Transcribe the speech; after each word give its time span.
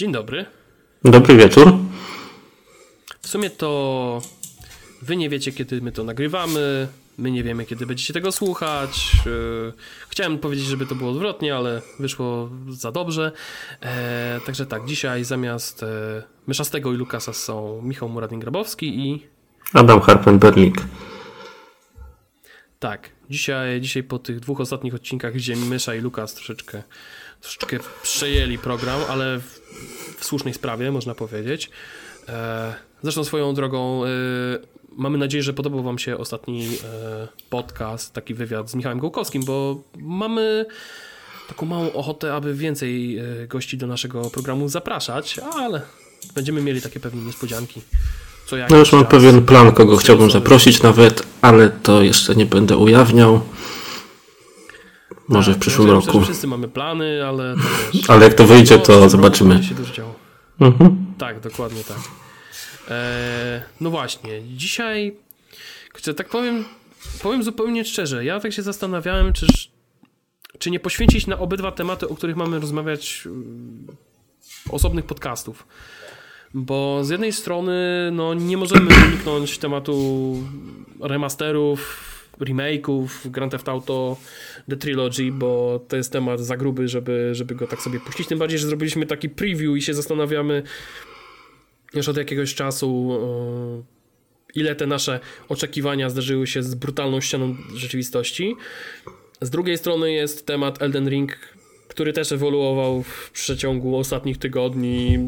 Dzień 0.00 0.12
dobry. 0.12 0.46
Dobry 1.04 1.36
wieczór. 1.36 1.72
W 3.20 3.28
sumie 3.28 3.50
to 3.50 4.22
wy 5.02 5.16
nie 5.16 5.28
wiecie, 5.28 5.52
kiedy 5.52 5.80
my 5.80 5.92
to 5.92 6.04
nagrywamy. 6.04 6.88
My 7.18 7.30
nie 7.30 7.42
wiemy, 7.42 7.66
kiedy 7.66 7.86
będziecie 7.86 8.14
tego 8.14 8.32
słuchać. 8.32 9.12
Yy, 9.26 9.72
chciałem 10.08 10.38
powiedzieć, 10.38 10.66
żeby 10.66 10.86
to 10.86 10.94
było 10.94 11.10
odwrotnie, 11.10 11.56
ale 11.56 11.82
wyszło 11.98 12.50
za 12.68 12.92
dobrze. 12.92 13.32
E, 13.80 14.40
także 14.46 14.66
tak, 14.66 14.86
dzisiaj 14.86 15.24
zamiast 15.24 15.82
e, 15.82 16.22
Myszastego 16.46 16.92
i 16.92 16.96
Lukasa 16.96 17.32
są 17.32 17.82
Michał 17.82 18.08
Muradin-Grabowski 18.08 18.84
i... 18.84 19.26
Adam 19.74 20.00
Harpen-Berlik. 20.00 20.74
Tak, 22.78 23.10
dzisiaj, 23.30 23.80
dzisiaj 23.80 24.02
po 24.02 24.18
tych 24.18 24.40
dwóch 24.40 24.60
ostatnich 24.60 24.94
odcinkach, 24.94 25.34
gdzie 25.34 25.56
Mysza 25.56 25.94
i 25.94 26.00
Lukas 26.00 26.34
troszeczkę, 26.34 26.82
troszeczkę 27.40 27.78
przejęli 28.02 28.58
program, 28.58 29.00
ale 29.08 29.38
w, 29.38 29.60
w 30.18 30.24
słusznej 30.24 30.54
sprawie, 30.54 30.92
można 30.92 31.14
powiedzieć. 31.14 31.70
E, 32.28 32.74
zresztą 33.02 33.24
swoją 33.24 33.54
drogą... 33.54 34.04
E, 34.04 34.08
mamy 34.96 35.18
nadzieję, 35.18 35.42
że 35.42 35.52
podobał 35.52 35.82
Wam 35.82 35.98
się 35.98 36.18
ostatni 36.18 36.68
e, 36.84 37.28
podcast, 37.50 38.12
taki 38.12 38.34
wywiad 38.34 38.70
z 38.70 38.74
Michałem 38.74 38.98
Gołkowskim, 38.98 39.44
bo 39.44 39.82
mamy 39.98 40.66
taką 41.48 41.66
małą 41.66 41.92
ochotę, 41.92 42.34
aby 42.34 42.54
więcej 42.54 43.18
e, 43.18 43.46
gości 43.46 43.78
do 43.78 43.86
naszego 43.86 44.30
programu 44.30 44.68
zapraszać, 44.68 45.38
ale 45.38 45.82
będziemy 46.34 46.62
mieli 46.62 46.82
takie 46.82 47.00
pewnie 47.00 47.22
niespodzianki. 47.22 47.82
Co 48.46 48.56
no 48.70 48.76
już 48.76 48.92
mam 48.92 49.06
pewien 49.06 49.46
plan, 49.46 49.72
kogo 49.72 49.96
chciałbym 49.96 50.30
zaprosić 50.30 50.82
nawet, 50.82 51.22
ale 51.42 51.70
to 51.70 52.02
jeszcze 52.02 52.36
nie 52.36 52.46
będę 52.46 52.76
ujawniał. 52.76 53.40
Może 55.30 55.50
tak, 55.50 55.58
w 55.58 55.60
przyszłym 55.60 55.88
ja 55.88 55.94
roku. 55.94 56.20
Wszyscy 56.20 56.46
mamy 56.46 56.68
plany, 56.68 57.26
ale. 57.26 57.54
ale 58.08 58.24
jak 58.24 58.34
to 58.34 58.44
wyjdzie, 58.44 58.78
to 58.78 59.08
zobaczymy. 59.08 59.60
Mhm. 60.60 61.14
Tak, 61.18 61.40
dokładnie 61.40 61.84
tak. 61.84 61.98
E, 62.88 63.62
no 63.80 63.90
właśnie, 63.90 64.42
dzisiaj, 64.56 65.16
tak 66.16 66.28
powiem, 66.28 66.64
powiem 67.22 67.42
zupełnie 67.42 67.84
szczerze, 67.84 68.24
ja 68.24 68.40
tak 68.40 68.52
się 68.52 68.62
zastanawiałem, 68.62 69.32
czy, 69.32 69.46
czy 70.58 70.70
nie 70.70 70.80
poświęcić 70.80 71.26
na 71.26 71.38
obydwa 71.38 71.72
tematy, 71.72 72.08
o 72.08 72.14
których 72.14 72.36
mamy 72.36 72.60
rozmawiać 72.60 73.22
mm, 73.26 73.86
osobnych 74.70 75.04
podcastów. 75.04 75.66
Bo 76.54 77.04
z 77.04 77.08
jednej 77.08 77.32
strony 77.32 78.10
no, 78.12 78.34
nie 78.34 78.56
możemy 78.56 78.90
uniknąć 79.06 79.58
tematu 79.58 80.36
remasterów, 81.00 82.09
remake'ów 82.40 83.30
Grand 83.30 83.52
Theft 83.52 83.68
Auto 83.68 84.16
The 84.68 84.76
Trilogy, 84.76 85.32
bo 85.32 85.80
to 85.88 85.96
jest 85.96 86.12
temat 86.12 86.40
za 86.40 86.56
gruby, 86.56 86.88
żeby, 86.88 87.34
żeby 87.34 87.54
go 87.54 87.66
tak 87.66 87.82
sobie 87.82 88.00
puścić. 88.00 88.26
Tym 88.26 88.38
bardziej, 88.38 88.58
że 88.58 88.66
zrobiliśmy 88.66 89.06
taki 89.06 89.28
preview 89.28 89.76
i 89.76 89.82
się 89.82 89.94
zastanawiamy, 89.94 90.62
już 91.94 92.08
od 92.08 92.16
jakiegoś 92.16 92.54
czasu 92.54 93.18
e, 93.82 94.00
ile 94.54 94.74
te 94.74 94.86
nasze 94.86 95.20
oczekiwania 95.48 96.10
zderzyły 96.10 96.46
się 96.46 96.62
z 96.62 96.74
brutalną 96.74 97.20
ścianą 97.20 97.56
rzeczywistości. 97.74 98.56
Z 99.40 99.50
drugiej 99.50 99.78
strony 99.78 100.12
jest 100.12 100.46
temat 100.46 100.82
Elden 100.82 101.08
Ring, 101.08 101.38
który 101.88 102.12
też 102.12 102.32
ewoluował 102.32 103.02
w 103.02 103.30
przeciągu 103.30 103.96
ostatnich 103.96 104.38
tygodni, 104.38 105.18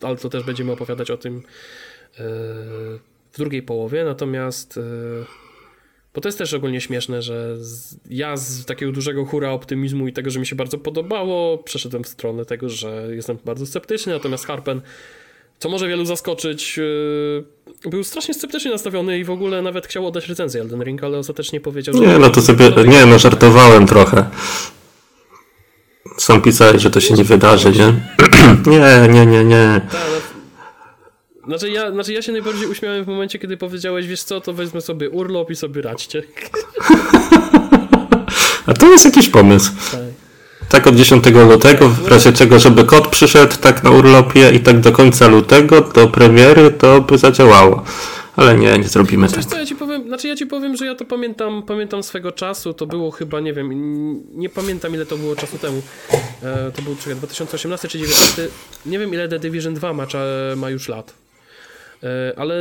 ale 0.00 0.16
to 0.16 0.28
też 0.28 0.44
będziemy 0.44 0.72
opowiadać 0.72 1.10
o 1.10 1.16
tym 1.16 1.36
e, 1.36 1.42
w 3.32 3.38
drugiej 3.38 3.62
połowie. 3.62 4.04
Natomiast 4.04 4.78
e, 4.78 4.82
bo 6.14 6.20
to 6.20 6.28
jest 6.28 6.38
też 6.38 6.54
ogólnie 6.54 6.80
śmieszne, 6.80 7.22
że 7.22 7.56
ja 8.10 8.36
z 8.36 8.64
takiego 8.64 8.92
dużego 8.92 9.24
hura 9.24 9.50
optymizmu 9.50 10.08
i 10.08 10.12
tego, 10.12 10.30
że 10.30 10.40
mi 10.40 10.46
się 10.46 10.56
bardzo 10.56 10.78
podobało, 10.78 11.58
przeszedłem 11.58 12.04
w 12.04 12.08
stronę 12.08 12.44
tego, 12.44 12.68
że 12.68 13.08
jestem 13.10 13.38
bardzo 13.44 13.66
sceptyczny, 13.66 14.12
natomiast 14.12 14.46
Harpen 14.46 14.80
co 15.62 15.68
może 15.68 15.88
wielu 15.88 16.04
zaskoczyć, 16.04 16.76
yy, 16.76 17.90
był 17.90 18.04
strasznie 18.04 18.34
sceptycznie 18.34 18.70
nastawiony 18.70 19.18
i 19.18 19.24
w 19.24 19.30
ogóle 19.30 19.62
nawet 19.62 19.86
chciał 19.86 20.06
oddać 20.06 20.28
recenzję 20.28 20.60
Elden 20.60 20.82
Ring, 20.82 21.04
ale 21.04 21.18
ostatecznie 21.18 21.60
powiedział, 21.60 21.94
że... 21.94 22.00
Nie, 22.00 22.18
no 22.18 22.30
to 22.30 22.42
sobie, 22.42 22.70
nie, 22.86 23.06
no 23.06 23.18
żartowałem 23.18 23.86
trochę. 23.86 24.24
Sam 26.18 26.42
pisałeś, 26.42 26.82
że 26.82 26.90
to 26.90 27.00
się 27.00 27.14
nie 27.14 27.24
wydarzy, 27.24 27.70
nie? 27.70 27.92
nie, 28.72 29.08
nie, 29.08 29.26
nie, 29.26 29.44
nie. 29.44 29.80
Znaczy 31.46 31.70
ja, 31.70 31.92
znaczy 31.92 32.12
ja 32.12 32.22
się 32.22 32.32
najbardziej 32.32 32.66
uśmiałem 32.66 33.04
w 33.04 33.06
momencie, 33.06 33.38
kiedy 33.38 33.56
powiedziałeś, 33.56 34.06
wiesz 34.06 34.22
co, 34.22 34.40
to 34.40 34.52
wezmę 34.52 34.80
sobie 34.80 35.10
urlop 35.10 35.50
i 35.50 35.56
sobie 35.56 35.82
radźcie. 35.82 36.22
A 38.66 38.74
to 38.74 38.92
jest 38.92 39.04
jakiś 39.04 39.28
pomysł. 39.28 39.72
Tak. 39.92 40.00
Tak 40.68 40.86
od 40.86 40.96
10 40.96 41.24
lutego, 41.26 41.88
w 41.88 42.08
razie 42.08 42.32
czego, 42.32 42.58
żeby 42.58 42.84
kot 42.84 43.08
przyszedł 43.08 43.56
tak 43.56 43.84
na 43.84 43.90
urlopie 43.90 44.50
i 44.50 44.60
tak 44.60 44.80
do 44.80 44.92
końca 44.92 45.28
lutego, 45.28 45.80
do 45.80 46.08
premiery, 46.08 46.70
to 46.70 47.00
by 47.00 47.18
zadziałało. 47.18 47.84
Ale 48.36 48.56
nie, 48.56 48.78
nie 48.78 48.88
zrobimy 48.88 49.28
tak. 49.28 49.44
Co, 49.44 49.58
ja 49.58 49.66
ci 49.66 49.76
powiem, 49.76 50.06
znaczy 50.06 50.28
ja 50.28 50.36
ci 50.36 50.46
powiem, 50.46 50.76
że 50.76 50.86
ja 50.86 50.94
to 50.94 51.04
pamiętam, 51.04 51.62
pamiętam 51.62 52.02
swego 52.02 52.32
czasu, 52.32 52.74
to 52.74 52.86
było 52.86 53.10
chyba, 53.10 53.40
nie 53.40 53.52
wiem, 53.52 53.68
nie 54.38 54.48
pamiętam 54.48 54.94
ile 54.94 55.06
to 55.06 55.16
było 55.16 55.36
czasu 55.36 55.58
temu. 55.58 55.82
E, 56.42 56.72
to 56.76 56.82
był 56.82 56.96
czekaj, 56.96 57.16
2018 57.16 57.88
czy 57.88 57.98
2019, 57.98 58.48
nie 58.86 58.98
wiem 58.98 59.14
ile 59.14 59.28
The 59.28 59.38
Division 59.38 59.74
2 59.74 59.92
ma, 59.92 60.06
ma 60.56 60.70
już 60.70 60.88
lat. 60.88 61.21
E, 62.02 62.32
ale 62.36 62.56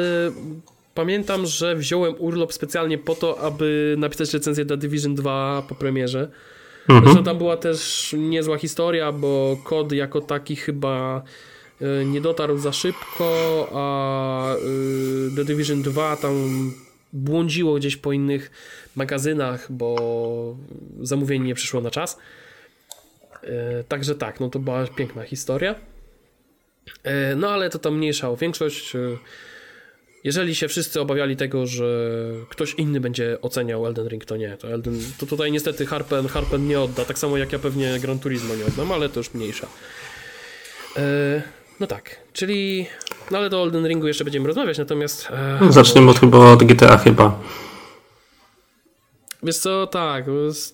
pamiętam, 0.94 1.46
że 1.46 1.75
wziąłem 1.75 2.16
urlop 2.19 2.53
specjalnie 2.53 2.97
po 2.97 3.16
to, 3.16 3.40
aby 3.40 3.96
napisać 3.97 4.34
recenzję 4.34 4.66
The 4.66 4.78
Division 4.78 5.16
2 5.16 5.63
po 5.69 5.75
premierze. 5.75 6.31
Mhm. 6.90 7.06
Zresztą 7.06 7.24
tam 7.24 7.38
była 7.38 7.57
też 7.57 8.16
niezła 8.18 8.57
historia, 8.57 9.12
bo 9.12 9.57
kod 9.63 9.91
jako 9.91 10.22
taki 10.22 10.56
chyba 10.56 11.22
e, 11.81 12.06
nie 12.06 12.22
dotarł 12.22 12.57
za 12.57 12.72
szybko, 12.72 13.68
a 13.74 14.53
e, 14.53 15.35
The 15.35 15.46
Division 15.46 15.81
2 15.81 16.16
tam 16.16 16.34
błądziło 17.13 17.75
gdzieś 17.75 17.97
po 17.97 18.12
innych 18.12 18.51
magazynach, 18.96 19.72
bo 19.72 20.56
zamówienie 21.01 21.46
nie 21.46 21.56
przyszło 21.56 21.81
na 21.81 21.91
czas. 21.91 22.18
Także 23.88 24.16
tak, 24.16 24.40
no 24.40 24.50
to 24.50 24.59
była 24.59 24.88
piękna 24.88 25.24
historia. 25.24 25.75
No 27.35 27.50
ale 27.50 27.69
to 27.69 27.79
tam 27.79 27.97
mniejsza 27.97 28.29
o 28.29 28.35
większość. 28.35 28.94
Jeżeli 30.24 30.56
się 30.56 30.68
wszyscy 30.68 31.02
obawiali 31.02 31.38
tego, 31.38 31.68
że 31.68 32.09
ktoś 32.50 32.74
inny 32.74 33.00
będzie 33.00 33.38
oceniał 33.41 33.88
Elden 33.88 34.07
Ring, 34.07 34.25
to 34.25 34.38
nie. 34.38 34.57
To, 34.57 34.68
Elden, 34.68 35.00
to 35.18 35.25
tutaj 35.25 35.51
niestety 35.51 35.85
Harpen, 35.85 36.28
Harpen 36.28 36.68
nie 36.68 36.80
odda, 36.80 37.06
tak 37.06 37.19
samo 37.19 37.38
jak 37.38 37.51
ja 37.51 37.59
pewnie 37.59 38.00
Gran 38.00 38.19
Turismo 38.19 38.56
nie 38.56 38.66
oddam, 38.66 38.91
ale 38.91 39.09
to 39.09 39.19
już 39.19 39.34
mniejsza. 39.34 39.68
E, 40.97 41.41
no 41.80 41.88
tak, 41.88 42.18
czyli... 42.34 42.88
No 43.31 43.38
ale 43.38 43.50
do 43.50 43.63
Elden 43.63 43.88
Ringu 43.88 44.07
jeszcze 44.07 44.24
będziemy 44.24 44.47
rozmawiać, 44.47 44.78
natomiast... 44.78 45.28
E, 45.31 45.72
Zaczniemy 45.72 46.12
od, 46.12 46.19
chyba 46.19 46.38
od 46.38 46.63
GTA 46.63 46.97
chyba. 46.97 47.40
Wiesz 49.44 49.57
co, 49.57 49.88
tak, 49.88 50.25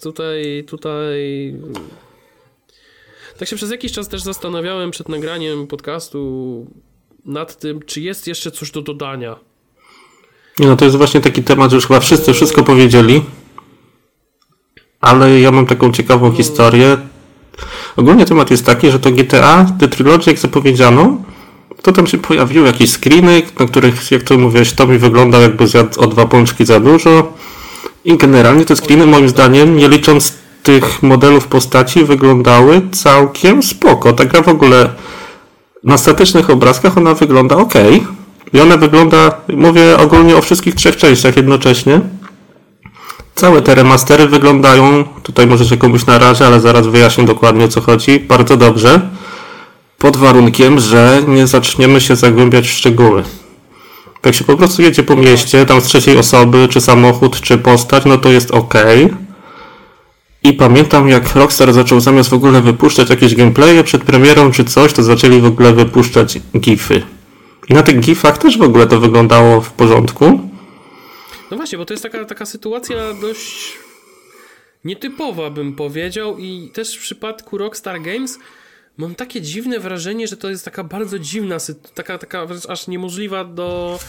tutaj, 0.01 0.63
tutaj... 0.67 1.53
Tak 3.38 3.48
się 3.48 3.56
przez 3.56 3.72
jakiś 3.72 3.92
czas 3.92 4.08
też 4.08 4.22
zastanawiałem 4.22 4.92
przed 4.92 5.09
nagraniem 5.09 5.68
podcastu, 5.68 6.66
nad 7.25 7.59
tym, 7.59 7.80
czy 7.86 8.02
jest 8.02 8.28
jeszcze 8.28 8.52
coś 8.52 8.72
do 8.72 8.81
dodania. 8.81 9.36
No 10.59 10.75
to 10.75 10.86
jest 10.86 10.98
właśnie 10.98 11.22
taki 11.22 11.44
temat, 11.44 11.72
że 11.72 11.75
już 11.75 11.88
chyba 11.88 12.00
wszyscy 12.00 12.34
wszystko 12.34 12.64
powiedzieli. 12.64 13.24
Ale 15.02 15.40
ja 15.40 15.52
mam 15.52 15.66
taką 15.66 15.92
ciekawą 15.92 16.31
historię. 16.31 16.98
Ogólnie 17.96 18.25
temat 18.25 18.52
jest 18.52 18.66
taki, 18.66 18.92
że 18.92 19.00
to 19.00 19.12
GTA, 19.12 19.66
The 19.80 19.88
Trilogy, 19.88 20.30
jak 20.30 20.40
zapowiedziano, 20.40 21.24
to 21.81 21.92
tam 21.92 22.08
się 22.08 22.18
pojawiły 22.18 22.68
jakieś 22.68 22.92
screeny, 22.92 23.42
na 23.59 23.66
których, 23.66 24.12
jak 24.12 24.24
to 24.24 24.38
mówiłeś, 24.38 24.74
to 24.74 24.88
mi 24.88 24.98
wyglądał 24.98 25.42
jakby 25.42 25.68
zjadł 25.68 26.02
o 26.02 26.08
dwa 26.08 26.25
pączki 26.25 26.66
za 26.66 26.80
dużo. 26.80 27.34
I 28.06 28.18
generalnie 28.18 28.66
te 28.66 28.75
screeny, 28.75 29.06
moim 29.06 29.30
zdaniem, 29.30 29.78
nie 29.78 29.90
licząc 29.90 30.34
tych 30.67 31.03
modelów 31.03 31.47
postaci, 31.47 32.03
wyglądały 32.03 32.81
całkiem 32.91 33.63
spoko. 33.63 34.13
Ta 34.13 34.25
gra 34.25 34.41
w 34.41 34.47
ogóle 34.47 34.89
na 35.83 35.97
statycznych 35.97 36.50
obrazkach 36.50 36.97
ona 36.97 37.13
wygląda 37.13 37.56
ok. 37.56 37.74
I 38.53 38.59
ona 38.59 38.77
wygląda, 38.77 39.31
mówię 39.47 39.97
ogólnie 39.97 40.38
o 40.38 40.42
wszystkich 40.42 40.75
trzech 40.75 40.97
częściach 40.97 41.38
jednocześnie. 41.38 42.01
Całe 43.36 43.62
te 43.62 43.75
remastery 43.75 44.27
wyglądają, 44.27 45.03
tutaj 45.24 45.47
może 45.47 45.65
się 45.65 45.77
komuś 45.77 46.06
narażę, 46.06 46.47
ale 46.47 46.59
zaraz 46.59 46.88
wyjaśnię 46.88 47.25
dokładnie 47.25 47.65
o 47.65 47.68
co 47.68 47.81
chodzi, 47.81 48.19
bardzo 48.19 48.57
dobrze. 48.57 49.01
Pod 49.97 50.18
warunkiem, 50.18 50.80
że 50.80 51.24
nie 51.27 51.47
zaczniemy 51.47 52.01
się 52.01 52.15
zagłębiać 52.15 52.68
w 52.68 52.71
szczegóły. 52.71 53.24
Jak 54.25 54.36
się 54.36 54.44
po 54.44 54.57
prostu 54.57 54.81
jedzie 54.81 55.03
po 55.03 55.15
mieście, 55.15 55.65
tam 55.65 55.81
z 55.81 55.83
trzeciej 55.83 56.18
osoby, 56.18 56.68
czy 56.69 56.81
samochód, 56.81 57.42
czy 57.42 57.57
postać, 57.57 58.06
no 58.06 58.18
to 58.18 58.30
jest 58.30 58.51
ok. 58.51 58.74
I 60.44 60.54
pamiętam 60.54 61.10
jak 61.10 61.36
Rockstar 61.36 61.74
zaczął 61.74 62.00
zamiast 62.00 62.30
w 62.30 62.34
ogóle 62.34 62.62
wypuszczać 62.62 63.10
jakieś 63.10 63.36
gameplaye 63.36 63.84
przed 63.84 64.04
premierą 64.04 64.51
czy 64.51 64.66
coś, 64.66 64.94
to 64.94 65.04
zaczęli 65.04 65.42
w 65.42 65.45
ogóle 65.45 65.74
wypuszczać 65.74 66.39
gify. 66.60 67.01
I 67.69 67.74
na 67.74 67.84
tych 67.84 68.00
gifach 68.00 68.38
też 68.38 68.57
w 68.57 68.62
ogóle 68.62 68.88
to 68.88 69.00
wyglądało 69.00 69.62
w 69.62 69.72
porządku. 69.72 70.50
No 71.51 71.57
właśnie, 71.57 71.78
bo 71.78 71.86
to 71.86 71.94
jest 71.94 72.04
taka, 72.04 72.25
taka 72.25 72.45
sytuacja 72.45 72.95
dość 73.22 73.78
nietypowa 74.86 75.50
bym 75.50 75.75
powiedział 75.75 76.38
i 76.38 76.72
też 76.74 76.98
w 76.98 77.01
przypadku 77.01 77.57
Rockstar 77.57 78.01
Games 78.01 78.40
mam 78.98 79.16
takie 79.16 79.42
dziwne 79.42 79.80
wrażenie, 79.80 80.28
że 80.28 80.38
to 80.38 80.50
jest 80.50 80.66
taka 80.66 80.83
bardzo 80.83 81.19
dziwna, 81.19 81.57
taka, 81.94 82.18
taka 82.18 82.48
aż 82.69 82.88
niemożliwa 82.88 83.45
do 83.45 84.00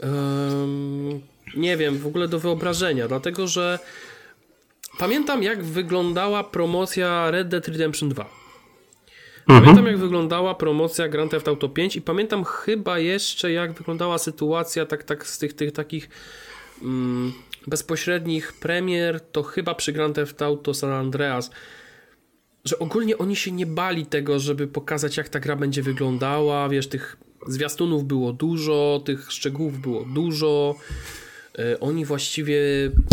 um, 0.00 1.20
nie 1.56 1.76
wiem, 1.76 1.98
w 1.98 2.06
ogóle 2.06 2.28
do 2.28 2.40
wyobrażenia, 2.40 3.08
dlatego 3.08 3.46
że 3.46 3.78
pamiętam 4.98 5.42
jak 5.42 5.64
wyglądała 5.64 6.44
promocja 6.44 7.30
Red 7.30 7.48
Dead 7.48 7.68
Redemption 7.68 8.08
2. 8.08 8.38
Pamiętam 9.46 9.70
mhm. 9.70 9.86
jak 9.86 9.98
wyglądała 9.98 10.54
promocja 10.54 11.08
Grand 11.08 11.30
Theft 11.30 11.48
Auto 11.48 11.68
5 11.68 11.96
i 11.96 12.02
pamiętam 12.02 12.44
chyba 12.44 12.98
jeszcze 12.98 13.52
jak 13.52 13.72
wyglądała 13.72 14.18
sytuacja 14.18 14.86
tak, 14.86 15.04
tak 15.04 15.26
z 15.26 15.38
tych, 15.38 15.54
tych 15.54 15.72
takich 15.72 16.08
mm, 16.82 17.32
bezpośrednich 17.66 18.52
premier, 18.52 19.20
to 19.20 19.42
chyba 19.42 19.74
przy 19.74 19.92
Grand 19.92 20.16
Theft 20.16 20.42
Auto 20.42 20.74
San 20.74 20.90
Andreas, 20.90 21.50
że 22.64 22.78
ogólnie 22.78 23.18
oni 23.18 23.36
się 23.36 23.52
nie 23.52 23.66
bali 23.66 24.06
tego, 24.06 24.38
żeby 24.38 24.66
pokazać 24.66 25.16
jak 25.16 25.28
ta 25.28 25.40
gra 25.40 25.56
będzie 25.56 25.82
wyglądała, 25.82 26.68
wiesz, 26.68 26.88
tych 26.88 27.16
zwiastunów 27.46 28.04
było 28.04 28.32
dużo, 28.32 29.02
tych 29.04 29.32
szczegółów 29.32 29.80
było 29.80 30.04
dużo, 30.04 30.74
e, 31.58 31.80
oni 31.80 32.04
właściwie 32.04 32.60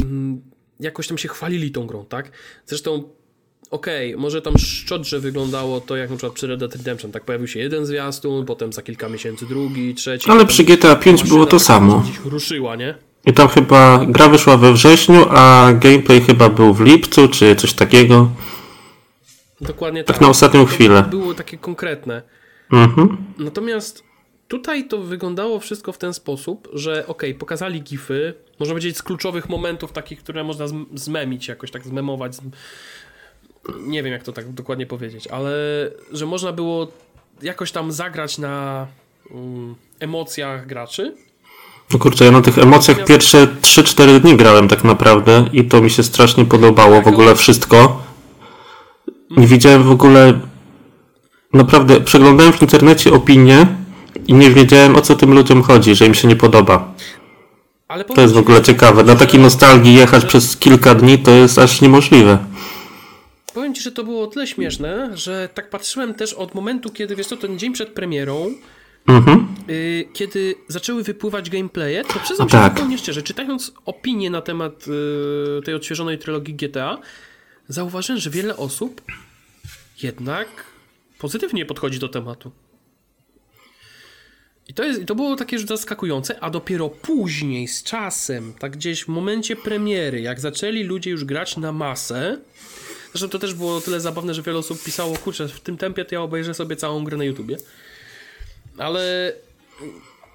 mm, 0.04 0.42
jakoś 0.80 1.07
tam 1.07 1.18
się 1.18 1.27
chwalili 1.27 1.72
tą 1.72 1.88
grą, 1.88 2.06
tak? 2.06 2.31
Zresztą 2.66 3.04
okej, 3.72 4.10
okay, 4.13 4.22
może 4.22 4.42
tam 4.42 4.57
szczodrze 4.57 5.19
wyglądało 5.19 5.81
to 5.81 5.95
jak 5.95 6.10
na 6.10 6.16
przykład 6.16 6.33
przy 6.33 6.48
Red 6.48 6.60
Dead 6.60 6.75
Redemption, 6.75 7.12
tak 7.12 7.24
pojawił 7.24 7.48
się 7.48 7.60
jeden 7.60 7.86
zwiastun, 7.86 8.45
potem 8.45 8.74
za 8.74 8.81
kilka 8.81 9.10
miesięcy 9.10 9.45
drugi, 9.45 9.95
trzeci. 9.95 10.31
Ale 10.31 10.45
przy 10.45 10.63
GTA 10.63 10.95
5 10.95 11.24
było 11.24 11.45
to 11.45 11.60
samo. 11.60 12.00
Gdzieś 12.00 12.19
ruszyła, 12.25 12.75
nie? 12.75 12.95
I 13.25 13.33
tam 13.33 13.48
chyba 13.48 14.06
gra 14.07 14.30
wyszła 14.30 14.57
we 14.57 14.74
wrześniu, 14.74 15.25
a 15.30 15.74
gameplay 15.74 16.22
chyba 16.22 16.50
był 16.50 16.74
w 16.74 16.81
lipcu, 16.81 17.27
czy 17.27 17.56
coś 17.56 17.74
takiego. 17.74 18.31
Dokładnie 19.62 20.04
tak. 20.04 20.16
Tak 20.16 20.22
na 20.22 20.30
ostatnią 20.30 20.66
chwilę. 20.66 21.04
Było 21.10 21.33
takie 21.33 21.57
konkretne. 21.57 22.22
Mhm. 22.72 23.18
Natomiast 23.38 24.04
tutaj 24.48 24.88
to 24.88 24.98
wyglądało 24.98 25.60
wszystko 25.60 25.92
w 25.92 25.98
ten 25.98 26.14
sposób, 26.14 26.68
że 26.74 27.08
ok, 27.08 27.24
pokazali 27.40 27.82
gify, 27.82 28.34
można 28.60 28.74
powiedzieć 28.74 28.98
z 28.98 29.04
kluczowych 29.04 29.50
momentów 29.50 29.92
takich, 29.92 30.20
które 30.20 30.44
można 30.44 30.66
zmemić, 30.96 31.48
jakoś 31.48 31.72
tak 31.72 31.86
zmemować. 31.86 32.34
Nie 33.80 34.04
wiem 34.04 34.14
jak 34.14 34.24
to 34.24 34.32
tak 34.32 34.52
dokładnie 34.52 34.86
powiedzieć, 34.86 35.28
ale 35.28 35.52
że 36.12 36.26
można 36.26 36.54
było 36.54 36.92
jakoś 37.42 37.72
tam 37.72 37.92
zagrać 37.92 38.38
na 38.38 38.88
um, 39.32 39.76
emocjach 40.00 40.68
graczy 40.68 41.16
no 41.94 42.00
kurczę, 42.00 42.26
ja 42.26 42.32
na 42.32 42.42
tych 42.42 42.58
emocjach 42.58 43.06
pierwsze 43.06 43.48
3-4 43.48 44.20
dni 44.20 44.38
grałem 44.38 44.68
tak 44.68 44.84
naprawdę 44.84 45.46
i 45.54 45.66
to 45.66 45.82
mi 45.82 45.90
się 45.90 46.04
strasznie 46.04 46.46
podobało 46.46 47.02
w 47.02 47.08
ogóle 47.08 47.36
wszystko. 47.36 48.04
Nie 49.38 49.48
widziałem 49.48 49.84
w 49.84 49.92
ogóle. 49.92 50.40
Naprawdę, 51.54 52.02
przeglądałem 52.02 52.54
w 52.54 52.62
internecie 52.62 53.14
opinie 53.14 53.68
i 54.28 54.34
nie 54.34 54.52
wiedziałem 54.52 54.96
o 54.96 55.02
co 55.02 55.16
tym 55.16 55.34
ludziom 55.34 55.64
chodzi, 55.64 55.96
że 55.96 56.06
im 56.06 56.14
się 56.14 56.28
nie 56.28 56.36
podoba. 56.36 56.94
to 58.16 58.22
jest 58.22 58.34
w 58.34 58.38
ogóle 58.38 58.62
ciekawe. 58.62 59.04
Na 59.04 59.16
takiej 59.16 59.40
nostalgii 59.40 59.94
jechać 59.94 60.26
przez 60.26 60.58
kilka 60.58 60.96
dni 60.96 61.18
to 61.18 61.32
jest 61.32 61.60
aż 61.60 61.82
niemożliwe. 61.82 62.38
Powiem 63.54 63.74
ci, 63.74 63.82
że 63.82 63.92
to 63.92 64.04
było 64.04 64.28
tyle 64.28 64.48
śmieszne, 64.48 65.12
że 65.18 65.50
tak 65.54 65.70
patrzyłem 65.70 66.14
też 66.14 66.34
od 66.34 66.56
momentu, 66.56 66.90
kiedy 66.90 67.16
wiesz 67.16 67.28
co, 67.28 67.38
ten 67.38 67.60
dzień 67.60 67.74
przed 67.74 67.90
premierą, 67.90 68.52
Mhm. 69.08 69.48
Y, 69.70 70.08
kiedy 70.14 70.56
zaczęły 70.68 71.04
wypływać 71.04 71.50
gameplaye, 71.50 72.04
to 72.04 72.20
przyznam 72.20 72.50
się 72.50 72.58
tak. 72.58 72.74
zupełnie 72.74 72.98
szczerze, 72.98 73.22
czytając 73.24 73.74
opinie 73.86 74.30
na 74.30 74.42
temat 74.42 74.86
y, 75.58 75.62
tej 75.62 75.74
odświeżonej 75.74 76.18
trylogii 76.18 76.54
GTA, 76.54 76.98
zauważyłem, 77.68 78.22
że 78.22 78.30
wiele 78.30 78.58
osób 78.58 79.02
jednak 80.04 80.48
pozytywnie 81.20 81.66
podchodzi 81.66 82.00
do 82.00 82.10
tematu. 82.10 82.52
I 84.70 84.74
to, 84.74 84.84
jest, 84.84 85.06
to 85.06 85.16
było 85.16 85.36
takie 85.36 85.60
zaskakujące, 85.60 86.40
a 86.40 86.50
dopiero 86.50 86.90
później, 86.90 87.68
z 87.68 87.84
czasem, 87.84 88.54
tak 88.60 88.72
gdzieś 88.72 89.04
w 89.04 89.08
momencie 89.08 89.56
premiery, 89.56 90.22
jak 90.22 90.40
zaczęli 90.40 90.84
ludzie 90.84 91.12
już 91.12 91.26
grać 91.26 91.58
na 91.58 91.72
masę, 91.72 92.42
zresztą 93.12 93.30
to 93.30 93.40
też 93.40 93.54
było 93.54 93.82
tyle 93.82 94.02
zabawne, 94.02 94.34
że 94.34 94.42
wiele 94.42 94.58
osób 94.58 94.84
pisało, 94.84 95.18
kurczę, 95.18 95.48
w 95.48 95.60
tym 95.60 95.78
tempie 95.78 96.06
to 96.06 96.16
ja 96.16 96.22
obejrzę 96.22 96.54
sobie 96.54 96.76
całą 96.76 97.04
grę 97.04 97.18
na 97.18 97.24
YouTubie 97.24 97.58
ale 98.78 99.34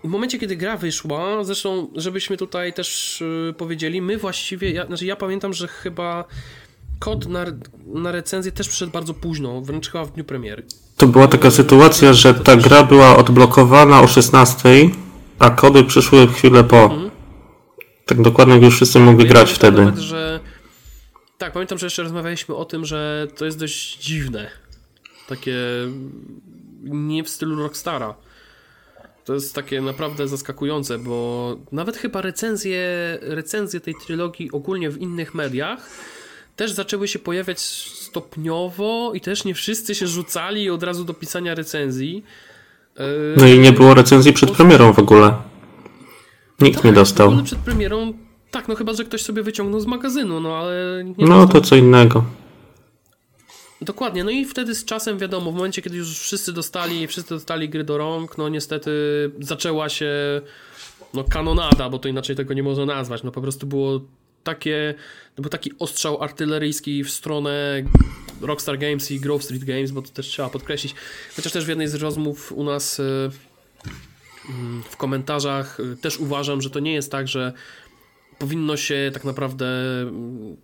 w 0.05 0.09
momencie, 0.09 0.39
kiedy 0.39 0.57
gra 0.57 0.77
wyszła, 0.77 1.45
zresztą, 1.45 1.89
żebyśmy 1.95 2.37
tutaj 2.37 2.73
też 2.73 3.21
yy, 3.47 3.53
powiedzieli, 3.53 4.03
my 4.03 4.19
właściwie, 4.19 4.71
ja, 4.71 4.87
znaczy 4.87 5.07
ja 5.07 5.17
pamiętam, 5.17 5.53
że 5.53 5.69
chyba 5.69 6.25
kod 6.99 7.27
na, 7.29 7.45
na 7.87 8.13
recenzję 8.13 8.53
też 8.53 8.69
przyszedł 8.69 8.93
bardzo 8.93 9.15
późno, 9.15 9.61
wręcz 9.61 9.91
chyba 9.91 10.05
w 10.05 10.13
dniu 10.13 10.25
premiery. 10.25 10.63
To 11.01 11.07
była 11.07 11.29
taka 11.29 11.51
sytuacja, 11.51 12.13
że 12.13 12.35
ta 12.35 12.57
gra 12.57 12.83
była 12.83 13.17
odblokowana 13.17 14.01
o 14.01 14.07
16, 14.07 14.69
a 15.39 15.51
kody 15.51 15.85
przyszły 15.85 16.27
chwilę 16.27 16.65
po. 16.65 16.83
Mhm. 16.83 17.11
Tak 18.07 18.23
dokładnie 18.23 18.57
już 18.57 18.75
wszyscy 18.75 18.99
mogli 18.99 19.27
grać 19.27 19.53
wtedy. 19.53 19.85
Nawet, 19.85 19.99
że... 19.99 20.41
Tak, 21.39 21.53
pamiętam, 21.53 21.79
że 21.79 21.87
jeszcze 21.87 22.03
rozmawialiśmy 22.03 22.55
o 22.55 22.65
tym, 22.65 22.85
że 22.85 23.27
to 23.37 23.45
jest 23.45 23.59
dość 23.59 23.99
dziwne. 23.99 24.51
Takie 25.29 25.57
nie 26.85 27.25
w 27.25 27.29
stylu 27.29 27.57
Rockstara 27.57 28.15
to 29.25 29.35
jest 29.35 29.55
takie 29.55 29.81
naprawdę 29.81 30.29
zaskakujące, 30.29 30.99
bo 30.99 31.57
nawet 31.73 31.97
chyba 31.97 32.21
recenzje, 32.21 32.79
recenzje 33.21 33.81
tej 33.81 33.95
trylogii 34.07 34.53
ogólnie 34.53 34.91
w 34.91 34.99
innych 34.99 35.35
mediach 35.35 35.91
też 36.61 36.73
zaczęły 36.73 37.09
się 37.09 37.19
pojawiać 37.19 37.61
stopniowo 37.61 39.13
i 39.15 39.21
też 39.21 39.45
nie 39.45 39.55
wszyscy 39.55 39.95
się 39.95 40.07
rzucali 40.07 40.71
od 40.71 40.83
razu 40.83 41.05
do 41.05 41.15
pisania 41.15 41.55
recenzji. 41.55 42.25
No 43.37 43.47
i 43.47 43.59
nie 43.59 43.73
było 43.73 43.95
recenzji 43.95 44.33
przed 44.33 44.51
premierą 44.51 44.93
w 44.93 44.99
ogóle. 44.99 45.35
Nikt 46.61 46.77
tak, 46.77 46.85
nie 46.85 46.93
dostał. 46.93 47.43
Przed 47.45 47.59
premierą, 47.59 48.13
tak, 48.51 48.69
no 48.69 48.75
chyba, 48.75 48.93
że 48.93 49.05
ktoś 49.05 49.23
sobie 49.23 49.43
wyciągnął 49.43 49.81
z 49.81 49.87
magazynu, 49.87 50.41
no 50.41 50.57
ale... 50.57 51.05
No 51.19 51.27
dostał. 51.27 51.49
to 51.49 51.61
co 51.69 51.77
innego. 51.77 52.25
Dokładnie, 53.81 54.25
no 54.25 54.31
i 54.31 54.45
wtedy 54.45 54.75
z 54.75 54.85
czasem 54.85 55.19
wiadomo, 55.19 55.53
w 55.53 55.55
momencie 55.55 55.83
kiedy 55.83 55.97
już 55.97 56.19
wszyscy 56.19 56.53
dostali, 56.53 57.07
wszyscy 57.07 57.35
dostali 57.35 57.69
gry 57.69 57.85
do 57.85 57.99
rąk, 57.99 58.39
no 58.39 58.49
niestety 58.49 58.91
zaczęła 59.41 59.89
się 59.89 60.11
no 61.15 61.25
kanonada, 61.25 61.91
bo 61.91 61.99
to 61.99 62.09
inaczej 62.09 62.37
tego 62.37 62.55
nie 62.55 62.63
można 62.63 62.87
nazwać, 62.87 63.23
no 63.23 63.31
po 63.31 63.41
prostu 63.41 63.67
było 63.67 64.01
takie, 64.45 64.95
no 65.39 65.43
był 65.43 65.51
taki 65.51 65.73
ostrzał 65.79 66.23
artyleryjski 66.23 67.05
w 67.05 67.11
stronę 67.11 67.83
Rockstar 68.41 68.79
Games 68.79 69.11
i 69.11 69.21
Grove 69.21 69.45
Street 69.45 69.65
Games, 69.65 69.91
bo 69.91 70.03
to 70.03 70.09
też 70.09 70.27
trzeba 70.27 70.49
podkreślić, 70.49 70.95
chociaż 71.37 71.53
też 71.53 71.65
w 71.65 71.69
jednej 71.69 71.89
z 71.89 71.95
rozmów 71.95 72.53
u 72.53 72.65
nas 72.65 73.01
y, 73.01 73.31
mm, 74.49 74.83
w 74.91 74.97
komentarzach 74.97 75.81
y, 75.81 75.97
też 75.97 76.19
uważam, 76.19 76.63
że 76.63 76.71
to 76.71 76.81
nie 76.81 76.93
jest 76.93 77.13
tak, 77.13 77.29
że 77.29 77.53
powinno 78.39 78.77
się 78.77 79.11
tak 79.15 79.25
naprawdę 79.25 79.67
mm, 80.03 80.57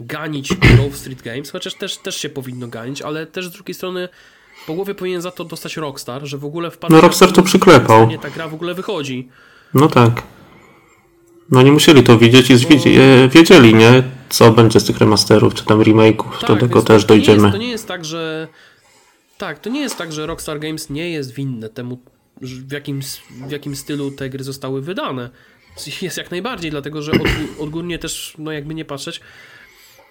ganić 0.00 0.54
Grove 0.54 0.96
Street 0.96 1.22
Games, 1.22 1.50
chociaż 1.50 1.74
też, 1.74 1.96
też 1.96 2.16
się 2.16 2.28
powinno 2.28 2.68
ganić, 2.68 3.02
ale 3.02 3.26
też 3.26 3.46
z 3.46 3.50
drugiej 3.50 3.74
strony 3.74 4.08
po 4.66 4.74
głowie 4.74 4.94
powinien 4.94 5.22
za 5.22 5.30
to 5.30 5.44
dostać 5.44 5.76
Rockstar, 5.76 6.24
że 6.24 6.38
w 6.38 6.44
ogóle 6.44 6.70
wpadł... 6.70 6.94
No 6.94 7.00
Rockstar 7.00 7.32
to 7.32 7.42
przyklepał. 7.42 8.08
Nie, 8.08 8.18
ta 8.18 8.30
gra 8.30 8.48
w 8.48 8.54
ogóle 8.54 8.74
wychodzi. 8.74 9.28
No 9.74 9.88
tak. 9.88 10.22
No 11.52 11.62
nie 11.62 11.72
musieli 11.72 12.02
to 12.02 12.18
widzieć 12.18 12.50
i 12.50 12.54
Bo... 12.54 12.90
E, 12.90 13.28
wiedzieli, 13.28 13.74
nie? 13.74 14.02
Co 14.28 14.52
będzie 14.52 14.80
z 14.80 14.84
tych 14.84 14.98
remasterów, 14.98 15.54
czy 15.54 15.64
tam 15.64 15.80
remake'ów, 15.80 16.38
tak, 16.40 16.48
do 16.48 16.56
tego 16.56 16.82
też 16.82 17.04
dojdziemy. 17.04 17.38
Nie 17.38 17.44
jest, 17.44 17.52
to 17.52 17.58
nie 17.58 17.70
jest 17.70 17.88
tak, 17.88 18.04
że... 18.04 18.48
Tak, 19.38 19.58
to 19.58 19.70
nie 19.70 19.80
jest 19.80 19.98
tak, 19.98 20.12
że 20.12 20.26
Rockstar 20.26 20.60
Games 20.60 20.90
nie 20.90 21.10
jest 21.10 21.34
winne 21.34 21.68
temu, 21.68 21.98
w 22.40 22.72
jakim, 22.72 23.00
w 23.48 23.50
jakim 23.50 23.76
stylu 23.76 24.10
te 24.10 24.30
gry 24.30 24.44
zostały 24.44 24.82
wydane. 24.82 25.30
Jest 26.02 26.16
jak 26.16 26.30
najbardziej, 26.30 26.70
dlatego 26.70 27.02
że 27.02 27.12
odgórnie 27.58 27.98
też, 27.98 28.34
no 28.38 28.52
jakby 28.52 28.74
nie 28.74 28.84
patrzeć, 28.84 29.20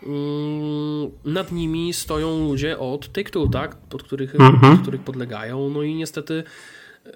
Mm, 0.03 1.11
nad 1.25 1.51
nimi 1.51 1.93
stoją 1.93 2.39
ludzie 2.39 2.79
od 2.79 3.13
Take-Two, 3.13 3.49
tak? 3.49 3.75
Pod 3.75 4.03
których, 4.03 4.35
mhm. 4.35 4.59
pod 4.59 4.81
których 4.81 5.01
podlegają. 5.01 5.69
No 5.69 5.83
i 5.83 5.95
niestety 5.95 6.43
e, 7.05 7.11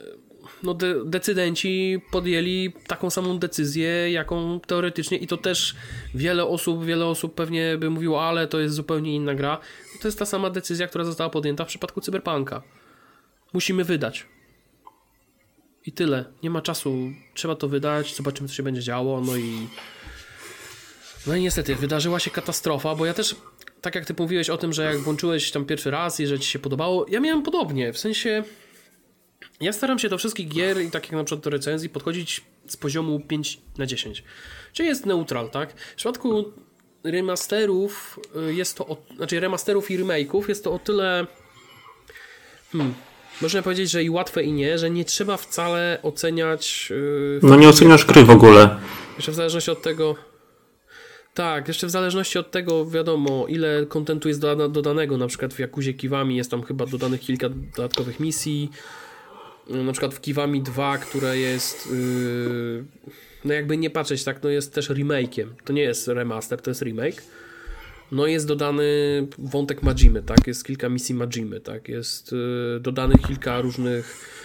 no 0.66 0.74
de 0.74 1.06
decydenci 1.06 2.02
podjęli 2.12 2.74
taką 2.88 3.10
samą 3.10 3.40
decyzję, 3.40 4.12
jaką 4.12 4.60
teoretycznie 4.60 5.18
i 5.18 5.28
to 5.28 5.38
też 5.38 5.76
wiele 6.16 6.46
osób, 6.46 6.86
wiele 6.86 7.06
osób 7.06 7.36
pewnie 7.36 7.78
by 7.78 7.90
mówiło, 7.90 8.28
ale 8.28 8.48
to 8.48 8.60
jest 8.60 8.76
zupełnie 8.76 9.16
inna 9.16 9.36
gra. 9.36 9.60
To 10.02 10.08
jest 10.08 10.20
ta 10.20 10.26
sama 10.26 10.50
decyzja, 10.50 10.88
która 10.88 11.04
została 11.04 11.30
podjęta 11.30 11.66
w 11.66 11.68
przypadku 11.68 12.02
Cyberpunka. 12.02 12.62
Musimy 13.54 13.84
wydać. 13.84 14.26
I 15.86 15.92
tyle. 15.92 16.26
Nie 16.44 16.50
ma 16.50 16.62
czasu. 16.62 16.98
Trzeba 17.34 17.56
to 17.56 17.68
wydać, 17.68 18.16
zobaczymy, 18.16 18.50
co 18.50 18.56
się 18.56 18.64
będzie 18.64 18.82
działo. 18.82 19.22
No 19.22 19.38
i 19.38 19.68
no 21.28 21.36
i 21.36 21.42
niestety, 21.42 21.76
wydarzyła 21.76 22.20
się 22.20 22.32
katastrofa, 22.32 22.96
bo 22.96 23.06
ja 23.06 23.14
też, 23.14 23.36
tak 23.82 23.96
jak 23.96 24.06
ty 24.06 24.14
mówiłeś 24.18 24.50
o 24.50 24.58
tym, 24.58 24.74
że 24.74 24.84
jak 24.84 25.00
włączyłeś 25.00 25.52
tam 25.52 25.66
pierwszy 25.66 25.92
raz 25.92 26.20
i 26.20 26.28
że 26.28 26.40
ci 26.40 26.50
się 26.50 26.60
podobało, 26.60 27.06
ja 27.10 27.20
miałem 27.20 27.44
podobnie, 27.44 27.94
w 27.94 27.98
sensie 27.98 28.44
ja 29.62 29.74
staram 29.74 30.00
się 30.00 30.10
do 30.10 30.18
wszystkich 30.18 30.48
gier 30.48 30.82
i 30.82 30.92
tak 30.92 31.04
jak 31.04 31.12
na 31.12 31.24
przykład 31.24 31.44
do 31.44 31.50
recenzji 31.50 31.90
podchodzić 31.90 32.42
z 32.68 32.78
poziomu 32.78 33.20
5 33.20 33.62
na 33.78 33.86
10. 33.86 34.24
Czyli 34.74 34.90
jest 34.90 35.06
neutral, 35.06 35.50
tak? 35.50 35.80
W 35.80 35.96
przypadku 35.96 36.54
remasterów 37.04 38.20
y, 38.50 38.54
jest 38.54 38.78
to, 38.78 38.88
o, 38.88 38.98
znaczy 39.16 39.40
remasterów 39.40 39.92
i 39.92 40.00
remake'ów 40.00 40.50
jest 40.50 40.64
to 40.64 40.74
o 40.74 40.80
tyle 40.80 41.28
Hmm. 42.72 42.94
Można 43.42 43.62
powiedzieć, 43.62 43.92
że 43.92 44.04
i 44.04 44.10
łatwe 44.10 44.44
i 44.44 44.52
nie, 44.52 44.78
że 44.78 44.90
nie 44.90 45.06
trzeba 45.06 45.38
wcale 45.38 46.00
oceniać. 46.04 46.90
Yy, 46.90 47.40
No 47.44 47.56
nie 47.56 47.70
oceniasz 47.70 48.06
gry 48.06 48.24
w 48.24 48.30
ogóle. 48.30 48.80
Jeszcze 49.16 49.32
w 49.32 49.36
zależności 49.36 49.72
od 49.72 49.82
tego. 49.82 50.16
Tak, 51.34 51.68
jeszcze 51.68 51.88
w 51.88 51.90
zależności 51.90 52.40
od 52.40 52.52
tego, 52.52 52.86
wiadomo, 52.86 53.46
ile 53.48 53.86
kontentu 53.86 54.28
jest 54.28 54.42
doda 54.42 54.68
dodanego. 54.68 55.18
Na 55.18 55.28
przykład 55.28 55.54
w 55.54 55.60
Jakuzie 55.60 55.94
Kiwami 55.94 56.36
jest 56.36 56.52
tam 56.52 56.64
chyba 56.64 56.86
dodanych 56.86 57.22
kilka 57.22 57.50
dodatkowych 57.50 58.20
misji. 58.20 58.70
Yy, 59.70 59.84
Na 59.84 59.92
przykład 59.92 60.14
w 60.14 60.22
Kiwami 60.22 60.62
2, 60.62 60.98
które 60.98 61.38
jest. 61.38 61.92
Yy, 61.92 62.86
no 63.46 63.54
jakby 63.54 63.78
nie 63.78 63.90
patrzeć, 63.90 64.24
tak, 64.24 64.44
no 64.44 64.50
jest 64.50 64.74
też 64.74 64.90
remake'iem. 64.90 65.48
To 65.66 65.74
nie 65.74 65.82
jest 65.82 66.08
remaster, 66.08 66.62
to 66.62 66.72
jest 66.72 66.82
remake. 66.82 67.22
No 68.12 68.28
jest 68.28 68.48
dodany 68.48 68.84
wątek 69.38 69.84
Majimy, 69.84 70.24
tak? 70.24 70.48
Jest 70.48 70.66
kilka 70.66 70.90
misji 70.90 71.16
Majimy, 71.16 71.60
tak? 71.60 71.90
Jest 71.90 72.32
yy, 72.32 72.80
dodanych 72.82 73.22
kilka 73.22 73.62
różnych 73.62 74.36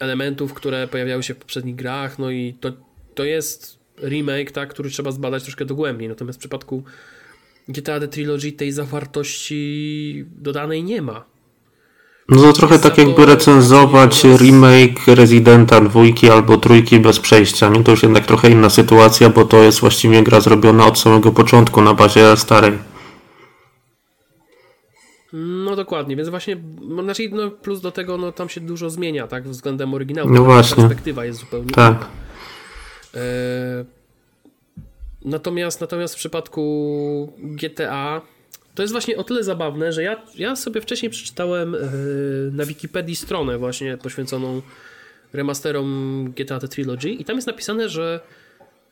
elementów, 0.00 0.54
które 0.54 0.88
pojawiały 0.88 1.22
się 1.22 1.34
w 1.34 1.36
poprzednich 1.36 1.76
grach, 1.76 2.18
no 2.18 2.30
i 2.30 2.54
to, 2.60 2.72
to 3.14 3.24
jest 3.24 3.78
remake, 4.02 4.50
tak, 4.50 4.70
który 4.70 4.90
trzeba 4.90 5.12
zbadać 5.12 5.42
troszkę 5.42 5.64
dogłębniej. 5.64 6.08
Natomiast 6.08 6.38
w 6.38 6.40
przypadku 6.40 6.84
GTA 7.68 8.00
The 8.00 8.08
Trilogy 8.08 8.52
tej 8.52 8.72
zawartości 8.72 10.24
dodanej 10.36 10.82
nie 10.82 11.02
ma. 11.02 11.33
No 12.28 12.42
to 12.42 12.52
trochę 12.52 12.78
tak 12.78 12.98
jakby 12.98 13.26
recenzować 13.26 14.24
remake 14.24 15.06
Residenta 15.06 15.80
dwójki 15.80 16.30
albo 16.30 16.56
trójki 16.56 16.98
bez 17.00 17.20
przejścia. 17.20 17.68
Nie? 17.68 17.84
To 17.84 17.90
już 17.90 18.02
jednak 18.02 18.26
trochę 18.26 18.50
inna 18.50 18.70
sytuacja, 18.70 19.30
bo 19.30 19.44
to 19.44 19.62
jest 19.62 19.80
właściwie 19.80 20.22
gra 20.22 20.40
zrobiona 20.40 20.86
od 20.86 20.98
samego 20.98 21.32
początku 21.32 21.82
na 21.82 21.94
bazie 21.94 22.36
starej. 22.36 22.78
No 25.32 25.76
dokładnie, 25.76 26.16
więc 26.16 26.28
właśnie, 26.28 26.56
no, 26.80 27.02
znaczy, 27.02 27.28
no 27.32 27.50
plus 27.50 27.80
do 27.80 27.92
tego, 27.92 28.16
no 28.18 28.32
tam 28.32 28.48
się 28.48 28.60
dużo 28.60 28.90
zmienia, 28.90 29.26
tak, 29.26 29.48
względem 29.48 29.94
oryginału. 29.94 30.30
No 30.30 30.44
właśnie. 30.44 30.76
Perspektywa 30.76 31.24
jest 31.24 31.40
zupełnie 31.40 31.70
Tak. 31.70 31.92
inna. 31.94 32.06
E, 33.14 33.84
Natomiast, 35.24 35.80
natomiast 35.80 36.14
w 36.14 36.16
przypadku 36.16 37.32
GTA 37.38 38.20
to 38.74 38.82
jest 38.82 38.92
właśnie 38.92 39.16
o 39.16 39.24
tyle 39.24 39.44
zabawne, 39.44 39.92
że 39.92 40.02
ja, 40.02 40.22
ja 40.34 40.56
sobie 40.56 40.80
wcześniej 40.80 41.10
przeczytałem 41.10 41.74
e, 41.74 41.78
na 42.52 42.64
Wikipedii 42.66 43.16
stronę 43.16 43.58
właśnie 43.58 43.96
poświęconą 43.96 44.62
remasterom 45.32 46.24
GTA 46.36 46.60
The 46.60 46.68
Trilogy 46.68 47.08
i 47.10 47.24
tam 47.24 47.36
jest 47.36 47.46
napisane, 47.46 47.88
że 47.88 48.20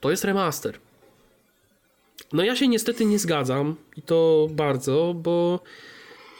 to 0.00 0.10
jest 0.10 0.24
remaster. 0.24 0.74
No 2.32 2.44
ja 2.44 2.56
się 2.56 2.68
niestety 2.68 3.04
nie 3.04 3.18
zgadzam 3.18 3.76
i 3.96 4.02
to 4.02 4.48
bardzo, 4.50 5.14
bo 5.16 5.60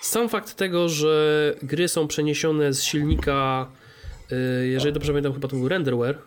sam 0.00 0.28
fakt 0.28 0.54
tego, 0.54 0.88
że 0.88 1.54
gry 1.62 1.88
są 1.88 2.08
przeniesione 2.08 2.72
z 2.72 2.82
silnika, 2.82 3.68
e, 4.32 4.66
jeżeli 4.66 4.92
dobrze 4.92 5.12
pamiętam, 5.12 5.32
chyba 5.32 5.48
to 5.48 5.56
był 5.56 5.68
renderware, 5.68 6.18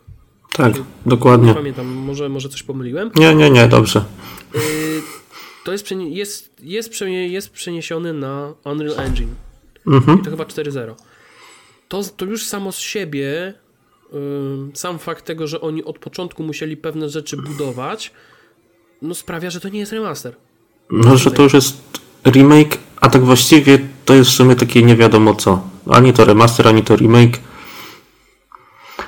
Tak, 0.54 0.76
nie 0.76 0.84
dokładnie. 1.06 1.54
pamiętam, 1.54 1.86
może, 1.86 2.30
może 2.30 2.50
coś 2.50 2.64
pomyliłem. 2.64 3.12
Nie, 3.16 3.36
nie, 3.36 3.50
nie, 3.50 3.68
dobrze. 3.68 4.04
To 5.66 5.72
jest, 5.72 5.84
przenie- 5.86 6.10
jest, 6.10 6.50
jest, 6.64 6.90
przenie- 6.90 7.28
jest 7.28 7.50
przeniesiony 7.50 8.14
na 8.14 8.54
Unreal 8.66 9.00
Engine. 9.00 9.36
Mhm. 9.88 10.20
I 10.20 10.24
to 10.24 10.30
chyba 10.30 10.44
4.0. 10.44 10.96
To, 11.88 12.04
to 12.04 12.26
już 12.26 12.46
samo 12.46 12.72
z 12.72 12.80
siebie, 12.80 13.54
yy, 14.14 14.20
sam 14.74 15.00
fakt 15.00 15.26
tego, 15.26 15.48
że 15.48 15.62
oni 15.62 15.84
od 15.84 16.00
początku 16.00 16.44
musieli 16.44 16.78
pewne 16.78 17.10
rzeczy 17.10 17.38
budować, 17.38 18.12
no 19.02 19.16
sprawia, 19.16 19.50
że 19.50 19.60
to 19.60 19.70
nie 19.70 19.80
jest 19.80 19.92
remaster. 19.92 20.36
No, 20.92 21.18
że 21.18 21.32
to 21.32 21.44
już 21.44 21.54
jest 21.54 21.78
remake, 22.26 22.78
a 23.02 23.10
tak 23.10 23.22
właściwie 23.26 23.80
to 24.06 24.14
jest 24.14 24.30
w 24.32 24.34
sumie 24.34 24.56
takie 24.56 24.84
nie 24.84 24.96
wiadomo 24.96 25.36
co. 25.36 25.70
Ani 25.92 26.14
to 26.14 26.26
remaster, 26.26 26.68
ani 26.68 26.84
to 26.84 26.96
remake. 26.96 27.40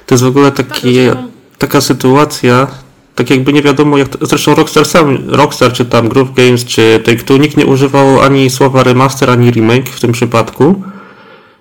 To 0.06 0.14
jest 0.16 0.24
w 0.24 0.28
ogóle 0.28 0.52
taki, 0.52 0.94
zresztą- 0.96 1.32
taka 1.58 1.82
sytuacja, 1.82 2.68
tak 3.18 3.30
jakby 3.30 3.54
nie 3.54 3.62
wiadomo 3.62 3.98
jak 3.98 4.08
to, 4.08 4.26
zresztą 4.26 4.56
Rockstar 4.56 4.86
sam, 4.86 5.18
Rockstar 5.28 5.74
czy 5.74 5.86
tam 5.86 6.10
Groove 6.10 6.34
Games 6.34 6.66
czy 6.66 7.00
Take-Two 7.04 7.40
nikt 7.40 7.58
nie 7.58 7.66
używał 7.66 8.22
ani 8.22 8.50
słowa 8.50 8.84
remaster, 8.84 9.30
ani 9.30 9.52
remake 9.52 9.90
w 9.90 10.00
tym 10.00 10.12
przypadku. 10.12 10.84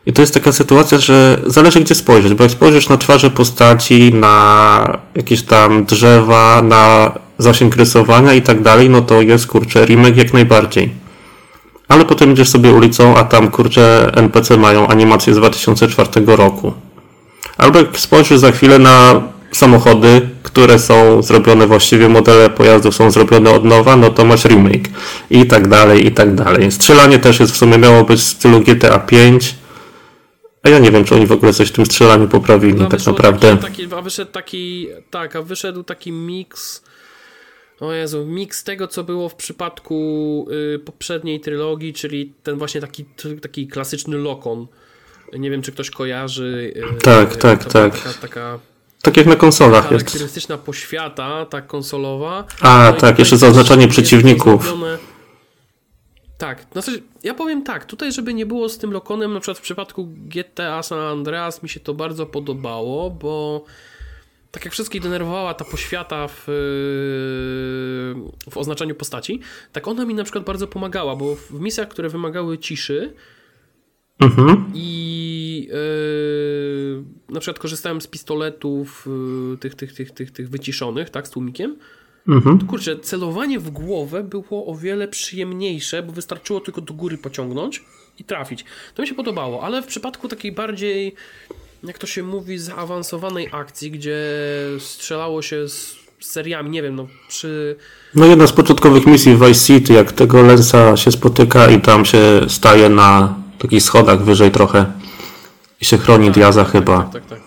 I 0.07 0.13
to 0.13 0.23
jest 0.23 0.35
taka 0.35 0.53
sytuacja, 0.53 0.99
że 0.99 1.41
zależy 1.47 1.81
gdzie 1.81 1.95
spojrzeć, 1.95 2.35
bo 2.35 2.43
jak 2.43 2.53
spojrzysz 2.53 2.89
na 2.89 2.97
twarze 2.97 3.31
postaci, 3.31 4.15
na 4.15 4.99
jakieś 5.15 5.43
tam 5.43 5.85
drzewa, 5.85 6.63
na 6.63 7.13
zasięg 7.39 7.77
rysowania 7.77 8.35
i 8.35 8.43
tak 8.43 8.63
dalej, 8.63 8.91
no 8.91 9.03
to 9.03 9.23
jest 9.23 9.47
kurczę 9.47 9.87
remake 9.87 10.17
jak 10.17 10.33
najbardziej. 10.33 10.91
Ale 11.89 12.05
potem 12.05 12.33
idziesz 12.33 12.49
sobie 12.49 12.73
ulicą, 12.73 13.17
a 13.17 13.25
tam 13.25 13.51
kurczę 13.51 14.11
NPC 14.15 14.57
mają 14.57 14.87
animację 14.87 15.35
z 15.35 15.37
2004 15.37 16.11
roku. 16.27 16.73
Albo 17.59 17.79
jak 17.79 17.99
spojrzysz 17.99 18.39
za 18.39 18.53
chwilę 18.53 18.79
na 18.79 19.23
samochody, 19.53 20.29
które 20.43 20.79
są 20.79 21.23
zrobione 21.23 21.67
właściwie, 21.67 22.09
modele 22.09 22.51
pojazdów 22.51 22.95
są 22.95 23.11
zrobione 23.11 23.51
od 23.51 23.65
nowa, 23.65 23.97
no 23.97 24.11
to 24.11 24.25
masz 24.25 24.45
remake. 24.45 24.89
I 25.31 25.47
tak 25.47 25.69
dalej, 25.69 26.07
i 26.07 26.13
tak 26.13 26.35
dalej. 26.35 26.73
Strzelanie 26.73 27.19
też 27.19 27.41
jest 27.41 27.53
w 27.53 27.57
sumie 27.57 27.79
miało 27.79 28.05
być 28.05 28.21
w 28.21 28.25
stylu 28.25 28.61
GTA 28.61 28.99
5. 28.99 29.55
A 30.63 30.69
ja 30.69 30.79
nie 30.79 30.91
wiem, 30.91 31.05
czy 31.05 31.15
oni 31.15 31.27
w 31.27 31.33
ogóle 31.33 31.53
coś 31.53 31.69
w 31.69 31.73
tym 31.73 31.87
strzelaniu 31.87 32.29
poprawili 32.29 32.75
No, 32.75 32.87
tak 32.89 33.07
naprawdę. 33.07 33.57
Taki, 33.57 33.89
a 33.97 34.03
wyszedł 34.03 34.31
taki, 34.33 34.89
tak, 35.11 35.37
a 35.37 35.43
wyszedł 35.43 35.83
taki 35.83 36.13
miks, 36.13 36.83
o 37.81 37.93
Jezu, 37.93 38.27
miks 38.27 38.65
tego, 38.65 38.89
co 38.89 39.05
było 39.05 39.29
w 39.29 39.35
przypadku 39.35 40.49
y, 40.75 40.79
poprzedniej 40.79 41.41
trylogii, 41.41 41.93
czyli 41.93 42.33
ten 42.43 42.59
właśnie 42.59 42.81
taki, 42.81 43.05
taki 43.43 43.69
klasyczny 43.69 44.17
lokon. 44.17 44.67
Nie 45.33 45.51
wiem, 45.51 45.63
czy 45.63 45.73
ktoś 45.73 45.91
kojarzy. 45.91 46.73
y, 46.77 47.03
Tak, 47.03 47.35
y, 47.35 47.37
tak, 47.39 47.65
tak. 47.65 47.99
Taka, 47.99 48.13
taka 48.21 48.59
Tak 49.07 49.17
jak 49.17 49.27
na 49.27 49.37
konsolach 49.37 49.91
jest. 49.91 50.05
charakterystyczna 50.05 50.59
poświata, 50.59 51.47
tak 51.47 51.67
konsolowa. 51.67 52.45
A, 52.61 52.91
No 52.95 53.01
tak, 53.01 53.19
jeszcze 53.19 53.37
zaznaczanie 53.37 53.89
przeciwników. 53.89 54.75
Tak, 56.39 56.67
no 56.75 56.83
coś, 56.83 56.95
ja 57.23 57.35
powiem 57.35 57.63
tak, 57.63 57.85
tutaj 57.85 58.13
żeby 58.13 58.35
nie 58.35 58.47
było 58.47 58.69
z 58.69 58.79
tym 58.79 58.91
lokonem, 58.93 59.33
na 59.35 59.41
przykład 59.41 59.59
w 59.59 59.61
przypadku 59.61 60.07
GTA 60.11 60.83
San 60.83 60.99
Andreas 60.99 61.63
mi 61.63 61.69
się 61.69 61.81
to 61.81 61.95
bardzo 61.95 62.27
podobało, 62.27 63.11
bo 63.11 63.65
tak 64.51 64.65
jak 64.65 64.73
wszystkich 64.75 65.03
denerwowała 65.03 65.55
ta 65.55 65.65
poświata 65.65 66.29
w, 66.29 66.49
yy, 66.49 66.55
w 68.51 68.57
oznaczaniu 68.57 68.95
postaci, 68.95 69.41
tak 69.73 69.89
ona 69.89 70.05
mi 70.05 70.15
na 70.15 70.25
przykład 70.25 70.45
bardzo 70.45 70.67
pomagała, 70.67 71.17
bo 71.17 71.35
w 71.37 71.61
misjach, 71.61 71.89
które 71.89 72.09
wymagały 72.09 72.59
ciszy, 72.59 73.13
Mhm. 74.21 74.71
i 74.75 75.26
yy, 75.67 75.75
na 77.29 77.41
przykład 77.41 77.59
korzystałem 77.59 78.01
z 78.01 78.07
pistoletów 78.07 79.09
yy, 79.51 79.57
tych, 79.59 79.75
tych, 79.75 79.93
tych, 79.93 80.11
tych, 80.11 80.31
tych 80.31 80.51
wyciszonych, 80.51 81.11
tak, 81.11 81.29
z 81.29 81.31
tłumikiem. 81.31 81.77
Mhm. 82.29 82.59
To 82.59 82.67
kurczę, 82.67 82.99
celowanie 82.99 83.59
w 83.59 83.71
głowę 83.71 84.23
było 84.23 84.67
o 84.67 84.75
wiele 84.75 85.09
przyjemniejsze, 85.09 86.03
bo 86.03 86.13
wystarczyło 86.13 86.61
tylko 86.61 86.81
do 86.81 86.95
góry 86.95 87.19
pociągnąć 87.19 87.85
i 88.19 88.25
trafić. 88.25 88.65
To 88.95 89.03
mi 89.03 89.09
się 89.09 89.15
podobało, 89.15 89.63
ale 89.63 89.83
w 89.83 89.87
przypadku 89.87 90.29
takiej 90.29 90.53
bardziej, 90.53 91.15
jak 91.85 91.99
to 91.99 92.07
się 92.07 92.23
mówi, 92.23 92.59
zaawansowanej 92.59 93.49
akcji, 93.53 93.91
gdzie 93.91 94.19
strzelało 94.79 95.43
się 95.43 95.69
z 95.69 95.97
seriami, 96.21 96.71
nie 96.71 96.83
wiem, 96.83 96.95
no 96.95 97.07
przy 97.29 97.77
No 98.15 98.27
jedna 98.27 98.47
z 98.47 98.53
początkowych 98.53 99.07
misji 99.07 99.35
w 99.35 99.47
Vice 99.47 99.67
City, 99.67 99.93
jak 99.93 100.13
tego 100.13 100.43
Lensa 100.43 100.97
się 100.97 101.13
spotyka 101.13 101.71
i 101.71 101.81
tam 101.81 102.05
się 102.05 102.41
staje 102.49 102.89
na 102.89 103.35
takich 103.59 103.83
schodach 103.83 104.25
wyżej 104.25 104.51
trochę 104.51 104.87
i 105.81 105.85
się 105.85 105.99
chroni 105.99 106.31
Diaza 106.31 106.65
tak, 106.65 106.73
chyba. 106.73 107.03
Tak, 107.03 107.13
tak, 107.13 107.27
tak. 107.27 107.41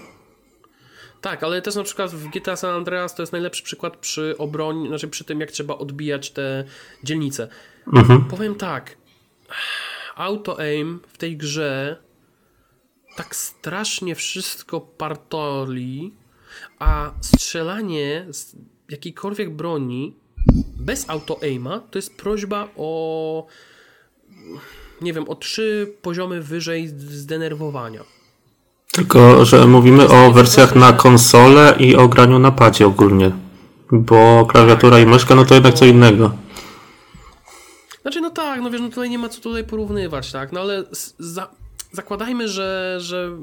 Tak, 1.21 1.43
ale 1.43 1.61
też 1.61 1.75
na 1.75 1.83
przykład 1.83 2.11
w 2.11 2.29
GTA 2.29 2.55
San 2.55 2.75
Andreas 2.75 3.15
to 3.15 3.21
jest 3.23 3.31
najlepszy 3.31 3.63
przykład 3.63 3.97
przy 3.97 4.35
obronie, 4.37 4.87
znaczy 4.87 5.07
przy 5.07 5.23
tym, 5.23 5.39
jak 5.39 5.51
trzeba 5.51 5.77
odbijać 5.77 6.31
te 6.31 6.63
dzielnice. 7.03 7.47
Mhm. 7.93 8.25
Powiem 8.25 8.55
tak, 8.55 8.97
auto-aim 10.15 10.99
w 11.07 11.17
tej 11.17 11.37
grze 11.37 11.97
tak 13.15 13.35
strasznie 13.35 14.15
wszystko 14.15 14.81
partoli, 14.81 16.13
a 16.79 17.11
strzelanie 17.21 18.25
z 18.29 18.55
jakiejkolwiek 18.89 19.49
broni 19.55 20.15
bez 20.79 21.09
auto-aima 21.09 21.79
to 21.79 21.97
jest 21.97 22.17
prośba 22.17 22.67
o 22.77 23.47
nie 25.01 25.13
wiem, 25.13 25.29
o 25.29 25.35
trzy 25.35 25.95
poziomy 26.01 26.41
wyżej 26.41 26.87
zdenerwowania. 26.97 28.03
Tylko, 28.91 29.45
że 29.45 29.67
mówimy 29.67 30.07
o 30.07 30.31
wersjach 30.31 30.75
na 30.75 30.93
konsolę 30.93 31.75
i 31.79 31.95
o 31.95 32.07
graniu 32.07 32.39
na 32.39 32.51
padzie 32.51 32.87
ogólnie. 32.87 33.31
Bo 33.91 34.45
klawiatura 34.45 34.99
i 34.99 35.05
myszka, 35.05 35.35
no 35.35 35.45
to 35.45 35.53
jednak 35.53 35.73
co 35.73 35.85
innego. 35.85 36.31
Znaczy, 38.01 38.21
no 38.21 38.29
tak, 38.29 38.61
no 38.61 38.71
wiesz, 38.71 38.81
no 38.81 38.89
tutaj 38.89 39.09
nie 39.09 39.17
ma 39.17 39.29
co 39.29 39.41
tutaj 39.41 39.63
porównywać, 39.63 40.31
tak, 40.31 40.51
no 40.51 40.61
ale 40.61 40.83
za, 41.19 41.49
zakładajmy, 41.91 42.47
że, 42.47 42.97
że 42.99 43.37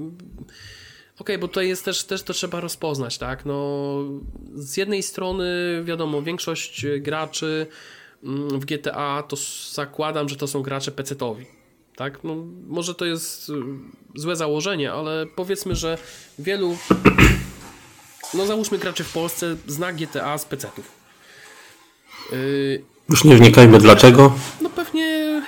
okej, 1.19 1.39
bo 1.39 1.49
tutaj 1.49 1.69
jest 1.69 1.85
też, 1.85 2.05
też 2.05 2.23
to 2.23 2.33
trzeba 2.33 2.61
rozpoznać, 2.61 3.19
tak, 3.19 3.45
no 3.45 3.99
z 4.55 4.77
jednej 4.77 5.03
strony, 5.03 5.45
wiadomo, 5.85 6.23
większość 6.23 6.87
graczy 7.01 7.67
mm, 8.25 8.61
w 8.61 8.65
GTA 8.65 9.23
to 9.29 9.37
zakładam, 9.73 10.29
że 10.29 10.37
to 10.37 10.47
są 10.47 10.63
gracze 10.63 10.91
PC-towi, 10.91 11.45
tak? 11.97 12.25
No, 12.25 12.37
może 12.67 12.95
to 12.95 13.05
jest 13.05 13.49
y, 13.49 13.53
złe 14.15 14.37
założenie, 14.37 14.93
ale 14.93 15.27
powiedzmy, 15.37 15.77
że 15.77 15.99
wielu, 16.39 16.77
no 18.35 18.47
załóżmy 18.47 18.79
graczy 18.79 19.05
w 19.05 19.13
Polsce 19.13 19.57
zna 19.67 19.93
GTA 19.93 20.39
z 20.39 20.45
PC-ów. 20.45 20.91
Yy, 22.33 22.85
Już 23.09 23.25
nie 23.25 23.37
wnikajmy 23.37 23.79
dlaczego. 23.79 24.39
No 24.61 24.71
pewnie... 24.71 25.43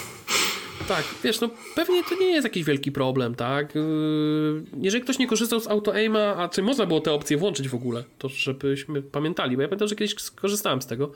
tak, 0.88 1.04
wiesz, 1.24 1.40
no 1.40 1.50
pewnie 1.74 2.04
to 2.04 2.14
nie 2.14 2.26
jest 2.26 2.44
jakiś 2.44 2.64
wielki 2.64 2.92
problem, 2.92 3.34
tak? 3.34 3.74
Yy, 3.74 4.62
jeżeli 4.80 5.04
ktoś 5.04 5.18
nie 5.18 5.26
korzystał 5.26 5.60
z 5.60 5.68
auto-aima, 5.68 6.36
a 6.36 6.48
czy 6.48 6.62
można 6.62 6.86
było 6.86 7.00
te 7.00 7.12
opcje 7.12 7.36
włączyć 7.36 7.68
w 7.68 7.74
ogóle, 7.74 8.04
to 8.18 8.28
żebyśmy 8.28 9.02
pamiętali, 9.02 9.56
bo 9.56 9.62
ja 9.62 9.68
pamiętam, 9.68 9.88
że 9.88 9.96
kiedyś 9.96 10.14
skorzystałem 10.18 10.82
z 10.82 10.86
tego 10.86 11.12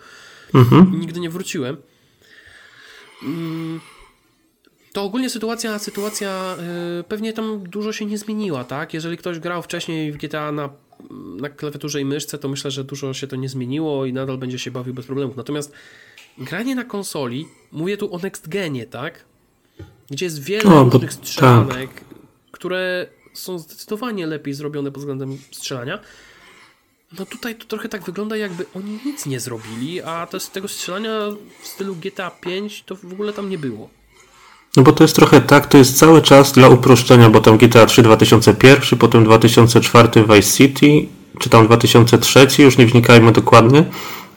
mhm. 0.55 0.95
i 0.95 0.97
nigdy 0.97 1.21
nie 1.21 1.31
wróciłem. 1.31 1.77
Yy, 3.23 3.29
to 4.95 5.03
ogólnie 5.03 5.31
sytuacja, 5.31 5.79
sytuacja 5.79 6.57
yy, 6.97 7.05
pewnie 7.05 7.33
tam 7.33 7.63
dużo 7.63 7.93
się 7.93 8.07
nie 8.07 8.19
zmieniła, 8.19 8.65
tak? 8.65 8.95
Jeżeli 8.95 9.17
ktoś 9.17 9.39
grał 9.39 9.63
wcześniej 9.63 10.13
w 10.13 10.17
GTA 10.17 10.53
na, 10.53 10.69
na 11.37 11.49
klawiaturze 11.49 12.01
i 12.01 12.05
myszce, 12.05 12.39
to 12.39 12.49
myślę, 12.49 12.71
że 12.71 12.85
dużo 12.85 13.15
się 13.15 13.27
to 13.27 13.37
nie 13.37 13.49
zmieniło 13.49 14.07
i 14.07 14.13
nadal 14.13 14.39
będzie 14.39 14.59
się 14.59 14.71
bawił 14.71 14.95
bez 14.95 15.07
problemów. 15.07 15.37
Natomiast 15.37 15.73
granie 16.39 16.75
na 16.75 16.85
konsoli, 16.85 17.49
mówię 17.73 17.97
tu 17.97 18.15
o 18.15 18.19
Next 18.19 18.49
Genie, 18.49 18.87
tak? 18.87 19.25
Gdzie 20.11 20.27
jest 20.27 20.43
wiele 20.43 20.75
o, 20.75 20.85
różnych 20.85 21.13
strzelanek, 21.13 21.95
tak. 21.95 22.05
które 22.51 23.07
są 23.33 23.59
zdecydowanie 23.59 24.27
lepiej 24.27 24.55
zrobione 24.55 24.91
pod 24.91 25.01
względem 25.01 25.39
strzelania. 25.51 25.99
No 27.19 27.27
tutaj 27.27 27.55
to 27.55 27.65
trochę 27.65 27.89
tak 27.89 28.03
wygląda, 28.03 28.37
jakby 28.37 28.67
oni 28.75 28.99
nic 29.05 29.27
nie 29.27 29.41
zrobili, 29.41 30.03
a 30.03 30.27
to 30.27 30.41
z 30.41 30.51
tego 30.51 30.69
strzelania 30.69 31.11
w 31.63 31.67
stylu 31.67 31.97
GTA 31.97 32.31
5 32.31 32.83
to 32.83 32.97
w 32.97 33.13
ogóle 33.13 33.33
tam 33.33 33.51
nie 33.51 33.59
było. 33.59 34.04
No 34.77 34.83
bo 34.83 34.93
to 34.93 35.05
jest 35.05 35.17
trochę 35.17 35.41
tak, 35.41 35.67
to 35.67 35.79
jest 35.79 35.99
cały 35.99 36.23
czas 36.23 36.53
dla 36.53 36.69
uproszczenia, 36.69 37.31
bo 37.31 37.41
tam 37.41 37.59
GTA 37.59 37.87
3 37.87 38.03
2001, 38.03 38.99
potem 38.99 39.25
2004 39.25 40.09
Vice 40.29 40.57
City, 40.57 41.07
czy 41.39 41.51
tam 41.51 41.67
2003, 41.67 42.49
już 42.59 42.79
nie 42.79 42.87
wnikajmy 42.87 43.33
dokładnie, 43.33 43.85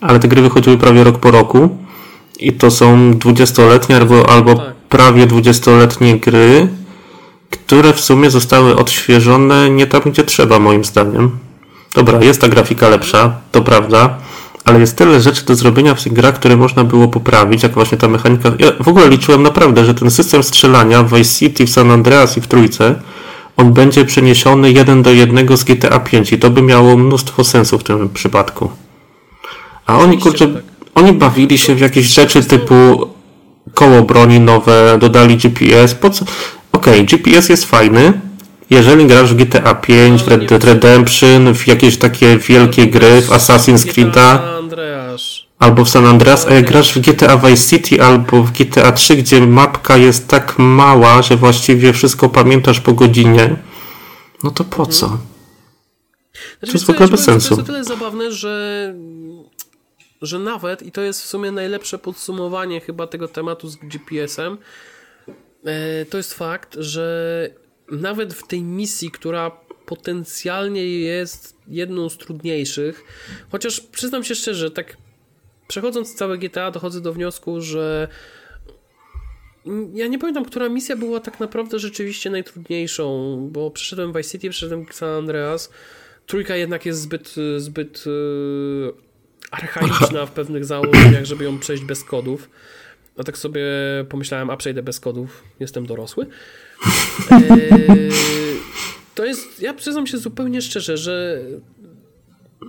ale 0.01 0.19
te 0.19 0.27
gry 0.27 0.41
wychodziły 0.41 0.77
prawie 0.77 1.03
rok 1.03 1.17
po 1.17 1.31
roku 1.31 1.77
i 2.39 2.53
to 2.53 2.71
są 2.71 3.11
20-letnie 3.11 3.97
albo, 3.97 4.29
albo 4.29 4.55
tak. 4.55 4.75
prawie 4.75 5.27
20-letnie 5.27 6.19
gry, 6.19 6.67
które 7.49 7.93
w 7.93 7.99
sumie 7.99 8.29
zostały 8.29 8.75
odświeżone 8.75 9.69
nie 9.69 9.87
tam, 9.87 10.01
gdzie 10.05 10.23
trzeba, 10.23 10.59
moim 10.59 10.85
zdaniem. 10.85 11.31
Dobra, 11.95 12.23
jest 12.23 12.41
ta 12.41 12.47
grafika 12.47 12.89
lepsza, 12.89 13.35
to 13.51 13.61
prawda, 13.61 14.17
ale 14.67 14.79
jest 14.79 14.97
tyle 14.97 15.21
rzeczy 15.21 15.45
do 15.45 15.55
zrobienia 15.55 15.95
w 15.95 16.03
tych 16.03 16.13
grach, 16.13 16.35
które 16.35 16.57
można 16.57 16.83
było 16.83 17.07
poprawić, 17.07 17.63
jak 17.63 17.73
właśnie 17.73 17.97
ta 17.97 18.07
mechanika. 18.07 18.51
Ja 18.59 18.71
w 18.83 18.87
ogóle 18.87 19.09
liczyłem 19.09 19.43
naprawdę, 19.43 19.85
że 19.85 19.93
ten 19.93 20.11
system 20.11 20.43
strzelania 20.43 21.03
w 21.03 21.13
Vice 21.13 21.39
City, 21.39 21.65
w 21.65 21.69
San 21.69 21.91
Andreas 21.91 22.37
i 22.37 22.41
w 22.41 22.47
Trójce, 22.47 22.95
on 23.57 23.73
będzie 23.73 24.05
przeniesiony 24.05 24.71
jeden 24.71 25.03
do 25.03 25.11
jednego 25.11 25.57
z 25.57 25.63
GTA 25.63 25.99
5 25.99 26.33
i 26.33 26.39
to 26.39 26.49
by 26.49 26.61
miało 26.61 26.97
mnóstwo 26.97 27.43
sensu 27.43 27.79
w 27.79 27.83
tym 27.83 28.09
przypadku. 28.09 28.69
A 29.85 29.97
oni, 29.97 30.17
kurczę, 30.17 30.47
tak. 30.47 30.63
oni 30.95 31.13
bawili 31.13 31.57
się 31.57 31.75
w 31.75 31.79
jakieś 31.79 32.05
rzeczy 32.05 32.43
typu 32.43 33.07
koło 33.73 34.01
broni 34.01 34.39
nowe, 34.39 34.97
dodali 34.99 35.37
GPS, 35.37 35.95
po 35.95 36.09
co? 36.09 36.25
Okej, 36.71 36.93
okay, 36.93 37.05
GPS 37.05 37.49
jest 37.49 37.65
fajny, 37.65 38.13
jeżeli 38.69 39.07
grasz 39.07 39.33
w 39.33 39.35
GTA 39.35 39.75
5, 39.75 40.23
w 40.23 40.27
Red 40.27 40.45
Dead 40.45 40.63
Redemption, 40.63 41.53
w 41.53 41.67
jakieś 41.67 41.97
takie 41.97 42.37
wielkie 42.37 42.87
gry, 42.87 43.21
w 43.21 43.29
Assassin's 43.29 43.87
Creed'a, 43.87 44.39
albo 45.59 45.85
w 45.85 45.89
San 45.89 46.05
Andreas, 46.05 46.47
a 46.47 46.53
jak 46.53 46.65
grasz 46.65 46.93
w 46.93 46.99
GTA 46.99 47.37
Vice 47.37 47.69
City 47.69 48.03
albo 48.03 48.43
w 48.43 48.51
GTA 48.51 48.91
3, 48.91 49.15
gdzie 49.15 49.47
mapka 49.47 49.97
jest 49.97 50.27
tak 50.27 50.59
mała, 50.59 51.21
że 51.21 51.35
właściwie 51.35 51.93
wszystko 51.93 52.29
pamiętasz 52.29 52.79
po 52.79 52.93
godzinie, 52.93 53.55
no 54.43 54.51
to 54.51 54.63
po 54.63 54.85
co? 54.85 55.07
Znaczy, 55.07 55.17
to 56.59 56.71
jest 56.73 56.85
w 56.85 56.89
ogóle 56.89 57.07
bez 57.07 57.23
sensu. 57.23 57.49
To 57.49 57.55
jest 57.55 57.69
o 57.69 57.73
tyle 57.73 57.83
zabawne, 57.83 58.31
że 58.31 58.93
że 60.21 60.39
nawet, 60.39 60.83
i 60.83 60.91
to 60.91 61.01
jest 61.01 61.21
w 61.21 61.25
sumie 61.25 61.51
najlepsze 61.51 61.97
podsumowanie 61.97 62.81
chyba 62.81 63.07
tego 63.07 63.27
tematu 63.27 63.67
z 63.67 63.75
GPS-em, 63.75 64.57
e, 65.65 66.05
to 66.05 66.17
jest 66.17 66.33
fakt, 66.33 66.75
że 66.79 67.49
nawet 67.91 68.33
w 68.33 68.47
tej 68.47 68.63
misji, 68.63 69.11
która 69.11 69.51
potencjalnie 69.85 70.85
jest 70.85 71.57
jedną 71.67 72.09
z 72.09 72.17
trudniejszych, 72.17 73.03
chociaż 73.51 73.81
przyznam 73.81 74.23
się 74.23 74.35
szczerze, 74.35 74.71
tak 74.71 74.97
przechodząc 75.67 76.15
całe 76.15 76.37
GTA 76.37 76.71
dochodzę 76.71 77.01
do 77.01 77.13
wniosku, 77.13 77.61
że 77.61 78.07
ja 79.93 80.07
nie 80.07 80.19
pamiętam, 80.19 80.45
która 80.45 80.69
misja 80.69 80.95
była 80.95 81.19
tak 81.19 81.39
naprawdę 81.39 81.79
rzeczywiście 81.79 82.29
najtrudniejszą, 82.29 83.37
bo 83.51 83.71
przeszedłem 83.71 84.13
Vice 84.13 84.29
City, 84.29 84.49
przeszedłem 84.49 84.85
San 84.91 85.09
Andreas. 85.09 85.71
Trójka 86.25 86.55
jednak 86.55 86.85
jest 86.85 87.01
zbyt, 87.01 87.35
zbyt 87.57 88.05
yy, 88.05 88.93
archaiczna 89.51 90.25
w 90.25 90.31
pewnych 90.31 90.65
założeniach, 90.65 91.25
żeby 91.25 91.43
ją 91.43 91.59
przejść 91.59 91.83
bez 91.83 92.03
kodów. 92.03 92.49
No 93.17 93.23
tak 93.23 93.37
sobie 93.37 93.63
pomyślałem, 94.09 94.49
a 94.49 94.57
przejdę 94.57 94.83
bez 94.83 94.99
kodów, 94.99 95.43
jestem 95.59 95.85
dorosły. 95.85 96.25
Eee, 97.31 98.11
to 99.15 99.25
jest, 99.25 99.61
ja 99.61 99.73
przyznam 99.73 100.07
się 100.07 100.17
zupełnie 100.17 100.61
szczerze, 100.61 100.97
że 100.97 101.41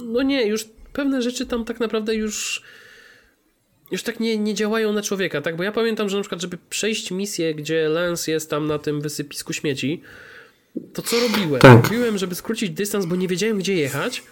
no 0.04 0.22
nie, 0.22 0.46
już 0.46 0.64
pewne 0.92 1.22
rzeczy 1.22 1.46
tam 1.46 1.64
tak 1.64 1.80
naprawdę 1.80 2.14
już 2.14 2.62
już 3.90 4.02
tak 4.02 4.20
nie, 4.20 4.38
nie 4.38 4.54
działają 4.54 4.92
na 4.92 5.02
człowieka, 5.02 5.40
tak? 5.40 5.56
Bo 5.56 5.62
ja 5.62 5.72
pamiętam, 5.72 6.08
że 6.08 6.16
na 6.16 6.22
przykład, 6.22 6.40
żeby 6.40 6.58
przejść 6.70 7.10
misję, 7.10 7.54
gdzie 7.54 7.88
Lens 7.88 8.26
jest 8.26 8.50
tam 8.50 8.66
na 8.66 8.78
tym 8.78 9.00
wysypisku 9.00 9.52
śmieci, 9.52 10.02
to 10.92 11.02
co 11.02 11.16
robiłem? 11.20 11.60
Tak. 11.60 11.84
Robiłem, 11.84 12.18
żeby 12.18 12.34
skrócić 12.34 12.70
dystans, 12.70 13.06
bo 13.06 13.16
nie 13.16 13.28
wiedziałem, 13.28 13.58
gdzie 13.58 13.74
jechać. 13.74 14.22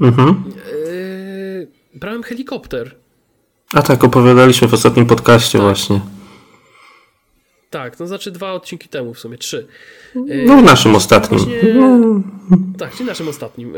Mhm. 0.00 0.28
Eee, 0.28 1.66
brałem 1.94 2.22
helikopter. 2.22 2.94
A 3.72 3.82
tak, 3.82 4.04
opowiadaliśmy 4.04 4.68
w 4.68 4.74
ostatnim 4.74 5.06
podcaście 5.06 5.58
tak. 5.58 5.62
właśnie. 5.62 6.00
Tak, 7.76 7.96
to 7.96 8.06
znaczy 8.06 8.30
dwa 8.30 8.52
odcinki 8.52 8.88
temu 8.88 9.14
w 9.14 9.18
sumie, 9.18 9.38
trzy. 9.38 9.66
No 10.46 10.56
w 10.56 10.62
naszym 10.72 10.94
ostatnim. 10.94 11.40
Właśnie, 11.40 11.74
no. 11.74 12.22
Tak, 12.78 12.92
czyli 12.92 13.04
naszym 13.04 13.28
ostatnim. 13.28 13.74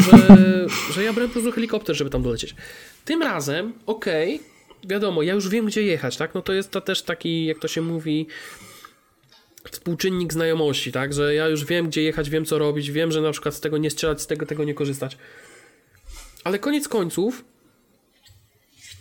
Że, 0.00 0.66
że 0.92 1.04
ja 1.04 1.12
brałem 1.12 1.30
po 1.30 1.32
prostu 1.32 1.52
helikopter, 1.52 1.96
żeby 1.96 2.10
tam 2.10 2.22
dolecieć. 2.22 2.54
Tym 3.04 3.22
razem, 3.22 3.72
okej, 3.86 4.34
okay, 4.34 4.88
wiadomo, 4.88 5.22
ja 5.22 5.34
już 5.34 5.48
wiem, 5.48 5.66
gdzie 5.66 5.82
jechać, 5.82 6.16
tak? 6.16 6.34
No 6.34 6.42
to 6.42 6.52
jest 6.52 6.70
to 6.70 6.80
też 6.80 7.02
taki, 7.02 7.46
jak 7.46 7.58
to 7.58 7.68
się 7.68 7.80
mówi, 7.80 8.26
współczynnik 9.70 10.32
znajomości, 10.32 10.92
tak? 10.92 11.12
Że 11.12 11.34
ja 11.34 11.48
już 11.48 11.64
wiem, 11.64 11.88
gdzie 11.88 12.02
jechać, 12.02 12.30
wiem, 12.30 12.44
co 12.44 12.58
robić, 12.58 12.90
wiem, 12.90 13.12
że 13.12 13.20
na 13.20 13.32
przykład 13.32 13.54
z 13.54 13.60
tego 13.60 13.78
nie 13.78 13.90
strzelać, 13.90 14.20
z 14.20 14.26
tego, 14.26 14.46
tego 14.46 14.64
nie 14.64 14.74
korzystać. 14.74 15.18
Ale 16.44 16.58
koniec 16.58 16.88
końców, 16.88 17.44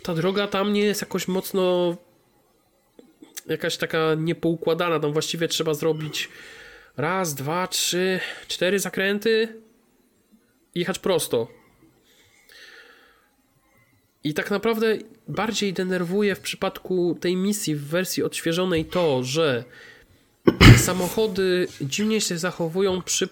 ta 0.04 0.14
droga 0.14 0.48
tam 0.48 0.74
nie 0.74 0.84
jest 0.84 1.02
jakoś 1.02 1.28
mocno 1.28 1.98
jakaś 3.50 3.78
taka 3.78 4.16
niepoukładana. 4.18 5.00
Tam 5.00 5.14
właściwie 5.14 5.48
trzeba 5.48 5.74
zrobić 5.74 6.30
raz, 6.98 7.36
dwa, 7.36 7.68
trzy, 7.68 8.20
cztery 8.48 8.80
zakręty 8.80 9.62
i 10.76 10.80
jechać 10.80 11.00
prosto. 11.00 11.48
I 14.24 14.34
tak 14.34 14.52
naprawdę 14.52 14.98
bardziej 15.28 15.74
denerwuje 15.74 16.36
w 16.36 16.40
przypadku 16.40 17.18
tej 17.22 17.36
misji 17.36 17.76
w 17.76 17.84
wersji 17.84 18.24
odświeżonej 18.24 18.86
to, 18.86 19.24
że 19.24 19.64
samochody 20.78 21.68
dziwnie 21.82 22.22
się 22.22 22.38
zachowują 22.38 23.02
przy 23.02 23.30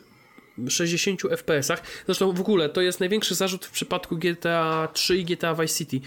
60 0.69 1.21
FPS-ach. 1.21 1.81
Zresztą 2.05 2.31
w 2.31 2.39
ogóle 2.39 2.69
to 2.69 2.81
jest 2.81 2.99
największy 2.99 3.35
zarzut 3.35 3.65
w 3.65 3.71
przypadku 3.71 4.17
GTA 4.17 4.87
3 4.93 5.17
i 5.17 5.25
GTA 5.25 5.55
Vice 5.55 5.75
City 5.75 5.99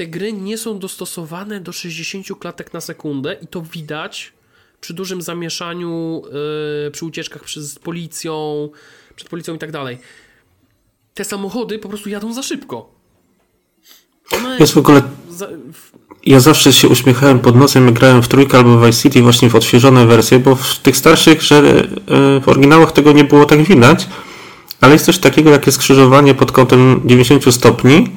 te 0.00 0.06
gry 0.06 0.32
nie 0.32 0.58
są 0.58 0.78
dostosowane 0.78 1.60
do 1.60 1.72
60 1.72 2.26
klatek 2.38 2.72
na 2.72 2.80
sekundę 2.80 3.36
i 3.42 3.46
to 3.46 3.62
widać 3.62 4.32
przy 4.80 4.94
dużym 4.94 5.22
zamieszaniu, 5.22 6.22
yy, 6.84 6.90
przy 6.90 7.04
ucieczkach 7.04 7.44
przez 7.44 7.78
policją, 7.78 8.68
przed 9.16 9.28
policją 9.28 9.54
i 9.54 9.58
tak 9.58 9.72
dalej. 9.72 9.98
Te 11.14 11.24
samochody 11.24 11.78
po 11.78 11.88
prostu 11.88 12.08
jadą 12.08 12.32
za 12.32 12.42
szybko. 12.42 12.90
One 14.36 14.56
jest 14.58 14.72
w 14.72 14.78
ogóle. 14.78 15.02
Za... 15.30 15.48
Ja 16.26 16.40
zawsze 16.40 16.72
się 16.72 16.88
uśmiechałem 16.88 17.38
pod 17.38 17.56
nosem, 17.56 17.86
jak 17.86 17.94
grałem 17.94 18.22
w 18.22 18.28
trójkę 18.28 18.58
albo 18.58 18.78
w 18.78 18.86
Vice 18.86 19.02
City, 19.02 19.22
właśnie 19.22 19.50
w 19.50 19.56
odświeżone 19.56 20.06
wersje, 20.06 20.38
bo 20.38 20.54
w 20.54 20.78
tych 20.78 20.96
starszych, 20.96 21.42
że 21.42 21.62
yy, 21.62 22.40
w 22.40 22.44
oryginałach 22.46 22.92
tego 22.92 23.12
nie 23.12 23.24
było 23.24 23.44
tak 23.44 23.62
widać, 23.62 24.08
ale 24.80 24.92
jest 24.92 25.04
coś 25.04 25.18
takiego 25.18 25.50
jak 25.50 25.72
skrzyżowanie 25.72 26.34
pod 26.34 26.52
kątem 26.52 27.00
90 27.04 27.54
stopni 27.54 28.10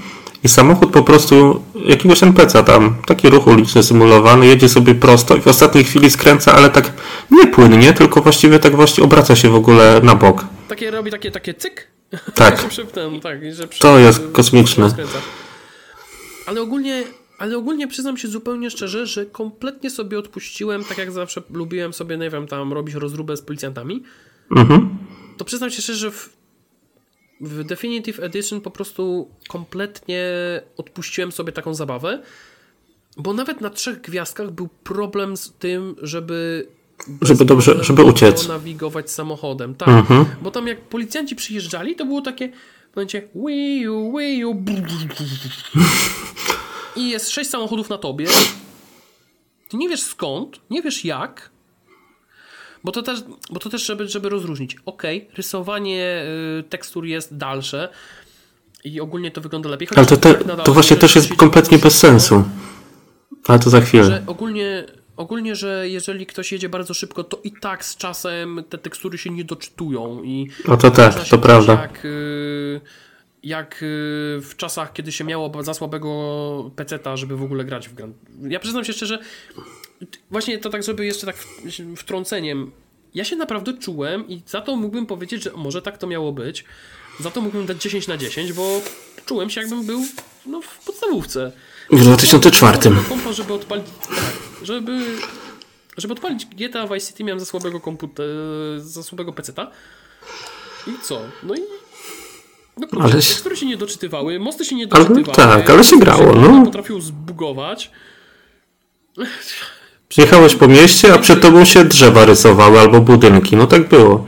i 0.43 0.49
samochód 0.49 0.91
po 0.91 1.03
prostu 1.03 1.63
jakiegoś 1.85 2.21
NPC'a 2.21 2.63
tam, 2.63 2.95
taki 3.05 3.29
ruch 3.29 3.47
uliczny 3.47 3.83
symulowany, 3.83 4.47
jedzie 4.47 4.69
sobie 4.69 4.95
prosto 4.95 5.35
i 5.35 5.41
w 5.41 5.47
ostatniej 5.47 5.83
chwili 5.83 6.09
skręca, 6.09 6.53
ale 6.53 6.69
tak 6.69 6.93
nie 7.31 7.47
płynnie, 7.47 7.93
tylko 7.93 8.21
właściwie 8.21 8.59
tak 8.59 8.75
właśnie 8.75 9.03
obraca 9.03 9.35
się 9.35 9.49
w 9.49 9.55
ogóle 9.55 10.01
na 10.03 10.15
bok. 10.15 10.45
Takie 10.67 10.91
robi 10.91 11.11
takie, 11.11 11.31
takie 11.31 11.53
cyk? 11.53 11.87
Tak. 12.35 12.63
tak, 13.23 13.53
że 13.53 13.67
przy, 13.67 13.79
to 13.79 13.99
jest 13.99 14.21
kosmiczne. 14.31 14.95
Ale 16.45 16.61
ogólnie 16.61 17.03
Ale 17.37 17.57
ogólnie 17.57 17.87
przyznam 17.87 18.17
się 18.17 18.27
zupełnie 18.27 18.69
szczerze, 18.69 19.05
że 19.07 19.25
kompletnie 19.25 19.89
sobie 19.89 20.19
odpuściłem, 20.19 20.83
tak 20.83 20.97
jak 20.97 21.11
zawsze 21.11 21.41
lubiłem 21.49 21.93
sobie, 21.93 22.17
nie 22.17 22.29
wiem, 22.29 22.47
tam 22.47 22.73
robić 22.73 22.95
rozróbę 22.95 23.37
z 23.37 23.41
policjantami. 23.41 24.03
Mhm. 24.55 24.97
To 25.37 25.45
przyznam 25.45 25.69
się 25.69 25.81
szczerze, 25.81 25.99
że 25.99 26.11
w, 26.11 26.29
w 27.41 27.63
Definitive 27.63 28.19
Edition 28.19 28.61
po 28.61 28.71
prostu 28.71 29.29
kompletnie 29.47 30.23
odpuściłem 30.77 31.31
sobie 31.31 31.51
taką 31.51 31.73
zabawę, 31.73 32.23
bo 33.17 33.33
nawet 33.33 33.61
na 33.61 33.69
trzech 33.69 34.01
gwiazdkach 34.01 34.51
był 34.51 34.67
problem 34.83 35.37
z 35.37 35.51
tym, 35.53 35.95
żeby 36.01 36.67
Żeby 37.21 37.45
dobrze- 37.45 37.83
żeby 37.83 38.03
uciec. 38.03 38.47
nawigować 38.47 39.11
samochodem. 39.11 39.75
Tak, 39.75 39.87
Mhm. 39.89 40.25
bo 40.41 40.51
tam 40.51 40.67
jak 40.67 40.81
policjanci 40.81 41.35
przyjeżdżali, 41.35 41.95
to 41.95 42.05
było 42.05 42.21
takie 42.21 42.49
w 42.91 42.95
momencie 42.95 43.21
wiu, 43.35 44.13
wiu, 44.17 44.55
i 46.95 47.09
jest 47.09 47.29
sześć 47.29 47.49
samochodów 47.49 47.89
na 47.89 47.97
tobie. 47.97 48.25
Ty 49.69 49.77
nie 49.77 49.89
wiesz 49.89 50.01
skąd, 50.01 50.59
nie 50.69 50.81
wiesz 50.81 51.05
jak. 51.05 51.49
Bo 52.83 52.91
to 52.91 53.01
też, 53.03 53.23
bo 53.51 53.59
to 53.59 53.69
też 53.69 53.85
żeby, 53.85 54.07
żeby 54.07 54.29
rozróżnić. 54.29 54.77
Ok, 54.85 55.03
rysowanie 55.37 56.25
y, 56.59 56.63
tekstur 56.63 57.05
jest 57.05 57.37
dalsze 57.37 57.89
i 58.83 59.01
ogólnie 59.01 59.31
to 59.31 59.41
wygląda 59.41 59.69
lepiej. 59.69 59.87
Ale 59.95 60.05
to, 60.05 60.17
te, 60.17 60.33
tak 60.33 60.45
nadal- 60.45 60.63
to 60.65 60.73
właśnie 60.73 60.97
też 60.97 61.15
jest 61.15 61.35
kompletnie 61.35 61.77
bez 61.77 61.97
sensu. 61.97 62.43
Ale 63.47 63.59
to 63.59 63.69
za 63.69 63.81
chwilę. 63.81 64.03
Że 64.03 64.23
ogólnie, 64.27 64.83
ogólnie, 65.17 65.55
że 65.55 65.89
jeżeli 65.89 66.25
ktoś 66.25 66.51
jedzie 66.51 66.69
bardzo 66.69 66.93
szybko, 66.93 67.23
to 67.23 67.39
i 67.43 67.51
tak 67.51 67.85
z 67.85 67.97
czasem 67.97 68.63
te 68.69 68.77
tekstury 68.77 69.17
się 69.17 69.29
nie 69.29 69.43
doczytują 69.43 70.23
i 70.23 70.49
No 70.67 70.77
to 70.77 70.91
tak, 70.91 71.23
to 71.29 71.37
prawda. 71.37 71.73
Jak, 71.73 72.05
y, 72.05 72.81
jak 73.43 73.73
y, 73.73 73.77
w 74.41 74.53
czasach, 74.57 74.93
kiedy 74.93 75.11
się 75.11 75.23
miało 75.23 75.63
za 75.63 75.73
słabego 75.73 76.71
peceta, 76.75 77.17
żeby 77.17 77.37
w 77.37 77.43
ogóle 77.43 77.65
grać 77.65 77.89
w 77.89 77.93
grę. 77.93 78.11
Ja 78.41 78.59
przyznam 78.59 78.83
się 78.85 78.93
szczerze, 78.93 79.19
właśnie 80.31 80.57
to 80.57 80.69
tak, 80.69 80.83
żeby 80.83 81.05
jeszcze 81.05 81.25
tak 81.25 81.35
wtrąceniem. 81.97 82.71
Ja 83.13 83.23
się 83.23 83.35
naprawdę 83.35 83.73
czułem 83.73 84.29
i 84.29 84.41
za 84.47 84.61
to 84.61 84.75
mógłbym 84.75 85.05
powiedzieć, 85.05 85.43
że 85.43 85.51
może 85.55 85.81
tak 85.81 85.97
to 85.97 86.07
miało 86.07 86.31
być. 86.31 86.65
Za 87.19 87.31
to 87.31 87.41
mógłbym 87.41 87.65
dać 87.65 87.81
10 87.81 88.07
na 88.07 88.17
10, 88.17 88.53
bo 88.53 88.81
czułem 89.25 89.49
się 89.49 89.61
jakbym 89.61 89.85
był 89.85 90.05
no, 90.45 90.61
w 90.61 90.85
podstawówce. 90.85 91.51
W 91.91 92.03
2004. 92.03 92.77
Do 92.89 93.01
kompa, 93.09 93.33
żeby 93.33 93.53
odpalić, 93.53 93.85
tak, 94.09 94.33
żeby, 94.63 95.05
żeby 95.97 96.13
odpalić 96.13 96.45
GTA 96.45 96.87
Vice 96.87 97.07
City 97.07 97.23
miałem 97.23 97.39
za 97.39 97.45
słabego 97.45 97.79
komputera, 97.79 98.29
za 98.77 99.03
słabego 99.03 99.33
peceta. 99.33 99.71
I 100.87 100.91
co? 101.03 101.21
No 101.43 101.55
i 101.55 101.59
no 102.77 102.87
kurczę, 102.87 103.03
Ale 103.03 103.13
ale 103.13 103.21
się- 103.21 103.29
tekstury 103.29 103.57
się 103.57 103.65
nie 103.65 103.77
doczytywały, 103.77 104.39
mosty 104.39 104.65
się 104.65 104.75
nie 104.75 104.87
Ale 104.91 105.03
doczytywały. 105.05 105.35
tak, 105.35 105.69
ale 105.69 105.83
się 105.83 105.99
grało, 105.99 106.33
no. 106.35 106.65
Potrafił 106.65 107.01
zbugować. 107.01 107.91
Jechałeś 110.17 110.55
po 110.55 110.67
mieście, 110.67 111.13
a 111.13 111.17
przed 111.17 111.41
tobą 111.41 111.65
się 111.65 111.85
drzewa 111.85 112.25
rysowały 112.25 112.79
albo 112.79 113.01
budynki. 113.01 113.55
No 113.55 113.67
tak 113.67 113.89
było. 113.89 114.27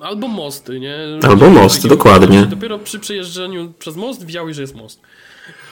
Albo 0.00 0.28
mosty, 0.28 0.80
nie? 0.80 0.96
Albo 1.22 1.50
mosty, 1.50 1.88
dokładnie. 1.88 2.42
Dopiero 2.42 2.78
przy 2.78 2.98
przejeżdżaniu 2.98 3.72
przez 3.78 3.96
most 3.96 4.26
widziałeś, 4.26 4.56
że 4.56 4.62
jest 4.62 4.74
most. 4.74 5.00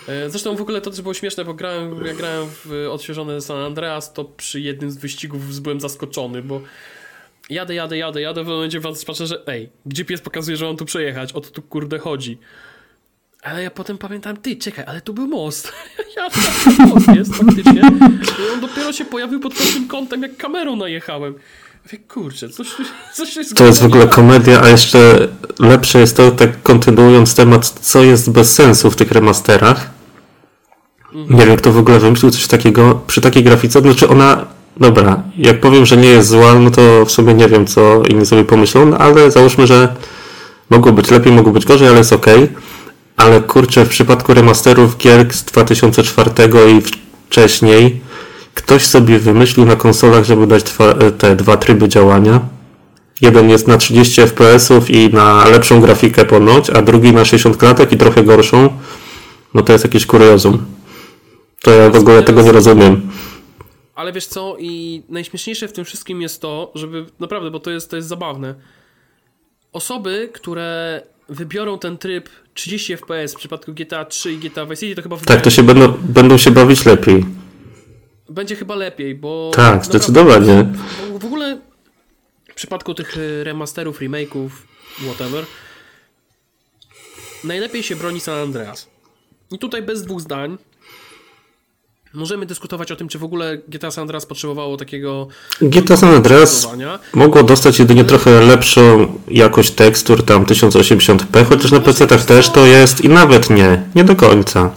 E, 0.09 0.31
Zresztą 0.31 0.57
w 0.57 0.61
ogóle 0.61 0.81
to 0.81 0.91
też 0.91 1.03
było 1.03 1.15
śmieszne, 1.15 1.45
bo 1.45 1.55
grałem, 1.55 2.05
jak 2.07 2.17
grałem 2.17 2.47
w 2.65 2.89
odświeżony 2.91 3.41
San 3.41 3.57
Andreas, 3.57 4.13
to 4.13 4.25
przy 4.25 4.61
jednym 4.61 4.91
z 4.91 4.97
wyścigów 4.97 5.61
byłem 5.61 5.81
zaskoczony, 5.81 6.43
bo 6.43 6.61
jadę, 7.51 7.75
jadę, 7.75 7.99
jadę, 7.99 8.21
jadę, 8.21 8.45
w 8.45 8.47
momencie 8.47 8.81
patrzę, 9.07 9.27
że 9.27 9.43
ej, 9.47 9.71
gdzie 9.87 10.05
pies 10.05 10.21
pokazuje, 10.21 10.57
że 10.57 10.67
mam 10.67 10.77
tu 10.77 10.85
przejechać, 10.85 11.33
o 11.33 11.41
to 11.41 11.51
tu 11.51 11.63
kurde 11.63 11.99
chodzi. 11.99 12.39
Ale 13.45 13.63
ja 13.63 13.71
potem 13.71 13.99
pamiętam, 13.99 14.37
ty, 14.37 14.57
czekaj, 14.57 14.85
ale 14.89 15.01
tu 15.01 15.15
był 15.15 15.27
most. 15.27 15.73
Ja 16.17 16.31
tam 16.31 16.89
most 16.89 17.09
jest 17.09 17.35
faktycznie. 17.35 17.81
I 18.39 18.55
on 18.55 18.61
dopiero 18.61 18.93
się 18.93 19.05
pojawił 19.05 19.41
pod 19.41 19.55
pewnym 19.55 19.89
kątem, 19.89 20.23
jak 20.23 20.37
kamerą 20.37 20.77
najechałem. 20.77 21.35
Mówię, 21.85 21.99
kurczę, 22.09 22.49
coś, 22.49 22.69
coś 23.15 23.37
jest... 23.37 23.57
To 23.57 23.67
jest 23.67 23.83
w 23.83 23.85
ogóle 23.85 24.09
komedia, 24.09 24.63
a 24.63 24.69
jeszcze 24.69 25.29
lepsze 25.59 26.01
jest 26.01 26.17
to, 26.17 26.31
tak 26.31 26.63
kontynuując 26.63 27.35
temat, 27.35 27.69
co 27.69 28.03
jest 28.03 28.31
bez 28.31 28.55
sensu 28.55 28.91
w 28.91 28.97
tych 28.97 29.13
remasterach. 29.13 29.91
Nie 31.13 31.47
wiem, 31.47 31.57
kto 31.57 31.73
w 31.73 31.79
ogóle 31.79 31.99
wymyślił 31.99 32.31
coś 32.31 32.47
takiego 32.47 33.01
przy 33.07 33.21
takiej 33.21 33.45
grafice. 33.45 33.81
Znaczy 33.81 34.09
ona, 34.09 34.47
dobra, 34.77 35.23
jak 35.37 35.61
powiem, 35.61 35.87
że 35.87 35.97
nie 35.97 36.09
jest 36.09 36.29
zła, 36.29 36.55
no 36.55 36.71
to 36.71 37.05
w 37.05 37.13
sumie 37.13 37.35
nie 37.35 37.49
wiem, 37.49 37.67
co 37.67 38.03
inni 38.03 38.27
sobie 38.27 38.45
pomyślą, 38.45 38.87
no 38.87 38.99
ale 38.99 39.31
załóżmy, 39.31 39.67
że 39.67 39.95
mogło 40.71 40.93
być 40.93 41.11
lepiej, 41.11 41.33
mogło 41.33 41.53
być 41.53 41.65
gorzej, 41.65 41.89
ale 41.89 41.99
jest 41.99 42.13
ok. 42.13 42.27
Ale 43.25 43.41
kurczę, 43.41 43.85
w 43.85 43.89
przypadku 43.89 44.35
remasterów 44.35 44.97
gier 44.99 45.33
z 45.33 45.45
2004 45.45 46.31
i 46.71 46.83
wcześniej, 47.29 48.01
ktoś 48.55 48.87
sobie 48.87 49.19
wymyślił 49.19 49.67
na 49.67 49.77
konsolach, 49.77 50.25
żeby 50.25 50.47
dać 50.47 50.63
dwa, 50.63 50.95
te 51.19 51.37
dwa 51.37 51.57
tryby 51.57 51.89
działania. 51.89 52.41
Jeden 53.21 53.51
jest 53.51 53.69
na 53.69 53.79
30 53.79 54.23
fps 54.23 54.71
i 54.89 55.09
na 55.13 55.49
lepszą 55.49 55.81
grafikę 55.81 56.25
ponoć, 56.25 56.71
a 56.71 56.83
drugi 56.83 57.13
na 57.13 57.25
60 57.25 57.57
klatek 57.57 57.93
i 57.93 57.97
trochę 57.97 58.23
gorszą. 58.23 58.79
No 59.55 59.63
to 59.63 59.73
jest 59.73 59.85
jakieś 59.85 60.07
kuriozum. 60.07 60.65
To 61.63 61.71
ja 61.71 61.91
w 61.91 61.97
ogóle 61.97 62.23
tego 62.23 62.43
nie 62.43 62.53
rozumiem. 62.53 63.11
Ale 63.95 64.13
wiesz 64.13 64.27
co, 64.27 64.57
i 64.59 65.03
najśmieszniejsze 65.09 65.69
w 65.69 65.73
tym 65.73 65.85
wszystkim 65.85 66.23
jest 66.23 66.41
to, 66.41 66.73
żeby 66.75 67.07
naprawdę, 67.21 67.51
bo 67.51 67.61
to 67.61 67.71
jest, 67.71 67.91
to 67.91 67.97
jest 67.97 68.09
zabawne. 68.09 68.55
Osoby, 69.73 70.31
które 70.33 71.03
wybiorą 71.29 71.79
ten 71.79 71.99
tryb 71.99 72.29
30 72.55 72.97
fps 72.97 73.35
w 73.35 73.37
przypadku 73.37 73.73
GTA 73.75 74.05
3 74.05 74.33
i 74.33 74.39
GTA 74.39 74.67
Vice 74.67 74.77
City, 74.77 74.95
to 74.95 75.03
chyba 75.03 75.17
Tak, 75.17 75.41
to 75.41 75.51
się 75.51 75.63
będą, 75.63 75.93
będą 75.93 76.39
się 76.39 76.51
bawić 76.51 76.85
lepiej. 76.85 77.27
będzie 78.29 78.57
chyba 78.57 78.75
lepiej, 78.75 79.15
bo... 79.15 79.51
Tak, 79.55 79.85
zdecydowanie. 79.85 80.73
bo 81.13 81.19
W 81.19 81.25
ogóle 81.25 81.61
w 82.51 82.55
przypadku 82.55 82.95
tych 82.95 83.17
y, 83.17 83.45
remasterów, 83.45 84.01
remake'ów, 84.01 84.49
whatever, 85.07 85.45
najlepiej 87.45 87.83
się 87.83 87.97
broni 87.97 88.21
San 88.21 88.39
Andreas. 88.39 88.89
I 89.51 89.59
tutaj 89.59 89.83
bez 89.83 90.03
dwóch 90.03 90.21
zdań 90.21 90.59
możemy 92.15 92.47
dyskutować 92.47 92.93
o 92.93 92.97
tym, 92.97 93.09
czy 93.09 93.19
w 93.19 93.25
ogóle 93.25 93.59
GTA 93.69 93.91
San 93.91 94.03
Andreas 94.03 94.27
potrzebowało 94.27 94.77
takiego 94.77 95.29
GTA 95.61 95.97
San 95.97 96.15
Andreas 96.15 96.69
mogło 97.15 97.43
dostać 97.43 97.79
jedynie 97.79 98.05
trochę 98.05 98.41
lepszą 98.41 99.07
jakość 99.29 99.71
tekstur, 99.71 100.23
tam 100.23 100.45
1080p, 100.45 101.45
chociaż 101.45 101.73
na 101.73 101.81
PC-tach 101.81 102.25
też 102.25 102.51
to 102.51 102.67
jest 102.67 103.05
i 103.05 103.09
nawet 103.09 103.51
nie, 103.51 103.83
nie 103.95 104.05
do 104.05 104.17
końca. 104.17 104.71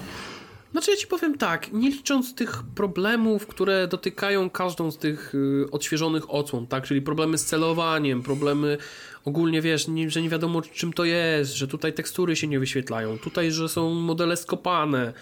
Znaczy 0.71 0.91
ja 0.91 0.97
ci 0.97 1.07
powiem 1.07 1.37
tak, 1.37 1.73
nie 1.73 1.89
licząc 1.89 2.35
tych 2.35 2.63
problemów, 2.75 3.47
które 3.47 3.87
dotykają 3.87 4.49
każdą 4.49 4.91
z 4.91 4.97
tych 4.97 5.35
y, 5.35 5.65
odświeżonych 5.71 6.33
odsłon, 6.33 6.67
tak, 6.67 6.83
czyli 6.83 7.01
problemy 7.01 7.37
z 7.37 7.45
celowaniem, 7.45 8.23
problemy 8.23 8.77
ogólnie, 9.25 9.61
wiesz, 9.61 9.87
nie, 9.87 10.09
że 10.09 10.21
nie 10.21 10.29
wiadomo 10.29 10.61
czym 10.61 10.93
to 10.93 11.05
jest, 11.05 11.53
że 11.55 11.67
tutaj 11.67 11.93
tekstury 11.93 12.35
się 12.35 12.47
nie 12.47 12.59
wyświetlają, 12.59 13.17
tutaj, 13.17 13.51
że 13.51 13.69
są 13.69 13.93
modele 13.93 14.37
skopane. 14.37 15.13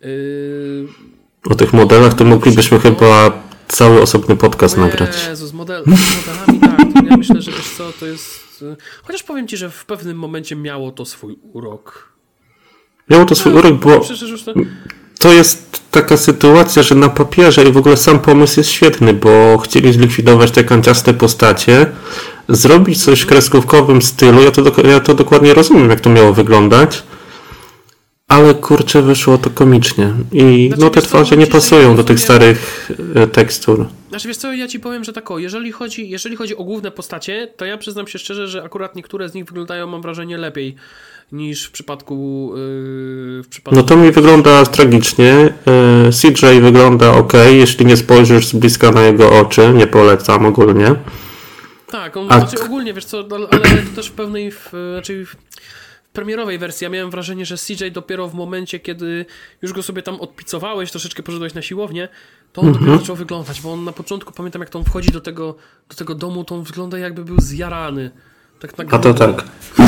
Yy, 0.00 0.08
O 1.50 1.54
tych 1.54 1.72
modelach 1.72 2.14
to 2.14 2.24
moglibyśmy 2.24 2.80
chyba 2.80 3.42
cały 3.68 4.02
osobny 4.02 4.36
podcast 4.36 4.76
nagrać. 4.76 5.26
Jezus, 5.28 5.50
z, 5.50 5.52
model, 5.52 5.84
z 5.84 6.26
modelami 6.26 6.60
tak, 6.60 7.10
ja 7.10 7.16
myślę, 7.16 7.42
że 7.42 7.50
wiesz 7.50 7.70
co, 7.78 7.92
to 8.00 8.06
jest... 8.06 8.62
y, 8.62 8.76
Chociaż 9.02 9.22
powiem 9.22 9.48
ci, 9.48 9.56
że 9.56 9.70
w 9.70 9.84
pewnym 9.84 10.16
momencie 10.16 10.56
miało 10.56 10.90
to 10.90 11.04
swój 11.04 11.38
urok. 11.52 12.12
Miało 13.10 13.24
to 13.24 13.34
swój 13.34 13.52
urok, 13.52 13.74
bo 13.74 14.00
to... 15.18 15.32
jest 15.32 15.80
taka 15.90 16.16
sytuacja, 16.16 16.82
że 16.82 16.94
na 16.94 17.08
papierze 17.08 17.64
i 17.64 17.72
w 17.72 17.76
ogóle 17.76 17.96
sam 17.96 18.18
pomysł 18.18 18.60
jest 18.60 18.70
świetny, 18.70 19.14
bo 19.14 19.58
chcieli 19.58 19.92
zlikwidować 19.92 20.50
te 20.50 20.64
kanciaste 20.64 21.14
postacie, 21.14 21.86
zrobić 22.48 23.04
coś 23.04 23.20
w 23.20 23.26
kreskówkowym 23.26 24.02
stylu, 24.02 24.42
ja 24.42 24.50
to, 24.50 24.82
ja 24.82 25.00
to 25.00 25.14
dokładnie 25.14 25.54
rozumiem, 25.54 25.90
jak 25.90 26.00
to 26.00 26.10
miało 26.10 26.32
wyglądać, 26.32 27.02
ale 28.28 28.54
kurczę, 28.54 29.02
wyszło 29.02 29.38
to 29.38 29.50
komicznie 29.50 30.12
i 30.32 30.66
Znaczy, 30.68 30.82
no 30.82 30.90
te 30.90 31.02
twarze 31.02 31.36
nie 31.36 31.46
pasują 31.46 31.96
do 31.96 32.04
tych 32.04 32.20
starych 32.20 32.90
e, 33.14 33.26
tekstur. 33.26 33.86
Znaczy 34.08 34.28
wiesz 34.28 34.36
co, 34.36 34.52
ja 34.52 34.68
ci 34.68 34.80
powiem, 34.80 35.04
że 35.04 35.12
tak 35.12 35.30
o, 35.30 35.38
jeżeli 35.38 35.72
chodzi, 35.72 36.08
jeżeli 36.08 36.36
chodzi 36.36 36.56
o 36.56 36.64
główne 36.64 36.90
postacie, 36.90 37.48
to 37.56 37.64
ja 37.64 37.78
przyznam 37.78 38.06
się 38.06 38.18
szczerze, 38.18 38.48
że 38.48 38.62
akurat 38.64 38.96
niektóre 38.96 39.28
z 39.28 39.34
nich 39.34 39.44
wyglądają, 39.44 39.86
mam 39.86 40.02
wrażenie, 40.02 40.38
lepiej 40.38 40.76
niż 41.32 41.64
w 41.64 41.70
przypadku 41.70 42.48
yy, 42.56 43.42
w 43.42 43.46
przypadku... 43.48 43.76
No 43.76 43.82
to 43.82 43.96
mi 43.96 44.12
wygląda 44.12 44.66
tragicznie. 44.66 45.54
E, 45.66 46.10
CJ 46.12 46.60
wygląda 46.60 47.12
ok, 47.12 47.32
jeśli 47.50 47.86
nie 47.86 47.96
spojrzysz 47.96 48.46
z 48.46 48.52
bliska 48.52 48.90
na 48.90 49.02
jego 49.02 49.40
oczy, 49.40 49.72
nie 49.74 49.86
polecam 49.86 50.46
ogólnie. 50.46 50.94
Tak, 51.90 52.16
on, 52.16 52.26
A- 52.32 52.40
znaczy 52.40 52.64
ogólnie, 52.64 52.94
wiesz 52.94 53.04
co, 53.04 53.24
ale, 53.30 53.46
ale 53.50 53.60
to 53.60 53.96
też 53.96 54.08
w 54.08 54.12
pewnej, 54.12 54.50
w, 54.50 54.70
znaczy 54.92 55.26
w 55.26 55.36
premierowej 56.12 56.58
wersji 56.58 56.84
ja 56.84 56.90
miałem 56.90 57.10
wrażenie, 57.10 57.46
że 57.46 57.56
CJ 57.56 57.90
dopiero 57.92 58.28
w 58.28 58.34
momencie, 58.34 58.80
kiedy 58.80 59.26
już 59.62 59.72
go 59.72 59.82
sobie 59.82 60.02
tam 60.02 60.20
odpicowałeś, 60.20 60.90
troszeczkę 60.90 61.22
poszedłeś 61.22 61.54
na 61.54 61.62
siłownię, 61.62 62.08
to 62.52 62.60
on 62.60 62.72
dopiero 62.72 62.98
zaczął 62.98 63.16
wyglądać, 63.16 63.60
bo 63.60 63.72
on 63.72 63.84
na 63.84 63.92
początku, 63.92 64.32
pamiętam 64.32 64.62
jak 64.62 64.76
on 64.76 64.84
wchodzi 64.84 65.10
do 65.10 65.20
tego, 65.20 65.56
do 65.88 65.96
tego 65.96 66.14
domu, 66.14 66.44
to 66.44 66.54
on 66.54 66.62
wygląda 66.62 66.98
jakby 66.98 67.24
był 67.24 67.40
zjarany. 67.40 68.10
Tak 68.60 68.78
na 68.78 68.84
A 68.84 68.98
to 68.98 69.14
grubo. 69.14 69.18
tak. 69.18 69.44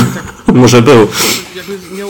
Może 0.53 0.81
był. 0.81 1.07
jakby 1.55 1.95
miał, 1.97 2.09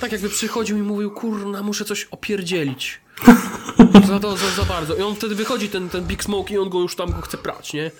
tak 0.00 0.12
jakby 0.12 0.28
przychodził 0.28 0.78
i 0.78 0.82
mówił, 0.82 1.10
kurna, 1.10 1.62
muszę 1.62 1.84
coś 1.84 2.04
opierdzielić. 2.04 3.00
za, 4.08 4.18
za, 4.18 4.50
za 4.56 4.64
bardzo. 4.68 4.96
I 4.96 5.02
on 5.02 5.16
wtedy 5.16 5.34
wychodzi, 5.34 5.68
ten, 5.68 5.88
ten 5.88 6.04
Big 6.04 6.24
Smoke 6.24 6.54
i 6.54 6.58
on 6.58 6.68
go 6.70 6.80
już 6.80 6.96
tam 6.96 7.12
go 7.12 7.20
chce 7.20 7.38
prać, 7.38 7.72
nie? 7.72 7.90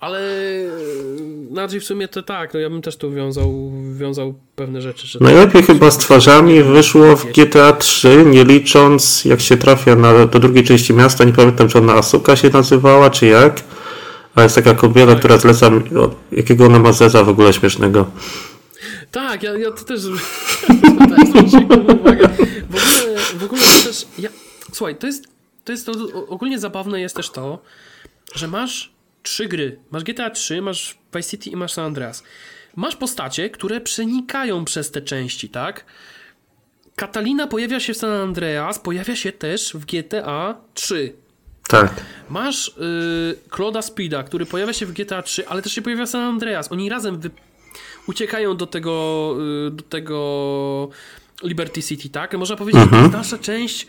Ale 0.00 0.20
bardziej 1.50 1.80
w 1.80 1.84
sumie 1.84 2.08
to 2.08 2.22
tak, 2.22 2.54
no 2.54 2.60
ja 2.60 2.70
bym 2.70 2.82
też 2.82 2.96
tu 2.96 3.12
wiązał, 3.12 3.72
wiązał 3.94 4.34
pewne 4.56 4.82
rzeczy. 4.82 5.18
Najlepiej 5.20 5.62
chyba 5.62 5.90
z 5.90 5.98
twarzami 5.98 6.62
wyszło 6.62 7.16
w 7.16 7.32
GTA 7.32 7.72
3, 7.72 8.24
nie 8.26 8.44
licząc 8.44 9.24
jak 9.24 9.40
się 9.40 9.56
trafia 9.56 9.96
na, 9.96 10.26
do 10.26 10.38
drugiej 10.38 10.64
części 10.64 10.94
miasta, 10.94 11.24
nie 11.24 11.32
pamiętam 11.32 11.68
czy 11.68 11.78
ona 11.78 11.94
Asuka 11.94 12.36
się 12.36 12.50
nazywała, 12.50 13.10
czy 13.10 13.26
jak. 13.26 13.62
A 14.34 14.42
jest 14.42 14.54
taka 14.54 14.74
kobieta, 14.74 15.14
która 15.14 15.38
zleca, 15.38 15.70
jakiego 16.32 16.66
ona 16.66 16.78
ma 16.78 16.92
zeza 16.92 17.24
w 17.24 17.28
ogóle 17.28 17.52
śmiesznego. 17.52 18.10
Tak, 19.10 19.42
ja, 19.42 19.58
ja 19.58 19.70
to 19.70 19.84
też, 19.84 20.00
zwróciłem 21.28 22.00
uwagę. 22.00 22.28
W 22.70 22.74
ogóle, 22.74 23.18
w 23.38 23.44
ogóle 23.44 23.62
to 23.62 23.88
też, 23.88 24.06
ja, 24.18 24.30
słuchaj, 24.72 24.96
to 24.96 25.06
jest, 25.06 25.24
to 25.64 25.72
jest 25.72 25.86
to, 25.86 25.92
ogólnie 26.28 26.58
zabawne 26.58 27.00
jest 27.00 27.16
też 27.16 27.30
to, 27.30 27.58
że 28.34 28.48
masz 28.48 28.92
trzy 29.22 29.48
gry. 29.48 29.78
Masz 29.90 30.04
GTA 30.04 30.30
3, 30.30 30.62
masz 30.62 30.98
Vice 31.14 31.30
City 31.30 31.50
i 31.50 31.56
masz 31.56 31.72
San 31.72 31.84
Andreas. 31.84 32.22
Masz 32.76 32.96
postacie, 32.96 33.50
które 33.50 33.80
przenikają 33.80 34.64
przez 34.64 34.90
te 34.90 35.02
części, 35.02 35.48
tak? 35.48 35.84
Katalina 36.96 37.46
pojawia 37.46 37.80
się 37.80 37.94
w 37.94 37.96
San 37.96 38.10
Andreas, 38.10 38.78
pojawia 38.78 39.16
się 39.16 39.32
też 39.32 39.72
w 39.74 39.84
GTA 39.86 40.60
3. 40.74 41.12
Tak. 41.68 41.94
Masz 42.28 42.74
yy, 42.76 43.36
Claude'a 43.50 43.82
Speeda, 43.82 44.22
który 44.22 44.46
pojawia 44.46 44.72
się 44.72 44.86
w 44.86 44.92
GTA 44.92 45.22
3, 45.22 45.48
ale 45.48 45.62
też 45.62 45.72
się 45.72 45.82
pojawia 45.82 46.06
w 46.06 46.08
San 46.10 46.22
Andreas. 46.22 46.72
Oni 46.72 46.88
razem 46.88 47.20
wy... 47.20 47.30
uciekają 48.06 48.56
do 48.56 48.66
tego, 48.66 49.34
yy, 49.64 49.70
do 49.70 49.82
tego 49.82 50.88
Liberty 51.42 51.82
City, 51.82 52.08
tak? 52.08 52.34
Można 52.38 52.56
powiedzieć, 52.56 52.82
Mhm. 52.82 53.04
że 53.04 53.10
to 53.10 53.18
jest 53.18 53.30
dalsza 53.30 53.44
część 53.44 53.86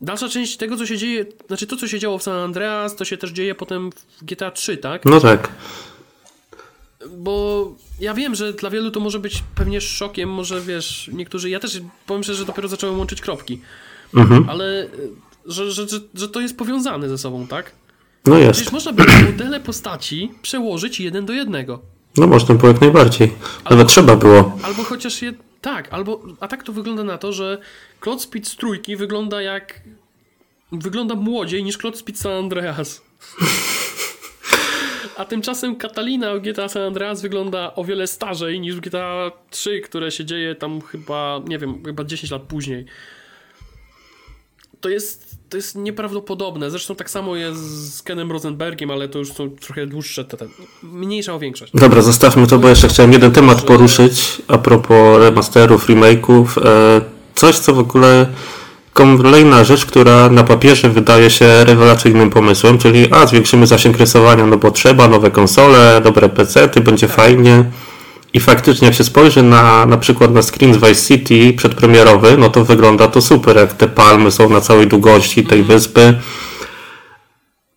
Dalsza 0.00 0.28
część 0.28 0.56
tego, 0.56 0.76
co 0.76 0.86
się 0.86 0.96
dzieje, 0.98 1.26
znaczy 1.46 1.66
to, 1.66 1.76
co 1.76 1.88
się 1.88 1.98
działo 1.98 2.18
w 2.18 2.22
San 2.22 2.34
Andreas, 2.34 2.96
to 2.96 3.04
się 3.04 3.16
też 3.16 3.30
dzieje 3.30 3.54
potem 3.54 3.90
w 3.92 4.24
GTA 4.24 4.50
3, 4.50 4.76
tak? 4.76 5.04
No 5.04 5.20
tak. 5.20 5.48
Bo 7.18 7.66
ja 8.00 8.14
wiem, 8.14 8.34
że 8.34 8.52
dla 8.52 8.70
wielu 8.70 8.90
to 8.90 9.00
może 9.00 9.18
być 9.18 9.42
pewnie 9.54 9.80
szokiem, 9.80 10.30
może 10.30 10.60
wiesz, 10.60 11.10
niektórzy, 11.12 11.50
ja 11.50 11.60
też 11.60 11.80
powiem 12.06 12.22
szczerze, 12.22 12.38
że 12.38 12.44
dopiero 12.44 12.68
zacząłem 12.68 12.98
łączyć 12.98 13.20
kropki, 13.20 13.60
Mhm. 14.14 14.50
ale 14.50 14.84
y, 14.84 14.88
że, 15.46 15.70
że, 15.72 15.88
że, 15.88 16.00
że 16.14 16.28
to 16.28 16.40
jest 16.40 16.56
powiązane 16.56 17.08
ze 17.08 17.18
sobą, 17.18 17.46
tak? 17.46 17.72
No 18.26 18.38
jest. 18.38 18.52
Przecież 18.52 18.72
można 18.72 18.92
by 18.92 19.04
modele 19.26 19.60
postaci 19.60 20.32
przełożyć 20.42 21.00
jeden 21.00 21.26
do 21.26 21.32
jednego. 21.32 21.78
No 22.16 22.26
można 22.26 22.54
było 22.54 22.72
jak 22.72 22.80
najbardziej. 22.80 23.32
Nawet 23.70 23.88
trzeba 23.88 24.16
było. 24.16 24.58
Albo 24.62 24.82
chociaż 24.84 25.22
je. 25.22 25.32
Tak, 25.60 25.88
albo. 25.92 26.22
A 26.40 26.48
tak 26.48 26.62
to 26.62 26.72
wygląda 26.72 27.04
na 27.04 27.18
to, 27.18 27.32
że 27.32 27.58
Cloud 28.00 28.22
Speed 28.22 28.48
z 28.48 28.56
trójki 28.56 28.96
wygląda 28.96 29.42
jak. 29.42 29.80
Wygląda 30.72 31.14
młodziej 31.14 31.64
niż 31.64 31.78
Cloud 31.78 31.98
Speed 31.98 32.20
San 32.20 32.32
Andreas. 32.32 33.02
A 35.16 35.24
tymczasem 35.24 35.76
Catalina 35.76 36.34
w 36.34 36.40
GTA 36.40 36.68
San 36.68 36.82
Andreas 36.82 37.22
wygląda 37.22 37.74
o 37.74 37.84
wiele 37.84 38.06
starzej 38.06 38.60
niż 38.60 38.76
w 38.76 38.80
GTA 38.80 39.32
3, 39.50 39.80
które 39.80 40.10
się 40.10 40.24
dzieje 40.24 40.54
tam 40.54 40.80
chyba, 40.80 41.40
nie 41.46 41.58
wiem, 41.58 41.84
chyba 41.84 42.04
10 42.04 42.30
lat 42.30 42.42
później. 42.42 42.86
To 44.80 44.88
jest, 44.88 45.27
to 45.48 45.56
jest 45.56 45.76
nieprawdopodobne. 45.76 46.70
Zresztą 46.70 46.94
tak 46.94 47.10
samo 47.10 47.36
jest 47.36 47.94
z 47.96 48.02
Kenem 48.02 48.32
Rosenbergiem, 48.32 48.90
ale 48.90 49.08
to 49.08 49.18
już 49.18 49.32
są 49.32 49.50
trochę 49.50 49.86
dłuższe, 49.86 50.24
te, 50.24 50.36
te, 50.36 50.46
mniejsza 50.82 51.34
o 51.34 51.38
większość. 51.38 51.72
Dobra, 51.74 52.02
zostawmy 52.02 52.46
to, 52.46 52.58
bo 52.58 52.68
jeszcze 52.68 52.88
chciałem 52.88 53.12
jeden 53.12 53.32
temat 53.32 53.62
poruszyć 53.62 54.42
a 54.48 54.58
propos 54.58 55.18
remasterów, 55.18 55.88
remake'ów. 55.88 56.44
E, 56.64 57.00
coś, 57.34 57.58
co 57.58 57.74
w 57.74 57.78
ogóle 57.78 58.26
kolejna 58.92 59.64
rzecz, 59.64 59.86
która 59.86 60.28
na 60.28 60.44
papierze 60.44 60.88
wydaje 60.88 61.30
się 61.30 61.64
rewelacyjnym 61.64 62.30
pomysłem, 62.30 62.78
czyli 62.78 63.12
a, 63.12 63.26
zwiększymy 63.26 63.66
zasięg 63.66 63.96
rysowania, 63.96 64.46
no 64.46 64.56
bo 64.56 64.70
trzeba, 64.70 65.08
nowe 65.08 65.30
konsole, 65.30 66.00
dobre 66.04 66.28
PC-ty, 66.28 66.80
będzie 66.80 67.08
fajnie. 67.08 67.64
I 68.32 68.40
faktycznie 68.40 68.86
jak 68.86 68.96
się 68.96 69.04
spojrzy 69.04 69.42
na 69.42 69.86
na 69.86 69.96
przykład 69.96 70.32
na 70.32 70.42
screen 70.42 70.74
z 70.74 70.76
Vice 70.76 71.06
City 71.06 71.52
przedpremierowy, 71.56 72.36
no 72.38 72.50
to 72.50 72.64
wygląda 72.64 73.08
to 73.08 73.22
super, 73.22 73.56
jak 73.56 73.72
te 73.72 73.88
palmy 73.88 74.30
są 74.30 74.50
na 74.50 74.60
całej 74.60 74.86
długości 74.86 75.44
tej 75.44 75.62
wyspy. 75.62 76.14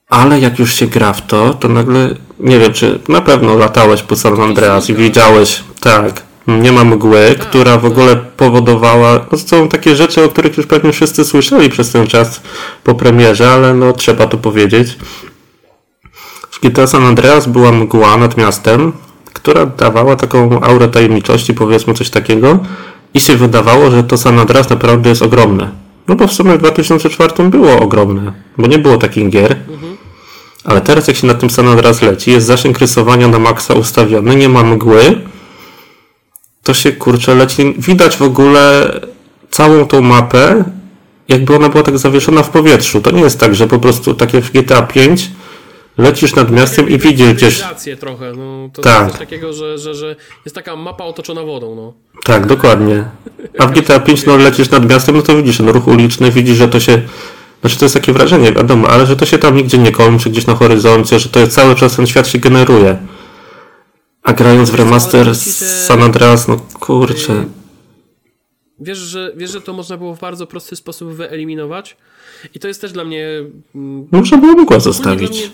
Ale 0.10 0.40
jak 0.40 0.60
już 0.60 0.74
się 0.74 0.88
gra 0.88 1.14
w 1.14 1.28
to, 1.28 1.54
to 1.54 1.68
nagle, 1.68 2.16
nie 2.40 2.60
wiem, 2.60 2.74
czy 2.74 3.00
na 3.08 3.22
pewno 3.22 3.58
latałeś 3.58 4.02
po 4.04 4.16
San 4.16 4.42
Andreas 4.42 4.90
i 4.90 4.94
widziałeś, 4.94 5.64
tak, 5.80 6.24
nie 6.48 6.72
ma 6.72 6.84
mgły, 6.84 7.36
która 7.40 7.78
w 7.78 7.86
ogóle 7.86 8.16
powodowała, 8.16 9.14
no 9.14 9.20
to 9.20 9.38
są 9.38 9.70
takie 9.70 9.96
rzeczy, 9.96 10.24
o 10.24 10.30
których 10.30 10.58
już 10.58 10.66
pewnie 10.68 10.92
wszyscy 10.92 11.26
słyszeli 11.26 11.70
przez 11.70 11.92
ten 11.92 12.08
czas 12.08 12.42
po 12.84 12.96
premierze, 12.96 13.52
ale 13.52 13.74
no 13.74 13.94
trzeba 13.94 14.28
to 14.28 14.38
powiedzieć. 14.38 14.98
W 16.52 16.60
GTA 16.62 16.88
San 16.88 17.06
Andreas 17.06 17.48
była 17.48 17.72
mgła 17.72 18.18
nad 18.18 18.38
miastem, 18.38 18.94
która 19.34 19.66
dawała 19.66 20.16
taką 20.16 20.62
aurę 20.62 20.88
tajemniczości, 20.88 21.54
powiedzmy 21.54 21.94
coś 21.94 22.10
takiego 22.10 22.60
i 23.14 23.20
się 23.20 23.36
wydawało, 23.36 23.92
że 23.92 24.04
to 24.04 24.18
San 24.18 24.40
Andreas 24.40 24.70
naprawdę 24.70 25.10
jest 25.10 25.22
ogromne. 25.22 25.72
No 26.08 26.16
bo 26.16 26.28
w 26.28 26.34
sumie 26.34 26.54
w 26.54 26.58
2004 26.58 27.50
było 27.50 27.80
ogromne, 27.80 28.34
bo 28.58 28.68
nie 28.68 28.80
było 28.80 28.98
takich 28.98 29.30
gier. 29.30 29.56
Ale 30.64 30.82
teraz 30.82 31.08
jak 31.08 31.18
się 31.18 31.28
na 31.28 31.34
tym 31.34 31.50
San 31.50 31.68
Andreas 31.68 32.02
leci, 32.02 32.32
jest 32.32 32.48
zasięg 32.48 32.80
rysowania 32.80 33.28
na 33.28 33.40
maksa 33.40 33.74
ustawiony, 33.74 34.36
nie 34.36 34.50
ma 34.50 34.64
mgły, 34.64 35.22
to 36.64 36.74
się 36.74 36.92
kurczę 36.92 37.36
leci. 37.36 37.74
Widać 37.78 38.18
w 38.18 38.22
ogóle 38.22 38.94
całą 39.50 39.86
tą 39.86 40.02
mapę, 40.02 40.64
jakby 41.28 41.56
ona 41.56 41.70
była 41.70 41.84
tak 41.84 41.98
zawieszona 41.98 42.44
w 42.44 42.50
powietrzu. 42.50 43.02
To 43.02 43.12
nie 43.12 43.22
jest 43.22 43.40
tak, 43.40 43.56
że 43.56 43.68
po 43.68 43.80
prostu 43.80 44.14
tak 44.14 44.34
jak 44.34 44.44
w 44.44 44.52
GTA 44.52 44.82
5 44.82 45.32
lecisz 45.98 46.36
nad 46.36 46.52
miastem 46.52 46.90
i 46.90 46.98
widzisz 46.98 47.64
trochę, 48.00 48.34
no 48.38 48.70
to 48.74 48.82
Tak. 48.82 49.02
jest 49.02 49.12
coś 49.12 49.20
takiego, 49.20 49.54
że, 49.54 49.78
że, 49.78 49.96
że 49.96 50.16
jest 50.46 50.56
taka 50.56 50.76
mapa 50.76 51.04
otoczona 51.04 51.44
wodą, 51.44 51.76
no. 51.76 51.94
Tak, 52.24 52.46
dokładnie. 52.48 53.06
A 53.60 53.68
w 53.68 53.72
GTA 53.72 54.00
5 54.00 54.26
no 54.26 54.38
lecisz 54.38 54.70
nad 54.70 54.90
miastem, 54.90 55.16
no 55.16 55.22
to 55.22 55.36
widzisz 55.38 55.58
ten 55.58 55.70
ruch 55.70 55.88
uliczny, 55.88 56.32
widzisz, 56.32 56.58
że 56.58 56.68
to 56.68 56.80
się. 56.80 57.02
Znaczy 57.62 57.78
to 57.78 57.86
jest 57.86 57.96
takie 57.96 58.14
wrażenie, 58.14 58.52
wiadomo, 58.52 58.88
ale 58.88 59.06
że 59.06 59.16
to 59.16 59.26
się 59.26 59.38
tam 59.38 59.56
nigdzie 59.56 59.78
nie 59.78 59.92
kończy, 59.92 60.30
gdzieś 60.30 60.48
na 60.48 60.56
horyzoncie, 60.56 61.20
że 61.20 61.30
to 61.30 61.40
jest 61.40 61.52
cały 61.52 61.76
czas 61.76 61.96
ten 61.96 62.08
świat 62.08 62.28
się 62.28 62.40
generuje. 62.40 62.98
A 64.24 64.34
grając 64.34 64.70
w 64.70 64.76
remaster 64.76 65.36
z 65.36 65.86
San 65.86 66.04
Andreas, 66.04 66.48
no 66.48 66.58
kurczę. 66.80 67.46
Wiesz 68.80 68.98
że, 68.98 69.32
wiesz, 69.38 69.52
że 69.52 69.62
to 69.62 69.74
można 69.74 69.98
było 69.98 70.16
w 70.16 70.20
bardzo 70.20 70.48
prosty 70.48 70.76
sposób 70.76 71.10
wyeliminować? 71.14 71.98
I 72.56 72.60
to 72.60 72.68
jest 72.68 72.82
też 72.82 72.92
dla 72.92 73.04
mnie... 73.04 73.28
mm, 73.76 74.08
Można 74.12 74.38
było 74.38 74.54
mgła 74.54 74.80
zostawić. 74.80 75.52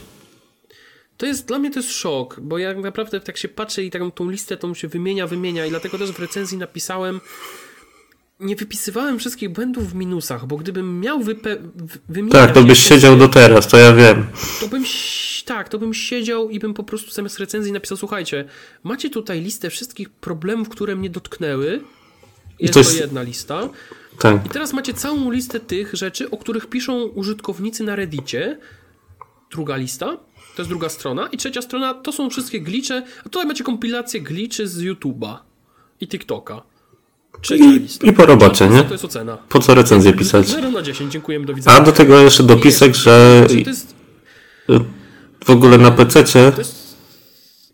To 1.17 1.25
jest, 1.25 1.47
dla 1.47 1.59
mnie 1.59 1.71
to 1.71 1.79
jest 1.79 1.91
szok, 1.91 2.39
bo 2.39 2.57
jak 2.57 2.77
naprawdę 2.77 3.19
tak 3.19 3.37
się 3.37 3.47
patrzę 3.47 3.83
i 3.83 3.91
taką 3.91 4.11
tą 4.11 4.29
listę 4.29 4.57
tą 4.57 4.73
się 4.73 4.87
wymienia, 4.87 5.27
wymienia 5.27 5.65
i 5.65 5.69
dlatego 5.69 5.97
też 5.97 6.11
w 6.11 6.19
recenzji 6.19 6.57
napisałem 6.57 7.21
nie 8.39 8.55
wypisywałem 8.55 9.19
wszystkich 9.19 9.49
błędów 9.49 9.91
w 9.91 9.95
minusach, 9.95 10.45
bo 10.45 10.57
gdybym 10.57 10.99
miał 10.99 11.19
wype- 11.19 11.69
wymieniać... 12.09 12.33
Tak, 12.41 12.53
to 12.53 12.63
byś 12.63 12.79
siedział 12.79 13.17
do 13.17 13.27
teraz, 13.27 13.67
to 13.67 13.77
ja 13.77 13.93
wiem. 13.93 14.27
to 14.59 14.67
bym, 14.67 14.83
tak, 15.45 15.69
to 15.69 15.77
bym 15.79 15.93
siedział 15.93 16.49
i 16.49 16.59
bym 16.59 16.73
po 16.73 16.83
prostu 16.83 17.11
zamiast 17.11 17.39
recenzji 17.39 17.71
napisał, 17.71 17.97
słuchajcie, 17.97 18.45
macie 18.83 19.09
tutaj 19.09 19.41
listę 19.41 19.69
wszystkich 19.69 20.09
problemów, 20.09 20.69
które 20.69 20.95
mnie 20.95 21.09
dotknęły. 21.09 21.81
Jest 22.59 22.73
to 22.73 22.83
to, 22.83 22.89
jest- 22.89 22.99
jedna 22.99 23.21
lista. 23.21 23.69
Tak. 24.19 24.45
I 24.45 24.49
teraz 24.49 24.73
macie 24.73 24.93
całą 24.93 25.31
listę 25.31 25.59
tych 25.59 25.93
rzeczy, 25.93 26.29
o 26.31 26.37
których 26.37 26.67
piszą 26.67 27.03
użytkownicy 27.03 27.83
na 27.83 27.95
Reddicie. 27.95 28.57
Druga 29.51 29.75
lista, 29.75 30.17
to 30.57 30.61
jest 30.61 30.69
druga 30.69 30.89
strona. 30.89 31.27
I 31.27 31.37
trzecia 31.37 31.61
strona, 31.61 31.93
to 31.93 32.11
są 32.11 32.29
wszystkie 32.29 32.61
glicze. 32.61 33.03
A 33.19 33.23
tutaj 33.23 33.45
macie 33.45 33.63
kompilację 33.63 34.21
gliczy 34.21 34.67
z 34.67 34.81
YouTube'a 34.81 35.37
i 36.01 36.07
TikToka. 36.07 36.61
I. 37.55 37.87
I 38.03 38.13
po 38.13 38.25
robocie, 38.25 38.67
nie? 38.67 38.83
To 38.83 38.93
jest 38.93 39.05
ocena. 39.05 39.37
Po 39.49 39.59
co 39.59 39.75
recenzję 39.75 40.13
pisać? 40.13 40.47
0 40.47 40.71
na 40.71 40.81
10, 40.81 41.13
dziękujemy, 41.13 41.45
do 41.45 41.53
widzenia. 41.53 41.77
A 41.77 41.81
do 41.81 41.91
tego 41.91 42.19
jeszcze 42.19 42.43
dopisek, 42.43 42.95
że 42.95 43.45
Znaczy, 43.47 43.63
jest, 43.69 43.95
w 45.45 45.49
ogóle 45.49 45.77
na 45.77 45.91
to 45.91 46.03
jest, 46.57 46.97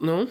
no, 0.02 0.26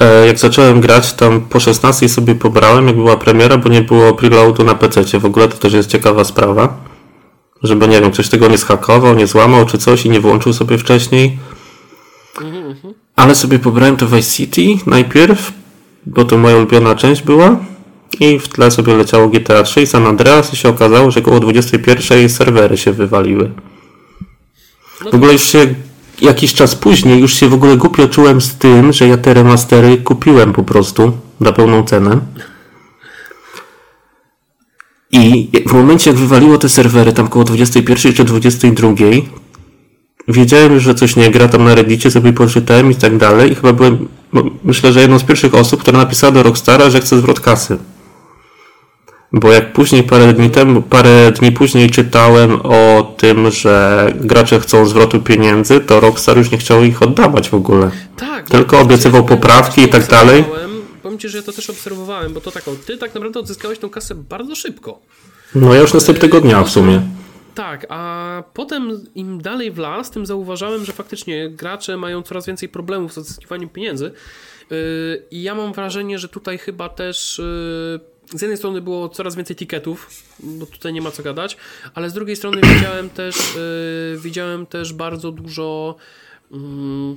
e, 0.00 0.26
jak 0.26 0.38
zacząłem 0.38 0.80
grać, 0.80 1.12
tam 1.12 1.48
po 1.48 1.60
16 1.60 2.08
sobie 2.08 2.34
pobrałem, 2.34 2.86
jak 2.86 2.96
była 2.96 3.16
premiera, 3.16 3.58
bo 3.58 3.68
nie 3.68 3.82
było 3.82 4.14
preloadu 4.14 4.64
na 4.64 4.74
PC-cie. 4.74 5.18
W 5.18 5.24
ogóle 5.24 5.48
to 5.48 5.56
też 5.56 5.72
jest 5.72 5.90
ciekawa 5.90 6.24
sprawa. 6.24 6.95
Żeby, 7.62 7.88
nie 7.88 8.00
wiem, 8.00 8.10
ktoś 8.10 8.28
tego 8.28 8.48
nie 8.48 8.58
zhakował, 8.58 9.14
nie 9.14 9.26
złamał 9.26 9.66
czy 9.66 9.78
coś 9.78 10.06
i 10.06 10.10
nie 10.10 10.20
włączył 10.20 10.52
sobie 10.52 10.78
wcześniej. 10.78 11.38
Ale 13.16 13.34
sobie 13.34 13.58
pobrałem 13.58 13.96
to 13.96 14.06
Vice 14.06 14.30
City 14.30 14.62
najpierw, 14.86 15.52
bo 16.06 16.24
to 16.24 16.38
moja 16.38 16.56
ulubiona 16.56 16.94
część 16.94 17.22
była. 17.22 17.56
I 18.20 18.38
w 18.38 18.48
tle 18.48 18.70
sobie 18.70 18.94
leciało 18.94 19.28
GTA 19.28 19.62
3 19.62 19.82
i 19.82 19.86
San 19.86 20.06
Andreas 20.06 20.52
i 20.52 20.56
się 20.56 20.68
okazało, 20.68 21.10
że 21.10 21.20
około 21.20 21.40
21 21.40 22.28
serwery 22.28 22.78
się 22.78 22.92
wywaliły. 22.92 23.50
no 25.04 25.10
W 25.10 25.14
ogóle 25.14 25.32
już 25.32 25.42
się 25.42 25.74
jakiś 26.20 26.54
czas 26.54 26.74
później 26.74 27.20
już 27.20 27.34
się 27.34 27.48
w 27.48 27.54
ogóle 27.54 27.76
głupio 27.76 28.08
czułem 28.08 28.40
z 28.40 28.54
tym, 28.54 28.92
że 28.92 29.08
ja 29.08 29.16
te 29.16 29.34
remastery 29.34 29.96
kupiłem 29.96 30.52
po 30.52 30.62
prostu 30.62 31.12
za 31.40 31.52
pełną 31.52 31.84
cenę. 31.84 32.20
I 35.12 35.50
w 35.66 35.72
momencie, 35.72 36.10
jak 36.10 36.18
wywaliło 36.18 36.58
te 36.58 36.68
serwery, 36.68 37.12
tam 37.12 37.28
koło 37.28 37.44
21 37.44 38.12
czy 38.12 38.24
22, 38.24 38.88
wiedziałem 40.28 40.80
że 40.80 40.94
coś 40.94 41.16
nie 41.16 41.30
gra, 41.30 41.48
tam 41.48 41.64
na 41.64 41.74
Reddicie 41.74 42.10
sobie 42.10 42.32
poczytałem 42.32 42.90
i 42.90 42.94
tak 42.94 43.16
dalej. 43.16 43.52
I 43.52 43.54
chyba 43.54 43.72
byłem, 43.72 44.08
no, 44.32 44.44
myślę, 44.64 44.92
że 44.92 45.00
jedną 45.00 45.18
z 45.18 45.24
pierwszych 45.24 45.54
osób, 45.54 45.80
która 45.80 45.98
napisała 45.98 46.32
do 46.32 46.42
Rockstara, 46.42 46.90
że 46.90 47.00
chce 47.00 47.18
zwrot 47.18 47.40
kasy. 47.40 47.78
Bo 49.32 49.52
jak 49.52 49.72
później, 49.72 50.02
parę 50.02 50.32
dni 50.32 50.50
temu, 50.50 50.82
parę 50.82 51.32
dni 51.32 51.52
później 51.52 51.90
czytałem 51.90 52.60
o 52.62 53.14
tym, 53.16 53.50
że 53.50 54.06
gracze 54.20 54.60
chcą 54.60 54.86
zwrotu 54.86 55.20
pieniędzy, 55.20 55.80
to 55.80 56.00
Rockstar 56.00 56.38
już 56.38 56.50
nie 56.50 56.58
chciał 56.58 56.84
ich 56.84 57.02
oddawać 57.02 57.48
w 57.48 57.54
ogóle. 57.54 57.90
Tak. 58.16 58.48
Tylko 58.48 58.76
ja 58.76 58.82
obiecywał 58.82 59.24
poprawki 59.24 59.82
i 59.82 59.88
tak 59.88 60.06
dalej. 60.06 60.44
Powiem 61.06 61.18
ci, 61.18 61.28
że 61.28 61.38
ja 61.38 61.44
to 61.44 61.52
też 61.52 61.70
obserwowałem, 61.70 62.32
bo 62.32 62.40
to 62.40 62.50
tak, 62.50 62.68
o, 62.68 62.76
ty 62.86 62.98
tak 62.98 63.14
naprawdę 63.14 63.40
odzyskałeś 63.40 63.78
tą 63.78 63.90
kasę 63.90 64.14
bardzo 64.14 64.54
szybko. 64.54 65.00
No 65.54 65.74
ja 65.74 65.80
już 65.80 65.94
następnego 65.94 66.40
dnia 66.40 66.64
w 66.64 66.70
sumie. 66.70 67.02
Tak, 67.54 67.86
a 67.88 68.42
potem 68.54 69.04
im 69.14 69.42
dalej 69.42 69.72
w 69.72 69.78
las, 69.78 70.10
tym 70.10 70.26
zauważałem, 70.26 70.84
że 70.84 70.92
faktycznie 70.92 71.50
gracze 71.50 71.96
mają 71.96 72.22
coraz 72.22 72.46
więcej 72.46 72.68
problemów 72.68 73.12
z 73.12 73.18
odzyskiwaniem 73.18 73.68
pieniędzy. 73.68 74.12
Yy, 74.70 74.76
I 75.30 75.42
ja 75.42 75.54
mam 75.54 75.72
wrażenie, 75.72 76.18
że 76.18 76.28
tutaj 76.28 76.58
chyba 76.58 76.88
też 76.88 77.38
yy, 78.32 78.38
z 78.38 78.42
jednej 78.42 78.56
strony 78.56 78.80
było 78.80 79.08
coraz 79.08 79.34
więcej 79.34 79.56
tiketów, 79.56 80.10
bo 80.40 80.66
tutaj 80.66 80.92
nie 80.92 81.02
ma 81.02 81.10
co 81.10 81.22
gadać, 81.22 81.56
ale 81.94 82.10
z 82.10 82.12
drugiej 82.12 82.36
strony 82.36 82.60
widziałem 82.74 83.10
też, 83.10 83.36
yy, 83.36 84.18
widziałem 84.18 84.66
też 84.66 84.92
bardzo 84.92 85.32
dużo. 85.32 85.96
mm, 86.52 87.16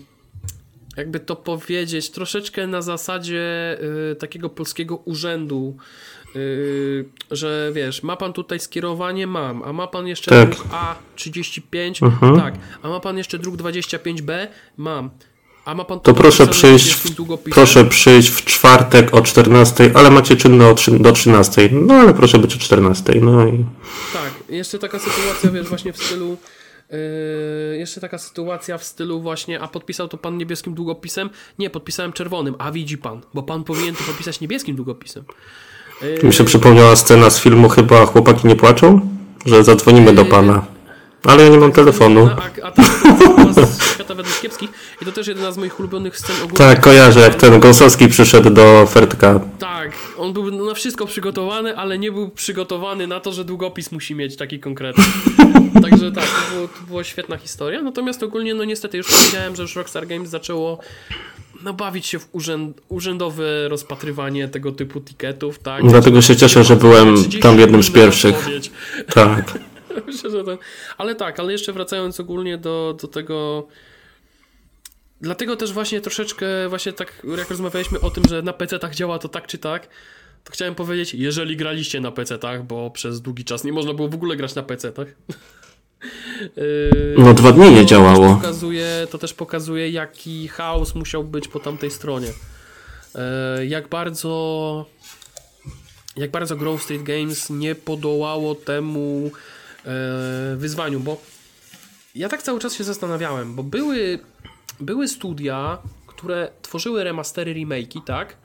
jakby 0.99 1.19
to 1.19 1.35
powiedzieć, 1.35 2.09
troszeczkę 2.09 2.67
na 2.67 2.81
zasadzie 2.81 3.77
y, 4.11 4.15
takiego 4.15 4.49
polskiego 4.49 4.95
urzędu, 4.95 5.77
y, 6.35 7.05
że 7.31 7.71
wiesz, 7.73 8.03
ma 8.03 8.17
pan 8.17 8.33
tutaj 8.33 8.59
skierowanie? 8.59 9.27
Mam. 9.27 9.63
A 9.63 9.73
ma 9.73 9.87
pan 9.87 10.07
jeszcze 10.07 10.31
Tak. 10.31 10.49
druk 10.49 10.67
A35? 10.67 12.05
Mhm. 12.05 12.35
Tak. 12.35 12.53
A 12.81 12.89
ma 12.89 12.99
pan 12.99 13.17
jeszcze 13.17 13.39
druk 13.39 13.55
25B? 13.55 14.47
Mam. 14.77 15.09
A 15.65 15.75
ma 15.75 15.85
pan 15.85 15.99
To 15.99 16.13
proszę 16.13 16.47
przyjść, 16.47 16.97
proszę 17.51 17.85
przyjść 17.85 18.29
w 18.29 18.45
czwartek 18.45 19.13
o 19.13 19.21
14, 19.21 19.91
ale 19.93 20.11
macie 20.11 20.35
czynne 20.35 20.75
do 20.99 21.11
13. 21.11 21.69
No 21.71 21.93
ale 21.93 22.13
proszę 22.13 22.37
być 22.37 22.55
o 22.55 22.59
14. 22.59 23.13
No 23.21 23.47
i 23.47 23.65
Tak, 24.13 24.31
jeszcze 24.49 24.79
taka 24.79 24.99
sytuacja, 24.99 25.51
wiesz, 25.51 25.67
właśnie 25.67 25.93
w 25.93 26.03
stylu. 26.03 26.37
Yy, 26.91 27.77
jeszcze 27.77 28.01
taka 28.01 28.17
sytuacja 28.17 28.77
w 28.77 28.83
stylu 28.83 29.21
właśnie, 29.21 29.59
a 29.59 29.67
podpisał 29.67 30.07
to 30.07 30.17
pan 30.17 30.37
niebieskim 30.37 30.73
długopisem? 30.73 31.29
Nie, 31.59 31.69
podpisałem 31.69 32.13
czerwonym, 32.13 32.55
a 32.57 32.71
widzi 32.71 32.97
pan, 32.97 33.21
bo 33.33 33.43
pan 33.43 33.63
powinien 33.63 33.95
to 33.95 34.03
podpisać 34.03 34.41
niebieskim 34.41 34.75
długopisem. 34.75 35.23
Yy, 36.01 36.19
mi 36.23 36.33
się 36.33 36.43
przypomniała 36.43 36.95
scena 36.95 37.29
z 37.29 37.39
filmu 37.39 37.69
chyba 37.69 38.05
Chłopaki 38.05 38.47
nie 38.47 38.55
płaczą, 38.55 39.01
że 39.45 39.63
zadzwonimy 39.63 40.13
do 40.13 40.25
pana. 40.25 40.65
Ale 41.23 41.43
ja 41.43 41.49
nie 41.49 41.57
mam 41.57 41.71
telefonu. 41.71 42.29
A, 42.63 42.65
a 42.67 42.71
ta 42.71 42.83
świata 43.93 44.15
według 44.15 44.39
kiepskich 44.41 44.69
i 45.01 45.05
to 45.05 45.11
też 45.11 45.27
jedna 45.27 45.51
z 45.51 45.57
moich 45.57 45.79
ulubionych 45.79 46.17
scen 46.17 46.35
ogólnie. 46.35 46.57
Tak, 46.57 46.81
kojarzę, 46.81 47.19
jak 47.19 47.35
ten 47.35 47.59
Gąsowski 47.59 48.07
przyszedł 48.07 48.49
do 48.49 48.85
Fertka. 48.85 49.39
Tak, 49.59 49.91
on 50.17 50.33
był 50.33 50.67
na 50.67 50.73
wszystko 50.73 51.05
przygotowany, 51.05 51.77
ale 51.77 51.99
nie 51.99 52.11
był 52.11 52.29
przygotowany 52.29 53.07
na 53.07 53.19
to, 53.19 53.31
że 53.31 53.45
długopis 53.45 53.91
musi 53.91 54.15
mieć 54.15 54.35
taki 54.35 54.59
konkretny. 54.59 55.03
Także 55.81 56.11
tak, 56.11 56.25
to, 56.25 56.55
było, 56.55 56.67
to 56.67 56.81
była 56.87 57.03
świetna 57.03 57.37
historia. 57.37 57.81
Natomiast 57.81 58.23
ogólnie, 58.23 58.53
no 58.55 58.63
niestety, 58.63 58.97
już 58.97 59.07
powiedziałem, 59.07 59.55
że 59.55 59.61
już 59.61 59.75
Rockstar 59.75 60.07
Games 60.07 60.29
zaczęło 60.29 60.79
no, 61.63 61.73
bawić 61.73 62.05
się 62.05 62.19
w 62.19 62.29
urzęd, 62.31 62.81
urzędowe 62.89 63.67
rozpatrywanie 63.67 64.47
tego 64.47 64.71
typu 64.71 65.01
tiketów, 65.01 65.59
tak? 65.59 65.83
Dlatego 65.87 66.21
się 66.21 66.35
cieszę, 66.35 66.63
że 66.63 66.75
byłem 66.75 67.15
30 67.15 67.39
tam 67.39 67.59
jednym 67.59 67.83
z 67.83 67.91
pierwszych. 67.91 68.35
Tak. 69.13 69.59
Myślę, 70.07 70.29
że 70.29 70.43
ten... 70.43 70.57
Ale 70.97 71.15
tak, 71.15 71.39
ale 71.39 71.51
jeszcze 71.51 71.73
wracając 71.73 72.19
ogólnie 72.19 72.57
do, 72.57 72.97
do 73.01 73.07
tego. 73.07 73.67
Dlatego 75.21 75.55
też 75.55 75.73
właśnie 75.73 76.01
troszeczkę, 76.01 76.45
właśnie 76.69 76.93
tak 76.93 77.21
jak 77.37 77.49
rozmawialiśmy 77.49 77.99
o 77.99 78.09
tym, 78.09 78.23
że 78.29 78.41
na 78.41 78.53
PC-tach 78.53 78.95
działa 78.95 79.19
to 79.19 79.29
tak 79.29 79.47
czy 79.47 79.57
tak, 79.57 79.87
to 80.43 80.51
chciałem 80.51 80.75
powiedzieć, 80.75 81.13
jeżeli 81.13 81.57
graliście 81.57 81.99
na 81.99 82.11
PC-tach, 82.11 82.63
bo 82.63 82.91
przez 82.91 83.21
długi 83.21 83.45
czas 83.45 83.63
nie 83.63 83.73
można 83.73 83.93
było 83.93 84.09
w 84.09 84.15
ogóle 84.15 84.35
grać 84.35 84.55
na 84.55 84.63
PC-tach. 84.63 85.07
Yy, 86.55 87.15
No, 87.17 87.33
dwa 87.33 87.51
dni 87.51 87.71
nie 87.71 87.81
to 87.81 87.85
działało. 87.85 88.27
Też 88.27 88.35
pokazuje, 88.35 89.07
to 89.11 89.17
też 89.17 89.33
pokazuje, 89.33 89.89
jaki 89.89 90.47
chaos 90.47 90.95
musiał 90.95 91.23
być 91.23 91.47
po 91.47 91.59
tamtej 91.59 91.91
stronie. 91.91 92.27
Yy, 93.57 93.67
Jak 93.67 93.87
bardzo 93.87 94.85
jak 96.15 96.31
bardzo 96.31 96.55
Grove 96.55 96.83
Street 96.83 97.03
Games 97.03 97.49
nie 97.49 97.75
podołało 97.75 98.55
temu 98.55 99.31
e, 99.85 100.55
wyzwaniu, 100.57 100.99
bo 100.99 101.21
ja 102.15 102.29
tak 102.29 102.43
cały 102.43 102.59
czas 102.59 102.73
się 102.73 102.83
zastanawiałem, 102.83 103.55
bo 103.55 103.63
były, 103.63 104.19
były 104.79 105.07
studia, 105.07 105.77
które 106.07 106.49
tworzyły 106.61 107.03
remastery, 107.03 107.53
remake'i, 107.53 108.01
tak? 108.05 108.37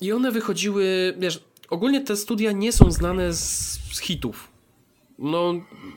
I 0.00 0.12
one 0.12 0.32
wychodziły, 0.32 1.14
wiesz, 1.18 1.44
ogólnie 1.70 2.00
te 2.00 2.16
studia 2.16 2.52
nie 2.52 2.72
są 2.72 2.90
znane 2.92 3.32
z, 3.32 3.40
z 3.92 3.98
hitów. 3.98 4.48
No, 5.18 5.54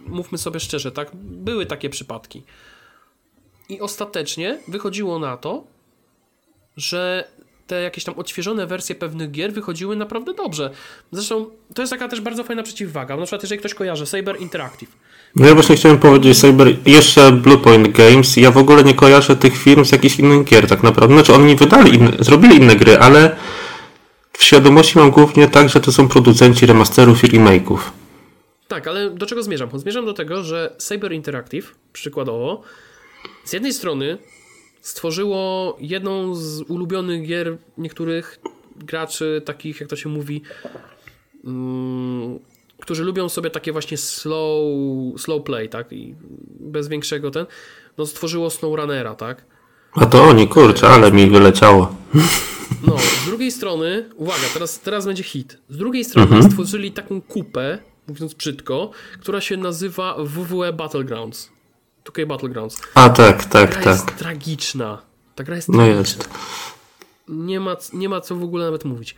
mówmy 0.08 0.38
sobie 0.38 0.60
szczerze, 0.60 0.92
tak? 0.92 1.10
Były 1.16 1.66
takie 1.66 1.90
przypadki. 1.90 2.44
I 3.70 3.82
ostatecznie 3.82 4.60
wychodziło 4.68 5.20
na 5.20 5.38
to, 5.38 5.64
że 6.78 7.28
te 7.68 7.82
jakieś 7.82 8.04
tam 8.04 8.16
odświeżone 8.16 8.68
wersje 8.68 8.96
pewnych 8.96 9.32
gier 9.32 9.54
wychodziły 9.54 9.96
naprawdę 9.96 10.34
dobrze. 10.34 10.70
Zresztą 11.12 11.46
to 11.74 11.82
jest 11.82 11.90
taka 11.90 12.08
też 12.08 12.22
bardzo 12.22 12.44
fajna 12.44 12.64
przeciwwaga. 12.64 13.16
Na 13.16 13.22
przykład 13.22 13.44
jeżeli 13.44 13.60
ktoś 13.60 13.74
kojarzy 13.74 14.06
Saber 14.06 14.42
Interactive. 14.42 14.90
No 15.36 15.48
ja 15.48 15.54
właśnie 15.54 15.76
chciałem 15.76 15.98
powiedzieć 15.98 16.40
Cyber, 16.40 16.76
jeszcze 16.86 17.32
Bluepoint 17.32 17.88
Games, 17.88 18.38
ja 18.38 18.52
w 18.52 18.58
ogóle 18.58 18.84
nie 18.84 18.94
kojarzę 18.94 19.36
tych 19.36 19.58
firm 19.58 19.86
z 19.86 19.92
jakichś 19.92 20.20
innych 20.20 20.44
gier 20.44 20.68
tak 20.68 20.84
naprawdę. 20.84 21.16
Znaczy 21.16 21.34
oni 21.34 21.56
wydali 21.56 21.96
inne, 21.96 22.12
zrobili 22.20 22.56
inne 22.56 22.76
gry, 22.76 23.00
ale 23.00 23.36
w 24.34 24.44
świadomości 24.44 24.98
mam 24.98 25.12
głównie 25.12 25.48
tak, 25.48 25.70
że 25.70 25.80
to 25.80 25.92
są 25.92 26.08
producenci 26.08 26.66
remasterów 26.66 27.24
i 27.24 27.28
remake'ów. 27.28 27.80
Tak, 28.70 28.88
ale 28.88 29.10
do 29.10 29.26
czego 29.26 29.44
zmierzam? 29.44 29.70
Zmierzam 29.80 30.06
do 30.06 30.14
tego, 30.14 30.44
że 30.44 30.76
Saber 30.78 31.14
Interactive, 31.14 31.76
przykładowo, 31.94 32.62
z 33.46 33.54
jednej 33.54 33.74
strony 33.74 34.18
stworzyło 34.82 35.78
jedną 35.80 36.36
z 36.36 36.62
ulubionych 36.62 37.28
gier 37.28 37.58
niektórych 37.78 38.40
graczy, 38.76 39.42
takich 39.46 39.80
jak 39.80 39.90
to 39.90 39.96
się 39.96 40.10
mówi, 40.10 40.42
mm, 41.46 42.40
którzy 42.82 43.04
lubią 43.04 43.30
sobie 43.30 43.50
takie 43.50 43.72
właśnie 43.72 43.98
slow, 43.98 44.62
slow 45.22 45.44
play, 45.44 45.70
tak? 45.70 45.92
I 45.94 46.16
bez 46.60 46.88
większego 46.88 47.32
ten, 47.32 47.46
no 47.98 48.06
stworzyło 48.06 48.50
SnowRunnera, 48.50 49.16
tak? 49.16 49.46
A 49.94 50.06
to 50.06 50.24
oni, 50.24 50.48
kurczę, 50.48 50.88
ale 50.88 51.12
mi 51.12 51.30
wyleciało. 51.30 51.96
No, 52.88 52.98
z 52.98 53.26
drugiej 53.26 53.52
strony, 53.52 54.10
uwaga, 54.16 54.48
teraz, 54.54 54.80
teraz 54.80 55.06
będzie 55.06 55.24
hit. 55.24 55.58
Z 55.70 55.78
drugiej 55.78 56.06
strony 56.10 56.44
stworzyli 56.44 56.92
taką 56.92 57.22
kupę, 57.22 57.80
mówiąc 58.10 58.34
brzydko, 58.34 58.92
która 59.22 59.42
się 59.42 59.58
nazywa 59.58 60.16
WWE 60.20 60.74
Battlegrounds. 60.74 61.50
2K 62.06 62.26
Battlegrounds. 62.26 62.82
A 62.96 63.10
tak, 63.10 63.46
tak, 63.46 63.80
Gra 63.82 63.92
jest 63.92 64.06
tak. 64.06 64.16
tragiczna. 64.18 65.02
Ta 65.36 65.44
gra 65.44 65.56
jest 65.56 65.70
No 65.70 65.74
tragiczna. 65.78 66.00
jest. 66.00 66.30
Nie 67.28 67.60
ma, 67.60 67.76
nie 67.94 68.10
ma 68.10 68.22
co 68.22 68.36
w 68.36 68.44
ogóle 68.44 68.66
nawet 68.66 68.86
mówić. 68.86 69.16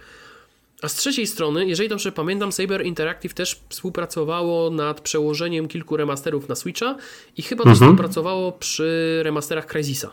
A 0.82 0.88
z 0.88 0.96
trzeciej 0.96 1.28
strony, 1.28 1.66
jeżeli 1.66 1.90
dobrze 1.90 2.12
pamiętam, 2.12 2.52
Saber 2.52 2.86
Interactive 2.86 3.34
też 3.34 3.62
współpracowało 3.70 4.70
nad 4.70 5.02
przełożeniem 5.02 5.68
kilku 5.68 5.98
remasterów 5.98 6.50
na 6.50 6.56
Switcha 6.56 6.96
i 7.38 7.42
chyba 7.42 7.64
też 7.64 7.74
współpracowało 7.74 8.52
przy 8.52 9.20
remasterach 9.24 9.66
Crysisa 9.66 10.12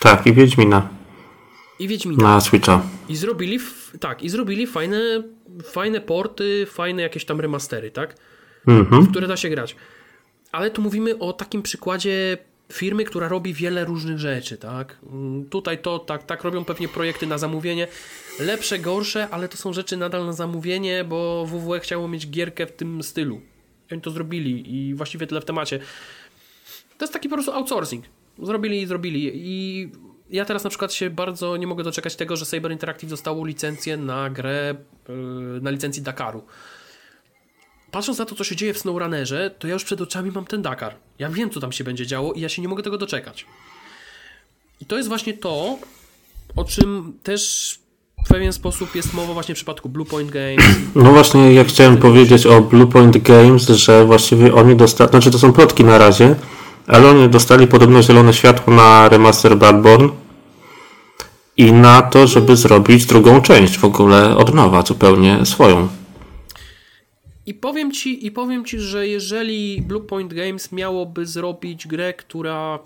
Tak, 0.00 0.26
i 0.26 0.32
Wiedźmina 0.32 0.88
i 1.78 1.88
Wiedźmina. 1.88 2.22
na 2.24 2.40
Switcha. 2.40 2.82
I 3.08 3.16
zrobili, 3.16 3.58
tak, 4.00 4.22
i 4.22 4.28
zrobili 4.28 4.66
fajne, 4.66 5.22
fajne 5.64 6.00
porty, 6.00 6.66
fajne 6.66 7.02
jakieś 7.02 7.24
tam 7.24 7.40
remastery, 7.40 7.90
tak? 7.90 8.16
Mhm. 8.66 9.02
W 9.02 9.10
które 9.10 9.26
da 9.28 9.36
się 9.36 9.48
grać. 9.48 9.76
Ale 10.52 10.70
tu 10.70 10.82
mówimy 10.82 11.18
o 11.18 11.32
takim 11.32 11.62
przykładzie 11.62 12.38
firmy, 12.72 13.04
która 13.04 13.28
robi 13.28 13.54
wiele 13.54 13.84
różnych 13.84 14.18
rzeczy, 14.18 14.56
tak? 14.56 14.98
Mm, 15.12 15.44
Tutaj 15.44 15.78
to, 15.78 15.98
tak, 15.98 16.26
tak 16.26 16.44
robią 16.44 16.64
pewnie 16.64 16.88
projekty 16.88 17.26
na 17.26 17.38
zamówienie. 17.38 17.88
Lepsze, 18.40 18.78
gorsze, 18.78 19.28
ale 19.30 19.48
to 19.48 19.56
są 19.56 19.72
rzeczy 19.72 19.96
nadal 19.96 20.26
na 20.26 20.32
zamówienie, 20.32 21.04
bo 21.04 21.46
WWE 21.46 21.80
chciało 21.80 22.08
mieć 22.08 22.30
gierkę 22.30 22.66
w 22.66 22.72
tym 22.72 23.02
stylu. 23.02 23.40
I 23.90 23.92
oni 23.92 24.02
to 24.02 24.10
zrobili 24.10 24.74
i 24.74 24.94
właściwie 24.94 25.26
tyle 25.26 25.40
w 25.40 25.44
temacie. 25.44 25.78
To 26.98 27.04
jest 27.04 27.12
taki 27.12 27.28
po 27.28 27.36
prostu 27.36 27.52
outsourcing. 27.52 28.04
Zrobili 28.42 28.82
i 28.82 28.86
zrobili. 28.86 29.32
I 29.34 29.88
ja 30.30 30.44
teraz 30.44 30.64
na 30.64 30.70
przykład 30.70 30.92
się 30.92 31.10
bardzo 31.10 31.56
nie 31.56 31.66
mogę 31.66 31.84
doczekać 31.84 32.16
tego, 32.16 32.36
że 32.36 32.46
Saber 32.46 32.72
Interactive 32.72 33.10
dostało 33.10 33.46
licencję 33.46 33.96
na 33.96 34.30
grę, 34.30 34.74
yy, 35.08 35.60
na 35.62 35.70
licencji 35.70 36.02
Dakaru. 36.02 36.44
Patrząc 37.90 38.18
na 38.18 38.24
to, 38.24 38.34
co 38.34 38.44
się 38.44 38.56
dzieje 38.56 38.74
w 38.74 38.78
SnowRunnerze, 38.78 39.50
to 39.58 39.66
ja 39.66 39.74
już 39.74 39.84
przed 39.84 40.00
oczami 40.00 40.30
mam 40.30 40.44
ten 40.44 40.62
Dakar. 40.62 40.94
Ja 41.18 41.28
wiem, 41.28 41.50
co 41.50 41.60
tam 41.60 41.72
się 41.72 41.84
będzie 41.84 42.06
działo 42.06 42.32
i 42.32 42.40
ja 42.40 42.48
się 42.48 42.62
nie 42.62 42.68
mogę 42.68 42.82
tego 42.82 42.98
doczekać. 42.98 43.46
I 44.80 44.86
to 44.86 44.96
jest 44.96 45.08
właśnie 45.08 45.34
to, 45.34 45.78
o 46.56 46.64
czym 46.64 47.12
też 47.22 47.78
w 48.24 48.28
pewien 48.28 48.52
sposób 48.52 48.94
jest 48.94 49.14
mowa 49.14 49.34
właśnie 49.34 49.54
w 49.54 49.58
przypadku 49.58 49.88
Bluepoint 49.88 50.30
Games. 50.30 50.64
No 50.94 51.12
właśnie, 51.12 51.52
ja 51.52 51.64
chciałem 51.64 51.96
powiedzieć 51.96 52.46
o 52.46 52.60
Bluepoint 52.60 53.18
Games, 53.18 53.66
że 53.68 54.04
właściwie 54.04 54.54
oni 54.54 54.76
dostali, 54.76 55.10
znaczy 55.10 55.30
to 55.30 55.38
są 55.38 55.52
plotki 55.52 55.84
na 55.84 55.98
razie, 55.98 56.36
ale 56.86 57.08
oni 57.08 57.28
dostali 57.28 57.66
podobno 57.66 58.02
zielone 58.02 58.32
światło 58.34 58.74
na 58.74 59.08
remaster 59.08 59.58
Bloodborne 59.58 60.08
i 61.56 61.72
na 61.72 62.02
to, 62.02 62.26
żeby 62.26 62.56
zrobić 62.56 63.06
drugą 63.06 63.42
część 63.42 63.78
w 63.78 63.84
ogóle 63.84 64.36
od 64.36 64.54
nowa, 64.54 64.82
zupełnie 64.82 65.46
swoją. 65.46 65.88
I 67.46 67.54
powiem 67.54 67.92
ci, 67.92 68.26
i 68.26 68.30
powiem 68.30 68.64
ci, 68.64 68.80
że 68.80 69.08
jeżeli 69.08 69.82
Bluepoint 69.82 70.34
Games 70.34 70.72
miałoby 70.72 71.26
zrobić 71.26 71.86
grę, 71.86 72.14
która 72.14 72.78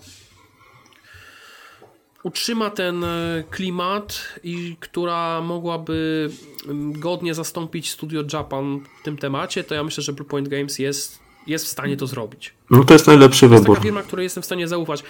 utrzyma 2.23 2.69
ten 2.69 3.03
e, 3.03 3.43
klimat 3.49 4.39
i 4.43 4.75
która 4.79 5.41
mogłaby 5.41 6.29
mm, 6.65 6.99
godnie 6.99 7.33
zastąpić 7.33 7.91
Studio 7.91 8.23
Japan 8.33 8.79
w 9.01 9.03
tym 9.03 9.17
temacie, 9.17 9.63
to 9.63 9.75
ja 9.75 9.83
myślę, 9.83 10.03
że 10.03 10.13
Bluepoint 10.13 10.47
Games 10.47 10.79
jest, 10.79 11.19
jest 11.47 11.65
w 11.65 11.67
stanie 11.67 11.97
to 11.97 12.07
zrobić. 12.07 12.53
No 12.69 12.83
to 12.83 12.93
jest 12.93 13.07
najlepszy 13.07 13.39
To 13.47 13.53
jest 13.53 13.63
wybór. 13.63 13.75
taka 13.75 13.83
firma, 13.83 14.03
której 14.03 14.23
jestem 14.23 14.43
w 14.43 14.45
stanie 14.45 14.67
zaufać. 14.67 15.01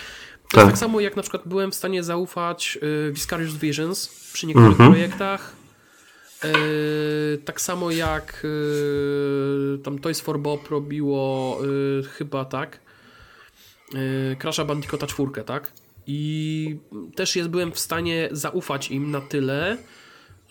To 0.51 0.57
Tak. 0.57 0.65
tak 0.65 0.77
samo 0.77 0.99
jak 0.99 1.15
na 1.15 1.21
przykład 1.21 1.43
byłem 1.45 1.71
w 1.71 1.75
stanie 1.75 2.03
zaufać 2.03 2.77
y, 3.07 3.11
Viscarious 3.11 3.53
Visions 3.53 4.07
przy 4.33 4.47
niektórych 4.47 4.71
Mhm. 4.71 4.91
projektach. 4.91 5.53
Y, 6.45 7.37
tak 7.45 7.61
samo 7.61 7.91
jak 7.91 8.41
y, 8.45 9.77
tam 9.83 9.99
Toys 9.99 10.21
for 10.21 10.39
Bob 10.39 10.69
robiło 10.69 11.59
y, 11.99 12.03
chyba 12.03 12.45
tak. 12.45 12.79
Y, 13.95 14.35
Crasha 14.39 14.65
Bandicoota 14.65 15.07
4, 15.07 15.43
tak? 15.45 15.71
I 16.07 16.77
też 17.15 17.35
jest, 17.35 17.49
byłem 17.49 17.71
w 17.71 17.79
stanie 17.79 18.29
zaufać 18.31 18.91
im 18.91 19.11
na 19.11 19.21
tyle, 19.21 19.77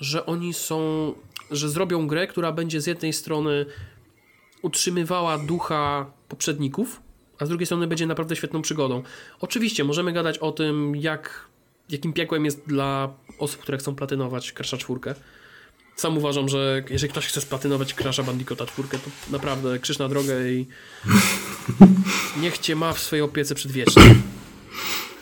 że 0.01 0.27
oni 0.27 0.55
są, 0.55 1.13
że 1.51 1.69
zrobią 1.69 2.07
grę, 2.07 2.27
która 2.27 2.53
będzie 2.53 2.81
z 2.81 2.87
jednej 2.87 3.13
strony 3.13 3.67
utrzymywała 4.65 5.39
ducha 5.39 6.11
poprzedników, 6.29 7.01
a 7.39 7.47
z 7.47 7.49
drugiej 7.49 7.67
strony 7.67 7.87
będzie 7.87 8.07
naprawdę 8.07 8.37
świetną 8.37 8.63
przygodą. 8.63 9.03
Oczywiście 9.41 9.85
możemy 9.85 10.13
gadać 10.13 10.39
o 10.39 10.53
tym, 10.53 10.97
jak, 10.97 11.49
jakim 11.91 12.13
piekłem 12.13 12.45
jest 12.45 12.63
dla 12.67 13.15
osób, 13.39 13.61
które 13.61 13.79
chcą 13.79 13.95
platynować 13.95 14.53
Crash'a 14.53 14.79
4. 14.79 15.15
Sam 15.97 16.19
uważam, 16.19 16.49
że 16.49 16.83
jeżeli 16.91 17.13
ktoś 17.13 17.27
chce 17.27 17.41
splatynować 17.41 17.95
Crash'a 17.95 18.25
Bandicoota 18.25 18.67
4, 18.67 18.89
to 18.89 18.99
naprawdę 19.31 19.79
krzyż 19.79 19.99
na 19.99 20.09
drogę 20.09 20.53
i 20.53 20.67
niech 22.43 22.59
cię 22.59 22.77
ma 22.77 22.93
w 22.93 22.99
swojej 22.99 23.23
opiece 23.23 23.55
przedwiecznie. 23.55 24.15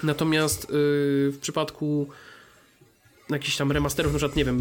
Natomiast 0.03 0.63
yy, 0.63 0.75
w 1.31 1.39
przypadku 1.41 2.09
jakichś 3.33 3.57
tam 3.57 3.73
remasterów, 3.73 4.13
na 4.13 4.19
przykład, 4.19 4.37
nie 4.37 4.45
wiem, 4.45 4.61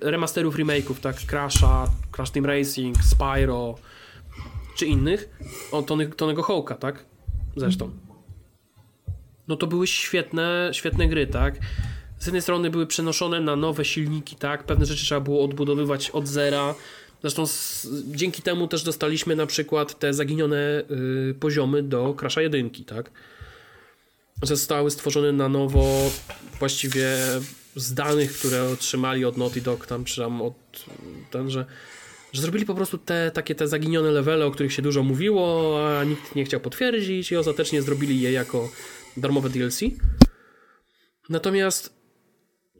remasterów, 0.00 0.56
remake'ów, 0.56 0.94
tak, 1.00 1.16
Crash'a, 1.16 1.86
Crash 2.12 2.30
Team 2.30 2.46
Racing, 2.46 2.96
Spyro, 3.04 3.74
czy 4.76 4.86
innych, 4.86 5.28
o 5.72 5.82
Tony, 5.82 6.06
Tonego 6.06 6.42
Hawka, 6.42 6.74
tak? 6.74 7.04
Zresztą. 7.56 7.90
No 9.48 9.56
to 9.56 9.66
były 9.66 9.86
świetne, 9.86 10.70
świetne 10.72 11.08
gry, 11.08 11.26
tak? 11.26 11.58
Z 12.18 12.26
jednej 12.26 12.42
strony 12.42 12.70
były 12.70 12.86
przenoszone 12.86 13.40
na 13.40 13.56
nowe 13.56 13.84
silniki, 13.84 14.36
tak? 14.36 14.64
Pewne 14.64 14.86
rzeczy 14.86 15.04
trzeba 15.04 15.20
było 15.20 15.44
odbudowywać 15.44 16.10
od 16.10 16.28
zera. 16.28 16.74
Zresztą 17.20 17.46
z, 17.46 17.86
dzięki 18.06 18.42
temu 18.42 18.68
też 18.68 18.82
dostaliśmy 18.82 19.36
na 19.36 19.46
przykład 19.46 19.98
te 19.98 20.14
zaginione 20.14 20.82
y, 21.30 21.34
poziomy 21.40 21.82
do 21.82 22.14
Crasha 22.20 22.42
1, 22.42 22.70
tak? 22.70 23.10
Zostały 24.42 24.90
stworzone 24.90 25.32
na 25.32 25.48
nowo 25.48 26.10
właściwie 26.58 27.16
z 27.76 27.94
danych, 27.94 28.38
które 28.38 28.64
otrzymali 28.64 29.24
od 29.24 29.36
Naughty 29.36 29.60
Dog 29.60 29.86
tam, 29.86 30.04
czy 30.04 30.20
tam 30.20 30.42
od 30.42 30.54
ten, 31.30 31.50
że 31.50 31.66
że 32.32 32.42
zrobili 32.42 32.66
po 32.66 32.74
prostu 32.74 32.98
te 32.98 33.30
takie 33.30 33.54
te 33.54 33.68
zaginione 33.68 34.10
levele, 34.10 34.46
o 34.46 34.50
których 34.50 34.72
się 34.72 34.82
dużo 34.82 35.02
mówiło, 35.02 35.78
a 35.88 36.04
nikt 36.04 36.34
nie 36.34 36.44
chciał 36.44 36.60
potwierdzić 36.60 37.32
i 37.32 37.36
ostatecznie 37.36 37.82
zrobili 37.82 38.20
je 38.20 38.32
jako 38.32 38.68
darmowe 39.16 39.50
DLC. 39.50 39.80
Natomiast 41.28 41.94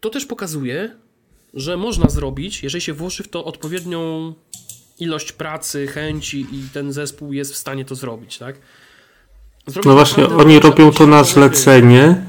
to 0.00 0.10
też 0.10 0.26
pokazuje, 0.26 0.96
że 1.54 1.76
można 1.76 2.08
zrobić, 2.08 2.62
jeżeli 2.62 2.82
się 2.82 2.92
włoży 2.92 3.22
w 3.22 3.28
to 3.28 3.44
odpowiednią 3.44 4.34
ilość 4.98 5.32
pracy, 5.32 5.86
chęci 5.86 6.46
i 6.52 6.68
ten 6.72 6.92
zespół 6.92 7.32
jest 7.32 7.52
w 7.52 7.56
stanie 7.56 7.84
to 7.84 7.94
zrobić, 7.94 8.38
tak? 8.38 8.56
Zrobić 9.66 9.86
No 9.86 9.94
właśnie, 9.94 10.28
oni 10.28 10.60
robią 10.60 10.92
to 10.92 11.06
na 11.06 11.24
zlecenie, 11.24 12.24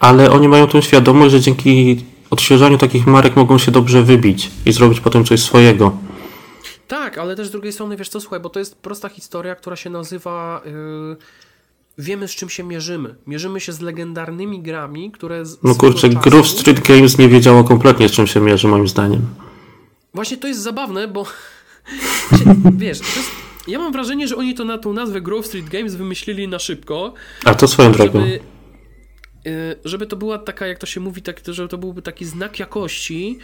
ale 0.00 0.30
oni 0.30 0.48
mają 0.48 0.66
tą 0.66 0.80
świadomość, 0.80 1.32
że 1.32 1.40
dzięki 1.40 2.04
odświeżaniu 2.30 2.78
takich 2.78 3.06
marek 3.06 3.36
mogą 3.36 3.58
się 3.58 3.70
dobrze 3.72 4.02
wybić 4.02 4.50
i 4.66 4.72
zrobić 4.72 5.00
potem 5.00 5.24
coś 5.24 5.40
swojego. 5.42 5.96
Tak, 6.88 7.18
ale 7.18 7.36
też 7.36 7.46
z 7.48 7.50
drugiej 7.50 7.72
strony, 7.72 7.96
wiesz 7.96 8.08
co, 8.08 8.20
słuchaj, 8.20 8.40
bo 8.40 8.48
to 8.50 8.58
jest 8.58 8.76
prosta 8.76 9.08
historia, 9.08 9.54
która 9.54 9.76
się 9.76 9.90
nazywa 9.90 10.62
yy, 10.64 11.16
wiemy 11.98 12.28
z 12.28 12.30
czym 12.30 12.48
się 12.48 12.62
mierzymy. 12.64 13.14
Mierzymy 13.26 13.60
się 13.60 13.72
z 13.72 13.80
legendarnymi 13.80 14.62
grami, 14.62 15.10
które 15.10 15.46
z 15.46 15.58
No 15.62 15.74
kurczę, 15.74 16.08
czasu- 16.08 16.20
Groove 16.20 16.48
Street 16.48 16.80
Games 16.88 17.18
nie 17.18 17.28
wiedziało 17.28 17.64
kompletnie 17.64 18.08
z 18.08 18.12
czym 18.12 18.26
się 18.26 18.40
mierzy 18.40 18.68
moim 18.68 18.88
zdaniem. 18.88 19.20
Właśnie 20.14 20.36
to 20.36 20.48
jest 20.48 20.60
zabawne, 20.60 21.08
bo 21.08 21.24
wiesz, 22.76 22.98
to 22.98 23.04
jest, 23.06 23.30
ja 23.68 23.78
mam 23.78 23.92
wrażenie, 23.92 24.28
że 24.28 24.36
oni 24.36 24.54
to 24.54 24.64
na 24.64 24.78
tą 24.78 24.92
nazwę 24.92 25.20
Grove 25.20 25.46
Street 25.46 25.68
Games 25.68 25.94
wymyślili 25.94 26.48
na 26.48 26.58
szybko, 26.58 27.14
A 27.44 27.54
to 27.54 27.68
swoją 27.68 27.92
drogą. 27.92 28.20
żeby, 28.20 28.32
y, 28.34 28.40
żeby 29.84 30.06
to 30.06 30.16
była 30.16 30.38
taka, 30.38 30.66
jak 30.66 30.78
to 30.78 30.86
się 30.86 31.00
mówi, 31.00 31.22
tak, 31.22 31.40
żeby 31.48 31.68
to 31.68 31.78
byłby 31.78 32.02
taki 32.02 32.24
znak 32.24 32.58
jakości, 32.58 33.38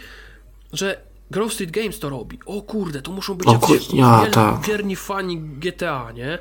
że 0.73 0.97
Grove 1.31 1.53
Street 1.53 1.71
Games 1.71 1.99
to 1.99 2.09
robi. 2.09 2.39
O 2.45 2.61
kurde, 2.61 3.01
to 3.01 3.11
muszą 3.11 3.35
być 3.35 3.47
O 3.47 3.59
kur- 3.59 3.79
ja, 3.93 4.21
wiel- 4.23 4.31
tak. 4.31 4.61
wierni 4.67 4.95
fani 4.95 5.37
GTA, 5.39 6.11
nie? 6.11 6.37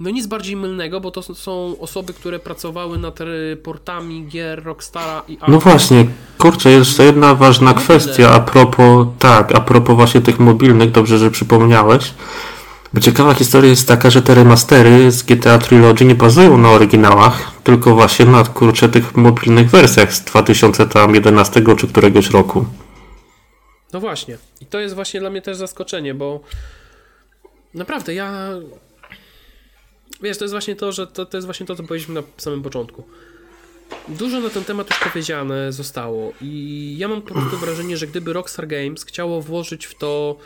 No 0.00 0.10
nic 0.10 0.26
bardziej 0.26 0.56
mylnego, 0.56 1.00
bo 1.00 1.10
to 1.10 1.22
są 1.22 1.76
osoby, 1.80 2.12
które 2.12 2.38
pracowały 2.38 2.98
nad 2.98 3.20
y, 3.20 3.56
portami 3.62 4.26
gier 4.26 4.64
Rockstara 4.64 5.22
i 5.28 5.38
No 5.48 5.58
właśnie, 5.58 6.06
kurczę, 6.38 6.70
jeszcze 6.70 7.04
jedna 7.04 7.34
ważna 7.34 7.74
kwestia 7.74 8.30
a 8.30 8.40
propos, 8.40 9.06
tak, 9.18 9.54
a 9.54 9.60
propos 9.60 9.96
właśnie 9.96 10.20
tych 10.20 10.38
mobilnych, 10.38 10.90
dobrze, 10.90 11.18
że 11.18 11.30
przypomniałeś. 11.30 12.14
Bo 12.92 13.00
ciekawa 13.00 13.34
historia 13.34 13.70
jest 13.70 13.88
taka, 13.88 14.10
że 14.10 14.22
te 14.22 14.34
remastery 14.34 15.10
z 15.10 15.22
GTA 15.22 15.58
Trilogy 15.58 16.04
nie 16.04 16.14
bazują 16.14 16.58
na 16.58 16.70
oryginałach, 16.70 17.52
tylko 17.64 17.94
właśnie 17.94 18.24
na, 18.24 18.44
kurczę, 18.44 18.88
tych 18.88 19.16
mobilnych 19.16 19.70
wersjach 19.70 20.14
z 20.14 20.24
2011 20.24 21.62
czy 21.78 21.88
któregoś 21.88 22.30
roku. 22.30 22.66
No 23.92 24.00
właśnie. 24.00 24.38
I 24.60 24.66
to 24.66 24.80
jest 24.80 24.94
właśnie 24.94 25.20
dla 25.20 25.30
mnie 25.30 25.42
też 25.42 25.56
zaskoczenie, 25.56 26.14
bo 26.14 26.40
naprawdę 27.74 28.14
ja. 28.14 28.50
Wiesz, 30.22 30.38
to 30.38 30.44
jest 30.44 30.54
właśnie 30.54 30.76
to, 30.76 30.92
że 30.92 31.06
to, 31.06 31.26
to 31.26 31.36
jest 31.36 31.46
właśnie 31.46 31.66
to, 31.66 31.76
co 31.76 31.82
powiedzieliśmy 31.82 32.14
na 32.14 32.22
samym 32.36 32.62
początku. 32.62 33.04
Dużo 34.08 34.40
na 34.40 34.50
ten 34.50 34.64
temat 34.64 34.90
już 34.90 34.98
powiedziane 34.98 35.72
zostało 35.72 36.32
i 36.40 36.94
ja 36.98 37.08
mam 37.08 37.22
po 37.22 37.34
prostu 37.34 37.56
wrażenie, 37.56 37.96
że 37.96 38.06
gdyby 38.06 38.32
Rockstar 38.32 38.66
Games 38.66 39.04
chciało 39.04 39.42
włożyć 39.42 39.86
w 39.86 39.94
to 39.94 40.36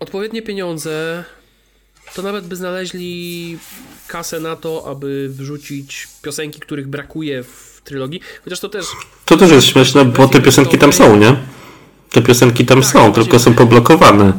odpowiednie 0.00 0.42
pieniądze, 0.42 1.24
to 2.14 2.22
nawet 2.22 2.46
by 2.46 2.56
znaleźli 2.56 3.58
kasę 4.08 4.40
na 4.40 4.56
to, 4.56 4.84
aby 4.90 5.28
wrzucić 5.28 6.08
piosenki, 6.22 6.60
których 6.60 6.88
brakuje 6.88 7.42
w 7.42 7.80
trylogii. 7.84 8.20
Chociaż 8.44 8.60
to 8.60 8.68
też 8.68 8.86
To 9.24 9.36
też 9.36 9.50
jest 9.50 9.66
śmieszne, 9.66 10.04
bo 10.04 10.28
te 10.28 10.40
piosenki 10.40 10.78
tam 10.78 10.92
są, 10.92 11.16
nie? 11.16 11.36
Te 12.10 12.22
piosenki 12.22 12.66
tam 12.66 12.82
Tak, 12.82 12.90
są, 12.90 13.12
tylko 13.12 13.38
są 13.38 13.54
poblokowane. 13.54 14.32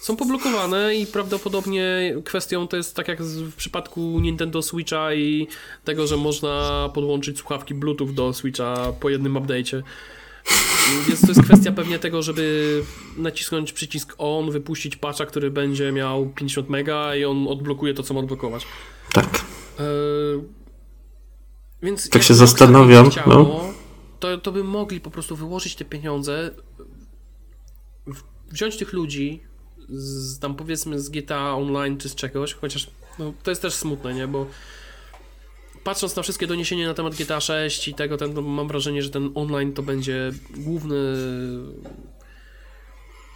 są 0.00 0.16
poblokowane 0.16 0.94
i 0.96 1.06
prawdopodobnie 1.06 2.14
kwestią 2.24 2.68
to 2.68 2.76
jest 2.76 2.96
tak 2.96 3.08
jak 3.08 3.22
w 3.22 3.54
przypadku 3.54 4.20
Nintendo 4.20 4.62
Switcha 4.62 5.14
i 5.14 5.48
tego, 5.84 6.06
że 6.06 6.16
można 6.16 6.88
podłączyć 6.94 7.38
słuchawki 7.38 7.74
Bluetooth 7.74 8.12
do 8.12 8.32
Switcha 8.32 8.92
po 9.00 9.10
jednym 9.10 9.34
update'cie. 9.34 9.82
Więc 11.08 11.20
to 11.20 11.28
jest 11.28 11.42
kwestia 11.42 11.72
pewnie 11.72 11.98
tego, 11.98 12.22
żeby 12.22 12.82
nacisnąć 13.16 13.72
przycisk 13.72 14.14
on, 14.18 14.50
wypuścić 14.50 14.96
patcha, 14.96 15.26
który 15.26 15.50
będzie 15.50 15.92
miał 15.92 16.26
50 16.28 16.68
mega 16.68 17.16
i 17.16 17.24
on 17.24 17.48
odblokuje 17.48 17.94
to, 17.94 18.02
co 18.02 18.14
ma 18.14 18.20
odblokować. 18.20 18.66
Tak. 19.12 19.44
Eee, 19.78 19.84
więc 21.82 22.08
Tak 22.08 22.22
się 22.22 22.34
zastanawiam, 22.34 23.04
by 23.04 23.10
chciało, 23.10 23.34
no. 23.34 23.74
to, 24.20 24.38
to 24.38 24.52
by 24.52 24.64
mogli 24.64 25.00
po 25.00 25.10
prostu 25.10 25.36
wyłożyć 25.36 25.74
te 25.74 25.84
pieniądze, 25.84 26.50
wziąć 28.50 28.76
tych 28.76 28.92
ludzi, 28.92 29.42
z, 29.88 30.38
tam 30.38 30.54
powiedzmy 30.54 31.00
z 31.00 31.08
GTA 31.08 31.54
Online 31.54 31.98
czy 31.98 32.08
z 32.08 32.14
czegoś, 32.14 32.54
chociaż 32.54 32.90
no, 33.18 33.32
to 33.42 33.50
jest 33.50 33.62
też 33.62 33.74
smutne, 33.74 34.14
nie, 34.14 34.28
bo 34.28 34.46
patrząc 35.84 36.16
na 36.16 36.22
wszystkie 36.22 36.46
doniesienia 36.46 36.88
na 36.88 36.94
temat 36.94 37.14
GTA 37.14 37.40
6 37.40 37.88
i 37.88 37.94
tego, 37.94 38.16
ten, 38.16 38.42
mam 38.42 38.68
wrażenie, 38.68 39.02
że 39.02 39.10
ten 39.10 39.30
online 39.34 39.72
to 39.72 39.82
będzie 39.82 40.30
główny 40.56 40.96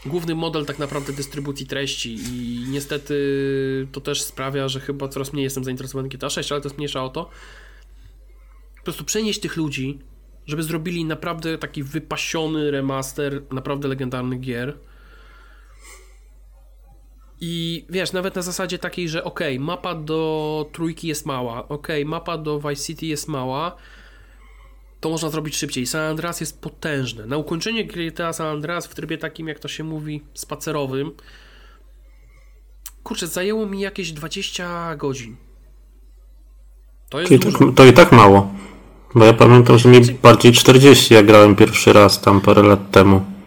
główny 0.07 0.35
model 0.35 0.67
tak 0.67 0.79
naprawdę 0.79 1.13
dystrybucji 1.13 1.67
treści 1.67 2.15
i 2.15 2.65
niestety 2.69 3.15
to 3.93 4.01
też 4.01 4.23
sprawia, 4.23 4.69
że 4.69 4.81
chyba 4.81 5.09
coraz 5.09 5.33
mniej 5.33 5.45
jestem 5.45 5.65
zainteresowany 5.65 6.09
GTA 6.09 6.31
6, 6.31 6.53
ale 6.53 6.61
to 6.61 6.69
jest 6.69 6.79
mniejsza 6.79 7.05
o 7.05 7.09
to. 7.09 7.31
Po 8.77 8.85
prostu 8.85 9.05
przenieść 9.05 9.41
tych 9.41 9.57
ludzi, 9.57 9.99
żeby 10.47 10.63
zrobili 10.63 11.05
naprawdę 11.05 11.59
taki 11.59 11.83
wypasiony 11.83 12.71
remaster 12.71 13.43
naprawdę 13.53 13.89
legendarnych 13.89 14.41
gier. 14.41 14.79
I 17.41 17.85
wiesz, 17.89 18.13
nawet 18.13 18.35
na 18.35 18.43
zasadzie 18.43 18.79
takiej, 18.79 19.09
że 19.09 19.25
ok, 19.25 19.41
mapa 19.59 19.95
do 19.95 20.71
trójki 20.73 21.09
jest 21.09 21.27
mała, 21.27 21.69
ok, 21.69 21.89
mapa 22.07 22.39
do 22.39 22.61
Vice 22.61 22.85
City 22.85 23.07
jest 23.07 23.29
mała, 23.29 23.77
to 25.01 25.11
można 25.11 25.31
zrobić 25.31 25.57
szybciej. 25.57 25.87
San 25.87 26.01
Andreas 26.01 26.41
jest 26.41 26.61
potężne. 26.61 27.27
Na 27.27 27.37
ukończenie 27.37 27.85
GTA 27.85 28.33
San 28.33 28.47
Andreas 28.47 28.87
w 28.87 28.95
trybie 28.95 29.19
takim, 29.19 29.49
jak 29.49 29.59
to 29.59 29.69
się 29.69 29.85
mówi, 29.85 30.23
spacerowym, 30.35 31.13
kurczę, 33.03 33.27
zajęło 33.27 33.67
mi 33.67 33.81
jakieś 33.81 34.13
20 34.13 34.97
godzin. 34.97 35.37
To 37.09 37.21
jest 37.21 37.37
dużo. 37.37 37.59
Tak, 37.59 37.69
to 37.75 37.87
i 37.87 37.93
tak 37.93 38.13
mało. 38.13 38.55
Bo 39.15 39.25
ja 39.25 39.33
pamiętam, 39.33 39.79
że 39.79 39.89
mi 39.89 40.01
bardziej 40.23 40.53
40 40.53 41.15
jak 41.15 41.27
grałem 41.27 41.57
pierwszy 41.57 41.93
raz 41.93 42.21
tam 42.21 42.41
parę 42.41 42.63
lat 42.63 42.91
temu. 42.91 43.38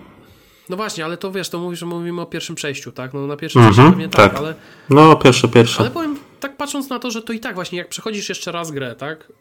No 0.71 0.77
właśnie, 0.77 1.05
ale 1.05 1.17
to 1.17 1.31
wiesz, 1.31 1.49
to 1.49 1.59
mówisz, 1.59 1.79
że 1.79 1.85
mówimy 1.85 2.21
o 2.21 2.25
pierwszym 2.25 2.55
przejściu, 2.55 2.91
tak? 2.91 3.13
No 3.13 3.27
na 3.27 3.37
pierwszym 3.37 3.61
mhm, 3.61 3.73
przejściu 3.73 3.91
pewnie 3.91 4.09
tak, 4.09 4.31
tak, 4.31 4.41
ale... 4.41 4.55
No, 4.89 5.15
pierwsze, 5.15 5.47
pierwsze. 5.47 5.79
Ale 5.79 5.91
powiem, 5.91 6.17
tak 6.39 6.57
patrząc 6.57 6.89
na 6.89 6.99
to, 6.99 7.11
że 7.11 7.21
to 7.21 7.33
i 7.33 7.39
tak 7.39 7.55
właśnie, 7.55 7.77
jak 7.77 7.89
przechodzisz 7.89 8.29
jeszcze 8.29 8.51
raz 8.51 8.71
grę, 8.71 8.95
tak? 8.95 9.31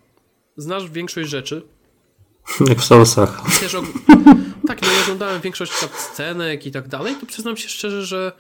Znasz 0.57 0.91
większość 0.91 1.31
rzeczy. 1.31 1.63
Jak 2.69 2.79
w 2.79 2.85
Soulsach. 2.85 3.43
Wiesz, 3.63 3.75
o... 3.75 3.83
Tak, 4.67 4.83
no 4.83 4.89
ja 4.93 5.03
oglądałem 5.03 5.41
większość 5.41 5.73
scenek 5.95 6.67
i 6.67 6.71
tak 6.71 6.89
dalej, 6.89 7.15
to 7.21 7.27
przyznam 7.27 7.57
się 7.57 7.69
szczerze, 7.69 8.07
że 8.07 8.33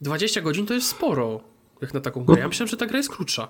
20 0.00 0.40
godzin 0.40 0.66
to 0.66 0.74
jest 0.74 0.88
sporo, 0.88 1.40
jak 1.80 1.94
na 1.94 2.00
taką 2.00 2.24
grę. 2.24 2.40
Ja 2.40 2.48
myślałem, 2.48 2.68
że 2.68 2.76
ta 2.76 2.86
gra 2.86 2.96
jest 2.96 3.10
krótsza. 3.10 3.48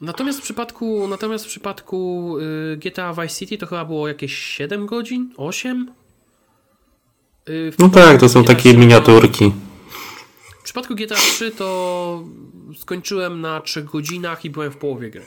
Natomiast 0.00 0.38
w 0.38 0.42
przypadku, 0.42 1.08
natomiast 1.08 1.44
w 1.44 1.48
przypadku 1.48 2.34
y, 2.72 2.76
GTA 2.76 3.12
Vice 3.12 3.34
City 3.34 3.58
to 3.58 3.66
chyba 3.66 3.84
było 3.84 4.08
jakieś 4.08 4.38
7 4.38 4.86
godzin? 4.86 5.34
8? 5.36 5.92
Y, 7.48 7.72
no 7.78 7.88
tak, 7.88 8.20
to 8.20 8.28
są 8.28 8.44
takie 8.44 8.74
miniaturki. 8.74 9.52
W 10.60 10.62
przypadku 10.64 10.94
GTA 10.94 11.14
3 11.14 11.50
to 11.50 12.22
skończyłem 12.78 13.40
na 13.40 13.60
3 13.60 13.82
godzinach 13.82 14.44
i 14.44 14.50
byłem 14.50 14.72
w 14.72 14.76
połowie 14.76 15.10
gry. 15.10 15.22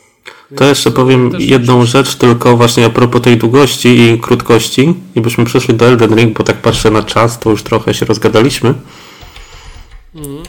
To 0.56 0.66
jeszcze 0.66 0.92
powiem 0.92 1.32
jedną 1.40 1.86
rzecz, 1.86 2.16
tylko 2.16 2.58
właśnie 2.58 2.86
a 2.86 2.90
propos 2.90 3.22
tej 3.22 3.38
długości 3.38 4.00
i 4.00 4.20
krótkości. 4.20 4.94
I 5.16 5.22
byśmy 5.22 5.46
przeszli 5.46 5.74
do 5.74 5.86
Elden 5.86 6.16
Ring, 6.16 6.38
bo 6.38 6.44
tak 6.44 6.58
patrzę 6.62 6.92
na 6.92 7.04
czas, 7.04 7.40
to 7.40 7.50
już 7.50 7.64
trochę 7.64 7.94
się 7.94 8.06
rozgadaliśmy. 8.06 8.74
Mhm. 10.16 10.44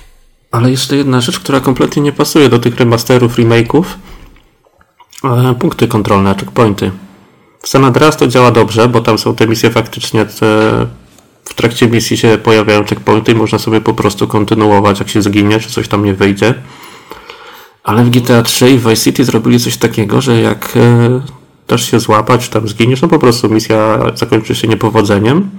Ale 0.51 0.71
jeszcze 0.71 0.97
jedna 0.97 1.21
rzecz, 1.21 1.41
która 1.41 1.61
kompletnie 1.61 2.03
nie 2.03 2.13
pasuje 2.13 2.49
do 2.49 2.59
tych 2.59 2.77
remasterów, 2.77 3.37
remake'ów. 3.37 3.85
E, 5.25 5.55
punkty 5.55 5.89
kontrolne, 5.89 6.35
checkpointy. 6.35 6.91
W 7.63 7.69
San 7.69 7.85
Andreas 7.85 8.17
to 8.17 8.27
działa 8.27 8.51
dobrze, 8.51 8.89
bo 8.89 9.01
tam 9.01 9.19
są 9.19 9.35
te 9.35 9.47
misje 9.47 9.71
faktycznie 9.71 10.27
te 10.27 10.87
w 11.51 11.55
trakcie 11.55 11.89
misji 11.89 12.17
się 12.17 12.39
pojawiają 12.43 12.85
checkpointy 12.85 13.33
i 13.33 13.35
można 13.35 13.59
sobie 13.59 13.81
po 13.81 13.95
prostu 13.95 14.29
kontynuować, 14.29 14.99
jak 14.99 15.09
się 15.09 15.23
zginie, 15.23 15.61
czy 15.61 15.71
coś 15.71 15.89
tam 15.89 16.05
nie 16.05 16.15
wyjdzie. 16.15 16.55
Ale 17.85 18.05
w 18.05 18.11
GTA 18.11 18.43
3 18.43 18.71
i 18.71 18.79
Vice 18.79 18.97
City 18.97 19.25
zrobili 19.25 19.61
coś 19.61 19.77
takiego, 19.77 20.21
że 20.21 20.41
jak 20.41 20.73
e, 20.77 21.21
dasz 21.69 21.91
się 21.91 22.01
złapać, 22.01 22.45
czy 22.45 22.51
tam 22.51 22.69
zginiesz, 22.69 23.03
no 23.03 23.09
po 23.09 23.19
prostu 23.19 23.49
misja 23.49 23.99
zakończy 24.15 24.55
się 24.55 24.69
niepowodzeniem, 24.69 25.51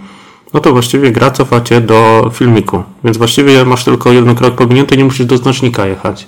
no 0.54 0.60
to 0.60 0.72
właściwie 0.72 1.12
gra 1.12 1.32
cofa 1.32 1.62
cię 1.62 1.82
do 1.82 2.32
filmiku. 2.34 2.84
Więc 3.04 3.18
właściwie 3.18 3.66
masz 3.66 3.84
tylko 3.84 4.12
jeden 4.12 4.36
krok 4.36 4.56
pominięty, 4.56 4.98
nie 4.98 5.06
musisz 5.06 5.26
do 5.26 5.38
znacznika 5.38 5.88
jechać. 5.88 6.28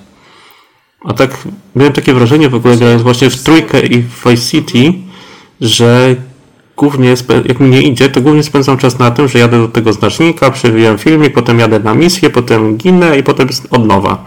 A 1.05 1.13
tak 1.13 1.37
miałem 1.75 1.93
takie 1.93 2.13
wrażenie 2.13 2.49
w 2.49 2.55
ogóle 2.55 2.77
grając 2.77 3.01
właśnie 3.01 3.29
w 3.29 3.43
trójkę 3.43 3.81
i 3.81 4.01
w 4.01 4.23
Vice 4.25 4.51
City, 4.51 4.93
że 5.61 6.15
głównie, 6.77 7.15
jak 7.45 7.59
mi 7.59 7.69
nie 7.69 7.81
idzie, 7.81 8.09
to 8.09 8.21
głównie 8.21 8.43
spędzam 8.43 8.77
czas 8.77 8.99
na 8.99 9.11
tym, 9.11 9.27
że 9.27 9.39
jadę 9.39 9.57
do 9.57 9.67
tego 9.67 9.93
znacznika, 9.93 10.51
przewijam 10.51 10.97
filmik, 10.97 11.33
potem 11.33 11.59
jadę 11.59 11.79
na 11.79 11.93
misję, 11.93 12.29
potem 12.29 12.77
ginę 12.77 13.19
i 13.19 13.23
potem 13.23 13.49
od 13.71 13.85
nowa. 13.85 14.23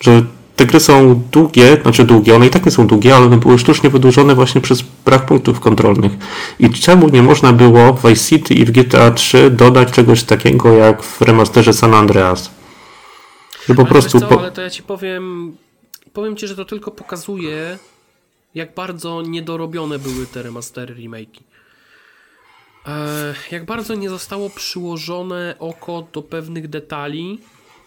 Że 0.00 0.22
te 0.56 0.66
gry 0.66 0.80
są 0.80 1.22
długie, 1.32 1.78
znaczy 1.82 2.04
długie, 2.04 2.34
one 2.34 2.46
i 2.46 2.50
tak 2.50 2.66
nie 2.66 2.70
są 2.70 2.86
długie, 2.86 3.16
ale 3.16 3.26
one 3.26 3.36
były 3.36 3.58
sztucznie 3.58 3.90
wydłużone 3.90 4.34
właśnie 4.34 4.60
przez 4.60 4.84
brak 5.04 5.26
punktów 5.26 5.60
kontrolnych. 5.60 6.12
I 6.58 6.70
czemu 6.70 7.08
nie 7.08 7.22
można 7.22 7.52
było 7.52 7.92
w 7.92 8.08
Vice 8.08 8.24
City 8.28 8.54
i 8.54 8.64
w 8.64 8.70
GTA 8.70 9.10
3 9.10 9.50
dodać 9.50 9.90
czegoś 9.90 10.22
takiego 10.22 10.72
jak 10.72 11.02
w 11.02 11.20
remasterze 11.22 11.72
San 11.72 11.94
Andreas? 11.94 12.50
Że 13.68 13.74
po 13.74 13.82
ale 13.82 13.90
prostu... 13.90 14.20
Co, 14.20 14.26
po... 14.26 14.40
Ale 14.40 14.52
to 14.52 14.60
ja 14.60 14.70
ci 14.70 14.82
powiem, 14.82 15.56
powiem 16.12 16.36
ci, 16.36 16.48
że 16.48 16.56
to 16.56 16.64
tylko 16.64 16.90
pokazuje, 16.90 17.78
jak 18.54 18.74
bardzo 18.74 19.22
niedorobione 19.22 19.98
były 19.98 20.26
te 20.26 20.42
remastery, 20.42 20.94
remake'i. 20.94 21.53
E, 22.86 23.34
jak 23.50 23.64
bardzo 23.64 23.94
nie 23.94 24.10
zostało 24.10 24.50
przyłożone 24.50 25.54
oko 25.58 26.06
do 26.12 26.22
pewnych 26.22 26.68
detali, 26.68 27.40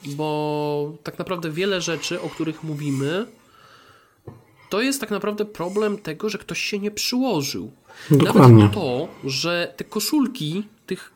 bo 0.06 0.94
tak 1.04 1.20
naprawdę 1.20 1.52
wiele 1.52 1.82
rzeczy, 1.82 2.22
o 2.22 2.30
których 2.30 2.64
mówimy, 2.64 3.26
to 4.70 4.82
jest 4.82 5.02
tak 5.02 5.12
naprawdę 5.12 5.46
problem 5.46 5.98
tego, 5.98 6.30
że 6.30 6.38
ktoś 6.38 6.62
się 6.62 6.80
nie 6.80 6.92
przyłożył. 6.92 7.72
Dokładnie. 8.12 8.64
Nawet 8.64 8.74
to, 8.74 9.08
że 9.24 9.74
te 9.78 9.84
koszulki 9.84 10.68
tych 10.86 11.12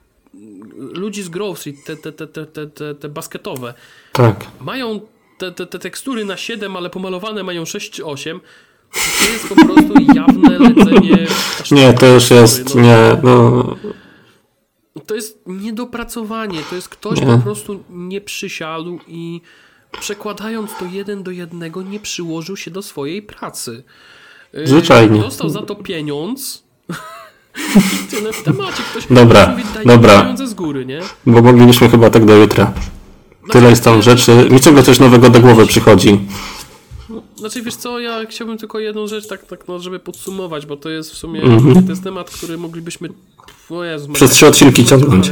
ludzi 0.77 1.23
z 1.23 1.29
Grove 1.29 1.59
Street, 1.59 1.83
te, 1.85 1.95
te, 1.97 2.11
te, 2.11 2.27
te, 2.27 2.67
te, 2.67 2.95
te 2.95 3.09
basketowe, 3.09 3.73
tak. 4.11 4.47
mają 4.61 4.99
te, 5.37 5.51
te, 5.51 5.65
te 5.65 5.79
tekstury 5.79 6.25
na 6.25 6.37
7, 6.37 6.75
ale 6.75 6.89
pomalowane 6.89 7.43
mają 7.43 7.65
6 7.65 7.91
czy 7.91 8.05
8, 8.05 8.39
to 8.91 9.31
jest 9.33 9.47
po 9.49 9.55
prostu 9.55 9.93
jawne 10.15 10.59
lecenie. 10.59 11.27
Nie, 11.71 11.93
to 11.93 12.05
już 12.05 12.31
jest, 12.31 12.75
no. 12.75 12.81
nie, 12.81 12.97
no. 13.23 13.75
To 15.05 15.15
jest 15.15 15.39
niedopracowanie, 15.47 16.59
to 16.69 16.75
jest 16.75 16.89
ktoś 16.89 17.19
nie. 17.19 17.25
po 17.25 17.37
prostu 17.37 17.83
nie 17.89 18.21
przysiadł 18.21 18.99
i 19.07 19.41
przekładając 19.99 20.71
to 20.79 20.85
jeden 20.85 21.23
do 21.23 21.31
jednego 21.31 21.81
nie 21.81 21.99
przyłożył 21.99 22.57
się 22.57 22.71
do 22.71 22.81
swojej 22.81 23.21
pracy. 23.21 23.83
Y, 24.55 24.67
Zwyczajnie. 24.67 25.21
Dostał 25.21 25.49
za 25.49 25.61
to 25.61 25.75
pieniądz. 25.75 26.63
I 28.05 28.11
tyle 28.11 28.33
w 28.33 28.43
temacie. 28.43 28.83
Ktoś 28.91 29.07
dobra, 29.09 29.47
mówi, 29.47 29.63
dobra. 29.85 30.35
z 30.45 30.53
góry, 30.53 30.85
nie? 30.85 30.99
Bo 31.25 31.41
moglibyśmy 31.41 31.89
chyba 31.89 32.09
tak 32.09 32.25
do 32.25 32.35
jutra. 32.35 32.73
Tyle 33.51 33.69
jest 33.69 33.83
tam 33.83 34.01
rzeczy. 34.01 34.47
Mi 34.51 34.59
ciągle 34.59 34.83
coś 34.83 34.99
nowego 34.99 35.29
do 35.29 35.39
głowy 35.39 35.67
przychodzi. 35.67 36.19
Znaczy 37.35 37.61
wiesz 37.61 37.75
co, 37.75 37.99
ja 37.99 38.25
chciałbym 38.25 38.57
tylko 38.57 38.79
jedną 38.79 39.07
rzecz, 39.07 39.27
tak, 39.27 39.45
tak 39.45 39.67
no, 39.67 39.79
żeby 39.79 39.99
podsumować, 39.99 40.65
bo 40.65 40.77
to 40.77 40.89
jest 40.89 41.11
w 41.11 41.17
sumie 41.17 41.41
mm 41.41 41.59
-hmm. 41.59 41.85
to 41.85 41.89
jest 41.89 42.03
temat, 42.03 42.29
który 42.29 42.57
moglibyśmy 42.57 43.09
o 43.69 43.83
Jezu, 43.83 44.13
przez 44.13 44.31
trzy 44.31 44.47
odcinki 44.47 44.85
ciągnąć. 44.85 45.31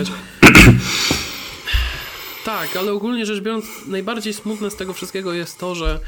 Tak, 2.46 2.78
ale 2.78 2.94
ogólnie 2.94 3.26
rzecz 3.26 3.40
biorąc, 3.44 3.66
najbardziej 3.88 4.34
smutne 4.34 4.72
z 4.72 4.76
tego 4.76 4.94
wszystkiego 4.94 5.34
jest 5.34 5.60
to, 5.60 5.76
że 5.76 6.00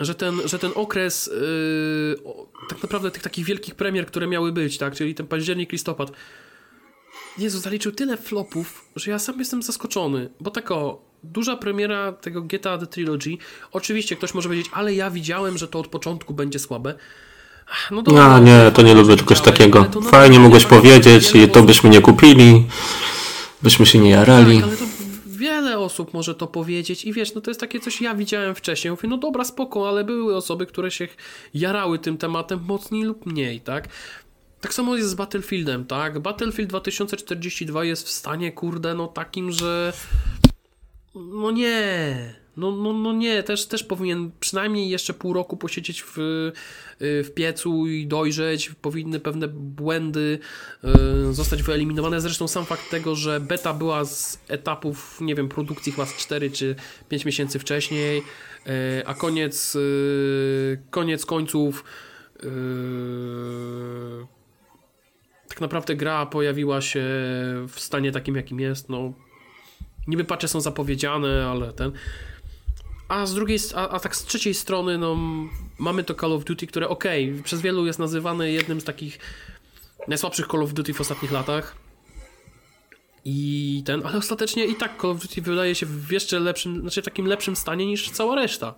że 0.00 0.14
ten, 0.14 0.40
że 0.44 0.58
ten 0.58 0.70
okres 0.74 1.26
yy, 1.26 2.22
tak 2.68 2.82
naprawdę 2.82 3.10
tych 3.10 3.22
takich 3.22 3.44
wielkich 3.44 3.74
premier, 3.74 4.06
które 4.06 4.26
miały 4.26 4.52
być, 4.52 4.78
tak, 4.78 4.94
czyli 4.94 5.14
ten 5.14 5.26
październik, 5.26 5.72
listopad, 5.72 6.12
Jezu, 7.38 7.58
zaliczył 7.58 7.92
tyle 7.92 8.16
flopów, 8.16 8.84
że 8.96 9.10
ja 9.10 9.18
sam 9.18 9.38
jestem 9.38 9.62
zaskoczony, 9.62 10.30
bo 10.40 10.50
tak 10.50 10.70
o, 10.70 11.11
duża 11.24 11.56
premiera 11.56 12.12
tego 12.12 12.42
GTA 12.42 12.78
The 12.78 12.86
Trilogy, 12.86 13.38
oczywiście 13.72 14.16
ktoś 14.16 14.34
może 14.34 14.48
powiedzieć, 14.48 14.70
ale 14.74 14.94
ja 14.94 15.10
widziałem, 15.10 15.58
że 15.58 15.68
to 15.68 15.78
od 15.78 15.86
początku 15.88 16.34
będzie 16.34 16.58
słabe, 16.58 16.94
no 17.90 18.02
dobra, 18.02 18.34
A, 18.34 18.38
nie, 18.38 18.70
to 18.74 18.82
nie 18.82 18.94
lubię 18.94 19.16
czegoś 19.16 19.40
takiego. 19.40 19.86
Fajnie 20.10 20.38
mogłeś 20.38 20.64
powiedzieć 20.64 21.34
i 21.34 21.48
to 21.48 21.62
byśmy 21.62 21.90
nie 21.90 22.00
kupili, 22.00 22.66
byśmy 23.62 23.86
się 23.86 23.98
nie 23.98 24.10
jarali. 24.10 24.56
Tak, 24.56 24.68
ale 24.68 24.76
to 24.76 24.84
wiele 25.26 25.78
osób 25.78 26.14
może 26.14 26.34
to 26.34 26.46
powiedzieć 26.46 27.04
i 27.04 27.12
wiesz, 27.12 27.34
no 27.34 27.40
to 27.40 27.50
jest 27.50 27.60
takie 27.60 27.80
coś, 27.80 28.00
ja 28.00 28.14
widziałem 28.14 28.54
wcześniej, 28.54 28.90
mówię, 28.90 29.08
no 29.08 29.18
dobra, 29.18 29.44
spoko, 29.44 29.88
ale 29.88 30.04
były 30.04 30.36
osoby, 30.36 30.66
które 30.66 30.90
się 30.90 31.08
jarały 31.54 31.98
tym 31.98 32.18
tematem 32.18 32.60
mocniej 32.68 33.02
lub 33.02 33.26
mniej, 33.26 33.60
tak? 33.60 33.88
Tak 34.60 34.74
samo 34.74 34.96
jest 34.96 35.08
z 35.08 35.14
Battlefieldem, 35.14 35.84
tak? 35.84 36.18
Battlefield 36.18 36.68
2042 36.68 37.84
jest 37.84 38.06
w 38.06 38.10
stanie, 38.10 38.52
kurde, 38.52 38.94
no 38.94 39.06
takim, 39.06 39.52
że 39.52 39.92
no 41.14 41.50
nie, 41.50 42.16
no, 42.56 42.70
no, 42.70 42.92
no 42.92 43.12
nie, 43.12 43.42
też, 43.42 43.66
też 43.66 43.84
powinien 43.84 44.30
przynajmniej 44.40 44.88
jeszcze 44.88 45.14
pół 45.14 45.32
roku 45.32 45.56
posiedzieć 45.56 46.02
w, 46.02 46.18
y, 46.18 46.52
w 47.24 47.30
piecu 47.34 47.86
i 47.86 48.06
dojrzeć. 48.06 48.70
Powinny 48.82 49.20
pewne 49.20 49.48
błędy 49.48 50.38
y, 51.30 51.32
zostać 51.34 51.62
wyeliminowane. 51.62 52.20
Zresztą 52.20 52.48
sam 52.48 52.64
fakt 52.64 52.90
tego, 52.90 53.14
że 53.14 53.40
beta 53.40 53.74
była 53.74 54.04
z 54.04 54.38
etapów, 54.48 55.18
nie 55.20 55.34
wiem, 55.34 55.48
produkcji 55.48 55.92
chyba 55.92 56.06
z 56.06 56.16
4 56.16 56.50
czy 56.50 56.76
5 57.08 57.24
miesięcy 57.24 57.58
wcześniej, 57.58 58.18
y, 58.18 59.06
a 59.06 59.14
koniec, 59.14 59.76
koniec 60.90 61.26
końców 61.26 61.84
tak 65.48 65.60
naprawdę 65.60 65.96
gra 65.96 66.26
pojawiła 66.26 66.80
się 66.80 67.04
w 67.68 67.74
stanie 67.76 68.12
takim, 68.12 68.36
jakim 68.36 68.60
jest. 68.60 68.88
No, 68.88 69.12
niby 70.06 70.24
pacze 70.24 70.48
są 70.48 70.60
zapowiedziane, 70.60 71.46
ale 71.46 71.72
ten 71.72 71.92
a 73.12 73.26
z 73.26 73.34
drugiej, 73.34 73.58
a, 73.74 73.88
a 73.88 74.00
tak 74.00 74.16
z 74.16 74.24
trzeciej 74.24 74.54
strony, 74.54 74.98
no, 74.98 75.16
mamy 75.78 76.04
to 76.04 76.14
Call 76.14 76.32
of 76.32 76.44
Duty, 76.44 76.66
które 76.66 76.88
okay, 76.88 77.42
przez 77.44 77.60
wielu 77.60 77.86
jest 77.86 77.98
nazywane 77.98 78.50
jednym 78.50 78.80
z 78.80 78.84
takich 78.84 79.18
najsłabszych 80.08 80.46
Call 80.46 80.62
of 80.62 80.72
Duty 80.72 80.94
w 80.94 81.00
ostatnich 81.00 81.32
latach. 81.32 81.76
I 83.24 83.82
ten, 83.86 84.06
ale 84.06 84.18
ostatecznie 84.18 84.64
i 84.64 84.74
tak 84.74 85.00
Call 85.00 85.10
of 85.10 85.20
Duty 85.20 85.42
wydaje 85.42 85.74
się 85.74 85.86
w 85.86 86.12
jeszcze 86.12 86.40
lepszym, 86.40 86.80
znaczy 86.80 87.02
w 87.02 87.04
takim 87.04 87.26
lepszym 87.26 87.56
stanie 87.56 87.86
niż 87.86 88.10
cała 88.10 88.34
reszta. 88.34 88.74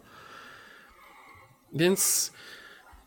Więc, 1.72 2.32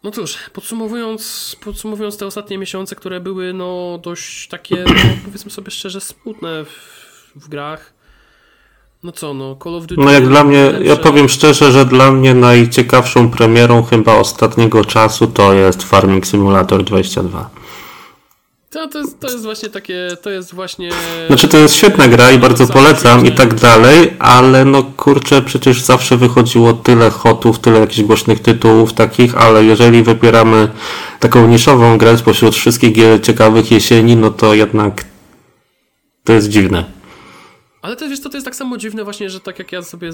no 0.04 0.12
cóż, 0.12 0.38
podsumowując, 0.54 1.56
podsumowując 1.64 2.18
te 2.18 2.26
ostatnie 2.26 2.58
miesiące, 2.58 2.96
które 2.96 3.20
były 3.20 3.54
no 3.54 4.00
dość 4.04 4.48
takie, 4.48 4.76
no, 4.88 5.18
powiedzmy 5.26 5.52
sobie 5.52 5.72
szczerze, 5.72 6.02
smutne 6.02 6.66
w, 6.66 7.32
w 7.36 7.50
grach. 7.50 7.97
No 9.04 9.12
co, 9.12 9.34
no 9.34 9.58
Call 9.64 9.76
of 9.76 9.86
Duty... 9.86 10.02
No 10.02 10.12
jak 10.12 10.28
dla 10.28 10.44
mnie, 10.44 10.74
ja 10.84 10.96
powiem 10.96 11.30
szczerze, 11.30 11.72
że 11.72 11.86
dla 11.86 12.12
mnie 12.12 12.34
najciekawszą 12.34 13.30
premierą 13.32 13.84
chyba 13.84 14.16
ostatniego 14.16 14.86
czasu 14.86 15.28
to 15.28 15.54
jest 15.54 15.84
Farming 15.84 16.28
Simulator 16.28 16.84
22. 16.84 17.50
To, 18.70 18.88
to, 18.88 19.00
jest, 19.00 19.20
to 19.20 19.28
jest 19.28 19.44
właśnie 19.44 19.70
takie, 19.70 20.08
to 20.22 20.30
jest 20.30 20.54
właśnie... 20.54 20.90
Znaczy 21.28 21.48
to 21.48 21.58
jest 21.58 21.76
świetna 21.76 22.08
gra 22.08 22.32
i 22.32 22.38
bardzo 22.38 22.68
polecam 22.68 23.26
i 23.26 23.32
tak 23.32 23.54
dalej, 23.54 24.14
ale 24.20 24.66
no 24.66 24.84
kurczę, 24.84 25.42
przecież 25.42 25.82
zawsze 25.82 26.18
wychodziło 26.18 26.74
tyle 26.74 27.10
hotów, 27.10 27.60
tyle 27.60 27.80
jakichś 27.80 28.02
głośnych 28.02 28.40
tytułów 28.40 28.94
takich, 28.94 29.38
ale 29.38 29.64
jeżeli 29.64 30.04
wybieramy 30.04 30.68
taką 31.20 31.48
niszową 31.48 31.98
grę 31.98 32.18
spośród 32.18 32.56
wszystkich 32.56 32.94
gier 32.94 33.22
ciekawych 33.22 33.72
jesieni, 33.72 34.16
no 34.16 34.32
to 34.32 34.54
jednak 34.54 35.06
to 36.24 36.34
jest 36.34 36.50
dziwne. 36.50 36.97
Ale 37.82 37.96
to 37.96 38.10
wiesz, 38.10 38.22
to, 38.22 38.30
to 38.30 38.38
jest 38.38 38.46
tak 38.46 38.56
samo 38.56 38.78
dziwne 38.78 39.04
właśnie, 39.04 39.30
że 39.30 39.40
tak 39.40 39.60
jak 39.60 39.72
ja 39.72 39.82
sobie 39.82 40.14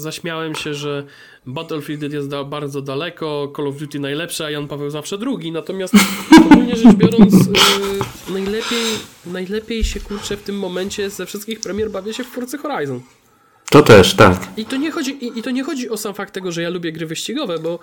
zaśmiałem 0.00 0.54
się, 0.54 0.74
że 0.74 1.04
Battlefield 1.46 2.12
jest 2.12 2.28
da 2.28 2.44
bardzo 2.44 2.82
daleko, 2.82 3.52
Call 3.56 3.68
of 3.68 3.76
Duty 3.76 4.00
najlepsze, 4.00 4.46
a 4.46 4.50
Jan 4.50 4.68
Paweł 4.68 4.90
zawsze 4.90 5.18
drugi. 5.18 5.52
Natomiast 5.52 5.94
ogólnie 6.50 6.76
rzecz 6.76 6.94
biorąc, 6.94 7.34
yy, 7.34 8.32
najlepiej, 8.32 8.84
najlepiej 9.26 9.84
się 9.84 10.00
kurczę 10.00 10.36
w 10.36 10.42
tym 10.42 10.58
momencie 10.58 11.10
ze 11.10 11.26
wszystkich 11.26 11.60
premier 11.60 11.90
bawię 11.90 12.14
się 12.14 12.24
w 12.24 12.26
Forza 12.26 12.58
Horizon. 12.58 13.00
To 13.70 13.82
też, 13.82 14.14
tak. 14.14 14.48
I 14.56 14.64
to, 14.64 14.76
nie 14.76 14.90
chodzi, 14.90 15.24
i, 15.24 15.38
I 15.38 15.42
to 15.42 15.50
nie 15.50 15.64
chodzi 15.64 15.90
o 15.90 15.96
sam 15.96 16.14
fakt 16.14 16.34
tego, 16.34 16.52
że 16.52 16.62
ja 16.62 16.70
lubię 16.70 16.92
gry 16.92 17.06
wyścigowe, 17.06 17.58
bo 17.58 17.78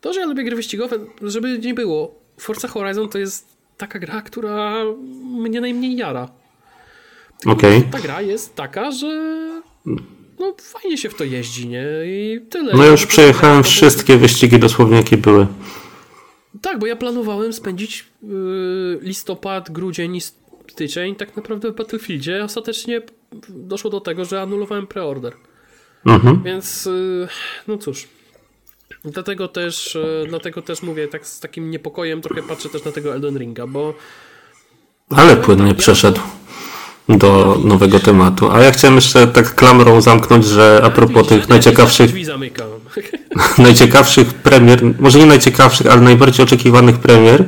to, 0.00 0.12
że 0.12 0.20
ja 0.20 0.26
lubię 0.26 0.44
gry 0.44 0.56
wyścigowe, 0.56 0.98
żeby 1.22 1.58
nie 1.58 1.74
było, 1.74 2.14
Forza 2.40 2.68
Horizon 2.68 3.08
to 3.08 3.18
jest 3.18 3.46
taka 3.76 3.98
gra, 3.98 4.22
która 4.22 4.84
mnie 5.24 5.60
najmniej 5.60 5.96
jara. 5.96 6.28
Okay. 7.46 7.82
Ta 7.90 8.00
gra 8.00 8.22
jest 8.22 8.54
taka, 8.54 8.90
że 8.90 9.06
no 10.38 10.54
fajnie 10.62 10.98
się 10.98 11.10
w 11.10 11.14
to 11.14 11.24
jeździ, 11.24 11.68
nie? 11.68 11.84
I 12.04 12.40
tyle. 12.50 12.72
No 12.74 12.84
ja 12.84 12.90
już 12.90 13.06
przejechałem 13.06 13.62
wszystkie 13.62 14.16
wyścigi 14.16 14.58
dosłownie 14.58 14.96
jakie 14.96 15.16
były. 15.16 15.46
Tak, 16.62 16.78
bo 16.78 16.86
ja 16.86 16.96
planowałem 16.96 17.52
spędzić 17.52 18.06
yy, 18.22 18.98
listopad, 19.02 19.70
grudzień 19.70 20.16
i 20.16 20.20
styczeń 20.70 21.14
tak 21.14 21.36
naprawdę 21.36 21.72
w 21.72 21.74
Battlefieldzie. 21.74 22.44
Ostatecznie 22.44 23.02
doszło 23.48 23.90
do 23.90 24.00
tego, 24.00 24.24
że 24.24 24.42
anulowałem 24.42 24.86
preorder. 24.86 25.32
Mhm. 26.06 26.42
Więc 26.42 26.86
yy, 26.86 27.28
no 27.68 27.78
cóż. 27.78 28.08
Dlatego 29.04 29.48
też, 29.48 29.94
yy, 29.94 30.26
dlatego 30.28 30.62
też 30.62 30.82
mówię 30.82 31.08
tak 31.08 31.26
z 31.26 31.40
takim 31.40 31.70
niepokojem 31.70 32.22
trochę 32.22 32.42
patrzę 32.42 32.68
też 32.68 32.84
na 32.84 32.92
tego 32.92 33.14
Elden 33.14 33.38
Ringa, 33.38 33.66
bo 33.66 33.94
ale 35.10 35.36
płynnie 35.36 35.74
przeszedł 35.74 36.20
do 37.08 37.60
nowego 37.64 38.00
tematu. 38.00 38.50
A 38.50 38.62
ja 38.62 38.70
chciałem 38.70 38.96
jeszcze 38.96 39.26
tak 39.26 39.54
klamrą 39.54 40.00
zamknąć, 40.00 40.44
że 40.44 40.80
a 40.84 40.90
propos 40.90 41.28
tych 41.28 41.48
najciekawszych 41.48 42.10
najciekawszych 43.58 44.34
premier, 44.34 44.80
może 45.00 45.18
nie 45.18 45.26
najciekawszych, 45.26 45.86
ale 45.86 46.00
najbardziej 46.00 46.44
oczekiwanych 46.44 46.98
premier, 46.98 47.44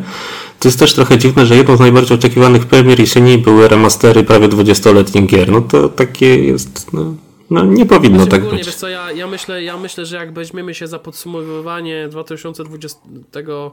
to 0.59 0.69
jest 0.69 0.79
też 0.79 0.95
trochę 0.95 1.19
dziwne, 1.19 1.47
że 1.47 1.57
jedną 1.57 1.77
z 1.77 1.81
najbardziej 1.81 2.19
oczekiwanych 2.19 2.67
premier 2.67 3.01
jesieni 3.01 3.39
były 3.39 3.69
remastery 3.69 4.25
prawie 4.25 4.49
20-letnich 4.49 5.27
gier. 5.27 5.51
No 5.51 5.61
to 5.61 5.89
takie 5.89 6.45
jest, 6.45 6.93
no, 6.93 7.15
no 7.51 7.65
nie 7.65 7.87
powinno 7.87 8.17
znaczy, 8.17 8.31
tak 8.31 8.51
być. 8.51 8.67
Wiesz 8.67 8.75
co, 8.75 8.89
ja, 8.89 9.13
ja, 9.13 9.27
myślę, 9.27 9.63
ja 9.63 9.77
myślę, 9.77 10.07
że 10.07 10.17
jak 10.17 10.33
weźmiemy 10.35 10.75
się 10.75 10.87
za 10.87 10.99
podsumowywanie 10.99 12.09
2020 12.09 12.99
Y, 13.39 13.71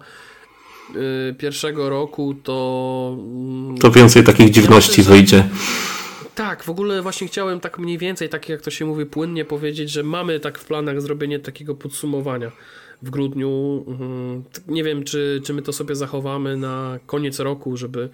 pierwszego 1.38 1.90
roku, 1.90 2.36
to. 2.44 3.18
Mm, 3.20 3.78
to 3.78 3.92
więcej 3.92 4.24
takich 4.24 4.50
dziwności 4.50 5.02
ja 5.02 5.10
wyjdzie. 5.10 5.50
Tak, 6.36 6.64
w 6.64 6.70
ogóle 6.70 7.02
właśnie 7.02 7.28
chciałem 7.28 7.60
tak 7.60 7.80
mniej 7.80 7.98
więcej, 7.98 8.30
tak 8.30 8.50
jak 8.50 8.62
to 8.62 8.72
się 8.72 8.86
mówi, 8.86 9.06
płynnie 9.06 9.46
powiedzieć, 9.46 9.90
że 9.90 10.04
mamy 10.04 10.40
tak 10.40 10.60
w 10.60 10.66
planach 10.66 11.02
zrobienie 11.02 11.40
takiego 11.40 11.76
podsumowania 11.76 12.52
w 13.02 13.10
grudniu. 13.10 13.84
Mhm. 13.88 14.44
Nie 14.68 14.84
wiem, 14.84 15.04
czy, 15.04 15.42
czy 15.46 15.54
my 15.54 15.62
to 15.62 15.74
sobie 15.74 15.96
zachowamy 15.96 16.58
na 16.58 17.00
koniec 17.06 17.40
roku, 17.40 17.78
żeby 17.78 18.10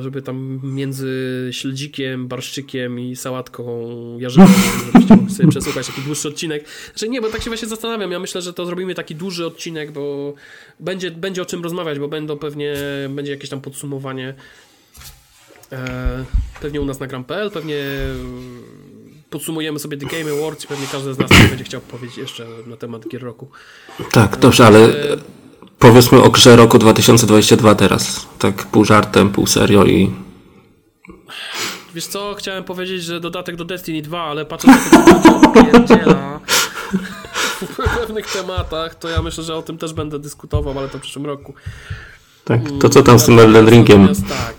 żeby 0.00 0.22
tam 0.22 0.60
między 0.62 1.48
śledzikiem, 1.52 2.28
barszczykiem 2.28 3.00
i 3.00 3.16
sałatką 3.16 3.64
jarzynową, 4.18 4.52
żebyście 4.92 5.34
sobie 5.36 5.48
przesłuchać 5.48 5.86
taki 5.86 6.02
dłuższy 6.02 6.28
odcinek. 6.28 6.64
Znaczy 6.86 7.08
nie, 7.08 7.20
bo 7.20 7.30
tak 7.30 7.42
się 7.42 7.50
właśnie 7.50 7.68
zastanawiam. 7.68 8.12
Ja 8.12 8.18
myślę, 8.18 8.42
że 8.42 8.52
to 8.52 8.66
zrobimy 8.66 8.94
taki 8.94 9.14
duży 9.14 9.46
odcinek, 9.46 9.92
bo 9.92 10.34
będzie, 10.80 11.10
będzie 11.10 11.42
o 11.42 11.46
czym 11.46 11.62
rozmawiać, 11.62 11.98
bo 11.98 12.08
będą 12.08 12.38
pewnie, 12.38 12.74
będzie 13.08 13.32
jakieś 13.32 13.50
tam 13.50 13.60
podsumowanie 13.60 14.34
e, 15.72 16.24
pewnie 16.60 16.80
u 16.80 16.84
nas 16.84 17.00
na 17.00 17.06
gram.pl, 17.06 17.50
pewnie 17.50 17.84
podsumujemy 19.30 19.78
sobie 19.78 19.96
The 19.96 20.06
Game 20.06 20.32
Awards 20.32 20.64
i 20.64 20.68
pewnie 20.68 20.86
każdy 20.92 21.14
z 21.14 21.18
nas 21.18 21.30
będzie 21.48 21.64
chciał 21.64 21.80
powiedzieć 21.80 22.18
jeszcze 22.18 22.46
na 22.66 22.76
temat 22.76 23.08
gier 23.08 23.22
roku. 23.22 23.48
Tak, 24.12 24.36
dobrze, 24.36 24.66
ale 24.66 24.78
e, 25.12 25.16
powiedzmy 25.84 26.22
o 26.22 26.30
grze 26.30 26.56
roku 26.56 26.78
2022 26.78 27.74
teraz. 27.74 28.26
Tak 28.38 28.54
pół 28.54 28.84
żartem, 28.84 29.30
pół 29.30 29.46
serio 29.46 29.84
i... 29.84 30.10
Wiesz 31.94 32.06
co, 32.06 32.34
chciałem 32.34 32.64
powiedzieć, 32.64 33.04
że 33.04 33.20
dodatek 33.20 33.56
do 33.56 33.64
Destiny 33.64 34.02
2, 34.02 34.22
ale 34.22 34.44
patrząc 34.44 34.92
na 34.92 35.20
to, 35.22 35.40
pierdziela 35.54 36.40
w 37.60 37.76
pewnych 37.76 38.32
tematach, 38.32 38.94
to 38.94 39.08
ja 39.08 39.22
myślę, 39.22 39.44
że 39.44 39.56
o 39.56 39.62
tym 39.62 39.78
też 39.78 39.92
będę 39.92 40.18
dyskutował, 40.18 40.78
ale 40.78 40.88
to 40.88 40.98
w 40.98 41.00
przyszłym 41.00 41.26
roku. 41.26 41.54
Tak, 42.44 42.60
to 42.80 42.88
co 42.88 43.02
tam 43.02 43.18
z 43.18 43.24
tym 43.24 43.38
Elden 43.38 43.68
Ringiem? 43.68 44.08
Tak, 44.28 44.54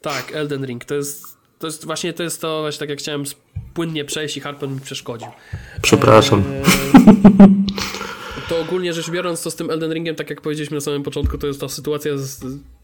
tak, 0.00 0.32
Elden 0.34 0.64
Ring, 0.66 0.84
to 0.84 0.94
jest, 0.94 1.36
to 1.58 1.66
jest 1.66 1.84
właśnie 1.84 2.12
to 2.12 2.22
jest 2.22 2.40
to, 2.40 2.60
właśnie 2.60 2.78
tak 2.78 2.88
jak 2.88 2.98
chciałem 2.98 3.24
płynnie 3.74 4.04
przejść 4.04 4.36
i 4.36 4.40
Harpen 4.40 4.74
mi 4.74 4.80
przeszkodził. 4.80 5.28
Przepraszam. 5.82 6.42
Eee, 6.42 7.66
to 8.48 8.60
ogólnie 8.60 8.92
rzecz 8.92 9.10
biorąc, 9.10 9.42
to 9.42 9.50
z 9.50 9.56
tym 9.56 9.70
Elden 9.70 9.92
Ringiem, 9.92 10.14
tak 10.14 10.30
jak 10.30 10.40
powiedzieliśmy 10.40 10.74
na 10.74 10.80
samym 10.80 11.02
początku, 11.02 11.38
to 11.38 11.46
jest 11.46 11.60
ta 11.60 11.68
sytuacja, 11.68 12.12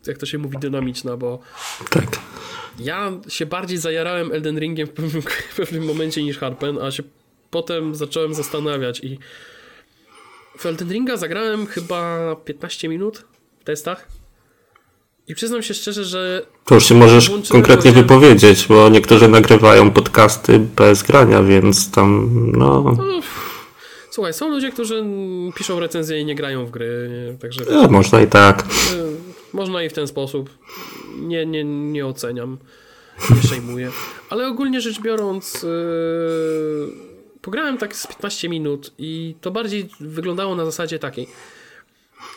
jak 0.06 0.18
to 0.18 0.26
się 0.26 0.38
mówi, 0.38 0.58
dynamiczna, 0.58 1.16
bo 1.16 1.38
tak. 1.90 2.18
ja 2.78 3.12
się 3.28 3.46
bardziej 3.46 3.78
zajarałem 3.78 4.32
Elden 4.32 4.58
Ringiem 4.58 4.86
w 4.86 4.90
pewnym, 4.90 5.22
w 5.52 5.56
pewnym 5.56 5.84
momencie 5.84 6.22
niż 6.22 6.38
Harpen, 6.38 6.78
a 6.78 6.90
się 6.90 7.02
potem 7.50 7.94
zacząłem 7.94 8.34
zastanawiać 8.34 9.00
i 9.04 9.18
w 10.58 10.66
Elden 10.66 10.92
Ringa 10.92 11.16
zagrałem 11.16 11.66
chyba 11.66 12.36
15 12.36 12.88
minut 12.88 13.24
w 13.60 13.64
testach 13.64 14.08
i 15.28 15.34
przyznam 15.34 15.62
się 15.62 15.74
szczerze, 15.74 16.04
że. 16.04 16.46
To 16.64 16.74
już 16.74 16.84
się 16.84 16.94
możesz 16.94 17.30
konkretnie 17.48 17.92
wypowiedzieć, 17.92 18.66
bo 18.68 18.88
niektórzy 18.88 19.28
nagrywają 19.28 19.90
podcasty 19.90 20.58
bez 20.58 21.02
grania, 21.02 21.42
więc 21.42 21.90
tam 21.90 22.30
no. 22.58 22.94
no 22.96 23.04
Słuchaj, 24.12 24.34
są 24.34 24.48
ludzie, 24.48 24.70
którzy 24.70 25.04
piszą 25.54 25.80
recenzje 25.80 26.20
i 26.20 26.24
nie 26.24 26.34
grają 26.34 26.66
w 26.66 26.70
gry, 26.70 27.10
także... 27.40 27.64
No, 27.70 27.88
można 27.88 28.20
i 28.20 28.26
tak. 28.26 28.62
Y, 28.62 28.66
można 29.56 29.82
i 29.82 29.88
w 29.88 29.92
ten 29.92 30.06
sposób. 30.06 30.50
Nie, 31.18 31.46
nie, 31.46 31.64
nie 31.64 32.06
oceniam, 32.06 32.58
nie 33.30 33.42
przejmuję. 33.42 33.90
Ale 34.30 34.46
ogólnie 34.48 34.80
rzecz 34.80 35.00
biorąc, 35.00 35.62
yy, 35.62 36.92
pograłem 37.42 37.78
tak 37.78 37.96
z 37.96 38.06
15 38.06 38.48
minut 38.48 38.92
i 38.98 39.34
to 39.40 39.50
bardziej 39.50 39.88
wyglądało 40.00 40.56
na 40.56 40.64
zasadzie 40.64 40.98
takiej. 40.98 41.28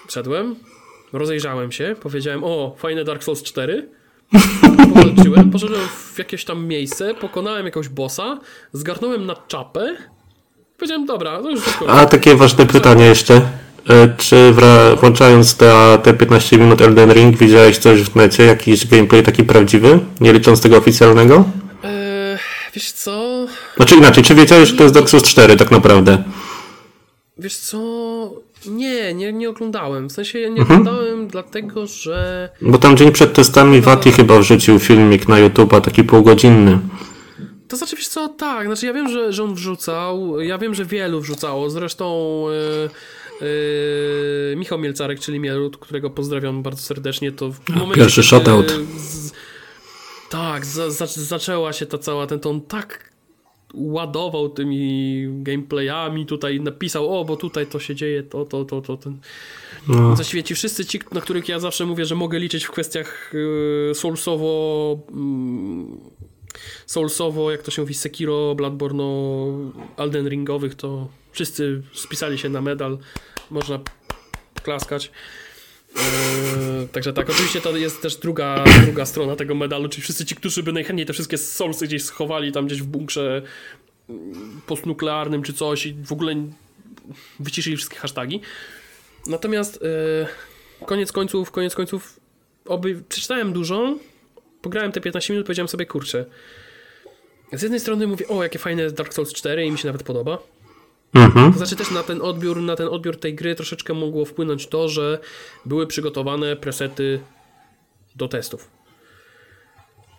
Wszedłem, 0.08 0.56
rozejrzałem 1.14 1.72
się, 1.72 1.96
powiedziałem, 2.02 2.44
o, 2.44 2.76
fajne 2.78 3.04
Dark 3.04 3.24
Souls 3.24 3.44
4, 3.44 3.90
powalczyłem, 4.94 5.52
poszedłem 5.52 5.82
w 6.14 6.20
jakieś 6.20 6.46
tam 6.46 6.68
miejsce, 6.68 7.14
pokonałem 7.14 7.66
jakiegoś 7.66 7.90
bossa, 7.90 8.40
zgarnąłem 8.74 9.26
na 9.26 9.36
czapę, 9.48 9.98
Powiedziałem, 10.78 11.06
dobra, 11.06 11.42
to 11.42 11.50
już 11.50 11.62
wszystko. 11.62 11.90
A 11.90 12.06
takie 12.06 12.36
ważne 12.36 12.66
pytanie 12.66 13.06
jeszcze. 13.06 13.42
E, 13.90 14.10
czy 14.18 14.54
włączając 15.00 15.58
te, 15.58 15.98
te 16.04 16.14
15 16.14 16.58
minut 16.58 16.82
Elden 16.82 17.14
Ring 17.14 17.38
widziałeś 17.38 17.78
coś 17.78 18.02
w 18.02 18.16
necie, 18.16 18.44
jakiś 18.44 18.88
gameplay 18.88 19.24
taki 19.24 19.44
prawdziwy, 19.44 20.00
nie 20.22 20.34
licząc 20.34 20.62
tego 20.62 20.78
oficjalnego? 20.78 21.44
Eee, 21.84 22.38
wiesz 22.74 22.92
co? 22.92 23.46
Znaczy 23.76 23.96
inaczej, 23.96 24.24
czy 24.24 24.36
wiedziałeś, 24.36 24.70
że 24.70 24.76
to 24.76 24.84
jest 24.84 24.96
Dark 24.96 25.10
Souls 25.10 25.24
4 25.24 25.58
tak 25.58 25.72
naprawdę? 25.72 26.24
Wiesz 27.38 27.58
co? 27.58 27.80
Nie, 28.66 29.14
nie, 29.14 29.34
nie 29.34 29.50
oglądałem. 29.50 30.08
W 30.10 30.12
sensie 30.12 30.40
ja 30.40 30.50
nie 30.50 30.62
mhm. 30.62 30.82
oglądałem 30.82 31.28
dlatego, 31.28 31.88
że... 31.88 32.50
Bo 32.62 32.78
tam 32.78 32.98
dzień 32.98 33.12
przed 33.12 33.34
testami 33.34 33.82
Wati 33.82 34.12
chyba 34.12 34.40
wrzucił 34.40 34.80
filmik 34.80 35.28
na 35.28 35.36
YouTube'a, 35.36 35.82
taki 35.82 36.04
półgodzinny. 36.04 36.80
To 37.68 37.78
znaczy, 37.78 37.96
wiesz 37.96 38.08
co, 38.08 38.28
tak, 38.28 38.68
znaczy 38.68 38.86
ja 38.86 38.94
wiem, 38.94 39.10
że, 39.10 39.34
że 39.34 39.44
on 39.44 39.56
wrzucał, 39.56 40.42
ja 40.42 40.58
wiem, 40.58 40.76
że 40.76 40.86
wielu 40.86 41.22
wrzucało, 41.22 41.70
zresztą 41.70 42.44
yy, 43.42 43.48
yy, 44.50 44.56
Michał 44.56 44.80
Mielcarek, 44.80 45.20
czyli 45.20 45.40
Mielut, 45.40 45.78
którego 45.78 46.10
pozdrawiam 46.10 46.64
bardzo 46.64 46.82
serdecznie, 46.82 47.32
to 47.32 47.52
w 47.52 47.70
momencie, 47.70 47.96
Pierwszy 47.96 48.24
shoutout. 48.24 48.74
Tak, 50.30 50.66
za, 50.66 50.92
za, 50.92 51.06
zaczęła 51.06 51.74
się 51.74 51.86
ta 51.86 51.98
cała, 51.98 52.28
ten 52.28 52.40
ton 52.40 52.62
tak 52.62 53.16
ładował 53.76 54.50
tymi 54.50 55.26
gameplayami, 55.30 56.26
tutaj 56.26 56.60
napisał, 56.60 57.20
o, 57.20 57.26
bo 57.26 57.36
tutaj 57.36 57.68
to 57.68 57.80
się 57.80 57.96
dzieje, 57.96 58.24
to, 58.24 58.46
to, 58.46 58.66
to, 58.66 58.82
to, 58.82 58.98
ten. 58.98 59.18
No. 59.88 60.16
Właściwie 60.16 60.44
ci 60.44 60.56
wszyscy 60.56 60.86
ci, 60.86 61.00
na 61.12 61.22
których 61.22 61.50
ja 61.50 61.60
zawsze 61.60 61.86
mówię, 61.86 62.06
że 62.06 62.16
mogę 62.16 62.40
liczyć 62.40 62.66
w 62.66 62.72
kwestiach 62.72 63.34
yy, 63.34 63.96
soulsowo, 63.96 65.00
mm, 65.12 65.98
soulsowo, 66.86 67.52
jak 67.52 67.62
to 67.62 67.72
się 67.72 67.82
mówi, 67.82 67.94
Sekiro, 67.94 68.56
Bloodborne, 68.56 69.04
Elden 69.98 70.30
Ringowych, 70.30 70.76
to 70.76 71.08
wszyscy 71.32 71.82
spisali 71.94 72.38
się 72.38 72.50
na 72.50 72.62
medal, 72.62 72.98
można 73.50 73.80
klaskać. 74.64 75.12
Yy, 75.96 76.88
także 76.88 77.14
tak, 77.14 77.30
oczywiście 77.30 77.62
to 77.62 77.78
jest 77.78 78.02
też 78.02 78.16
druga, 78.16 78.64
druga 78.86 79.06
strona 79.06 79.36
tego 79.36 79.56
medalu, 79.56 79.90
czyli 79.90 80.04
wszyscy 80.04 80.26
ci, 80.26 80.36
którzy 80.36 80.64
by 80.64 80.74
najchętniej 80.74 81.06
te 81.06 81.14
wszystkie 81.14 81.38
soulsy 81.38 81.88
gdzieś 81.88 82.04
schowali 82.04 82.52
tam 82.52 82.66
gdzieś 82.68 82.82
w 82.82 82.86
bunkrze 82.86 83.42
mm, 84.10 84.62
postnuklearnym 84.68 85.44
czy 85.44 85.54
coś 85.54 85.86
i 85.86 85.94
w 85.94 86.12
ogóle 86.12 86.36
wyciszyli 87.40 87.78
wszystkie 87.78 87.98
hasztagi. 87.98 88.42
Natomiast 89.28 89.80
yy, 89.82 90.86
koniec 90.86 91.12
końców, 91.12 91.52
koniec 91.52 91.76
końców 91.76 92.20
oby 92.66 93.04
przeczytałem 93.10 93.54
dużo, 93.54 93.96
pograłem 94.66 94.92
te 94.92 95.02
15 95.02 95.34
minut, 95.34 95.46
powiedziałem 95.46 95.68
sobie, 95.68 95.86
kurczę, 95.86 96.26
z 97.54 97.62
jednej 97.62 97.80
strony 97.80 98.08
mówię, 98.08 98.28
o, 98.28 98.44
jakie 98.44 98.60
fajne 98.60 98.92
Dark 98.92 99.14
Souls 99.14 99.34
4 99.34 99.66
i 99.66 99.72
mi 99.72 99.78
się 99.78 99.88
nawet 99.88 100.04
podoba. 100.04 100.38
Mhm. 101.14 101.52
To 101.52 101.58
znaczy 101.58 101.76
też 101.76 101.92
na 101.92 102.04
ten 102.04 102.22
odbiór, 102.22 102.62
na 102.62 102.76
ten 102.76 102.88
odbiór 102.88 103.20
tej 103.20 103.36
gry 103.36 103.56
troszeczkę 103.56 103.94
mogło 103.94 104.26
wpłynąć 104.26 104.68
to, 104.68 104.90
że 104.90 105.20
były 105.66 105.88
przygotowane 105.88 106.56
presety 106.56 107.20
do 108.16 108.28
testów. 108.28 108.68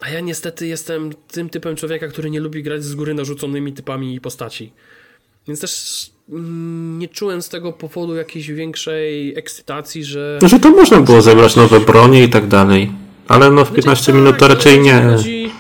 A 0.01 0.11
ja 0.11 0.21
niestety 0.21 0.67
jestem 0.67 1.11
tym 1.31 1.51
typem 1.51 1.77
człowieka, 1.77 2.09
który 2.09 2.31
nie 2.31 2.41
lubi 2.41 2.63
grać 2.63 2.85
z 2.85 2.95
góry 2.95 3.15
narzuconymi 3.15 3.73
typami 3.73 4.21
postaci. 4.21 4.73
Więc 5.47 5.61
też 5.61 6.11
mm, 6.29 6.99
nie 6.99 7.09
czułem 7.09 7.43
z 7.43 7.49
tego 7.49 7.73
powodu 7.73 8.15
jakiejś 8.15 8.51
większej 8.51 9.39
ekscytacji, 9.39 10.05
że... 10.05 10.39
Że 10.43 10.61
to 10.61 10.71
można 10.71 11.01
było 11.01 11.23
zebrać 11.23 11.57
nowe 11.57 11.81
bronie 11.81 12.25
i 12.25 12.29
tak 12.29 12.49
dalej. 12.49 13.06
Ale 13.29 13.51
no 13.51 13.65
w 13.65 13.73
15 13.73 14.05
Znaczy, 14.05 14.19
minut 14.19 14.35
to 14.39 14.49
tak, 14.49 14.57
raczej 14.57 14.73
ale 14.75 14.83
nie. 14.83 15.17
chodzi- 15.17 15.51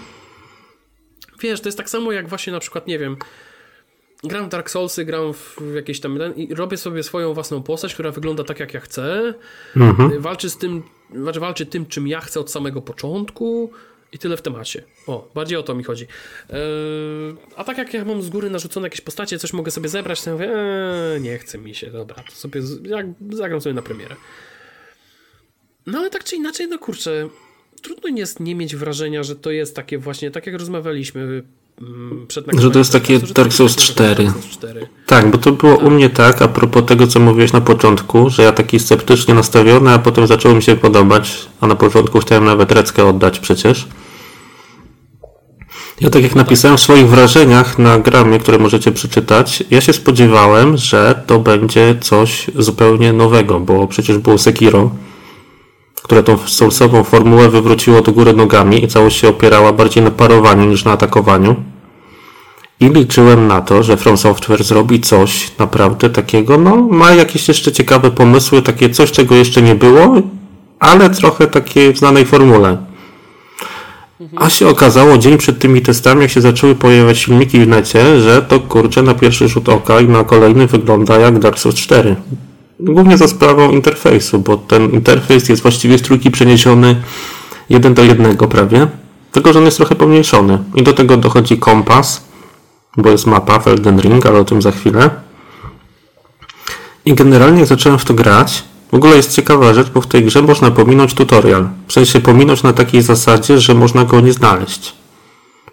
Wiesz, 1.40 1.60
to 1.60 1.68
jest 1.68 1.78
tak 1.78 1.90
samo 1.90 2.12
jak 2.12 2.28
właśnie 2.28 2.52
na 2.52 2.60
przykład, 2.60 2.86
nie 2.86 2.98
wiem, 2.98 3.16
gram 4.24 4.46
w 4.46 4.48
Dark 4.48 4.70
Soulsy, 4.70 5.04
gram 5.04 5.32
w 5.34 5.56
jakieś 5.74 6.00
tam 6.00 6.18
i 6.36 6.54
robię 6.54 6.76
sobie 6.76 7.02
swoją 7.02 7.34
własną 7.34 7.62
postać, 7.62 7.94
która 7.94 8.10
wygląda 8.10 8.44
tak 8.44 8.60
jak 8.60 8.74
ja 8.74 8.80
chcę, 8.80 9.34
Mhm. 9.76 10.20
walczy 10.20 10.50
z 10.50 10.56
tym, 10.58 10.82
znaczy 11.14 11.40
walczy 11.40 11.66
tym, 11.66 11.86
czym 11.86 12.08
ja 12.08 12.20
chcę 12.20 12.40
od 12.40 12.50
samego 12.50 12.82
początku 12.82 13.70
i 14.12 14.18
tyle 14.18 14.36
w 14.36 14.42
temacie. 14.42 14.82
O, 15.06 15.28
bardziej 15.34 15.58
o 15.58 15.62
to 15.62 15.74
mi 15.74 15.84
chodzi. 15.84 16.06
Eee, 16.50 16.56
a 17.56 17.64
tak 17.64 17.78
jak 17.78 17.94
ja 17.94 18.04
mam 18.04 18.22
z 18.22 18.28
góry 18.28 18.50
narzucone 18.50 18.86
jakieś 18.86 19.00
postacie, 19.00 19.38
coś 19.38 19.52
mogę 19.52 19.70
sobie 19.70 19.88
zebrać, 19.88 20.22
to 20.22 20.30
ja 20.30 20.36
mówię, 20.36 20.50
eee, 20.56 21.20
nie 21.20 21.38
chce 21.38 21.58
mi 21.58 21.74
się, 21.74 21.90
dobra, 21.90 22.16
to 22.30 22.32
sobie 22.32 22.62
z- 22.62 22.80
zagram 23.30 23.60
sobie 23.60 23.74
na 23.74 23.82
premierę. 23.82 24.16
No 25.86 25.98
ale 25.98 26.10
tak 26.10 26.24
czy 26.24 26.36
inaczej, 26.36 26.68
no 26.68 26.78
kurczę, 26.78 27.28
trudno 27.82 28.18
jest 28.18 28.40
nie 28.40 28.54
mieć 28.54 28.76
wrażenia, 28.76 29.22
że 29.22 29.36
to 29.36 29.50
jest 29.50 29.76
takie 29.76 29.98
właśnie, 29.98 30.30
tak 30.30 30.46
jak 30.46 30.56
rozmawialiśmy 30.56 31.42
mm, 31.80 32.26
przed 32.28 32.46
Że 32.58 32.70
to 32.70 32.78
jest 32.78 32.92
takie 32.92 33.18
Dark 33.18 33.52
Souls 33.52 33.76
takie 33.76 33.86
4. 33.86 34.24
Dark 34.24 34.36
Souls 34.36 34.46
4. 34.46 34.86
Tak, 35.06 35.30
bo 35.30 35.38
to 35.38 35.52
było 35.52 35.76
u 35.76 35.90
mnie 35.90 36.10
tak, 36.10 36.42
a 36.42 36.48
propos 36.48 36.84
tego, 36.86 37.06
co 37.06 37.20
mówiłeś 37.20 37.52
na 37.52 37.60
początku, 37.60 38.30
że 38.30 38.42
ja 38.42 38.52
taki 38.52 38.80
sceptycznie 38.80 39.34
nastawiony, 39.34 39.90
a 39.90 39.98
potem 39.98 40.26
zaczęło 40.26 40.54
mi 40.54 40.62
się 40.62 40.76
podobać, 40.76 41.48
a 41.60 41.66
na 41.66 41.74
początku 41.74 42.18
chciałem 42.18 42.44
nawet 42.44 42.72
reckę 42.72 43.04
oddać 43.04 43.40
przecież. 43.40 43.88
Ja 46.00 46.10
tak 46.10 46.22
jak 46.22 46.34
napisałem 46.34 46.76
w 46.76 46.80
swoich 46.80 47.08
wrażeniach 47.08 47.78
na 47.78 47.98
gramie, 47.98 48.38
które 48.38 48.58
możecie 48.58 48.92
przeczytać, 48.92 49.64
ja 49.70 49.80
się 49.80 49.92
spodziewałem, 49.92 50.76
że 50.76 51.22
to 51.26 51.38
będzie 51.38 51.96
coś 52.00 52.46
zupełnie 52.58 53.12
nowego, 53.12 53.60
bo 53.60 53.86
przecież 53.86 54.18
było 54.18 54.38
Sekiro, 54.38 54.90
które 56.06 56.22
tą 56.22 56.38
soulsową 56.38 57.04
formułę 57.04 57.48
wywróciło 57.48 58.02
do 58.02 58.12
góry 58.12 58.32
nogami 58.32 58.84
i 58.84 58.88
całość 58.88 59.20
się 59.20 59.28
opierała 59.28 59.72
bardziej 59.72 60.02
na 60.02 60.10
parowaniu 60.10 60.64
niż 60.64 60.84
na 60.84 60.92
atakowaniu. 60.92 61.56
I 62.80 62.88
liczyłem 62.88 63.46
na 63.46 63.60
to, 63.60 63.82
że 63.82 63.96
From 63.96 64.16
Software 64.16 64.64
zrobi 64.64 65.00
coś 65.00 65.58
naprawdę 65.58 66.10
takiego, 66.10 66.58
no 66.58 66.76
ma 66.76 67.12
jakieś 67.12 67.48
jeszcze 67.48 67.72
ciekawe 67.72 68.10
pomysły, 68.10 68.62
takie 68.62 68.90
coś, 68.90 69.12
czego 69.12 69.34
jeszcze 69.34 69.62
nie 69.62 69.74
było, 69.74 70.14
ale 70.78 71.10
trochę 71.10 71.46
takie 71.46 71.92
w 71.92 71.98
znanej 71.98 72.24
formule. 72.24 72.76
A 74.36 74.50
się 74.50 74.68
okazało 74.68 75.18
dzień 75.18 75.38
przed 75.38 75.58
tymi 75.58 75.82
testami, 75.82 76.22
jak 76.22 76.30
się 76.30 76.40
zaczęły 76.40 76.74
pojawiać 76.74 77.24
filmiki 77.24 77.60
w 77.60 77.68
necie, 77.68 78.20
że 78.20 78.42
to 78.42 78.60
kurczę 78.60 79.02
na 79.02 79.14
pierwszy 79.14 79.48
rzut 79.48 79.68
oka 79.68 80.00
i 80.00 80.08
na 80.08 80.24
kolejny 80.24 80.66
wygląda 80.66 81.18
jak 81.18 81.38
Dark 81.38 81.58
Souls 81.58 81.76
4. 81.76 82.16
Głównie 82.80 83.18
za 83.18 83.28
sprawą 83.28 83.70
interfejsu, 83.70 84.38
bo 84.38 84.56
ten 84.56 84.90
interfejs 84.90 85.48
jest 85.48 85.62
właściwie 85.62 85.98
z 85.98 86.02
trójki 86.02 86.30
przeniesiony 86.30 87.02
jeden 87.68 87.94
do 87.94 88.04
jednego 88.04 88.48
prawie, 88.48 88.86
tylko 89.32 89.52
że 89.52 89.58
on 89.58 89.64
jest 89.64 89.76
trochę 89.76 89.94
pomniejszony. 89.94 90.58
I 90.74 90.82
do 90.82 90.92
tego 90.92 91.16
dochodzi 91.16 91.58
kompas, 91.58 92.24
bo 92.96 93.10
jest 93.10 93.26
mapa 93.26 93.58
w 93.58 93.68
Elden 93.68 94.00
Ring, 94.00 94.26
ale 94.26 94.38
o 94.38 94.44
tym 94.44 94.62
za 94.62 94.72
chwilę. 94.72 95.10
I 97.04 97.14
generalnie 97.14 97.58
jak 97.58 97.68
zacząłem 97.68 97.98
w 97.98 98.04
to 98.04 98.14
grać, 98.14 98.64
w 98.90 98.94
ogóle 98.94 99.16
jest 99.16 99.34
ciekawa 99.34 99.74
rzecz, 99.74 99.90
bo 99.90 100.00
w 100.00 100.06
tej 100.06 100.24
grze 100.24 100.42
można 100.42 100.70
pominąć 100.70 101.14
tutorial. 101.14 101.68
W 101.86 101.92
sensie 101.92 102.20
pominąć 102.20 102.62
na 102.62 102.72
takiej 102.72 103.02
zasadzie, 103.02 103.60
że 103.60 103.74
można 103.74 104.04
go 104.04 104.20
nie 104.20 104.32
znaleźć. 104.32 104.94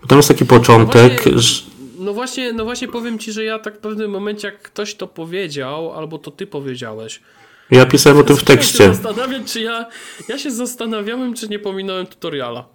Bo 0.01 0.07
tam 0.07 0.17
jest 0.17 0.27
taki 0.27 0.45
początek, 0.45 1.23
że... 1.35 1.72
No 2.03 2.13
właśnie, 2.13 2.53
no 2.53 2.65
właśnie 2.65 2.87
powiem 2.87 3.19
ci, 3.19 3.31
że 3.31 3.43
ja 3.43 3.59
tak 3.59 3.75
w 3.75 3.77
pewnym 3.77 4.11
momencie, 4.11 4.47
jak 4.47 4.61
ktoś 4.61 4.95
to 4.95 5.07
powiedział, 5.07 5.93
albo 5.93 6.17
to 6.17 6.31
ty 6.31 6.47
powiedziałeś, 6.47 7.21
Ja 7.71 7.85
pisałem 7.85 8.19
o 8.19 8.23
tym 8.23 8.37
w 8.37 8.43
tekście. 8.43 8.77
się 8.77 8.93
zastanawiać, 8.93 9.51
czy 9.51 9.61
ja, 9.61 9.85
ja 10.29 10.37
się 10.37 10.51
zastanawiałem, 10.51 11.33
czy 11.33 11.47
nie 11.49 11.59
pominąłem 11.59 12.07
tutoriala. 12.07 12.65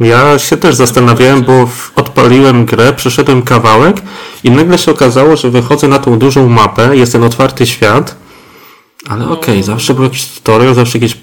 Ja 0.00 0.38
się 0.38 0.56
też 0.56 0.74
zastanawiałem, 0.74 1.42
bo 1.42 1.68
odpaliłem 1.96 2.66
grę, 2.66 2.92
przeszedłem 2.92 3.42
kawałek 3.42 3.96
i 4.44 4.50
nagle 4.50 4.78
się 4.78 4.90
okazało, 4.90 5.36
że 5.36 5.50
wychodzę 5.50 5.88
na 5.88 5.98
tą 5.98 6.18
dużą 6.18 6.48
mapę, 6.48 6.96
jest 6.96 7.12
ten 7.12 7.22
otwarty 7.24 7.66
świat, 7.66 8.16
ale 9.08 9.28
okej, 9.28 9.62
zawsze 9.62 9.94
był 9.94 10.04
jakiś 10.04 10.26
tutorial, 10.26 10.74
zawsze 10.74 10.98
jakieś, 10.98 11.16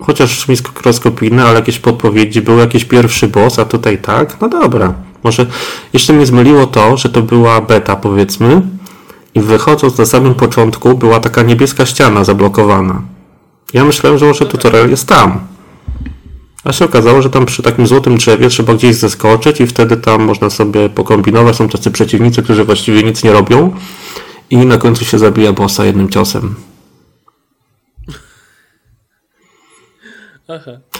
chociaż 0.00 0.48
mikroskopijne, 0.48 1.44
ale 1.44 1.54
jakieś 1.54 1.78
podpowiedzi, 1.78 2.42
był 2.42 2.58
jakiś 2.58 2.84
pierwszy 2.84 3.28
boss, 3.28 3.58
a 3.58 3.64
tutaj 3.64 3.98
tak, 3.98 4.40
no 4.40 4.48
dobra. 4.48 4.94
Może 5.24 5.46
jeszcze 5.92 6.12
mnie 6.12 6.26
zmyliło 6.26 6.66
to, 6.66 6.96
że 6.96 7.08
to 7.08 7.22
była 7.22 7.60
beta 7.60 7.96
powiedzmy 7.96 8.62
i 9.34 9.40
wychodząc 9.40 9.98
na 9.98 10.06
samym 10.06 10.34
początku 10.34 10.94
była 10.94 11.20
taka 11.20 11.42
niebieska 11.42 11.86
ściana 11.86 12.24
zablokowana. 12.24 13.02
Ja 13.72 13.84
myślałem, 13.84 14.18
że 14.18 14.26
może 14.26 14.46
tutorial 14.46 14.90
jest 14.90 15.08
tam. 15.08 15.40
A 16.64 16.72
się 16.72 16.84
okazało, 16.84 17.22
że 17.22 17.30
tam 17.30 17.46
przy 17.46 17.62
takim 17.62 17.86
złotym 17.86 18.16
drzewie 18.16 18.48
trzeba 18.48 18.74
gdzieś 18.74 18.96
zeskoczyć 18.96 19.60
i 19.60 19.66
wtedy 19.66 19.96
tam 19.96 20.22
można 20.22 20.50
sobie 20.50 20.88
pokombinować. 20.88 21.56
Są 21.56 21.68
tacy 21.68 21.90
przeciwnicy, 21.90 22.42
którzy 22.42 22.64
właściwie 22.64 23.02
nic 23.02 23.24
nie 23.24 23.32
robią 23.32 23.74
i 24.50 24.56
na 24.56 24.78
końcu 24.78 25.04
się 25.04 25.18
zabija 25.18 25.52
bossa 25.52 25.84
jednym 25.84 26.08
ciosem. 26.08 26.54
Aha. 30.48 30.91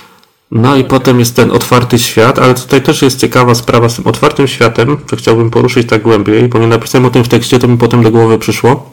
No 0.54 0.76
i 0.76 0.84
potem 0.84 1.18
jest 1.18 1.36
ten 1.36 1.50
otwarty 1.50 1.98
świat, 1.98 2.38
ale 2.38 2.54
tutaj 2.54 2.82
też 2.82 3.02
jest 3.02 3.20
ciekawa 3.20 3.54
sprawa 3.54 3.88
z 3.88 3.96
tym 3.96 4.06
otwartym 4.06 4.48
światem, 4.48 4.96
że 5.10 5.16
chciałbym 5.16 5.50
poruszyć 5.50 5.88
tak 5.88 6.02
głębiej, 6.02 6.48
bo 6.48 6.58
nie 6.58 6.66
napisałem 6.66 7.04
o 7.04 7.10
tym 7.10 7.24
w 7.24 7.28
tekście, 7.28 7.58
to 7.58 7.68
mi 7.68 7.78
potem 7.78 8.02
do 8.02 8.10
głowy 8.10 8.38
przyszło. 8.38 8.90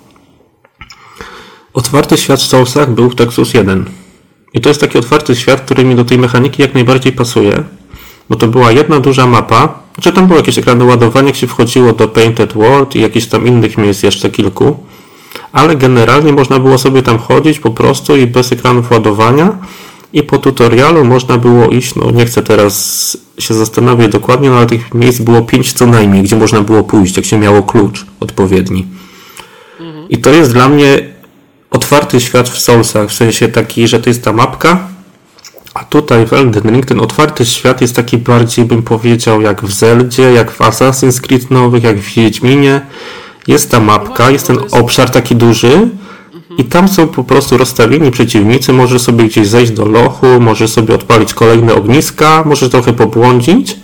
Otwarty 1.74 2.18
świat 2.18 2.40
w 2.40 2.46
Soulsach 2.46 2.92
był 2.92 3.10
w 3.10 3.16
Texas 3.16 3.54
1. 3.54 3.86
I 4.54 4.62
to 4.62 4.70
jest 4.70 4.82
taki 4.82 4.98
otwarty 4.98 5.36
świat, 5.36 5.62
który 5.62 5.84
mi 5.84 5.96
do 5.96 6.06
tej 6.06 6.18
mechaniki 6.18 6.62
jak 6.62 6.74
najbardziej 6.74 7.12
pasuje, 7.12 7.64
bo 8.30 8.36
to 8.36 8.48
była 8.48 8.72
jedna 8.72 9.00
duża 9.00 9.28
mapa, 9.28 9.80
znaczy 9.94 10.12
tam 10.12 10.28
było 10.28 10.40
jakieś 10.40 10.58
ekrany 10.58 10.84
ładowania, 10.86 11.28
jak 11.28 11.36
się 11.36 11.48
wchodziło 11.48 11.94
do 11.94 12.08
Painted 12.08 12.54
World 12.54 12.96
i 12.96 13.02
jakichś 13.02 13.26
tam 13.28 13.48
innych 13.48 13.78
miejsc 13.78 14.04
jeszcze 14.04 14.30
kilku, 14.30 14.84
ale 15.52 15.76
generalnie 15.76 16.34
można 16.34 16.60
było 16.60 16.78
sobie 16.78 17.04
tam 17.04 17.18
chodzić 17.18 17.60
po 17.60 17.72
prostu 17.72 18.16
i 18.16 18.28
bez 18.28 18.52
ekranów 18.52 18.92
ładowania 18.92 19.58
i 20.14 20.24
po 20.24 20.38
tutorialu 20.38 21.06
można 21.06 21.38
było 21.38 21.70
iść, 21.70 21.96
no 21.96 22.12
nie 22.12 22.26
chcę 22.26 22.44
teraz 22.44 23.18
się 23.40 23.54
zastanawiać 23.54 24.12
dokładnie, 24.12 24.50
no 24.50 24.58
ale 24.58 24.66
tych 24.66 24.94
miejsc 24.94 25.22
było 25.22 25.42
pięć 25.42 25.74
co 25.74 25.86
najmniej, 25.86 26.24
gdzie 26.24 26.36
można 26.36 26.62
było 26.62 26.84
pójść, 26.84 27.18
jak 27.18 27.26
się 27.26 27.38
miało 27.38 27.64
klucz 27.64 28.06
odpowiedni. 28.20 28.88
I 30.10 30.18
to 30.18 30.30
jest 30.30 30.54
dla 30.54 30.70
mnie 30.70 31.00
otwarty 31.72 32.22
świat 32.22 32.50
w 32.50 32.60
Soulsach, 32.60 33.10
w 33.10 33.14
sensie 33.14 33.48
taki, 33.48 33.88
że 33.88 34.00
to 34.00 34.10
jest 34.10 34.24
ta 34.24 34.34
mapka, 34.34 34.88
A 35.74 35.84
tutaj 35.84 36.26
w 36.26 36.34
Elden 36.34 36.74
Ring 36.74 36.86
ten 36.86 37.00
otwarty 37.00 37.46
świat 37.46 37.82
jest 37.82 37.96
taki 37.96 38.18
bardziej, 38.18 38.66
bym 38.66 38.84
powiedział, 38.84 39.42
jak 39.42 39.64
w 39.64 39.72
Zeldzie, 39.72 40.24
jak 40.32 40.52
w 40.52 40.60
Assassin's 40.60 41.22
Creed 41.22 41.52
nowych, 41.52 41.84
jak 41.84 42.00
w 42.00 42.14
Wiedźminie. 42.16 42.82
Jest 43.48 43.72
ta 43.72 43.80
mapka, 43.80 44.32
jest 44.32 44.48
ten 44.48 44.58
obszar 44.72 45.10
taki 45.10 45.36
duży 45.36 45.90
i 46.60 46.64
tam 46.64 46.88
są 46.88 47.08
po 47.08 47.24
prostu 47.24 47.58
rozstawieni 47.58 48.12
przeciwnicy. 48.12 48.74
Możesz 48.74 49.02
sobie 49.02 49.24
gdzieś 49.24 49.48
zejść 49.48 49.72
do 49.72 49.86
lochu, 49.86 50.26
możesz 50.40 50.72
sobie 50.72 50.96
odpalić 50.96 51.34
kolejne 51.34 51.74
ogniska, 51.74 52.44
możesz 52.46 52.70
trochę 52.70 52.94
pobłądzić, 52.94 53.76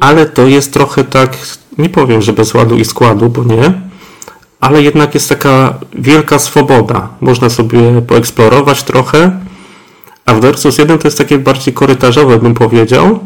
ale 0.00 0.26
to 0.26 0.46
jest 0.46 0.72
trochę 0.72 1.04
tak, 1.04 1.38
nie 1.78 1.88
powiem, 1.88 2.22
że 2.22 2.32
bez 2.32 2.54
ładu 2.54 2.76
i 2.76 2.84
składu, 2.84 3.28
bo 3.28 3.44
nie, 3.44 3.72
ale 4.60 4.82
jednak 4.82 5.14
jest 5.14 5.28
taka 5.28 5.74
wielka 5.94 6.38
swoboda. 6.38 7.08
Można 7.20 7.50
sobie 7.50 8.02
poeksplorować 8.02 8.82
trochę, 8.82 9.40
a 10.26 10.34
w 10.34 10.58
Souls 10.58 10.78
1 10.78 10.98
to 10.98 11.08
jest 11.08 11.18
takie 11.18 11.38
bardziej 11.38 11.74
korytarzowe, 11.74 12.38
bym 12.38 12.54
powiedział. 12.54 13.18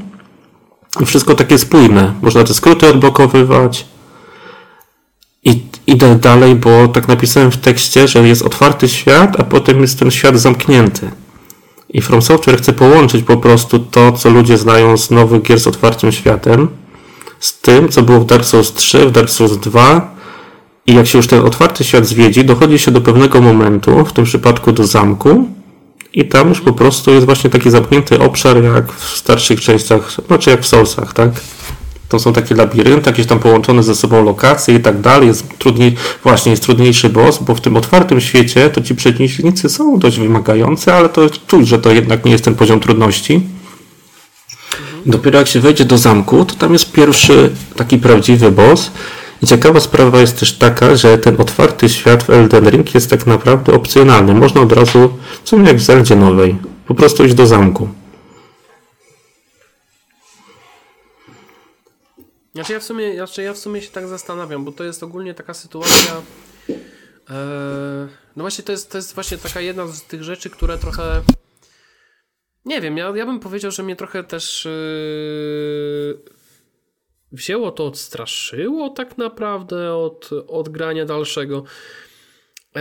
I 1.00 1.06
wszystko 1.06 1.34
takie 1.34 1.58
spójne. 1.58 2.12
Można 2.22 2.44
te 2.44 2.54
skróty 2.54 2.88
odblokowywać. 2.88 3.86
Idę 5.86 6.14
dalej, 6.14 6.54
bo 6.54 6.88
tak 6.88 7.08
napisałem 7.08 7.50
w 7.50 7.56
tekście, 7.56 8.08
że 8.08 8.28
jest 8.28 8.42
otwarty 8.42 8.88
świat, 8.88 9.40
a 9.40 9.44
potem 9.44 9.80
jest 9.80 9.98
ten 9.98 10.10
świat 10.10 10.38
zamknięty. 10.38 11.10
I 11.88 12.00
From 12.00 12.22
Software 12.22 12.58
chce 12.58 12.72
połączyć 12.72 13.22
po 13.22 13.36
prostu 13.36 13.78
to, 13.78 14.12
co 14.12 14.30
ludzie 14.30 14.58
znają 14.58 14.96
z 14.96 15.10
nowych 15.10 15.42
gier 15.42 15.60
z 15.60 15.66
otwartym 15.66 16.12
światem, 16.12 16.68
z 17.40 17.60
tym, 17.60 17.88
co 17.88 18.02
było 18.02 18.20
w 18.20 18.26
Dark 18.26 18.44
Souls 18.44 18.72
3, 18.72 19.06
w 19.06 19.10
Dark 19.10 19.30
Souls 19.30 19.56
2. 19.56 20.14
I 20.86 20.94
jak 20.94 21.06
się 21.06 21.18
już 21.18 21.26
ten 21.26 21.46
otwarty 21.46 21.84
świat 21.84 22.06
zwiedzi, 22.06 22.44
dochodzi 22.44 22.78
się 22.78 22.90
do 22.90 23.00
pewnego 23.00 23.40
momentu, 23.40 24.04
w 24.04 24.12
tym 24.12 24.24
przypadku 24.24 24.72
do 24.72 24.86
zamku, 24.86 25.48
i 26.12 26.24
tam 26.24 26.48
już 26.48 26.60
po 26.60 26.72
prostu 26.72 27.10
jest 27.10 27.26
właśnie 27.26 27.50
taki 27.50 27.70
zamknięty 27.70 28.18
obszar, 28.18 28.62
jak 28.62 28.92
w 28.92 29.16
starszych 29.16 29.60
częściach, 29.60 30.16
znaczy 30.26 30.50
jak 30.50 30.60
w 30.60 30.66
Soulsach, 30.66 31.12
tak? 31.12 31.30
To 32.12 32.18
są 32.18 32.32
takie 32.32 32.54
labirynty, 32.54 33.10
jakieś 33.10 33.26
tam 33.26 33.38
połączone 33.38 33.82
ze 33.82 33.94
sobą 33.94 34.24
lokacje 34.24 34.74
i 34.74 34.80
tak 34.80 35.00
dalej. 35.00 35.28
Jest 35.28 35.58
trudniej, 35.58 35.94
właśnie 36.22 36.50
jest 36.50 36.62
trudniejszy 36.62 37.08
boss, 37.08 37.38
bo 37.42 37.54
w 37.54 37.60
tym 37.60 37.76
otwartym 37.76 38.20
świecie 38.20 38.70
to 38.70 38.80
ci 38.80 38.94
przeciwnicy 38.94 39.68
są 39.68 39.98
dość 39.98 40.18
wymagający, 40.18 40.92
ale 40.92 41.08
to 41.08 41.30
czuć, 41.46 41.68
że 41.68 41.78
to 41.78 41.92
jednak 41.92 42.24
nie 42.24 42.32
jest 42.32 42.44
ten 42.44 42.54
poziom 42.54 42.80
trudności. 42.80 43.40
Dopiero 45.06 45.38
jak 45.38 45.48
się 45.48 45.60
wejdzie 45.60 45.84
do 45.84 45.98
zamku, 45.98 46.44
to 46.44 46.54
tam 46.54 46.72
jest 46.72 46.92
pierwszy 46.92 47.50
taki 47.76 47.98
prawdziwy 47.98 48.50
boss. 48.50 48.90
I 49.42 49.46
ciekawa 49.46 49.80
sprawa 49.80 50.20
jest 50.20 50.40
też 50.40 50.52
taka, 50.52 50.96
że 50.96 51.18
ten 51.18 51.40
otwarty 51.40 51.88
świat 51.88 52.22
w 52.22 52.30
Elden 52.30 52.68
Ring 52.68 52.94
jest 52.94 53.10
tak 53.10 53.26
naprawdę 53.26 53.72
opcjonalny. 53.72 54.34
Można 54.34 54.60
od 54.60 54.72
razu, 54.72 55.10
w 55.44 55.48
sumie 55.48 55.68
jak 55.68 55.76
w 55.76 55.82
Zeldzie 55.82 56.16
nowej, 56.16 56.56
po 56.86 56.94
prostu 56.94 57.24
iść 57.24 57.34
do 57.34 57.46
zamku. 57.46 58.01
Znaczy 62.54 62.72
ja 62.72 62.80
w 62.80 62.84
sumie, 62.84 63.14
znaczy 63.14 63.42
ja 63.42 63.54
w 63.54 63.58
sumie 63.58 63.82
się 63.82 63.90
tak 63.90 64.08
zastanawiam, 64.08 64.64
bo 64.64 64.72
to 64.72 64.84
jest 64.84 65.02
ogólnie 65.02 65.34
taka 65.34 65.54
sytuacja. 65.54 66.22
E, 67.30 68.08
no 68.36 68.42
właśnie 68.44 68.64
to 68.64 68.72
jest, 68.72 68.90
to 68.90 68.98
jest 68.98 69.14
właśnie 69.14 69.38
taka 69.38 69.60
jedna 69.60 69.86
z 69.86 70.02
tych 70.02 70.22
rzeczy, 70.22 70.50
które 70.50 70.78
trochę. 70.78 71.22
Nie 72.64 72.80
wiem, 72.80 72.96
ja, 72.96 73.12
ja 73.16 73.26
bym 73.26 73.40
powiedział, 73.40 73.70
że 73.70 73.82
mnie 73.82 73.96
trochę 73.96 74.24
też 74.24 74.64
yy, 74.64 76.22
wzięło 77.32 77.70
to, 77.70 77.86
odstraszyło 77.86 78.90
tak 78.90 79.18
naprawdę 79.18 79.94
od, 79.94 80.30
od 80.48 80.68
grania 80.68 81.04
dalszego. 81.04 81.64
E, 82.76 82.80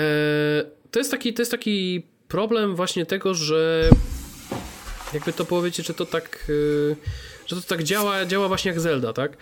to, 0.91 0.99
jest 0.99 1.11
taki, 1.11 1.33
to 1.33 1.41
jest 1.41 1.51
taki 1.51 2.07
problem 2.27 2.75
właśnie 2.75 3.05
tego, 3.05 3.33
że 3.33 3.89
jakby 5.13 5.33
to 5.33 5.45
powiedzieć, 5.45 5.87
że 5.87 5.93
to 5.93 6.05
tak. 6.05 6.51
Że 7.55 7.61
to 7.61 7.67
tak 7.67 7.83
działa, 7.83 8.25
działa 8.25 8.47
właśnie 8.47 8.71
jak 8.71 8.79
Zelda, 8.79 9.13
tak? 9.13 9.37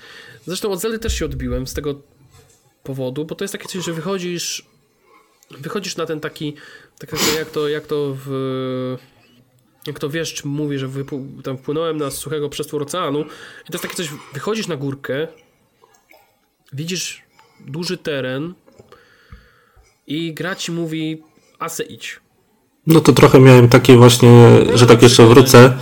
Zresztą 0.46 0.72
od 0.72 0.82
Zeldy 0.82 1.00
też 1.00 1.20
się 1.20 1.26
odbiłem 1.26 1.68
z 1.68 1.74
tego 1.74 2.02
powodu, 2.84 3.26
bo 3.26 3.36
to 3.36 3.44
jest 3.44 3.52
takie 3.52 3.68
coś, 3.68 3.86
że 3.86 3.94
wychodzisz 3.94 4.66
wychodzisz 5.60 5.96
na 5.98 6.06
ten 6.06 6.20
taki 6.20 6.54
tak 7.00 7.12
jak 7.38 7.50
to, 7.50 7.70
jak 7.70 7.88
to 7.88 8.18
w 8.26 8.98
jak 9.88 10.00
to 10.00 10.10
wiesz, 10.10 10.44
mówi, 10.44 10.80
że 10.80 10.90
tam 11.44 11.58
wpłynąłem 11.58 11.98
na 11.98 12.12
suchego 12.12 12.50
przestwór 12.50 12.82
oceanu 12.82 13.22
i 13.22 13.72
to 13.72 13.74
jest 13.74 13.82
takie 13.84 13.96
coś, 13.96 14.10
wychodzisz 14.34 14.68
na 14.68 14.76
górkę 14.76 15.28
widzisz 16.74 17.24
duży 17.68 17.98
teren 17.98 18.54
i 20.08 20.34
gra 20.34 20.56
ci 20.56 20.72
mówi 20.72 21.24
ase 21.60 21.84
idź. 21.84 22.20
No 22.88 23.02
to 23.02 23.14
trochę 23.14 23.40
miałem 23.40 23.70
takie 23.70 23.98
właśnie, 23.98 24.50
że 24.74 24.88
tak 24.88 25.02
jeszcze 25.02 25.26
wrócę, 25.26 25.78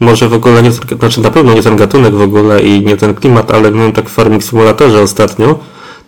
może 0.00 0.28
w 0.28 0.32
ogóle 0.32 0.62
nie, 0.62 0.72
znaczy 0.72 1.20
na 1.20 1.30
pewno 1.30 1.54
nie 1.54 1.62
ten 1.62 1.76
gatunek 1.76 2.14
w 2.14 2.20
ogóle 2.20 2.62
i 2.62 2.84
nie 2.84 2.96
ten 2.96 3.14
klimat, 3.14 3.50
ale 3.50 3.70
miałem 3.70 3.92
tak 3.92 4.08
w 4.08 4.12
Farming 4.12 4.44
Simulatorze 4.44 5.02
ostatnio. 5.02 5.58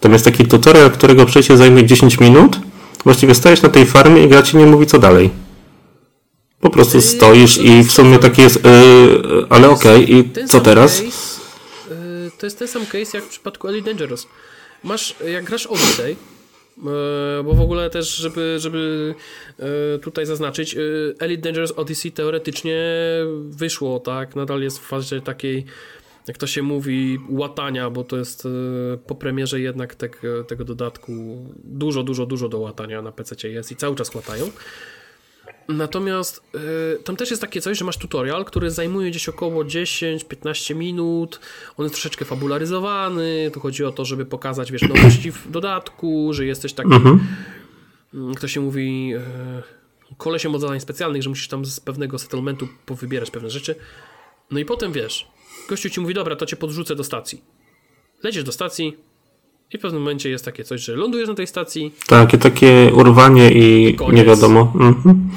Tam 0.01 0.13
jest 0.13 0.25
taki 0.25 0.47
tutorial, 0.47 0.91
którego 0.91 1.27
przejście 1.27 1.57
zajmie 1.57 1.87
10 1.87 2.21
minut. 2.21 2.59
Właściwie 3.05 3.35
stajesz 3.35 3.63
na 3.63 3.69
tej 3.69 3.87
farmie 3.87 4.25
i 4.25 4.29
gra 4.29 4.43
ci 4.43 4.57
nie 4.57 4.67
mówi 4.67 4.87
co 4.87 4.99
dalej. 4.99 5.31
Po 6.61 6.71
prostu 6.71 7.01
stoisz 7.01 7.59
i 7.59 7.83
w 7.85 7.93
sumie 7.93 8.19
taki 8.19 8.43
jest, 8.43 8.65
yy, 8.65 9.47
ale 9.49 9.71
okej, 9.71 10.05
okay, 10.05 10.45
i 10.45 10.49
co 10.49 10.61
teraz? 10.61 10.97
Case, 10.97 11.41
y, 12.27 12.31
to 12.39 12.47
jest 12.47 12.59
ten 12.59 12.69
sam 12.69 12.87
case 12.87 13.19
jak 13.19 13.25
w 13.25 13.29
przypadku 13.29 13.69
Elite 13.69 13.91
Dangerous. 13.91 14.27
Masz, 14.85 15.15
jak 15.33 15.45
grasz 15.45 15.67
Odyssey, 15.67 16.17
bo 17.45 17.55
w 17.55 17.61
ogóle 17.61 17.91
też, 17.91 18.17
żeby, 18.17 18.57
żeby 18.59 19.15
y, 19.95 19.99
tutaj 19.99 20.27
zaznaczyć, 20.27 20.75
y, 20.75 21.15
Elite 21.19 21.43
Dangerous 21.43 21.73
Odyssey 21.73 22.13
teoretycznie 22.13 22.81
wyszło, 23.45 24.01
tak? 24.01 24.37
Nadal 24.37 24.63
jest 24.63 24.79
w 24.79 24.83
fazie 24.87 25.21
takiej, 25.21 25.65
jak 26.27 26.39
to 26.39 26.47
się 26.47 26.63
mówi, 26.63 27.19
łatania, 27.29 27.91
bo 27.91 28.05
to 28.05 28.17
jest 28.17 28.49
po 29.07 29.15
premierze 29.15 29.61
jednak 29.61 29.95
tego 30.49 30.65
dodatku 30.65 31.13
dużo, 31.65 32.03
dużo, 32.03 32.27
dużo 32.27 32.49
do 32.49 32.59
łatania 32.59 33.03
na 33.03 33.13
PC 33.13 33.49
jest 33.49 33.73
i 33.73 33.77
cały 33.77 33.97
czas 33.97 34.15
łatają. 34.15 34.51
Natomiast 35.77 36.43
y, 36.99 37.03
tam 37.05 37.17
też 37.17 37.31
jest 37.31 37.43
takie 37.43 37.61
coś, 37.61 37.79
że 37.79 37.85
masz 37.85 37.97
tutorial, 37.97 38.45
który 38.45 38.71
zajmuje 38.71 39.11
gdzieś 39.11 39.29
około 39.29 39.65
10-15 39.65 40.75
minut. 40.77 41.41
On 41.77 41.85
jest 41.85 41.95
troszeczkę 41.95 42.25
fabularyzowany. 42.25 43.51
Tu 43.55 43.61
chodzi 43.61 43.85
o 43.85 43.93
to, 43.93 44.05
żeby 44.05 44.27
pokazać, 44.27 44.73
wiesz, 44.73 44.83
nowości 44.83 45.33
w 45.33 45.51
dodatku, 45.51 46.33
że 46.33 46.47
jesteś 46.47 46.73
taki, 46.73 46.93
Mhm. 46.95 47.21
mm, 48.15 48.35
kto 48.35 48.49
się 48.49 48.61
mówi, 48.61 49.15
y, 49.15 49.21
kolesiem 50.17 50.55
od 50.55 50.61
zadań 50.61 50.81
specjalnych, 50.81 51.23
że 51.23 51.29
musisz 51.29 51.49
tam 51.49 51.65
z 51.65 51.81
pewnego 51.81 52.19
settlementu 52.19 52.69
powybierać 52.87 53.31
pewne 53.31 53.51
rzeczy. 53.51 53.75
No 54.51 54.59
i 54.59 54.65
potem 54.65 54.93
wiesz, 54.93 55.29
gościu 55.69 55.91
ci 55.91 56.01
mówi, 56.01 56.15
dobra, 56.15 56.37
to 56.37 56.47
cię 56.47 56.57
podrzucę 56.57 56.97
do 56.97 57.05
stacji. 57.05 57.43
Lecisz 58.23 58.45
do 58.45 58.53
stacji 58.53 58.97
i 59.73 59.79
w 59.79 59.81
pewnym 59.81 60.03
momencie 60.03 60.31
jest 60.31 60.45
takie 60.45 60.65
coś, 60.65 60.81
że 60.81 60.97
lądujesz 60.97 61.29
na 61.29 61.35
tej 61.35 61.47
stacji, 61.47 61.93
Takie, 62.07 62.39
takie 62.39 62.93
urwanie 62.95 63.51
i 63.51 63.95
Koniec. 63.95 64.15
nie 64.17 64.25
wiadomo. 64.25 64.73
Mhm. 64.81 65.31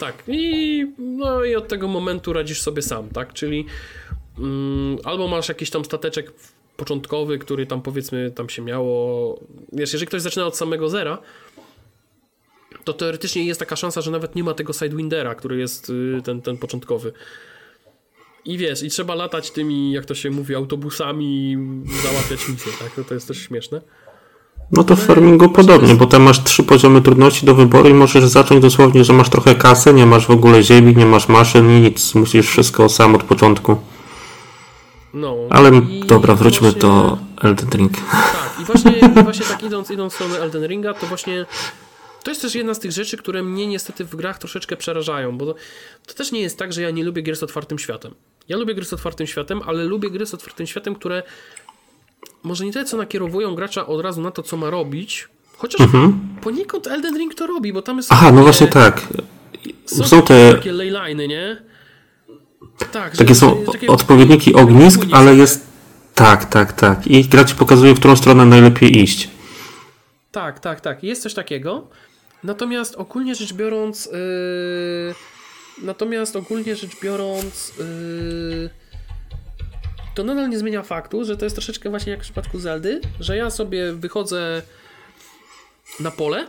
Tak, 0.00 0.22
i, 0.28 0.86
no 0.98 1.44
i 1.44 1.56
od 1.56 1.68
tego 1.68 1.88
momentu 1.88 2.32
radzisz 2.32 2.62
sobie 2.62 2.82
sam, 2.82 3.08
tak? 3.08 3.32
Czyli 3.32 3.66
mm, 4.38 4.98
albo 5.04 5.28
masz 5.28 5.48
jakiś 5.48 5.70
tam 5.70 5.84
stateczek 5.84 6.32
początkowy, 6.76 7.38
który 7.38 7.66
tam 7.66 7.82
powiedzmy 7.82 8.30
tam 8.30 8.48
się 8.48 8.62
miało. 8.62 9.40
Wiesz, 9.72 9.92
jeżeli 9.92 10.06
ktoś 10.06 10.22
zaczyna 10.22 10.46
od 10.46 10.56
samego 10.56 10.88
zera, 10.88 11.18
to 12.84 12.92
teoretycznie 12.92 13.44
jest 13.44 13.60
taka 13.60 13.76
szansa, 13.76 14.00
że 14.00 14.10
nawet 14.10 14.34
nie 14.34 14.44
ma 14.44 14.54
tego 14.54 14.72
Sidewindera, 14.72 15.34
który 15.34 15.58
jest 15.58 15.90
y, 15.90 16.20
ten, 16.24 16.42
ten 16.42 16.56
początkowy. 16.56 17.12
I 18.44 18.58
wiesz, 18.58 18.82
i 18.82 18.88
trzeba 18.88 19.14
latać 19.14 19.50
tymi, 19.50 19.92
jak 19.92 20.04
to 20.04 20.14
się 20.14 20.30
mówi, 20.30 20.54
autobusami 20.54 21.56
załatwiać 22.02 22.48
misje, 22.48 22.72
tak? 22.78 23.06
To 23.06 23.14
jest 23.14 23.28
też 23.28 23.38
śmieszne. 23.38 23.80
No 24.72 24.84
to 24.84 24.96
w 24.96 25.00
farmingu 25.06 25.48
podobnie, 25.48 25.94
bo 25.94 26.06
tam 26.06 26.22
masz 26.22 26.44
trzy 26.44 26.62
poziomy 26.62 27.02
trudności 27.02 27.46
do 27.46 27.54
wyboru 27.54 27.88
i 27.88 27.94
możesz 27.94 28.24
zacząć 28.24 28.62
dosłownie, 28.62 29.04
że 29.04 29.12
masz 29.12 29.28
trochę 29.28 29.54
kasy, 29.54 29.94
nie 29.94 30.06
masz 30.06 30.26
w 30.26 30.30
ogóle 30.30 30.62
ziemi, 30.62 30.96
nie 30.96 31.06
masz 31.06 31.28
maszyn, 31.28 31.82
nic. 31.82 32.14
Musisz 32.14 32.48
wszystko 32.48 32.88
sam 32.88 33.14
od 33.14 33.22
początku. 33.22 33.76
No. 35.14 35.36
Ale 35.50 35.70
dobra, 36.06 36.34
wróćmy 36.34 36.70
właśnie- 36.70 36.80
do 36.80 37.18
Elden 37.42 37.70
Ring. 37.70 37.92
Tak, 38.10 38.60
i 38.60 38.64
właśnie, 38.64 38.92
właśnie 39.22 39.46
tak 39.46 39.62
idąc, 39.62 39.90
idąc 39.90 40.12
w 40.12 40.16
stronę 40.16 40.38
Elden 40.38 40.66
Ringa, 40.66 40.94
to 40.94 41.06
właśnie 41.06 41.46
to 42.22 42.30
jest 42.30 42.42
też 42.42 42.54
jedna 42.54 42.74
z 42.74 42.78
tych 42.78 42.92
rzeczy, 42.92 43.16
które 43.16 43.42
mnie 43.42 43.66
niestety 43.66 44.04
w 44.04 44.16
grach 44.16 44.38
troszeczkę 44.38 44.76
przerażają, 44.76 45.38
bo 45.38 45.46
to, 45.46 45.54
to 46.06 46.14
też 46.14 46.32
nie 46.32 46.40
jest 46.40 46.58
tak, 46.58 46.72
że 46.72 46.82
ja 46.82 46.90
nie 46.90 47.04
lubię 47.04 47.22
gier 47.22 47.36
z 47.36 47.42
otwartym 47.42 47.78
światem. 47.78 48.14
Ja 48.48 48.56
lubię 48.56 48.74
gry 48.74 48.84
z 48.84 48.92
otwartym 48.92 49.26
światem, 49.26 49.60
ale 49.66 49.84
lubię 49.84 50.10
gry 50.10 50.26
z 50.26 50.34
otwartym 50.34 50.66
światem, 50.66 50.94
które 50.94 51.22
może 52.42 52.64
nie 52.64 52.72
tyle 52.72 52.84
co 52.84 52.96
nakierowują 52.96 53.54
gracza 53.54 53.86
od 53.86 54.00
razu 54.00 54.20
na 54.20 54.30
to, 54.30 54.42
co 54.42 54.56
ma 54.56 54.70
robić, 54.70 55.28
chociaż 55.56 55.88
poniekąd 56.40 56.86
Elden 56.86 57.18
Ring 57.18 57.34
to 57.34 57.46
robi, 57.46 57.72
bo 57.72 57.82
tam 57.82 57.96
jest... 57.96 58.12
Mhm. 58.12 58.26
Aha, 58.28 58.36
no 58.36 58.42
właśnie 58.42 58.66
tak. 58.66 59.00
Są, 59.86 60.04
Są 60.04 60.22
te 60.22 60.54
takie 60.54 60.72
leyline, 60.72 61.28
nie? 61.28 61.62
Tak, 62.92 63.16
takie 63.16 63.34
są 63.34 63.64
takie- 63.72 63.86
odpowiedniki 63.86 64.54
ognisk, 64.54 64.98
ogniska, 64.98 65.18
ale 65.18 65.36
jest 65.36 65.66
tak, 66.14 66.44
tak, 66.44 66.72
tak. 66.72 67.06
I 67.06 67.24
gra 67.24 67.44
ci 67.44 67.54
pokazuje, 67.54 67.94
w 67.94 67.98
którą 67.98 68.16
stronę 68.16 68.44
najlepiej 68.44 69.02
iść. 69.02 69.30
Tak, 70.32 70.60
tak, 70.60 70.80
tak. 70.80 71.02
Jest 71.04 71.22
coś 71.22 71.34
takiego. 71.34 71.88
Natomiast 72.44 72.94
ogólnie 72.94 73.34
rzecz 73.34 73.52
biorąc, 73.52 74.06
yy, 74.06 75.14
Natomiast 75.82 76.36
ogólnie 76.36 76.76
rzecz 76.76 77.00
biorąc, 77.02 77.72
yy, 77.78 78.70
to 80.20 80.24
nadal 80.24 80.50
nie 80.50 80.58
zmienia 80.58 80.82
faktu, 80.82 81.24
że 81.24 81.36
to 81.36 81.44
jest 81.44 81.56
troszeczkę 81.56 81.90
właśnie 81.90 82.10
jak 82.10 82.20
w 82.20 82.22
przypadku 82.22 82.58
Zeldy, 82.58 83.00
że 83.20 83.36
ja 83.36 83.50
sobie 83.50 83.92
wychodzę 83.92 84.62
na 86.00 86.10
pole, 86.10 86.46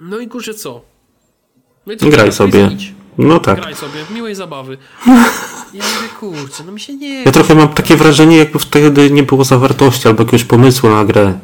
no 0.00 0.18
i 0.18 0.28
kurczę 0.28 0.54
co? 0.54 0.84
No 1.86 1.92
i 1.92 1.96
co 1.96 2.08
Graj 2.08 2.32
sobie. 2.32 2.70
No. 3.18 3.28
No 3.28 3.40
tak. 3.40 3.60
Graj 3.60 3.74
sobie, 3.74 4.00
miłej 4.10 4.34
zabawy. 4.34 4.78
Ja 5.74 5.84
mówię, 5.96 6.08
kurczę, 6.20 6.64
no 6.64 6.72
mi 6.72 6.80
się 6.80 6.96
nie... 6.96 7.22
Ja 7.22 7.32
trochę 7.32 7.54
mam 7.54 7.68
takie 7.68 7.96
wrażenie, 7.96 8.36
jakby 8.36 8.58
wtedy 8.58 9.10
nie 9.10 9.22
było 9.22 9.44
zawartości 9.44 10.08
albo 10.08 10.22
jakiegoś 10.22 10.44
pomysłu 10.44 10.90
na 10.90 11.04
grę. 11.04 11.38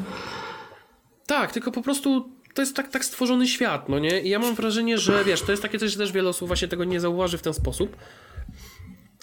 Tak, 1.26 1.52
tylko 1.52 1.72
po 1.72 1.82
prostu 1.82 2.28
to 2.54 2.62
jest 2.62 2.76
tak, 2.76 2.90
tak 2.90 3.04
stworzony 3.04 3.48
świat, 3.48 3.88
no 3.88 3.98
nie? 3.98 4.20
I 4.20 4.28
ja 4.28 4.38
mam 4.38 4.54
wrażenie, 4.54 4.98
że 4.98 5.24
wiesz, 5.24 5.42
to 5.42 5.50
jest 5.50 5.62
takie 5.62 5.78
coś, 5.78 5.90
że 5.90 5.98
też 5.98 6.12
wiele 6.12 6.28
osób 6.28 6.48
właśnie 6.48 6.68
tego 6.68 6.84
nie 6.84 7.00
zauważy 7.00 7.38
w 7.38 7.42
ten 7.42 7.54
sposób. 7.54 7.96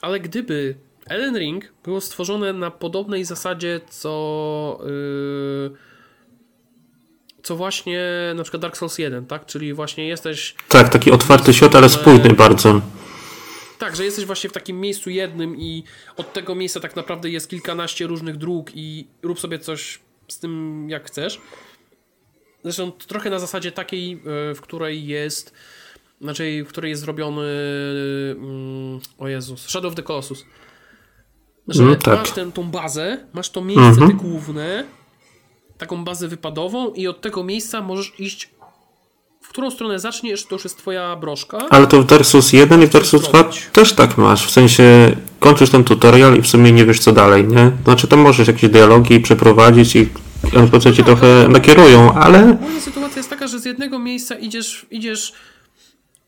Ale 0.02 0.20
gdyby 0.20 0.76
Elden 1.06 1.38
Ring 1.38 1.74
było 1.84 2.02
stworzone 2.02 2.54
na 2.54 2.72
podobnej 2.72 3.26
zasadzie, 3.26 3.82
co. 3.89 4.80
Yy, 4.86 5.91
co 7.43 7.56
właśnie 7.56 8.02
na 8.36 8.43
przykład 8.43 8.62
Dark 8.62 8.78
Souls 8.78 8.97
1, 8.97 9.26
tak? 9.26 9.45
Czyli 9.45 9.74
właśnie 9.74 10.08
jesteś. 10.08 10.56
Tak, 10.70 10.89
taki 10.89 11.12
otwarty 11.12 11.54
świat, 11.54 11.76
ale 11.76 11.89
spójny 11.89 12.34
bardzo. 12.34 12.82
Tak, 13.78 13.95
że 13.95 14.06
jesteś 14.06 14.26
właśnie 14.26 14.49
w 14.49 14.54
takim 14.54 14.80
miejscu 14.80 15.10
jednym 15.10 15.58
i 15.58 15.84
od 16.18 16.34
tego 16.34 16.56
miejsca 16.56 16.80
tak 16.80 16.95
naprawdę 16.95 17.30
jest 17.30 17.49
kilkanaście 17.49 18.08
różnych 18.08 18.38
dróg 18.38 18.72
i 18.76 19.08
rób 19.22 19.39
sobie 19.39 19.60
coś 19.60 19.99
z 20.28 20.39
tym 20.39 20.86
jak 20.89 21.08
chcesz. 21.08 21.41
Zresztą 22.64 22.91
trochę 22.91 23.30
na 23.30 23.39
zasadzie 23.39 23.72
takiej, 23.72 24.14
e, 24.14 24.56
w 24.56 24.62
której 24.62 25.08
jest 25.08 25.54
znaczy, 26.22 26.64
w 26.66 26.68
której 26.68 26.89
jest 26.89 27.02
zrobiony 27.02 27.47
mm, 28.38 28.99
o 29.18 29.28
Jezus, 29.28 29.70
Shadow 29.70 29.89
of 29.91 29.95
the 29.95 30.04
Colossus. 30.04 30.45
Że 31.74 31.84
No 31.84 31.95
tak. 31.95 32.19
masz 32.19 32.32
tę, 32.32 32.51
tą 32.51 32.63
bazę, 32.72 33.17
masz 33.34 33.49
to 33.49 33.61
miejsce 33.61 33.88
Mhm. 33.88 34.17
główne, 34.17 34.84
taką 35.78 36.03
bazę 36.03 36.28
wypadową 36.28 36.93
i 36.93 37.07
od 37.07 37.22
tego 37.22 37.43
miejsca 37.43 37.82
możesz 37.82 38.19
iść 38.19 38.49
w 39.41 39.49
którą 39.53 39.72
stronę 39.72 39.99
zaczniesz, 39.99 40.45
to 40.45 40.55
już 40.55 40.63
jest 40.63 40.78
twoja 40.78 41.15
broszka. 41.15 41.57
Ale 41.69 41.88
to 41.88 42.01
w 42.01 42.05
Dark 42.05 42.26
Souls 42.26 42.53
1 42.53 42.84
i 42.84 42.88
w 42.88 42.89
Dark 42.89 43.05
Souls 43.05 43.30
2 43.30 43.43
też 43.74 43.93
tak 43.93 44.17
masz. 44.17 44.47
W 44.47 44.51
sensie 44.51 45.15
kończysz 45.39 45.69
ten 45.69 45.84
tutorial 45.84 46.38
i 46.38 46.41
w 46.41 46.47
sumie 46.47 46.72
nie 46.72 46.86
wiesz 46.86 46.99
co 46.99 47.11
dalej, 47.11 47.47
nie? 47.47 47.72
Znaczy 47.84 48.07
tam 48.07 48.19
możesz 48.19 48.47
jakieś 48.47 48.69
dialogi 48.69 49.19
przeprowadzić 49.19 49.95
i 49.95 50.09
NPC 50.53 50.93
ci 50.93 51.03
trochę 51.03 51.47
nakierują, 51.49 52.13
ale 52.13 52.51
Ogólnie 52.51 52.82
sytuacja 52.82 53.17
jest 53.17 53.30
taka, 53.30 53.47
że 53.47 53.59
z 53.59 53.65
jednego 53.65 53.99
miejsca 53.99 54.36
idziesz, 54.36 54.86
idziesz 54.91 55.34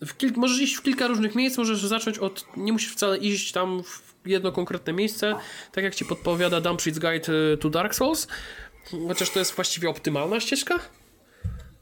w 0.05 0.17
kil- 0.17 0.35
możesz 0.37 0.61
iść 0.61 0.75
w 0.75 0.81
kilka 0.81 1.07
różnych 1.07 1.35
miejsc, 1.35 1.57
możesz 1.57 1.85
zacząć 1.85 2.17
od, 2.17 2.45
nie 2.57 2.73
musisz 2.73 2.91
wcale 2.91 3.17
iść 3.17 3.51
tam 3.51 3.83
w 3.83 4.12
jedno 4.25 4.51
konkretne 4.51 4.93
miejsce, 4.93 5.35
tak 5.71 5.83
jak 5.83 5.95
ci 5.95 6.05
podpowiada 6.05 6.61
Dumpshit's 6.61 6.99
Guide 6.99 7.53
y, 7.53 7.57
to 7.57 7.69
Dark 7.69 7.95
Souls, 7.95 8.27
chociaż 9.07 9.29
to 9.29 9.39
jest 9.39 9.55
właściwie 9.55 9.89
optymalna 9.89 10.39
ścieżka, 10.39 10.75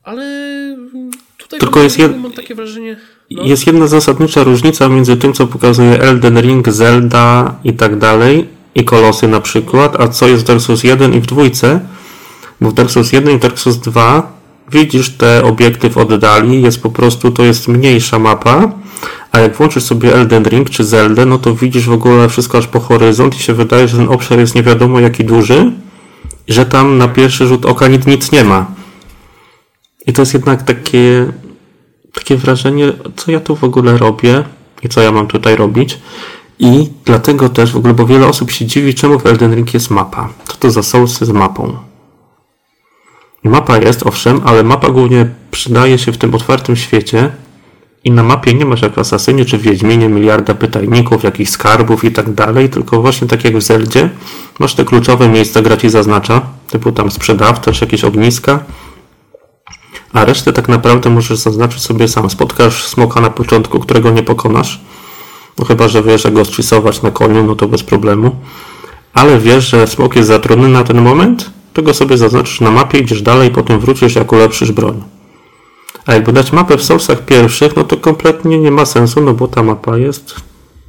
ale 0.04 0.24
mm, 0.24 1.12
tutaj 1.38 1.60
Tylko 1.60 1.76
mam, 1.76 1.84
jest 1.84 2.00
jed- 2.00 2.18
mam 2.18 2.32
takie 2.32 2.56
wrażenie, 2.56 2.98
no, 3.32 3.44
jest 3.44 3.68
jedna 3.68 3.88
zasadnicza 3.88 4.44
różnica 4.44 4.90
między 4.90 5.18
tym, 5.18 5.34
co 5.34 5.48
pokazuje 5.48 6.02
Elden 6.02 6.42
Ring, 6.42 6.70
Zelda 6.70 7.56
i 7.64 7.74
tak 7.74 7.98
dalej, 7.98 8.50
i 8.76 8.86
Kolosy 8.86 9.28
na 9.28 9.42
przykład, 9.42 10.02
a 10.02 10.08
co 10.08 10.28
jest 10.28 10.44
w 10.44 10.48
Dark 10.48 10.62
Souls 10.62 10.84
1 10.84 11.14
i 11.14 11.20
w 11.20 11.26
dwójce, 11.26 11.80
bo 12.62 12.70
w 12.70 12.74
Dark 12.74 12.92
Souls 12.92 13.12
1 13.12 13.36
i 13.36 13.40
Dark 13.40 13.60
Souls 13.60 13.78
2 13.78 14.41
widzisz 14.72 15.10
te 15.10 15.44
obiekty 15.44 15.90
w 15.90 15.98
oddali, 15.98 16.62
jest 16.62 16.82
po 16.82 16.90
prostu, 16.90 17.32
to 17.32 17.44
jest 17.44 17.68
mniejsza 17.68 18.20
mapa, 18.20 18.72
a 19.32 19.40
jak 19.40 19.56
włączysz 19.56 19.84
sobie 19.84 20.16
Elden 20.16 20.44
Ring 20.44 20.70
czy 20.70 20.84
Zeldę, 20.84 21.26
no 21.26 21.38
to 21.38 21.56
widzisz 21.56 21.86
w 21.86 21.92
ogóle 21.92 22.30
wszystko 22.30 22.58
aż 22.58 22.68
po 22.68 22.80
horyzont 22.80 23.36
i 23.36 23.40
się 23.40 23.54
wydaje, 23.54 23.88
że 23.88 23.98
ten 23.98 24.10
obszar 24.10 24.40
jest 24.40 24.56
nie 24.56 24.64
wiadomo 24.64 25.00
jaki 25.00 25.24
duży, 25.24 25.72
że 26.48 26.66
tam 26.66 26.98
na 26.98 27.08
pierwszy 27.08 27.48
rzut 27.48 27.66
oka 27.66 27.88
nic, 27.88 28.06
nic 28.06 28.32
nie 28.32 28.44
ma. 28.44 28.66
I 30.08 30.14
to 30.14 30.22
jest 30.22 30.34
jednak 30.34 30.64
takie, 30.64 31.32
takie 32.14 32.38
wrażenie, 32.38 32.94
co 33.16 33.32
ja 33.32 33.40
tu 33.40 33.56
w 33.56 33.64
ogóle 33.64 33.98
robię 33.98 34.44
i 34.84 34.90
co 34.90 35.02
ja 35.02 35.12
mam 35.12 35.28
tutaj 35.28 35.56
robić. 35.56 36.00
I 36.60 36.90
dlatego 37.06 37.50
też 37.50 37.72
w 37.72 37.78
ogóle, 37.78 37.94
bo 37.94 38.06
wiele 38.06 38.28
osób 38.28 38.52
się 38.52 38.66
dziwi, 38.66 38.94
czemu 38.94 39.20
w 39.20 39.26
Elden 39.26 39.56
Ring 39.56 39.74
jest 39.74 39.90
mapa. 39.90 40.30
Co 40.46 40.54
to 40.58 40.72
za 40.72 40.84
Soulsy 40.84 41.26
z 41.26 41.30
mapą? 41.30 41.91
Mapa 43.44 43.78
jest, 43.78 44.08
owszem, 44.08 44.42
ale 44.46 44.64
mapa 44.64 44.90
głównie 44.90 45.30
przydaje 45.52 45.98
się 45.98 46.12
w 46.12 46.18
tym 46.18 46.36
otwartym 46.36 46.76
świecie 46.76 47.32
i 48.04 48.12
na 48.12 48.24
mapie 48.24 48.54
nie 48.54 48.66
masz 48.66 48.82
jak 48.82 48.98
Asasynie 48.98 49.46
czy 49.46 49.58
w 49.58 49.62
Wiedźminie 49.62 50.10
miliarda 50.10 50.54
pytajników, 50.54 51.24
jakichś 51.24 51.52
skarbów 51.52 52.04
i 52.04 52.12
tak 52.12 52.34
dalej, 52.34 52.70
tylko 52.70 53.02
właśnie 53.02 53.28
tak 53.28 53.44
jak 53.44 53.58
w 53.58 53.62
Zeldzie 53.62 54.10
masz 54.60 54.76
te 54.76 54.86
kluczowe 54.86 55.30
miejsca, 55.30 55.62
gra 55.62 55.78
ci 55.78 55.90
zaznacza, 55.90 56.42
typu 56.70 56.92
tam 56.92 57.12
sprzedawca 57.12 57.72
czy 57.72 57.86
jakieś 57.86 58.04
ogniska, 58.04 58.60
a 60.14 60.26
resztę 60.26 60.54
tak 60.54 60.70
naprawdę 60.70 61.10
możesz 61.10 61.38
zaznaczyć 61.38 61.82
sobie 61.82 62.08
sam. 62.08 62.30
Spotkasz 62.30 62.88
smoka 62.88 63.22
na 63.22 63.30
początku, 63.30 63.80
którego 63.80 64.12
nie 64.12 64.24
pokonasz, 64.24 64.82
no 65.60 65.66
chyba, 65.66 65.88
że 65.88 66.04
wiesz 66.04 66.24
jak 66.24 66.34
go 66.34 66.46
strzysować 66.46 67.02
na 67.02 67.12
koniu, 67.12 67.44
no 67.44 67.56
to 67.56 67.68
bez 67.68 67.84
problemu, 67.84 68.36
ale 69.14 69.40
wiesz, 69.40 69.70
że 69.70 69.88
smok 69.88 70.16
jest 70.16 70.28
zatrudniony 70.28 70.74
na 70.74 70.84
ten 70.84 71.02
moment, 71.02 71.52
to 71.74 71.82
go 71.82 71.94
sobie 71.94 72.18
zaznaczysz 72.18 72.62
na 72.62 72.72
mapie, 72.72 73.00
idziesz 73.00 73.22
dalej, 73.22 73.52
potem 73.52 73.80
wrócisz 73.80 74.16
jak 74.16 74.32
ulepszysz 74.32 74.72
broń. 74.72 75.04
A 76.06 76.14
jakby 76.14 76.34
dać 76.34 76.52
mapę 76.52 76.78
w 76.78 76.84
Soulsach 76.84 77.26
pierwszych, 77.26 77.76
no 77.76 77.84
to 77.84 77.98
kompletnie 77.98 78.60
nie 78.60 78.72
ma 78.72 78.86
sensu, 78.86 79.22
no 79.22 79.34
bo 79.34 79.48
ta 79.48 79.64
mapa 79.64 79.98
jest 79.98 80.36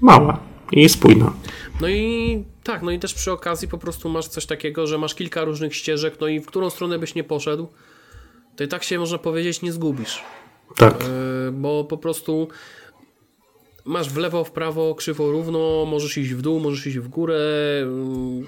mała 0.00 0.38
i 0.72 0.88
spójna. 0.88 1.32
No 1.80 1.88
i 1.88 2.44
tak, 2.62 2.82
no 2.82 2.90
i 2.90 2.98
też 2.98 3.14
przy 3.14 3.32
okazji 3.32 3.68
po 3.68 3.78
prostu 3.78 4.08
masz 4.08 4.28
coś 4.28 4.46
takiego, 4.46 4.86
że 4.86 4.98
masz 4.98 5.14
kilka 5.14 5.44
różnych 5.44 5.76
ścieżek, 5.76 6.14
no 6.20 6.28
i 6.28 6.40
w 6.40 6.46
którą 6.46 6.70
stronę 6.70 6.98
byś 6.98 7.14
nie 7.14 7.24
poszedł, 7.24 7.68
to 8.56 8.64
i 8.64 8.68
tak 8.68 8.84
się 8.84 8.98
można 8.98 9.18
powiedzieć 9.18 9.62
nie 9.62 9.72
zgubisz. 9.72 10.22
Tak. 10.76 11.00
Yy, 11.00 11.52
bo 11.52 11.84
po 11.84 11.96
prostu 11.98 12.48
masz 13.84 14.10
w 14.10 14.16
lewo, 14.16 14.44
w 14.44 14.50
prawo, 14.50 14.94
krzywo, 14.94 15.32
równo, 15.32 15.86
możesz 15.90 16.18
iść 16.18 16.34
w 16.34 16.42
dół, 16.42 16.60
możesz 16.60 16.86
iść 16.86 16.98
w 16.98 17.08
górę, 17.08 17.38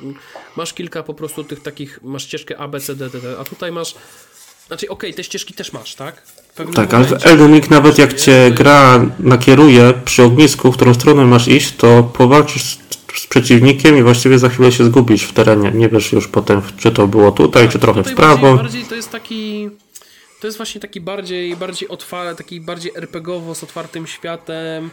yy, 0.03 0.15
masz 0.57 0.73
kilka 0.73 1.03
po 1.03 1.15
prostu 1.15 1.45
tych 1.45 1.63
takich, 1.63 2.01
masz 2.03 2.23
ścieżkę 2.23 2.59
A, 2.59 2.69
B, 2.69 2.81
C, 2.81 2.97
D, 2.97 3.11
D, 3.11 3.21
D, 3.21 3.37
a 3.41 3.45
tutaj 3.45 3.73
masz, 3.73 3.95
znaczy 4.67 4.89
okej, 4.89 5.15
te 5.15 5.25
ścieżki 5.25 5.55
też 5.55 5.73
masz, 5.73 5.95
tak? 5.95 6.23
Tak, 6.75 6.95
ale 6.95 7.05
w 7.05 7.27
Elden 7.27 7.55
Ring 7.55 7.71
nawet 7.71 7.99
jak 7.99 8.15
cię 8.15 8.51
gra 8.51 9.07
nakieruje 9.19 9.93
przy 10.05 10.23
ognisku, 10.23 10.73
w 10.73 10.77
którą 10.77 10.95
stronę 10.95 11.25
masz 11.25 11.49
iść, 11.49 11.77
to 11.77 12.03
powalczysz 12.03 12.63
z, 12.63 12.79
przeciwnikiem 13.29 13.99
i 13.99 14.03
właściwie 14.03 14.39
za 14.39 14.49
chwilę 14.49 14.73
się 14.73 14.85
zgubisz 14.85 15.23
w 15.23 15.33
terenie. 15.33 15.71
Nie 15.71 15.89
wiesz 15.89 16.13
już 16.13 16.29
potem, 16.29 16.63
czy 16.79 16.93
to 16.93 17.07
było 17.07 17.33
tutaj, 17.33 17.69
czy 17.69 17.79
trochę 17.79 18.03
w 18.03 18.15
prawo. 18.15 18.57
Bardziej, 18.57 18.65
bardziej 18.65 18.85
to 18.85 18.95
jest 18.95 19.11
taki. 19.11 19.71
To 20.45 20.49
jest 20.49 20.57
właśnie 20.57 20.81
taki 20.81 21.01
bardziej, 21.01 21.57
bardziej 21.57 21.89
otwarty, 21.89 22.43
taki 22.43 22.61
bardziej 22.61 22.93
RPGowo 22.95 23.55
z 23.55 23.63
otwartym 23.63 24.07
światem. 24.07 24.91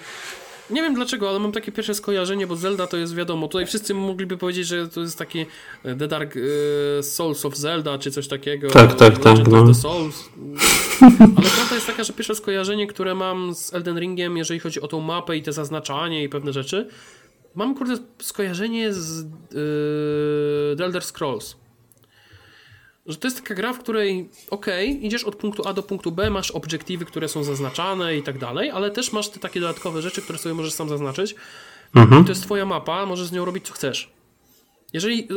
Nie 0.70 0.82
wiem 0.82 0.93
dlaczego, 0.93 1.30
ale 1.30 1.39
mam 1.39 1.52
takie 1.52 1.72
pierwsze 1.72 1.93
skojarzenie, 1.93 2.47
bo 2.47 2.56
Zelda 2.56 2.88
to 2.88 2.97
jest 2.97 3.16
wiadomo. 3.16 3.47
Tutaj 3.47 3.66
wszyscy 3.66 3.93
mogliby 3.93 4.38
powiedzieć, 4.38 4.68
że 4.68 4.88
to 4.88 5.02
jest 5.02 5.18
takie 5.18 5.45
e, 5.84 5.95
The 5.95 6.08
Dark 6.08 6.38
e, 6.38 7.04
Souls 7.04 7.45
of 7.45 7.56
Zelda, 7.56 7.97
czy 7.97 8.12
coś 8.12 8.28
takiego. 8.28 8.70
Tak, 8.70 8.95
tak, 8.95 9.20
tak, 9.20 9.26
Legend 9.26 9.47
no. 9.47 9.62
of 9.62 9.68
the 9.68 9.74
Souls. 9.74 10.30
Ale 11.02 11.49
prawda 11.49 11.76
jest 11.76 11.88
taka, 11.88 12.04
że 12.04 12.14
pierwsze 12.14 12.36
skojarzenie, 12.36 12.88
które 12.88 13.16
mam 13.16 13.56
z 13.56 13.74
Elden 13.74 13.99
Ringiem, 13.99 14.38
jeżeli 14.38 14.60
chodzi 14.60 14.82
o 14.82 14.88
tą 14.88 14.99
mapę 14.99 15.38
i 15.38 15.43
te 15.43 15.54
zaznaczanie 15.54 16.24
i 16.24 16.30
pewne 16.30 16.54
rzeczy, 16.54 16.88
mam 17.56 17.76
kurde 17.76 17.97
skojarzenie 18.22 18.93
z 18.93 19.22
yy, 19.22 20.76
The 20.78 20.86
Elder 20.86 21.04
Scrolls. 21.04 21.56
Że 23.06 23.18
to 23.18 23.28
jest 23.28 23.38
taka 23.38 23.56
gra, 23.56 23.74
w 23.74 23.80
której 23.80 24.30
okej, 24.49 25.06
idziesz 25.06 25.24
od 25.24 25.36
punktu 25.36 25.68
A 25.68 25.74
do 25.74 25.84
punktu 25.84 26.12
B, 26.12 26.30
masz 26.30 26.52
obiektywy, 26.52 27.06
które 27.06 27.28
są 27.28 27.43
zaznaczane 27.43 28.18
i 28.18 28.24
tak 28.24 28.38
dalej, 28.38 28.70
ale 28.70 28.91
też 28.91 29.14
masz 29.14 29.30
te 29.30 29.39
takie 29.39 29.60
dodatkowe 29.60 30.02
rzeczy, 30.02 30.22
które 30.22 30.39
sobie 30.39 30.56
możesz 30.56 30.74
sam 30.74 30.89
zaznaczyć. 30.89 31.36
Mhm. 31.95 32.22
I 32.22 32.26
to 32.26 32.32
jest 32.32 32.43
twoja 32.43 32.66
mapa, 32.66 33.06
możesz 33.06 33.28
z 33.28 33.32
nią 33.32 33.45
robić 33.45 33.68
co 33.68 33.74
chcesz. 33.74 34.10
Jeżeli 34.93 35.28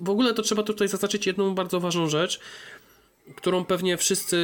w 0.00 0.10
ogóle 0.10 0.34
to 0.34 0.42
trzeba 0.42 0.62
tutaj 0.62 0.88
zaznaczyć 0.88 1.26
jedną 1.26 1.54
bardzo 1.54 1.80
ważną 1.80 2.08
rzecz, 2.08 2.40
którą 3.36 3.64
pewnie 3.64 3.96
wszyscy 3.96 4.38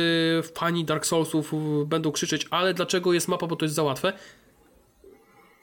fani 0.55 0.85
Dark 0.85 1.07
Soulsów 1.07 1.53
będą 1.87 2.13
krzyczeć, 2.13 2.47
ale 2.51 2.75
dlaczego 2.75 3.13
jest 3.13 3.29
mapa, 3.29 3.47
bo 3.47 3.57
to 3.57 3.65
jest 3.65 3.75
za 3.75 3.83
łatwe? 3.83 4.13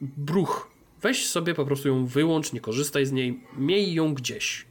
Bruch. 0.01 0.71
Weź 1.01 1.27
sobie 1.27 1.53
po 1.53 1.65
prostu 1.65 1.87
ją 1.87 2.05
wyłącz, 2.05 2.53
nie 2.53 2.59
korzystaj 2.59 3.05
z 3.05 3.11
niej, 3.11 3.43
miej 3.57 3.93
ją 3.93 4.13
gdzieś. 4.13 4.65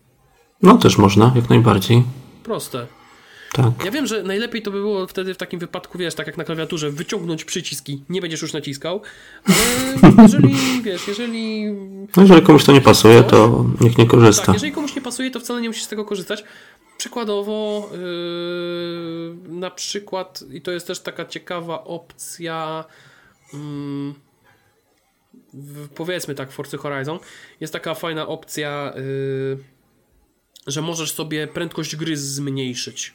No 0.63 0.79
też 0.79 0.99
można, 0.99 1.33
jak 1.37 1.51
najbardziej. 1.51 2.03
Proste. 2.43 2.87
Tak. 3.53 3.85
Ja 3.85 3.91
wiem, 3.91 4.07
że 4.07 4.23
najlepiej 4.23 4.63
to 4.63 4.71
by 4.71 4.79
było 4.79 5.07
wtedy 5.07 5.35
w 5.35 5.37
takim 5.37 5.61
wypadku, 5.61 5.99
wiesz, 5.99 6.15
tak 6.15 6.27
jak 6.27 6.37
na 6.37 6.45
klawiaturze, 6.45 6.91
wyciągnąć 6.91 7.45
przyciski, 7.45 8.05
nie 8.09 8.21
będziesz 8.21 8.43
już 8.43 8.53
naciskał, 8.53 9.03
ale 10.03 10.13
jeżeli, 10.23 10.83
wiesz, 10.83 11.09
jeżeli... 11.09 11.65
No 12.17 12.23
jeżeli 12.23 12.43
komuś 12.43 12.65
to 12.65 12.73
nie 12.73 12.81
pasuje, 12.81 13.23
to 13.23 13.65
niech 13.81 13.99
nie 13.99 14.07
korzysta. 14.07 14.47
Tak, 14.47 14.55
jeżeli 14.55 14.73
komuś 14.73 14.97
nie 14.97 15.03
pasuje, 15.03 15.31
to 15.31 15.41
wcale 15.41 15.61
nie 15.61 15.69
musisz 15.69 15.85
z 15.85 15.89
tego 15.89 16.05
korzystać. 16.05 16.45
Przykładowo, 16.99 17.89
yy, 17.93 19.59
na 19.59 19.71
przykład, 19.71 20.45
i 20.53 20.61
to 20.61 20.71
jest 20.71 20.87
też 20.87 21.01
taka 21.01 21.25
ciekawa 21.25 21.85
opcja, 21.85 22.85
w, 25.53 25.89
powiedzmy 25.89 26.35
tak, 26.35 26.51
w 26.51 26.55
Forza 26.55 26.79
Horizon 26.79 27.19
jest 27.61 27.73
taka 27.73 27.95
fajna 27.95 28.27
opcja, 28.27 28.93
yy, 28.97 29.59
że 30.67 30.83
możesz 30.83 31.13
sobie 31.13 31.47
prędkość 31.47 31.97
gry 31.97 32.17
zmniejszyć. 32.17 33.15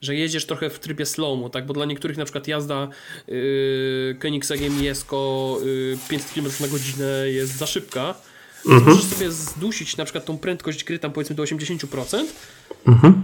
Że 0.00 0.14
jedziesz 0.14 0.46
trochę 0.46 0.70
w 0.70 0.78
trybie 0.78 1.06
slow 1.06 1.50
tak? 1.50 1.66
Bo 1.66 1.74
dla 1.74 1.84
niektórych 1.84 2.16
na 2.16 2.24
przykład 2.24 2.48
jazda 2.48 2.88
yy, 3.28 4.16
Koenigseggiem 4.20 4.84
Jesko 4.84 5.58
yy, 5.64 5.98
500 6.08 6.32
km 6.34 6.46
na 6.60 6.68
godzinę 6.68 7.28
jest 7.28 7.56
za 7.56 7.66
szybka. 7.66 8.14
Mhm. 8.66 8.84
Możesz 8.84 9.04
sobie 9.04 9.30
zdusić 9.32 9.96
na 9.96 10.04
przykład 10.04 10.24
tą 10.24 10.38
prędkość 10.38 10.84
gry 10.84 10.98
tam 10.98 11.12
powiedzmy 11.12 11.36
do 11.36 11.42
80%. 11.42 12.24
Mhm. 12.86 13.22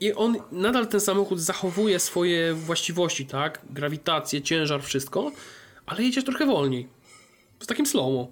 I 0.00 0.12
on 0.12 0.36
nadal 0.52 0.86
ten 0.86 1.00
samochód 1.00 1.40
zachowuje 1.40 1.98
swoje 1.98 2.54
właściwości, 2.54 3.26
tak? 3.26 3.60
Grawitację, 3.70 4.42
ciężar, 4.42 4.82
wszystko, 4.82 5.32
ale 5.86 6.02
jedziesz 6.02 6.24
trochę 6.24 6.46
wolniej. 6.46 6.88
Z 7.60 7.66
takim 7.66 7.86
slow 7.86 8.28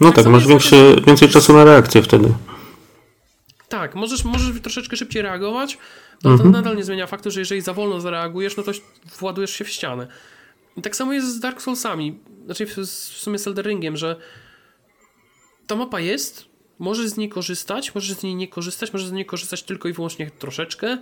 No 0.00 0.06
tak, 0.06 0.14
tak 0.14 0.26
masz 0.26 0.46
większy, 0.46 0.96
więcej 1.06 1.28
czasu 1.28 1.52
na 1.52 1.64
reakcję 1.64 2.02
wtedy. 2.02 2.34
Tak, 3.68 3.94
możesz, 3.94 4.24
możesz 4.24 4.60
troszeczkę 4.60 4.96
szybciej 4.96 5.22
reagować. 5.22 5.78
No 6.24 6.30
to 6.30 6.44
mhm. 6.44 6.50
nadal 6.50 6.76
nie 6.76 6.84
zmienia 6.84 7.06
faktu, 7.06 7.30
że 7.30 7.40
jeżeli 7.40 7.60
za 7.60 7.74
wolno 7.74 8.00
zareagujesz, 8.00 8.56
no 8.56 8.62
to 8.62 8.72
władujesz 9.18 9.50
się 9.50 9.64
w 9.64 9.68
ścianę. 9.68 10.06
I 10.76 10.82
tak 10.82 10.96
samo 10.96 11.12
jest 11.12 11.36
z 11.36 11.40
Dark 11.40 11.62
Soulsami, 11.62 12.18
znaczy 12.44 12.66
w, 12.66 12.76
w 12.76 12.86
sumie 13.18 13.38
z 13.38 13.46
Eldering, 13.46 13.96
że 13.96 14.16
ta 15.66 15.76
mapa 15.76 16.00
jest, 16.00 16.44
możesz 16.78 17.06
z 17.06 17.16
niej 17.16 17.28
korzystać, 17.28 17.94
możesz 17.94 18.16
z 18.16 18.22
niej 18.22 18.34
nie 18.34 18.48
korzystać, 18.48 18.92
możesz 18.92 19.08
z 19.08 19.12
niej 19.12 19.26
korzystać 19.26 19.62
tylko 19.62 19.88
i 19.88 19.92
wyłącznie 19.92 20.30
troszeczkę. 20.38 20.98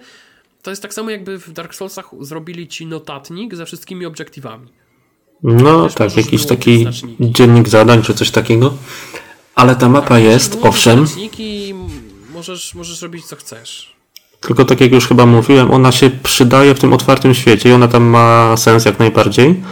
To 0.63 0.71
jest 0.71 0.83
tak 0.83 0.95
samo 0.95 1.11
jakby 1.11 1.39
w 1.39 1.53
Dark 1.53 1.75
Soulsach 1.75 2.11
zrobili 2.21 2.69
ci 2.69 2.87
notatnik 2.87 3.55
ze 3.55 3.67
wszystkimi 3.67 4.07
obiektywami. 4.07 4.69
No 5.43 5.85
Też 5.85 5.95
tak, 5.95 6.17
jakiś 6.17 6.47
taki 6.47 6.87
dziennik 7.21 7.69
zadań 7.69 8.03
czy 8.03 8.15
coś 8.15 8.31
takiego. 8.31 8.75
Ale 9.55 9.77
ta 9.77 9.89
mapa 9.89 10.09
tak, 10.09 10.23
jest, 10.23 10.59
owszem. 10.63 11.07
I 11.19 11.62
możesz, 12.43 12.75
możesz 12.75 13.03
robić 13.03 13.25
co 13.25 13.37
chcesz. 13.37 13.93
Tylko 14.41 14.65
tak 14.65 14.81
jak 14.81 14.93
już 14.93 15.09
chyba 15.09 15.27
mówiłem, 15.27 15.71
ona 15.71 15.93
się 15.93 16.11
przydaje 16.11 16.75
w 16.75 16.79
tym 16.79 16.93
otwartym 16.93 17.35
świecie 17.35 17.69
i 17.69 17.73
ona 17.73 17.89
tam 17.89 18.03
ma 18.03 18.57
sens 18.57 18.85
jak 18.85 18.99
najbardziej. 18.99 19.63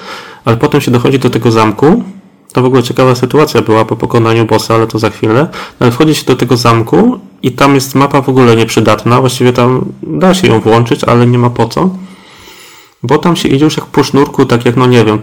Ale 0.44 0.56
potem 0.56 0.80
się 0.80 0.90
dochodzi 0.90 1.18
do 1.18 1.30
tego 1.30 1.50
zamku 1.50 2.04
to 2.52 2.62
w 2.62 2.64
ogóle 2.64 2.82
ciekawa 2.82 3.14
sytuacja 3.14 3.62
była 3.62 3.84
po 3.84 3.96
pokonaniu 3.96 4.46
bossa, 4.46 4.74
ale 4.74 4.86
to 4.86 4.98
za 4.98 5.10
chwilę. 5.10 5.48
Ale 5.80 5.90
wchodzi 5.90 6.14
się 6.14 6.24
do 6.24 6.36
tego 6.36 6.56
zamku 6.56 7.20
i 7.42 7.52
tam 7.52 7.74
jest 7.74 7.94
mapa 7.94 8.20
w 8.20 8.28
ogóle 8.28 8.56
nieprzydatna. 8.56 9.20
Właściwie 9.20 9.52
tam 9.52 9.92
da 10.02 10.34
się 10.34 10.48
ją 10.48 10.60
włączyć, 10.60 11.04
ale 11.04 11.26
nie 11.26 11.38
ma 11.38 11.50
po 11.50 11.68
co. 11.68 11.90
Bo 13.02 13.18
tam 13.18 13.36
się 13.36 13.48
idzie 13.48 13.64
już 13.64 13.76
jak 13.76 13.86
po 13.86 14.04
sznurku, 14.04 14.46
tak 14.46 14.64
jak, 14.64 14.76
no 14.76 14.86
nie 14.86 15.04
wiem, 15.04 15.18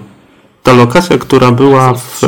ta 0.64 0.74
lokacja, 0.74 1.18
która 1.18 1.52
była 1.52 1.94
w 1.94 2.22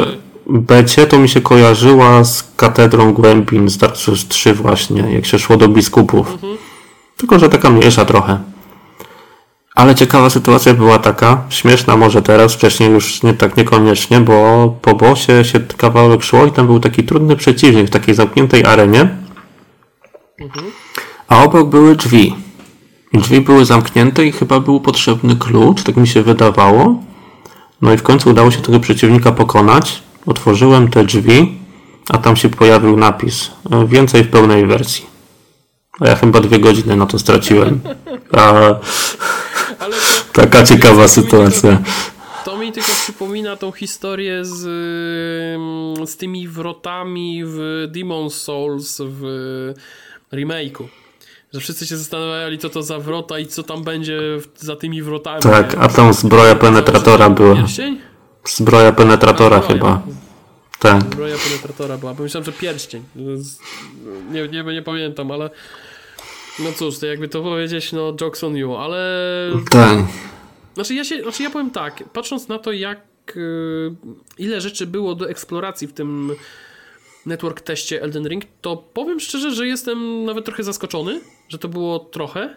becie, 0.50 1.06
to 1.06 1.20
mi 1.20 1.30
się 1.30 1.42
kojarzyła 1.42 2.24
z 2.24 2.52
katedrą 2.56 3.14
głębin 3.14 3.70
z 3.70 3.78
Dark 3.78 3.98
Souls 3.98 4.28
3 4.28 4.54
właśnie, 4.54 5.02
jak 5.02 5.26
się 5.26 5.40
szło 5.40 5.58
do 5.58 5.68
biskupów. 5.68 6.34
Mhm. 6.34 6.58
Tylko, 7.18 7.40
że 7.40 7.50
taka 7.50 7.70
mniejsza 7.70 8.06
trochę. 8.06 8.40
Ale 9.76 9.96
ciekawa 9.96 10.30
sytuacja 10.30 10.74
była 10.74 11.00
taka, 11.00 11.44
śmieszna 11.50 11.98
może 11.98 12.22
teraz, 12.22 12.54
wcześniej 12.54 12.92
już 12.92 13.24
nie 13.24 13.34
tak 13.34 13.58
niekoniecznie, 13.58 14.20
bo 14.20 14.68
po 14.82 14.96
bosie 14.96 15.46
się 15.46 15.60
kawałek 15.60 16.24
szło 16.24 16.46
i 16.46 16.52
tam 16.52 16.66
był 16.66 16.80
taki 16.80 17.04
trudny 17.04 17.36
przeciwnik 17.36 17.88
w 17.88 17.90
takiej 17.90 18.16
zamkniętej 18.16 18.66
arenie. 18.66 19.10
A 21.28 21.44
obok 21.44 21.70
były 21.70 21.96
drzwi. 21.96 22.36
Drzwi 23.14 23.42
były 23.42 23.66
zamknięte 23.66 24.26
i 24.26 24.32
chyba 24.32 24.60
był 24.60 24.82
potrzebny 24.82 25.36
klucz, 25.36 25.84
tak 25.84 25.98
mi 25.98 26.08
się 26.08 26.22
wydawało. 26.24 27.04
No 27.82 27.94
i 27.94 27.98
w 27.98 28.04
końcu 28.04 28.30
udało 28.30 28.52
się 28.52 28.62
tego 28.62 28.80
przeciwnika 28.80 29.32
pokonać. 29.32 30.04
Otworzyłem 30.30 30.88
te 30.88 31.04
drzwi, 31.06 31.58
a 32.10 32.18
tam 32.18 32.36
się 32.36 32.50
pojawił 32.50 32.98
napis. 32.98 33.52
Więcej 33.88 34.24
w 34.24 34.30
pełnej 34.30 34.66
wersji. 34.66 35.06
A 36.00 36.08
ja 36.08 36.16
chyba 36.16 36.40
dwie 36.40 36.60
godziny 36.60 36.96
na 36.96 37.06
to 37.06 37.20
straciłem. 37.20 37.80
A 38.32 38.52
to, 38.52 38.82
Taka 40.34 40.64
ciekawa 40.64 41.08
sytuacja. 41.08 41.82
To, 42.46 42.52
to 42.52 42.58
mi 42.58 42.72
tylko 42.72 42.92
przypomina 42.92 43.56
tą 43.56 43.72
historię 43.72 44.46
z, 44.46 44.60
z 46.10 46.18
tymi 46.18 46.48
wrotami 46.48 47.42
w 47.46 47.88
Demon's 47.96 48.30
Souls 48.30 49.02
w 49.06 49.24
remake'u. 50.34 50.84
Że 51.54 51.60
wszyscy 51.60 51.88
się 51.88 51.98
zastanawiali, 51.98 52.58
co 52.58 52.70
to 52.70 52.84
za 52.84 53.00
wrota 53.00 53.40
i 53.40 53.46
co 53.46 53.64
tam 53.64 53.84
będzie 53.84 54.20
za 54.56 54.76
tymi 54.76 55.02
wrotami. 55.02 55.42
Tak, 55.42 55.76
a 55.80 55.88
tam 55.88 56.14
zbroja 56.14 56.56
penetratora 56.56 57.30
była. 57.30 57.56
Pierścień? 57.56 58.09
Zbroja 58.46 58.92
penetratora 58.92 59.58
a, 59.58 59.62
chyba. 59.62 60.02
Tak. 60.80 61.02
Zbroja 61.02 61.36
penetratora 61.38 61.98
była. 61.98 62.14
Pomyślałem, 62.14 62.46
że 62.46 62.52
pierścień. 62.52 63.04
Nie, 64.32 64.48
nie, 64.48 64.64
nie 64.64 64.82
pamiętam, 64.82 65.32
ale 65.32 65.50
no 66.60 66.72
cóż, 66.72 67.00
to 67.00 67.06
jakby 67.06 67.28
to 67.28 67.42
powiedzieć, 67.42 67.92
no 67.92 68.14
jokes 68.22 68.44
on 68.44 68.56
you, 68.56 68.76
ale... 68.76 69.00
Tak. 69.72 70.00
Znaczy 70.74 70.94
ja, 70.94 71.04
się, 71.04 71.22
znaczy 71.22 71.44
ja 71.44 71.50
powiem 71.50 71.72
tak, 71.72 72.04
patrząc 72.14 72.48
na 72.48 72.60
to 72.60 72.72
jak 72.72 73.00
y, 73.38 73.96
ile 74.38 74.62
rzeczy 74.62 74.88
było 74.88 75.16
do 75.16 75.30
eksploracji 75.30 75.88
w 75.88 75.94
tym 75.94 76.36
network 77.26 77.62
teście 77.62 78.02
Elden 78.02 78.28
Ring, 78.28 78.44
to 78.62 78.78
powiem 78.94 79.20
szczerze, 79.20 79.52
że 79.52 79.68
jestem 79.68 80.26
nawet 80.26 80.46
trochę 80.46 80.64
zaskoczony, 80.64 81.22
że 81.50 81.58
to 81.58 81.68
było 81.68 82.00
trochę. 82.00 82.56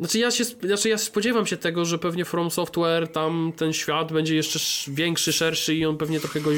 Znaczy 0.00 0.18
ja, 0.18 0.30
się, 0.30 0.44
znaczy 0.44 0.88
ja 0.88 0.98
spodziewam 0.98 1.46
się 1.46 1.56
tego, 1.56 1.84
że 1.84 1.98
pewnie 1.98 2.24
From 2.24 2.50
Software 2.50 3.08
tam 3.08 3.52
ten 3.56 3.72
świat 3.72 4.12
będzie 4.12 4.36
jeszcze 4.36 4.58
większy, 4.88 5.32
szerszy 5.32 5.74
i 5.74 5.86
on 5.86 5.96
pewnie 5.96 6.20
trochę 6.20 6.40
go 6.40 6.50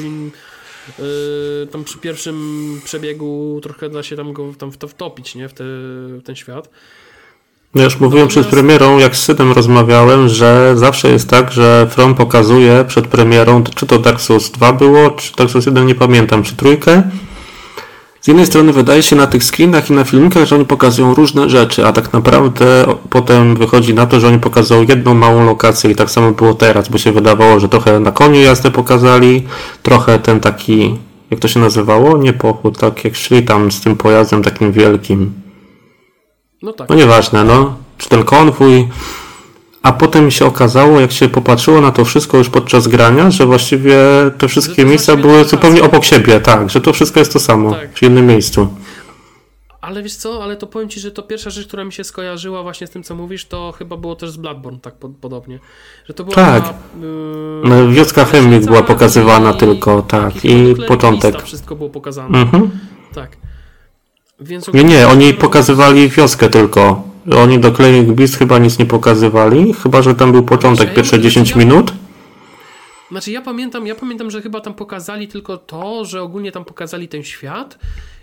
Yy, 0.99 1.67
tam 1.71 1.83
przy 1.83 1.97
pierwszym 1.97 2.81
przebiegu 2.83 3.59
trochę 3.63 3.89
da 3.89 4.03
się 4.03 4.15
tam 4.15 4.33
go 4.33 4.53
tam 4.57 4.71
w 4.71 4.77
to 4.77 4.87
wtopić, 4.87 5.35
nie? 5.35 5.49
W, 5.49 5.53
te, 5.53 5.63
w 5.63 6.21
ten 6.23 6.35
świat. 6.35 6.69
Ja 7.75 7.83
już 7.83 7.99
mówiłem 7.99 8.27
Natomiast... 8.27 8.49
przed 8.49 8.59
premierą, 8.59 8.99
jak 8.99 9.15
z 9.15 9.23
Sydem 9.23 9.51
rozmawiałem, 9.51 10.29
że 10.29 10.73
zawsze 10.75 11.11
jest 11.11 11.29
tak, 11.29 11.51
że 11.51 11.87
From 11.89 12.15
pokazuje 12.15 12.85
przed 12.87 13.07
premierą, 13.07 13.63
czy 13.63 13.87
to 13.87 13.99
Dark 13.99 14.21
Souls 14.21 14.51
2 14.51 14.73
było, 14.73 15.09
czy 15.11 15.35
Dark 15.35 15.51
Souls 15.51 15.65
1, 15.65 15.85
nie 15.85 15.95
pamiętam, 15.95 16.43
czy 16.43 16.55
trójkę, 16.55 17.03
z 18.21 18.27
jednej 18.27 18.45
strony 18.45 18.73
wydaje 18.73 19.03
się 19.03 19.15
na 19.15 19.27
tych 19.27 19.43
screenach 19.43 19.89
i 19.89 19.93
na 19.93 20.03
filmikach, 20.03 20.45
że 20.45 20.55
oni 20.55 20.65
pokazują 20.65 21.13
różne 21.13 21.49
rzeczy, 21.49 21.85
a 21.85 21.93
tak 21.93 22.13
naprawdę 22.13 22.85
potem 23.09 23.55
wychodzi 23.55 23.93
na 23.93 24.05
to, 24.05 24.19
że 24.19 24.27
oni 24.27 24.39
pokazują 24.39 24.81
jedną 24.81 25.13
małą 25.13 25.45
lokację 25.45 25.91
i 25.91 25.95
tak 25.95 26.11
samo 26.11 26.31
było 26.31 26.53
teraz, 26.53 26.89
bo 26.89 26.97
się 26.97 27.11
wydawało, 27.11 27.59
że 27.59 27.69
trochę 27.69 27.99
na 27.99 28.11
koniu 28.11 28.41
jazdę 28.41 28.71
pokazali, 28.71 29.47
trochę 29.83 30.19
ten 30.19 30.39
taki, 30.39 30.95
jak 31.31 31.39
to 31.39 31.47
się 31.47 31.59
nazywało? 31.59 32.17
Nie 32.17 32.33
pochód, 32.33 32.77
tak 32.77 33.03
jak 33.03 33.15
szli 33.15 33.43
tam 33.43 33.71
z 33.71 33.81
tym 33.81 33.95
pojazdem 33.95 34.43
takim 34.43 34.71
wielkim. 34.71 35.33
No 36.61 36.73
tak. 36.73 36.89
No 36.89 36.95
nieważne, 36.95 37.43
no. 37.43 37.75
Czy 37.97 38.09
ten 38.09 38.23
konwój, 38.23 38.87
a 39.83 39.91
potem 39.91 40.31
się 40.31 40.45
okazało, 40.45 40.99
jak 40.99 41.11
się 41.11 41.29
popatrzyło 41.29 41.81
na 41.81 41.91
to 41.91 42.05
wszystko 42.05 42.37
już 42.37 42.49
podczas 42.49 42.87
grania, 42.87 43.31
że 43.31 43.45
właściwie 43.45 43.95
te 44.37 44.47
wszystkie 44.47 44.85
miejsca 44.85 45.15
były 45.15 45.45
zupełnie 45.45 45.83
obok 45.83 46.05
siebie, 46.05 46.39
tak, 46.39 46.69
że 46.69 46.81
to 46.81 46.93
wszystko 46.93 47.19
jest 47.19 47.33
to 47.33 47.39
samo, 47.39 47.71
tak. 47.71 47.93
w 47.93 48.01
jednym 48.01 48.27
miejscu. 48.27 48.67
Ale 49.81 50.03
wiesz 50.03 50.15
co, 50.15 50.43
ale 50.43 50.55
to 50.55 50.67
powiem 50.67 50.89
Ci, 50.89 50.99
że 50.99 51.11
to 51.11 51.23
pierwsza 51.23 51.49
rzecz, 51.49 51.67
która 51.67 51.83
mi 51.83 51.93
się 51.93 52.03
skojarzyła 52.03 52.63
właśnie 52.63 52.87
z 52.87 52.89
tym, 52.89 53.03
co 53.03 53.15
mówisz, 53.15 53.45
to 53.45 53.71
chyba 53.71 53.97
było 53.97 54.15
też 54.15 54.31
z 54.31 54.37
Bloodborne, 54.37 54.79
tak 54.79 54.93
podobnie. 55.21 55.59
Że 56.05 56.13
to 56.13 56.23
była 56.23 56.35
tak. 56.35 56.73
Yy, 57.63 57.93
wioska 57.93 58.25
Chemik 58.25 58.65
była 58.65 58.83
pokazywana 58.83 59.51
i, 59.51 59.57
tylko, 59.57 60.01
tak, 60.01 60.33
tak 60.33 60.45
i, 60.45 60.69
i 60.69 60.75
początek. 60.75 61.41
wszystko 61.41 61.75
było 61.75 61.89
pokazane. 61.89 62.41
Mhm. 62.41 62.69
Tak. 63.13 63.37
Więc 64.39 64.73
nie, 64.73 64.83
nie, 64.83 65.07
oni 65.07 65.33
pokazywali 65.33 66.09
wioskę 66.09 66.49
tylko. 66.49 67.08
Oni 67.37 67.59
do 67.59 67.71
Clinic 67.71 68.11
Beast 68.11 68.37
chyba 68.37 68.57
nic 68.57 68.79
nie 68.79 68.85
pokazywali, 68.85 69.73
chyba 69.73 70.01
że 70.01 70.15
tam 70.15 70.31
był 70.31 70.43
początek, 70.43 70.93
pierwsze 70.93 71.19
10 71.19 71.55
minut. 71.55 71.93
Znaczy 73.11 73.31
ja 73.31 73.41
pamiętam, 73.41 73.87
ja 73.87 73.95
pamiętam, 73.95 74.31
że 74.31 74.41
chyba 74.41 74.61
tam 74.61 74.73
pokazali 74.73 75.27
tylko 75.27 75.57
to, 75.57 76.05
że 76.05 76.21
ogólnie 76.21 76.51
tam 76.51 76.65
pokazali 76.65 77.07
ten 77.07 77.23
świat 77.23 77.79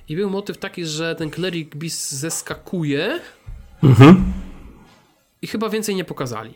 i 0.09 0.17
był 0.17 0.31
motyw 0.31 0.59
taki, 0.59 0.85
że 0.85 1.15
ten 1.15 1.31
Cleric 1.31 1.75
Beast 1.75 2.13
zeskakuje 2.13 3.21
mhm. 3.83 4.25
i 5.43 5.47
chyba 5.47 5.69
więcej 5.69 5.95
nie 5.95 6.05
pokazali. 6.05 6.55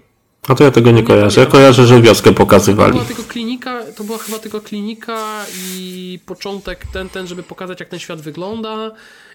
A 0.48 0.54
to 0.54 0.64
ja 0.64 0.70
tego 0.70 0.90
nie, 0.90 0.96
nie 0.96 1.02
kojarzę. 1.02 1.40
Ja 1.40 1.46
kojarzę, 1.46 1.86
że 1.86 2.02
wioskę 2.02 2.32
pokazywali. 2.32 2.92
To 2.92 2.98
była 2.98 3.08
tylko 3.08 3.22
klinika, 3.22 3.82
to 3.96 4.04
była 4.04 4.18
chyba 4.18 4.38
tylko 4.38 4.60
klinika 4.60 5.46
i 5.66 6.18
początek 6.26 6.86
ten, 6.92 7.08
ten, 7.08 7.26
żeby 7.26 7.42
pokazać 7.42 7.80
jak 7.80 7.88
ten 7.88 7.98
świat 7.98 8.20
wygląda 8.20 8.90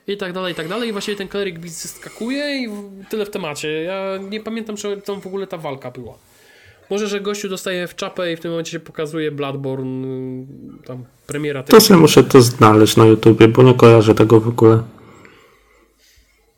i 0.07 0.17
tak 0.17 0.33
dalej, 0.33 0.53
i 0.53 0.55
tak 0.55 0.67
dalej. 0.67 0.89
I 0.89 0.91
właściwie 0.91 1.17
ten 1.17 1.27
kleryk 1.27 1.69
skakuje 1.69 2.63
i 2.63 2.69
tyle 3.09 3.25
w 3.25 3.29
temacie. 3.29 3.71
Ja 3.71 4.17
nie 4.29 4.39
pamiętam, 4.39 4.75
czy 4.75 5.01
tam 5.01 5.21
w 5.21 5.27
ogóle 5.27 5.47
ta 5.47 5.57
walka 5.57 5.91
była. 5.91 6.17
Może, 6.89 7.07
że 7.07 7.21
gościu 7.21 7.49
dostaje 7.49 7.87
w 7.87 7.95
czapę 7.95 8.33
i 8.33 8.35
w 8.35 8.39
tym 8.39 8.51
momencie 8.51 8.71
się 8.71 8.79
pokazuje 8.79 9.31
Bloodborne, 9.31 10.07
tam 10.85 11.03
premiera 11.27 11.63
tego. 11.63 11.77
To 11.77 11.85
sobie 11.85 11.99
muszę 11.99 12.23
to 12.23 12.41
znaleźć 12.41 12.97
na 12.97 13.05
YouTubie, 13.05 13.47
bo 13.47 13.63
nie 13.63 13.73
kojarzę 13.73 14.15
tego 14.15 14.39
w 14.39 14.47
ogóle. 14.47 14.83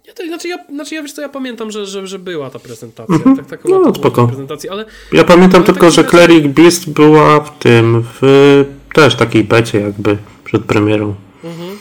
Ja 0.07 0.13
to, 0.13 0.27
znaczy, 0.27 0.47
ja, 0.47 0.57
znaczy 0.69 0.95
ja 0.95 1.01
wiesz 1.01 1.13
co, 1.13 1.21
ja 1.21 1.29
pamiętam, 1.29 1.71
że, 1.71 1.85
że, 1.85 2.07
że 2.07 2.19
była 2.19 2.49
ta 2.49 2.59
prezentacja. 2.59 3.15
Mm 3.15 3.27
-hmm. 3.27 3.37
Tak, 3.37 3.45
tak, 3.45 3.65
no, 3.65 3.95
spoko. 3.95 4.27
Prezentacji, 4.27 4.69
ale, 4.69 4.85
ja 5.11 5.23
pamiętam 5.23 5.55
ale 5.55 5.65
tylko, 5.65 5.85
tak 5.85 5.91
że 5.91 6.03
Cleric 6.03 6.47
Beast 6.47 6.89
była 6.89 7.39
w 7.39 7.59
tym, 7.59 8.03
w 8.21 8.65
też 8.93 9.15
takiej 9.15 9.43
becie 9.43 9.79
jakby 9.79 10.17
przed 10.43 10.63
premierą. 10.65 11.15
Mhm. 11.43 11.77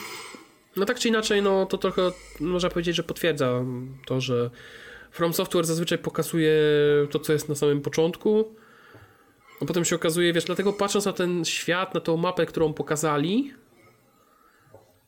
No 0.77 0.85
tak 0.85 0.99
czy 0.99 1.07
inaczej, 1.07 1.41
no 1.41 1.65
to 1.65 1.77
trochę 1.77 2.11
można 2.39 2.69
powiedzieć, 2.69 2.95
że 2.95 3.03
potwierdza 3.03 3.63
to, 4.05 4.21
że 4.21 4.49
From 5.11 5.33
Software 5.33 5.65
zazwyczaj 5.65 5.97
pokazuje 5.97 6.51
to, 7.11 7.19
co 7.19 7.33
jest 7.33 7.49
na 7.49 7.55
samym 7.55 7.81
początku, 7.81 8.55
a 9.61 9.65
potem 9.65 9.85
się 9.85 9.95
okazuje, 9.95 10.33
wiesz, 10.33 10.45
dlatego 10.45 10.73
patrząc 10.73 11.05
na 11.05 11.13
ten 11.13 11.45
świat, 11.45 11.93
na 11.93 11.99
tą 11.99 12.17
mapę, 12.17 12.45
którą 12.45 12.73
pokazali, 12.73 13.53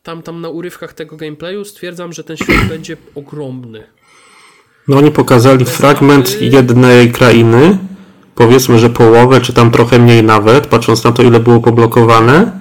tam, 0.04 0.22
tam 0.22 0.42
na 0.42 0.50
urywkach 0.50 0.94
tego 0.94 1.18
gameplayu 1.18 1.66
stwierdzam, 1.66 2.14
że 2.14 2.24
ten 2.24 2.38
świat 2.38 2.68
będzie 2.74 2.98
ogromny. 3.16 3.84
No 4.88 4.98
oni 4.98 5.12
pokazali 5.12 5.66
Bez 5.66 5.78
fragment 5.78 6.34
mapy... 6.34 6.46
jednej 6.46 7.12
krainy, 7.12 7.78
powiedzmy, 8.36 8.80
że 8.80 8.90
połowę, 8.90 9.42
czy 9.42 9.54
tam 9.54 9.72
trochę 9.72 10.00
mniej 10.00 10.24
nawet, 10.24 10.68
patrząc 10.68 11.04
na 11.04 11.12
to, 11.12 11.24
ile 11.24 11.40
było 11.40 11.60
poblokowane, 11.60 12.60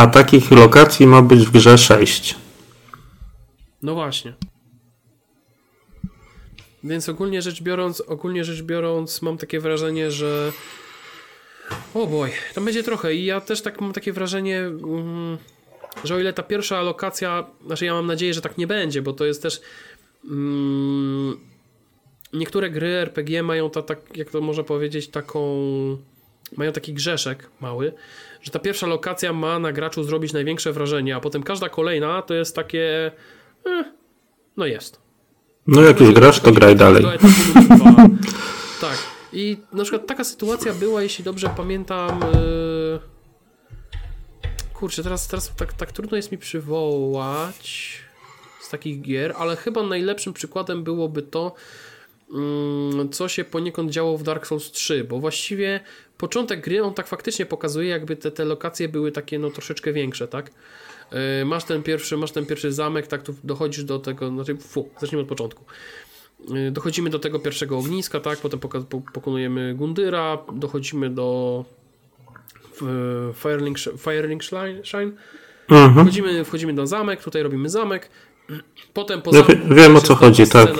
a 0.00 0.06
takich 0.06 0.50
lokacji 0.50 1.06
ma 1.06 1.22
być 1.22 1.46
w 1.46 1.50
grze 1.50 1.78
6. 1.78 2.36
No 3.82 3.94
właśnie. 3.94 4.34
Więc 6.84 7.08
ogólnie 7.08 7.42
rzecz 7.42 7.62
biorąc, 7.62 8.00
ogólnie 8.00 8.44
rzecz 8.44 8.62
biorąc, 8.62 9.22
mam 9.22 9.38
takie 9.38 9.60
wrażenie, 9.60 10.10
że 10.10 10.52
o 11.94 12.06
boj, 12.06 12.30
to 12.54 12.60
będzie 12.60 12.82
trochę 12.82 13.14
i 13.14 13.24
ja 13.24 13.40
też 13.40 13.62
tak 13.62 13.80
mam 13.80 13.92
takie 13.92 14.12
wrażenie, 14.12 14.58
mm, 14.58 15.38
że 16.04 16.14
o 16.14 16.20
ile 16.20 16.32
ta 16.32 16.42
pierwsza 16.42 16.78
alokacja, 16.78 17.46
znaczy 17.66 17.84
ja 17.84 17.94
mam 17.94 18.06
nadzieję, 18.06 18.34
że 18.34 18.40
tak 18.40 18.58
nie 18.58 18.66
będzie, 18.66 19.02
bo 19.02 19.12
to 19.12 19.24
jest 19.24 19.42
też 19.42 19.60
mm, 20.24 21.40
niektóre 22.32 22.70
gry 22.70 22.88
RPG 22.88 23.42
mają 23.42 23.70
ta, 23.70 23.82
tak, 23.82 24.16
jak 24.16 24.30
to 24.30 24.40
można 24.40 24.64
powiedzieć, 24.64 25.08
taką 25.08 25.40
mają 26.56 26.72
taki 26.72 26.94
grzeszek 26.94 27.50
mały, 27.60 27.92
że 28.42 28.50
ta 28.50 28.58
pierwsza 28.58 28.86
lokacja 28.86 29.32
ma 29.32 29.58
na 29.58 29.72
graczu 29.72 30.04
zrobić 30.04 30.32
największe 30.32 30.72
wrażenie, 30.72 31.16
a 31.16 31.20
potem 31.20 31.42
każda 31.42 31.68
kolejna 31.68 32.22
to 32.22 32.34
jest 32.34 32.56
takie 32.56 33.12
eh, 33.66 34.00
no 34.56 34.66
jest. 34.66 35.00
No 35.66 35.82
jak 35.82 36.00
już 36.00 36.12
grasz, 36.12 36.40
to 36.40 36.52
graj 36.52 36.76
dalej. 36.76 37.04
Tak. 38.80 38.98
I 39.32 39.56
na 39.72 39.82
przykład 39.82 40.06
taka 40.06 40.24
sytuacja 40.24 40.72
była, 40.74 41.02
jeśli 41.02 41.24
dobrze 41.24 41.50
pamiętam. 41.56 42.20
Yy... 42.20 43.00
Kurczę, 44.74 45.02
teraz, 45.02 45.28
teraz 45.28 45.54
tak, 45.56 45.72
tak 45.72 45.92
trudno 45.92 46.16
jest 46.16 46.32
mi 46.32 46.38
przywołać 46.38 47.92
z 48.60 48.68
takich 48.68 49.00
gier, 49.00 49.34
ale 49.38 49.56
chyba 49.56 49.82
najlepszym 49.82 50.32
przykładem 50.32 50.84
byłoby 50.84 51.22
to, 51.22 51.54
mm, 52.34 53.10
co 53.10 53.28
się 53.28 53.44
poniekąd 53.44 53.90
działo 53.90 54.18
w 54.18 54.22
Dark 54.22 54.46
Souls 54.46 54.70
3, 54.70 55.04
bo 55.04 55.18
właściwie 55.18 55.80
początek 56.20 56.60
gry 56.60 56.82
on 56.82 56.94
tak 56.94 57.06
faktycznie 57.06 57.46
pokazuje, 57.46 57.88
jakby 57.88 58.16
te, 58.16 58.30
te 58.30 58.44
lokacje 58.44 58.88
były 58.88 59.12
takie 59.12 59.38
no 59.38 59.50
troszeczkę 59.50 59.92
większe, 59.92 60.28
tak? 60.28 60.50
Yy, 61.12 61.44
masz 61.44 61.64
ten 61.64 61.82
pierwszy, 61.82 62.16
masz 62.16 62.32
ten 62.32 62.46
pierwszy 62.46 62.72
zamek, 62.72 63.06
tak 63.06 63.22
tu 63.22 63.34
dochodzisz 63.44 63.84
do 63.84 63.98
tego, 63.98 64.28
znaczy 64.28 64.56
fu, 64.56 64.88
zacznijmy 65.00 65.22
od 65.22 65.28
początku. 65.28 65.64
Yy, 66.48 66.70
dochodzimy 66.70 67.10
do 67.10 67.18
tego 67.18 67.38
pierwszego 67.38 67.78
ogniska, 67.78 68.20
tak, 68.20 68.38
potem 68.38 68.60
pokonujemy 69.12 69.74
Gundyra, 69.74 70.38
dochodzimy 70.52 71.10
do 71.10 71.64
Firelink, 73.34 73.78
Firelink 73.98 74.42
Shine, 74.44 75.12
mhm. 75.68 76.06
wchodzimy, 76.06 76.44
wchodzimy 76.44 76.74
do 76.74 76.86
zamek, 76.86 77.24
tutaj 77.24 77.42
robimy 77.42 77.68
zamek, 77.68 78.10
potem 78.94 79.22
po 79.22 79.32
zamku... 79.32 79.52
Wiem 79.70 79.96
o 79.96 80.00
co 80.00 80.14
chodzi, 80.14 80.46
tak. 80.46 80.70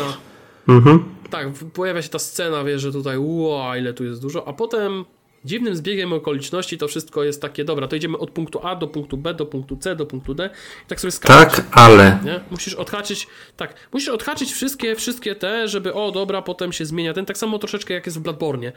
Mhm. 0.69 1.05
Tak, 1.31 1.49
pojawia 1.75 2.03
się 2.03 2.09
ta 2.09 2.19
scena, 2.19 2.65
wiesz, 2.65 2.83
że 2.83 2.93
tutaj 2.93 3.19
wow, 3.19 3.75
ile 3.79 3.95
tu 3.95 4.05
jest 4.05 4.23
dużo, 4.23 4.49
a 4.49 4.53
potem 4.53 5.05
dziwnym 5.45 5.77
zbiegiem 5.77 6.13
okoliczności 6.13 6.79
to 6.79 6.89
wszystko 6.89 7.25
jest 7.25 7.43
takie, 7.43 7.65
dobra, 7.65 7.89
to 7.89 7.97
idziemy 7.97 8.19
od 8.19 8.31
punktu 8.31 8.67
A 8.67 8.77
do 8.77 8.87
punktu 8.87 9.17
B, 9.17 9.35
do 9.35 9.47
punktu 9.47 9.77
C, 9.77 9.97
do 9.97 10.07
punktu 10.07 10.35
D 10.35 10.51
i 10.85 10.89
tak 10.89 11.01
sobie 11.01 11.11
skaczesz. 11.11 11.57
Tak, 11.57 11.67
ale... 11.73 12.19
Nie? 12.25 12.41
Musisz 12.51 12.75
odhaczyć, 12.75 13.27
tak, 13.57 13.75
musisz 13.93 14.09
odhaczyć 14.09 14.53
wszystkie, 14.53 14.97
wszystkie 14.97 15.35
te, 15.35 15.69
żeby 15.69 15.95
o, 15.95 16.13
dobra, 16.13 16.43
potem 16.43 16.73
się 16.73 16.85
zmienia 16.85 17.13
ten, 17.13 17.27
tak 17.27 17.39
samo 17.39 17.59
troszeczkę 17.59 17.95
jak 17.95 18.07
jest 18.07 18.19
w 18.19 18.21
Bloodborne, 18.21 18.73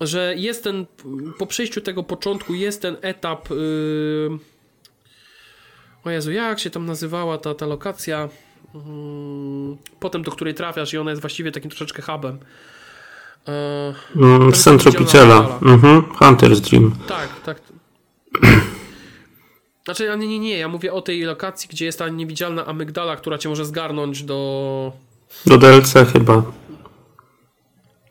że 0.00 0.34
jest 0.36 0.64
ten, 0.64 0.86
po 1.38 1.46
przejściu 1.46 1.80
tego 1.80 2.02
początku 2.02 2.54
jest 2.54 2.82
ten 2.82 2.96
etap 3.02 3.50
yy... 3.50 4.38
o 6.04 6.10
Jezu, 6.10 6.32
jak 6.32 6.60
się 6.60 6.70
tam 6.70 6.86
nazywała 6.86 7.38
ta, 7.38 7.54
ta 7.54 7.66
lokacja 7.66 8.28
yy... 8.74 8.80
potem 10.00 10.22
do 10.22 10.30
której 10.30 10.54
trafiasz 10.54 10.94
i 10.94 10.98
ona 10.98 11.10
jest 11.10 11.22
właściwie 11.22 11.52
takim 11.52 11.70
troszeczkę 11.70 12.02
hubem 12.02 12.38
Mm, 14.16 14.54
Sen 14.54 14.78
Tropiciela. 14.78 15.58
Mhm. 15.62 16.02
Hunter's 16.02 16.60
Dream. 16.60 16.94
Tak, 17.06 17.28
tak. 17.44 17.60
Znaczy, 19.84 20.16
nie, 20.18 20.28
nie, 20.28 20.38
nie. 20.38 20.58
Ja 20.58 20.68
mówię 20.68 20.92
o 20.92 21.02
tej 21.02 21.22
lokacji, 21.22 21.68
gdzie 21.68 21.84
jest 21.84 21.98
ta 21.98 22.08
niewidzialna 22.08 22.66
amygdala, 22.66 23.16
która 23.16 23.38
cię 23.38 23.48
może 23.48 23.64
zgarnąć 23.64 24.22
do. 24.22 24.92
Do 25.46 25.58
DLC 25.58 25.94
chyba. 26.12 26.34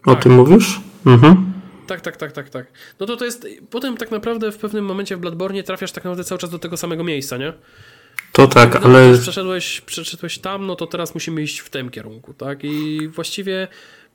O 0.06 0.14
tak. 0.14 0.24
tym 0.24 0.32
mówisz? 0.32 0.80
Mhm. 1.06 1.54
Tak, 1.88 2.02
tak, 2.02 2.18
tak, 2.18 2.32
tak, 2.32 2.50
tak. 2.50 2.68
No 3.00 3.06
to 3.06 3.18
to 3.18 3.26
jest. 3.26 3.48
Potem 3.70 3.98
tak 3.98 4.12
naprawdę 4.12 4.52
w 4.52 4.58
pewnym 4.58 4.86
momencie 4.86 5.18
w 5.18 5.20
Bloodborne 5.20 5.64
trafiasz 5.64 5.92
tak 5.92 6.04
naprawdę 6.04 6.24
cały 6.24 6.40
czas 6.40 6.50
do 6.50 6.60
tego 6.60 6.78
samego 6.78 7.04
miejsca, 7.04 7.38
nie? 7.38 7.54
To 8.32 8.48
tak, 8.48 8.76
ale. 8.76 9.18
Przeszedłeś, 9.18 9.82
przeszedłeś 9.82 10.40
tam, 10.40 10.68
no 10.68 10.76
to 10.76 10.88
teraz 10.88 11.14
musimy 11.14 11.42
iść 11.42 11.60
w 11.60 11.70
tym 11.70 11.90
kierunku, 11.90 12.34
tak? 12.34 12.60
I 12.64 13.08
właściwie 13.08 13.68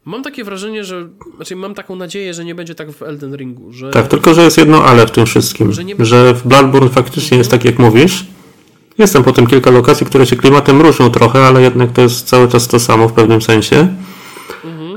Mam 0.04 0.22
takie 0.22 0.44
wrażenie, 0.44 0.84
że. 0.84 1.08
Znaczy, 1.36 1.56
mam 1.56 1.74
taką 1.74 1.96
nadzieję, 1.96 2.34
że 2.34 2.44
nie 2.44 2.54
będzie 2.54 2.74
tak 2.74 2.92
w 2.92 3.02
Elden 3.02 3.36
Ringu. 3.36 3.72
Że... 3.72 3.90
Tak, 3.90 4.08
tylko 4.08 4.34
że 4.34 4.42
jest 4.42 4.58
jedno 4.58 4.84
ale 4.84 5.06
w 5.06 5.10
tym 5.10 5.26
wszystkim. 5.26 5.72
Że, 5.72 5.84
nie... 5.84 5.94
że 5.98 6.34
w 6.34 6.46
Bloodborne 6.46 6.90
faktycznie 6.90 7.38
jest 7.38 7.50
tak, 7.50 7.64
jak 7.64 7.78
mówisz. 7.78 8.26
Jest 8.98 9.12
tam 9.12 9.24
potem 9.24 9.46
kilka 9.46 9.70
lokacji, 9.70 10.06
które 10.06 10.26
się 10.26 10.36
klimatem 10.36 10.80
różnią 10.80 11.10
trochę, 11.10 11.46
ale 11.46 11.62
jednak 11.62 11.92
to 11.92 12.02
jest 12.02 12.26
cały 12.26 12.48
czas 12.48 12.68
to 12.68 12.80
samo 12.80 13.08
w 13.08 13.12
pewnym 13.12 13.42
sensie. 13.42 13.88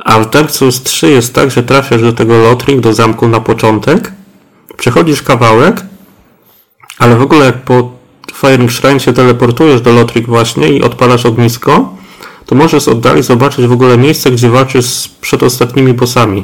A 0.05 0.19
w 0.19 0.29
Dark 0.29 0.51
Souls 0.51 0.83
3 0.83 1.09
jest 1.09 1.33
tak, 1.33 1.51
że 1.51 1.63
trafiasz 1.63 2.01
do 2.01 2.13
tego 2.13 2.37
Lotring, 2.37 2.81
do 2.81 2.93
zamku 2.93 3.27
na 3.27 3.39
początek, 3.39 4.11
przechodzisz 4.77 5.21
kawałek, 5.21 5.81
ale 6.99 7.15
w 7.15 7.21
ogóle 7.21 7.45
jak 7.45 7.61
po 7.61 7.91
Firing 8.33 8.71
Shrine 8.71 8.99
się 8.99 9.13
teleportujesz 9.13 9.81
do 9.81 9.93
Lotring 9.93 10.27
właśnie 10.27 10.69
i 10.69 10.81
odpalasz 10.81 11.25
ognisko, 11.25 11.95
to 12.45 12.55
możesz 12.55 12.83
z 12.83 12.87
oddali 12.87 13.23
zobaczyć 13.23 13.65
w 13.65 13.71
ogóle 13.71 13.97
miejsce, 13.97 14.31
gdzie 14.31 14.49
walczysz 14.49 14.85
z 14.85 15.07
przedostatnimi 15.07 15.93
bossami. 15.93 16.43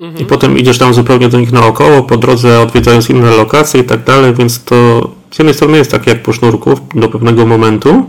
Mhm. 0.00 0.22
I 0.22 0.28
potem 0.28 0.58
idziesz 0.58 0.78
tam 0.78 0.94
zupełnie 0.94 1.28
do 1.28 1.40
nich 1.40 1.52
naokoło, 1.52 2.02
po 2.02 2.16
drodze 2.16 2.60
odwiedzając 2.60 3.10
inne 3.10 3.36
lokacje 3.36 3.80
i 3.80 3.84
tak 3.84 4.04
dalej, 4.04 4.34
więc 4.34 4.64
to 4.64 5.10
z 5.30 5.38
jednej 5.38 5.54
strony 5.54 5.78
jest 5.78 5.90
tak 5.90 6.06
jak 6.06 6.22
po 6.22 6.32
sznurku 6.32 6.74
do 6.94 7.08
pewnego 7.08 7.46
momentu, 7.46 8.04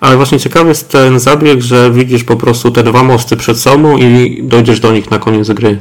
ale 0.00 0.16
właśnie 0.16 0.40
ciekawy 0.40 0.68
jest 0.68 0.88
ten 0.88 1.20
zabieg, 1.20 1.60
że 1.60 1.90
widzisz 1.90 2.24
po 2.24 2.36
prostu 2.36 2.70
te 2.70 2.82
dwa 2.82 3.02
mosty 3.02 3.36
przed 3.36 3.58
sobą 3.58 3.96
i 3.96 4.40
dojdziesz 4.42 4.80
do 4.80 4.92
nich 4.92 5.10
na 5.10 5.18
koniec 5.18 5.50
gry. 5.50 5.78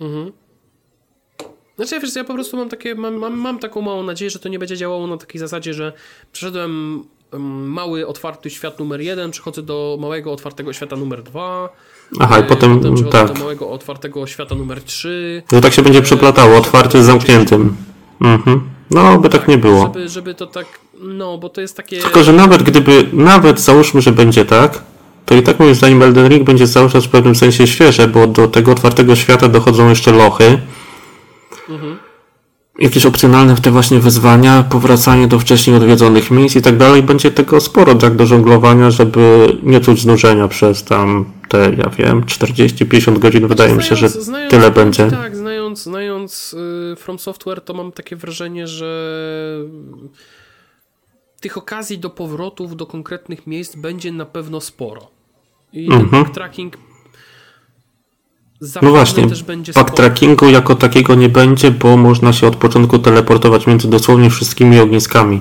Mhm. 0.00 0.32
Znaczy, 1.76 2.00
wiesz, 2.00 2.16
ja 2.16 2.24
po 2.24 2.34
prostu 2.34 2.56
mam 2.56 2.68
takie, 2.68 2.94
mam, 2.94 3.14
mam, 3.14 3.38
mam 3.38 3.58
taką 3.58 3.82
małą 3.82 4.02
nadzieję, 4.02 4.30
że 4.30 4.38
to 4.38 4.48
nie 4.48 4.58
będzie 4.58 4.76
działało 4.76 5.06
na 5.06 5.16
takiej 5.16 5.38
zasadzie, 5.38 5.74
że 5.74 5.92
przeszedłem 6.32 7.04
mały 7.38 8.06
otwarty 8.06 8.50
świat 8.50 8.78
numer 8.78 9.00
jeden, 9.00 9.30
przechodzę 9.30 9.62
do 9.62 9.98
małego 10.00 10.32
otwartego 10.32 10.72
świata 10.72 10.96
numer 10.96 11.22
dwa. 11.22 11.68
Aha, 12.20 12.38
i 12.38 12.42
potem, 12.42 12.76
potem 12.76 12.94
przechodzę 12.94 13.18
tak. 13.18 13.32
do 13.32 13.40
małego 13.40 13.70
otwartego 13.70 14.26
świata 14.26 14.54
numer 14.54 14.82
trzy. 14.82 15.42
No 15.52 15.60
tak 15.60 15.72
się 15.72 15.82
będzie 15.82 16.02
przeplatało, 16.02 16.56
otwarty 16.56 17.02
z 17.02 17.06
zamkniętym. 17.06 17.76
Mhm. 18.20 18.60
No, 18.90 19.18
by 19.18 19.28
tak, 19.28 19.40
tak, 19.40 19.48
nie 19.48 19.58
było. 19.58 19.82
Żeby, 19.82 20.08
żeby 20.08 20.34
to 20.34 20.46
tak, 20.46 20.66
no, 21.00 21.38
bo 21.38 21.48
to 21.48 21.60
jest 21.60 21.76
takie... 21.76 22.00
Tylko, 22.00 22.24
że 22.24 22.32
nawet 22.32 22.62
gdyby, 22.62 23.08
nawet 23.12 23.60
załóżmy, 23.60 24.02
że 24.02 24.12
będzie 24.12 24.44
tak, 24.44 24.82
to 25.26 25.34
i 25.34 25.42
tak 25.42 25.58
moim 25.58 25.74
zdaniem 25.74 26.02
Elden 26.02 26.28
Ring 26.28 26.44
będzie 26.44 26.68
cały 26.68 26.90
czas 26.90 27.04
w 27.04 27.08
pewnym 27.08 27.34
sensie 27.34 27.66
świeże, 27.66 28.08
bo 28.08 28.26
do 28.26 28.48
tego 28.48 28.72
otwartego 28.72 29.16
świata 29.16 29.48
dochodzą 29.48 29.88
jeszcze 29.88 30.12
lochy. 30.12 30.58
Mhm 31.68 32.07
jakieś 32.78 33.06
opcjonalne 33.06 33.56
w 33.56 33.60
te 33.60 33.70
właśnie 33.70 34.00
wyzwania, 34.00 34.62
powracanie 34.62 35.28
do 35.28 35.38
wcześniej 35.38 35.76
odwiedzonych 35.76 36.30
miejsc 36.30 36.56
i 36.56 36.62
tak 36.62 36.76
dalej. 36.76 37.02
Będzie 37.02 37.30
tego 37.30 37.60
sporo 37.60 37.94
tak 37.94 38.16
do 38.16 38.26
żonglowania, 38.26 38.90
żeby 38.90 39.56
nie 39.62 39.80
czuć 39.80 40.00
znużenia 40.00 40.48
przez 40.48 40.84
tam 40.84 41.24
te, 41.48 41.72
ja 41.78 41.90
wiem, 41.90 42.22
40-50 42.22 43.18
godzin. 43.18 43.46
Wydaje 43.48 43.74
mi 43.74 43.82
się, 43.82 43.96
że 43.96 44.08
znając, 44.08 44.50
tyle 44.50 44.70
będzie. 44.70 45.10
Tak, 45.10 45.36
znając, 45.36 45.82
znając 45.82 46.56
y, 46.92 46.96
From 46.96 47.18
Software, 47.18 47.60
to 47.60 47.74
mam 47.74 47.92
takie 47.92 48.16
wrażenie, 48.16 48.66
że 48.66 49.14
tych 51.40 51.56
okazji 51.56 51.98
do 51.98 52.10
powrotów 52.10 52.76
do 52.76 52.86
konkretnych 52.86 53.46
miejsc 53.46 53.76
będzie 53.76 54.12
na 54.12 54.26
pewno 54.26 54.60
sporo. 54.60 55.10
I 55.72 55.86
mhm. 55.92 56.24
ten 56.24 56.70
no 58.82 58.90
właśnie, 58.90 59.26
backtrackingu 59.74 60.48
jako 60.48 60.74
takiego 60.74 61.14
nie 61.14 61.28
będzie, 61.28 61.70
bo 61.70 61.96
można 61.96 62.32
się 62.32 62.46
od 62.46 62.56
początku 62.56 62.98
teleportować 62.98 63.66
między 63.66 63.88
dosłownie 63.90 64.30
wszystkimi 64.30 64.80
ogniskami. 64.80 65.40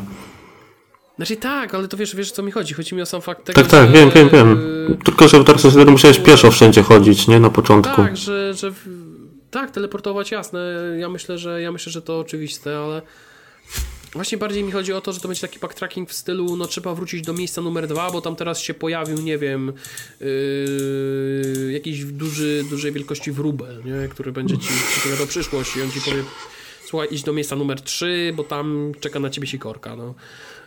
Znaczy 1.17 1.35
tak, 1.37 1.75
ale 1.75 1.87
to 1.87 1.97
wiesz, 1.97 2.15
wiesz 2.15 2.31
co 2.31 2.43
mi 2.43 2.51
chodzi. 2.51 2.73
Chodzi 2.73 2.95
mi 2.95 3.01
o 3.01 3.05
sam 3.05 3.21
fakt 3.21 3.45
tego, 3.45 3.61
Tak, 3.61 3.71
tak, 3.71 3.87
że, 3.87 3.93
wiem, 3.93 4.09
wiem, 4.15 4.29
wiem. 4.29 4.51
y, 4.91 4.97
Tylko, 5.05 5.27
że 5.27 5.39
w 5.39 5.43
Dark 5.43 5.59
Souls 5.59 5.75
1 5.75 5.91
musiałeś 5.91 6.19
pieszo 6.19 6.51
wszędzie 6.51 6.83
chodzić, 6.83 7.27
nie? 7.27 7.39
Na 7.39 7.49
początku. 7.49 7.95
Tak, 7.95 8.17
że, 8.17 8.53
że 8.53 8.71
tak, 9.51 9.71
teleportować 9.71 10.31
jasne. 10.31 10.59
Ja 10.99 11.09
myślę, 11.09 11.37
że 11.37 11.61
ja 11.61 11.71
myślę, 11.71 11.91
że 11.91 12.01
to 12.01 12.19
oczywiste, 12.19 12.77
ale 12.79 13.01
właśnie 14.13 14.37
bardziej 14.37 14.63
mi 14.63 14.71
chodzi 14.71 14.93
o 14.93 15.01
to, 15.01 15.11
że 15.11 15.19
to 15.19 15.27
będzie 15.27 15.41
taki 15.41 15.59
backtracking 15.59 16.09
w 16.09 16.13
stylu, 16.13 16.55
no 16.55 16.67
trzeba 16.67 16.95
wrócić 16.95 17.21
do 17.21 17.33
miejsca 17.33 17.61
numer 17.61 17.87
dwa, 17.87 18.11
bo 18.11 18.21
tam 18.21 18.35
teraz 18.35 18.59
się 18.59 18.73
pojawił, 18.73 19.17
nie 19.17 19.37
wiem, 19.37 19.73
yy, 20.19 21.71
jakiś 21.71 22.05
duży, 22.05 22.63
dużej 22.69 22.91
wielkości 22.91 23.31
wróbel, 23.31 23.83
nie? 23.85 24.07
który 24.07 24.31
będzie 24.31 24.57
ci 24.57 24.69
przypowiadał 24.91 25.27
przyszłość 25.27 25.77
i 25.77 25.81
on 25.81 25.91
ci 25.91 26.01
powie 26.01 26.23
słuchaj, 26.87 27.07
idź 27.11 27.23
do 27.23 27.33
miejsca 27.33 27.55
numer 27.55 27.81
3, 27.81 28.33
bo 28.35 28.43
tam 28.43 28.91
czeka 28.99 29.19
na 29.19 29.29
ciebie 29.29 29.47
sikorka, 29.47 29.95
no. 29.95 30.13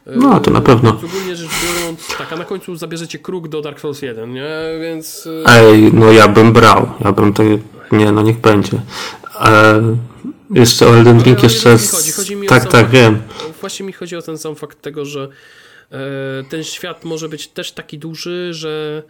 No, 0.07 0.41
to 0.41 0.51
na 0.51 0.61
pewno. 0.61 0.91
Ogólnie 0.91 1.37
rzecz 1.37 1.51
biorąc, 1.65 2.17
tak, 2.19 2.33
a 2.33 2.37
na 2.37 2.45
końcu 2.45 2.77
zabierzecie 2.77 3.19
kruk 3.19 3.49
do 3.49 3.61
Dark 3.61 3.81
Souls 3.81 4.03
1, 4.03 4.33
nie? 4.33 4.49
Więc... 4.81 5.25
yy, 5.25 5.45
Ej, 5.47 5.91
no 5.93 6.13
ja 6.13 6.29
bym 6.29 6.53
brał. 6.53 6.89
Ja 7.05 7.13
bym 7.13 7.33
to... 7.33 7.43
Nie, 7.93 8.13
no 8.13 8.23
niech 8.23 8.41
będzie. 8.41 8.81
E, 9.41 9.97
jeszcze 10.51 10.87
o 10.87 10.97
Elden 10.97 11.23
Ring 11.23 11.43
jeszcze... 11.43 11.79
chodzi? 11.91 12.13
Chodzi 12.13 12.37
mi 12.37 12.49
Tak, 12.49 12.63
tak, 12.63 12.71
fakt- 12.73 12.91
wiem. 12.91 13.23
Właśnie 13.61 13.87
mi 13.87 13.93
chodzi 13.93 14.17
o 14.17 14.23
ten 14.23 14.39
sam 14.39 14.57
fakt 14.57 14.83
tego, 14.83 15.05
że 15.05 15.29
e, 15.91 15.99
ten 16.51 16.65
świat 16.65 17.05
może 17.05 17.29
być 17.29 17.49
też 17.49 17.73
taki 17.73 17.99
duży, 17.99 18.49
że 18.55 19.03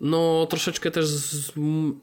no 0.00 0.46
troszeczkę 0.50 0.90
też 0.90 1.06
zm- 1.06 1.94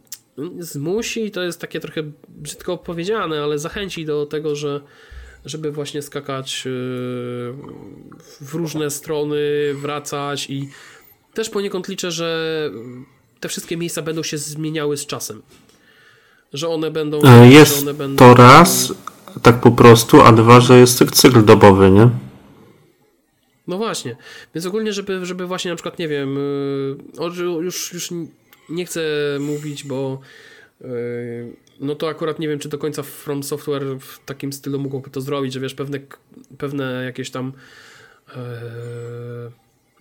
zmusi, 0.59 1.31
to 1.31 1.41
jest 1.41 1.61
takie 1.61 1.79
trochę 1.79 2.03
brzydko 2.29 2.77
powiedziane, 2.77 3.43
ale 3.43 3.59
zachęci 3.59 4.05
do 4.05 4.25
tego, 4.25 4.55
że 4.55 4.81
żeby 5.45 5.71
właśnie 5.71 6.01
skakać 6.01 6.63
e, 6.65 6.69
w 8.41 8.53
różne 8.53 8.91
strony, 8.91 9.39
wracać 9.73 10.49
i 10.49 10.69
też 11.33 11.49
poniekąd 11.49 11.87
liczę, 11.87 12.11
że 12.11 12.71
te 13.39 13.49
wszystkie 13.49 13.77
miejsca 13.77 14.01
będą 14.01 14.23
się 14.23 14.37
zmieniały 14.37 14.97
z 14.97 15.05
czasem. 15.05 15.41
Że 16.53 16.67
one 16.69 16.91
będą. 16.91 17.21
E, 17.23 17.49
Jest 17.49 17.81
one 17.81 17.93
będą, 17.93 18.17
to 18.25 18.33
raz, 18.33 18.93
tak 19.41 19.61
po 19.61 19.71
prostu, 19.71 20.21
a 20.21 20.31
dwa, 20.31 20.59
że 20.59 20.79
jest 20.79 21.01
cyk- 21.01 21.11
cykl 21.11 21.45
dobowy, 21.45 21.91
nie? 21.91 22.09
No 23.67 23.77
właśnie, 23.77 24.15
więc 24.55 24.65
ogólnie, 24.65 24.93
żeby, 24.93 25.25
żeby 25.25 25.45
właśnie 25.47 25.71
na 25.71 25.75
przykład, 25.75 25.99
nie 25.99 26.07
wiem, 26.07 26.37
że 27.31 27.43
już, 27.43 27.93
już 27.93 28.09
nie 28.69 28.85
chcę 28.85 29.01
mówić, 29.39 29.83
bo 29.83 30.19
yy, 30.81 30.87
no 31.79 31.95
to 31.95 32.09
akurat 32.09 32.39
nie 32.39 32.47
wiem, 32.47 32.59
czy 32.59 32.69
do 32.69 32.77
końca 32.77 33.03
From 33.03 33.43
Software 33.43 33.83
w 33.99 34.25
takim 34.25 34.53
stylu 34.53 34.79
mogłoby 34.79 35.09
to 35.09 35.21
zrobić, 35.21 35.53
że 35.53 35.59
wiesz, 35.59 35.73
pewne, 35.73 35.99
pewne 36.57 37.03
jakieś 37.05 37.29
tam 37.31 37.53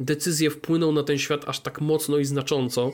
decyzje 0.01 0.51
wpłyną 0.51 0.93
na 0.93 1.03
ten 1.03 1.19
świat 1.19 1.49
aż 1.49 1.61
tak 1.61 1.81
mocno 1.81 2.19
i 2.19 2.25
znacząco. 2.25 2.93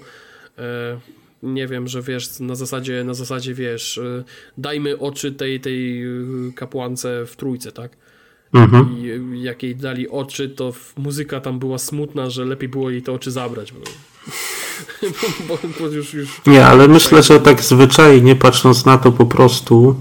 Nie 1.43 1.67
wiem, 1.67 1.89
że 1.89 2.03
wiesz, 2.03 2.41
na 2.41 2.55
zasadzie, 2.55 3.05
na 3.05 3.15
zasadzie 3.15 3.55
wiesz, 3.55 4.01
yy, 4.03 4.25
dajmy 4.59 4.99
oczy 4.99 5.33
tej, 5.33 5.61
tej 5.61 6.01
yy, 6.01 6.53
kapłance 6.55 7.27
w 7.27 7.37
trójce, 7.37 7.73
tak? 7.73 7.97
Mhm. 8.53 8.99
I 8.99 9.11
y, 9.11 9.39
jak 9.39 9.63
jej 9.63 9.77
dali 9.77 10.09
oczy, 10.09 10.49
to 10.49 10.73
muzyka 10.97 11.41
tam 11.41 11.59
była 11.59 11.79
smutna, 11.79 12.31
że 12.31 12.45
lepiej 12.45 12.69
było 12.69 12.91
jej 12.91 13.03
te 13.03 13.13
oczy 13.13 13.31
zabrać. 13.31 13.73
Bo, 13.73 13.81
bo, 15.49 15.59
bo 15.81 15.87
już, 15.87 16.15
już 16.15 16.41
Nie, 16.47 16.67
ale 16.67 16.89
myślę, 16.89 17.23
że 17.23 17.41
tak 17.41 17.63
zwyczajnie 17.63 18.37
patrząc 18.37 18.85
na 18.85 18.99
to 18.99 19.13
po 19.13 19.27
prostu 19.27 19.97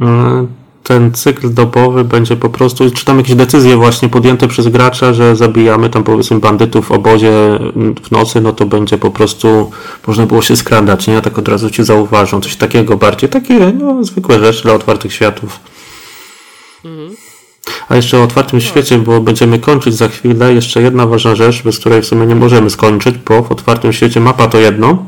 e, 0.00 0.46
ten 0.82 1.12
cykl 1.12 1.54
dobowy 1.54 2.04
będzie 2.04 2.36
po 2.36 2.48
prostu, 2.48 2.90
czy 2.90 3.04
tam 3.04 3.18
jakieś 3.18 3.34
decyzje 3.34 3.76
właśnie 3.76 4.08
podjęte 4.08 4.48
przez 4.48 4.68
gracza, 4.68 5.12
że 5.12 5.36
zabijamy 5.36 5.90
tam 5.90 6.04
powiedzmy 6.04 6.38
bandytów 6.38 6.86
w 6.86 6.92
obozie 6.92 7.56
mm, 7.56 7.94
w 8.02 8.10
nocy, 8.10 8.40
no 8.40 8.52
to 8.52 8.66
będzie 8.66 8.98
po 8.98 9.10
prostu 9.10 9.70
można 10.06 10.26
było 10.26 10.42
się 10.42 10.56
skradać, 10.56 11.06
nie? 11.06 11.20
Tak 11.20 11.38
od 11.38 11.48
razu 11.48 11.70
ci 11.70 11.84
zauważą, 11.84 12.40
coś 12.40 12.56
takiego 12.56 12.96
bardziej, 12.96 13.30
takie 13.30 13.72
no, 13.78 14.04
zwykłe 14.04 14.38
rzeczy 14.40 14.62
dla 14.62 14.74
otwartych 14.74 15.12
światów. 15.12 15.60
A 17.88 17.96
jeszcze 17.96 18.18
o 18.18 18.22
otwartym 18.22 18.60
świecie, 18.60 18.98
bo 18.98 19.20
będziemy 19.20 19.58
kończyć 19.58 19.94
za 19.94 20.08
chwilę. 20.08 20.54
Jeszcze 20.54 20.82
jedna 20.82 21.06
ważna 21.06 21.34
rzecz, 21.34 21.62
bez 21.62 21.78
której 21.78 22.02
w 22.02 22.06
sumie 22.06 22.26
nie 22.26 22.34
możemy 22.34 22.70
skończyć, 22.70 23.14
bo 23.18 23.42
w 23.42 23.52
otwartym 23.52 23.92
świecie 23.92 24.20
mapa 24.20 24.46
to 24.48 24.58
jedno, 24.58 25.06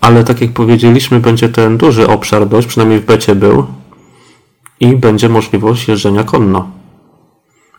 ale 0.00 0.24
tak 0.24 0.40
jak 0.40 0.52
powiedzieliśmy, 0.52 1.20
będzie 1.20 1.48
ten 1.48 1.78
duży 1.78 2.08
obszar 2.08 2.48
dość, 2.48 2.66
przynajmniej 2.66 3.00
w 3.00 3.04
becie 3.04 3.34
był, 3.34 3.66
i 4.82 4.96
będzie 4.96 5.28
możliwość 5.28 5.88
jeżdżenia 5.88 6.24
konno. 6.24 6.68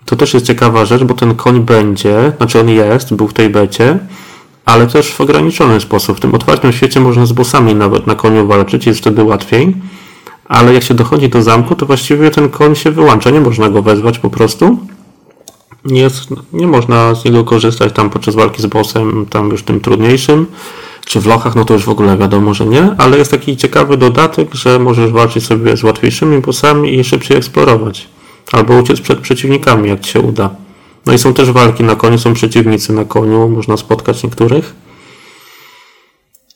To 0.05 0.15
też 0.15 0.33
jest 0.33 0.45
ciekawa 0.45 0.85
rzecz, 0.85 1.03
bo 1.03 1.13
ten 1.13 1.35
koń 1.35 1.59
będzie, 1.59 2.31
znaczy 2.37 2.59
on 2.59 2.69
jest, 2.69 3.13
był 3.13 3.27
w 3.27 3.33
tej 3.33 3.49
becie, 3.49 3.99
ale 4.65 4.87
też 4.87 5.13
w 5.13 5.21
ograniczony 5.21 5.79
sposób. 5.79 6.17
W 6.17 6.19
tym 6.19 6.35
otwartym 6.35 6.73
świecie 6.73 6.99
można 6.99 7.25
z 7.25 7.31
bossami 7.31 7.75
nawet 7.75 8.07
na 8.07 8.15
koniu 8.15 8.47
walczyć, 8.47 8.85
jest 8.85 8.99
wtedy 8.99 9.23
łatwiej. 9.23 9.75
Ale 10.45 10.73
jak 10.73 10.83
się 10.83 10.93
dochodzi 10.93 11.29
do 11.29 11.41
zamku, 11.41 11.75
to 11.75 11.85
właściwie 11.85 12.31
ten 12.31 12.49
koń 12.49 12.75
się 12.75 12.91
wyłącza, 12.91 13.29
nie 13.29 13.41
można 13.41 13.69
go 13.69 13.81
wezwać 13.81 14.19
po 14.19 14.29
prostu. 14.29 14.77
Jest, 15.85 16.29
nie 16.53 16.67
można 16.67 17.15
z 17.15 17.25
niego 17.25 17.43
korzystać 17.43 17.93
tam 17.93 18.09
podczas 18.09 18.35
walki 18.35 18.61
z 18.61 18.65
bossem, 18.65 19.25
tam 19.29 19.49
już 19.49 19.63
tym 19.63 19.79
trudniejszym. 19.79 20.45
Czy 21.05 21.21
w 21.21 21.25
lochach, 21.25 21.55
no 21.55 21.65
to 21.65 21.73
już 21.73 21.83
w 21.83 21.89
ogóle 21.89 22.17
wiadomo, 22.17 22.53
że 22.53 22.65
nie, 22.65 22.95
ale 22.97 23.17
jest 23.17 23.31
taki 23.31 23.57
ciekawy 23.57 23.97
dodatek, 23.97 24.55
że 24.55 24.79
możesz 24.79 25.11
walczyć 25.11 25.45
sobie 25.45 25.77
z 25.77 25.83
łatwiejszymi 25.83 26.41
bossami 26.41 26.99
i 26.99 27.03
szybciej 27.03 27.37
eksplorować. 27.37 28.07
Albo 28.51 28.77
uciec 28.77 29.01
przed 29.01 29.19
przeciwnikami, 29.19 29.89
jak 29.89 29.99
ci 29.99 30.11
się 30.11 30.19
uda. 30.19 30.49
No 31.05 31.13
i 31.13 31.17
są 31.17 31.33
też 31.33 31.51
walki 31.51 31.83
na 31.83 31.95
koniu, 31.95 32.17
są 32.17 32.33
przeciwnicy 32.33 32.93
na 32.93 33.05
koniu, 33.05 33.49
można 33.49 33.77
spotkać 33.77 34.23
niektórych. 34.23 34.75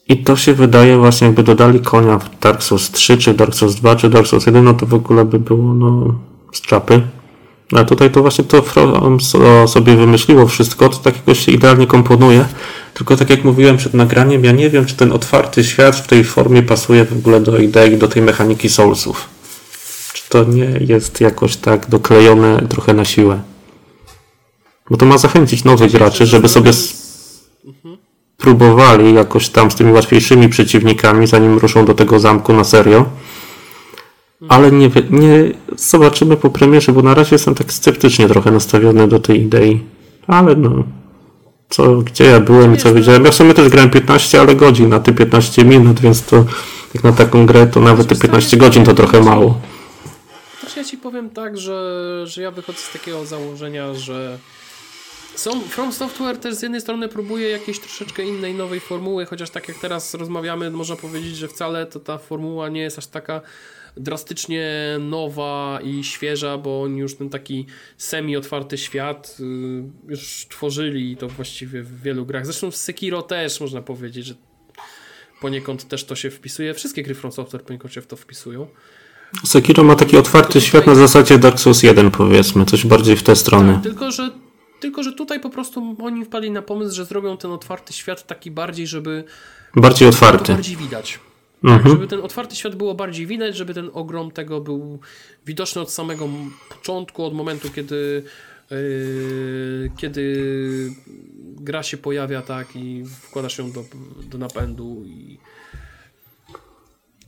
I 0.09 0.17
to 0.17 0.35
się 0.35 0.53
wydaje 0.53 0.97
właśnie, 0.97 1.27
jakby 1.27 1.43
dodali 1.43 1.79
konia 1.79 2.19
w 2.19 2.39
Dark 2.39 2.63
Souls 2.63 2.91
3, 2.91 3.17
czy 3.17 3.33
Dark 3.33 3.55
Souls 3.55 3.75
2, 3.75 3.95
czy 3.95 4.09
Dark 4.09 4.27
Souls 4.27 4.45
1, 4.45 4.63
no 4.63 4.73
to 4.73 4.85
w 4.85 4.93
ogóle 4.93 5.25
by 5.25 5.39
było 5.39 5.73
no, 5.73 6.15
z 6.51 6.61
czapy. 6.61 7.01
A 7.75 7.83
tutaj 7.83 8.11
to 8.11 8.21
właśnie 8.21 8.43
to 8.43 8.61
From 8.61 9.21
so- 9.21 9.67
sobie 9.67 9.95
wymyśliło 9.95 10.47
wszystko, 10.47 10.89
to 10.89 10.97
tak 10.97 11.15
jakoś 11.15 11.45
się 11.45 11.51
idealnie 11.51 11.87
komponuje. 11.87 12.45
Tylko 12.93 13.17
tak 13.17 13.29
jak 13.29 13.43
mówiłem 13.43 13.77
przed 13.77 13.93
nagraniem, 13.93 14.43
ja 14.43 14.51
nie 14.51 14.69
wiem, 14.69 14.85
czy 14.85 14.95
ten 14.95 15.11
otwarty 15.11 15.63
świat 15.63 15.95
w 15.95 16.07
tej 16.07 16.23
formie 16.23 16.63
pasuje 16.63 17.05
w 17.05 17.13
ogóle 17.13 17.39
do 17.39 17.57
idei, 17.57 17.97
do 17.97 18.07
tej 18.07 18.21
mechaniki 18.21 18.69
Soulsów. 18.69 19.29
Czy 20.13 20.29
to 20.29 20.43
nie 20.43 20.79
jest 20.87 21.21
jakoś 21.21 21.55
tak 21.55 21.89
doklejone 21.89 22.67
trochę 22.69 22.93
na 22.93 23.05
siłę. 23.05 23.41
Bo 24.89 24.97
to 24.97 25.05
ma 25.05 25.17
zachęcić 25.17 25.63
nowych 25.63 25.91
graczy, 25.91 26.25
żeby 26.25 26.49
sobie 26.49 26.71
spróbowali 28.39 29.13
jakoś 29.13 29.49
tam 29.49 29.71
z 29.71 29.75
tymi 29.75 29.91
łatwiejszymi 29.91 30.49
przeciwnikami, 30.49 31.27
zanim 31.27 31.57
ruszą 31.57 31.85
do 31.85 31.93
tego 31.93 32.19
zamku 32.19 32.53
na 32.53 32.63
serio. 32.63 33.05
Ale 34.49 34.71
nie, 34.71 34.91
nie 35.09 35.51
zobaczymy 35.75 36.37
po 36.37 36.49
premierze, 36.49 36.91
bo 36.91 37.01
na 37.01 37.13
razie 37.13 37.35
jestem 37.35 37.55
tak 37.55 37.73
sceptycznie 37.73 38.27
trochę 38.27 38.51
nastawiony 38.51 39.07
do 39.07 39.19
tej 39.19 39.41
idei. 39.41 39.83
Ale 40.27 40.55
no, 40.55 40.83
co, 41.69 41.95
gdzie 41.97 42.23
ja 42.23 42.39
byłem 42.39 42.75
i 42.75 42.77
co 42.77 42.93
wiedziałem. 42.93 43.25
Ja 43.25 43.31
w 43.31 43.35
sumie 43.35 43.53
też 43.53 43.69
grałem 43.69 43.89
15, 43.89 44.41
ale 44.41 44.55
godzin, 44.55 44.93
a 44.93 44.99
ty 44.99 45.13
15 45.13 45.65
minut, 45.65 45.99
więc 45.99 46.25
to 46.25 46.45
jak 46.93 47.03
na 47.03 47.11
taką 47.11 47.45
grę, 47.45 47.67
to 47.67 47.79
nawet 47.79 48.07
te 48.07 48.15
15 48.15 48.57
godzin 48.57 48.85
to 48.85 48.93
trochę 48.93 49.21
mało. 49.21 49.61
Znaczy 50.59 50.79
ja 50.79 50.85
ci 50.85 50.97
powiem 50.97 51.29
tak, 51.29 51.57
że, 51.57 52.21
że 52.27 52.41
ja 52.41 52.51
wychodzę 52.51 52.79
z 52.79 52.91
takiego 52.93 53.25
założenia, 53.25 53.93
że 53.93 54.37
są, 55.35 55.61
From 55.61 55.91
Software 55.93 56.37
też 56.37 56.55
z 56.55 56.61
jednej 56.61 56.81
strony 56.81 57.07
próbuje 57.07 57.49
jakiejś 57.49 57.79
troszeczkę 57.79 58.23
innej, 58.23 58.53
nowej 58.53 58.79
formuły, 58.79 59.25
chociaż 59.25 59.49
tak 59.49 59.67
jak 59.67 59.77
teraz 59.77 60.13
rozmawiamy, 60.13 60.71
można 60.71 60.95
powiedzieć, 60.95 61.35
że 61.35 61.47
wcale 61.47 61.85
to 61.85 61.99
ta 61.99 62.17
formuła 62.17 62.69
nie 62.69 62.81
jest 62.81 62.97
aż 62.97 63.07
taka 63.07 63.41
drastycznie 63.99 64.71
nowa 64.99 65.79
i 65.83 66.03
świeża, 66.03 66.57
bo 66.57 66.81
oni 66.81 66.99
już 66.99 67.15
ten 67.15 67.29
taki 67.29 67.65
semi-otwarty 67.97 68.77
świat 68.77 69.37
y, 69.39 69.43
już 70.11 70.45
tworzyli 70.49 71.11
i 71.11 71.17
to 71.17 71.27
właściwie 71.27 71.83
w 71.83 72.01
wielu 72.01 72.25
grach. 72.25 72.45
Zresztą 72.45 72.71
w 72.71 72.75
Sekiro 72.75 73.21
też 73.21 73.61
można 73.61 73.81
powiedzieć, 73.81 74.25
że 74.25 74.33
poniekąd 75.41 75.87
też 75.87 76.05
to 76.05 76.15
się 76.15 76.29
wpisuje. 76.31 76.73
Wszystkie 76.73 77.03
gry 77.03 77.15
From 77.15 77.31
Software 77.31 77.63
poniekąd 77.63 77.93
się 77.93 78.01
w 78.01 78.07
to 78.07 78.15
wpisują. 78.15 78.67
Sekiro 79.45 79.83
ma 79.83 79.95
taki 79.95 80.17
otwarty 80.17 80.61
świat 80.61 80.87
na 80.87 80.95
zasadzie 80.95 81.37
Dark 81.39 81.59
Souls 81.59 81.83
1 81.83 82.11
powiedzmy, 82.11 82.65
coś 82.65 82.85
bardziej 82.85 83.15
w 83.15 83.23
tę 83.23 83.35
stronę. 83.35 83.73
Tak, 83.73 83.83
tylko, 83.83 84.11
że, 84.11 84.31
tylko, 84.79 85.03
że 85.03 85.13
tutaj 85.13 85.39
po 85.39 85.49
prostu 85.49 85.95
oni 86.03 86.25
wpadli 86.25 86.51
na 86.51 86.61
pomysł, 86.61 86.95
że 86.95 87.05
zrobią 87.05 87.37
ten 87.37 87.51
otwarty 87.51 87.93
świat 87.93 88.27
taki 88.27 88.51
bardziej, 88.51 88.87
żeby 88.87 89.23
Bardziej 89.75 90.07
otwarty. 90.07 90.53
bardziej 90.53 90.75
widać. 90.75 91.19
Tak, 91.61 91.71
Mhm. 91.71 91.89
żeby 91.95 92.07
ten 92.07 92.21
otwarty 92.21 92.55
świat 92.55 92.75
było 92.75 92.95
bardziej 92.95 93.27
widać, 93.27 93.57
żeby 93.57 93.73
ten 93.73 93.89
ogrom 93.93 94.31
tego 94.31 94.61
był 94.61 94.99
widoczny 95.45 95.81
od 95.81 95.91
samego 95.91 96.29
początku, 96.69 97.25
od 97.25 97.33
momentu, 97.33 97.69
kiedy 97.69 98.23
yy, 98.71 99.91
kiedy 99.97 100.43
gra 101.55 101.83
się 101.83 101.97
pojawia 101.97 102.41
tak 102.41 102.75
i 102.75 103.03
wkładasz 103.21 103.57
ją 103.57 103.71
do, 103.71 103.83
do 104.29 104.37
napędu 104.37 105.03
i 105.05 105.37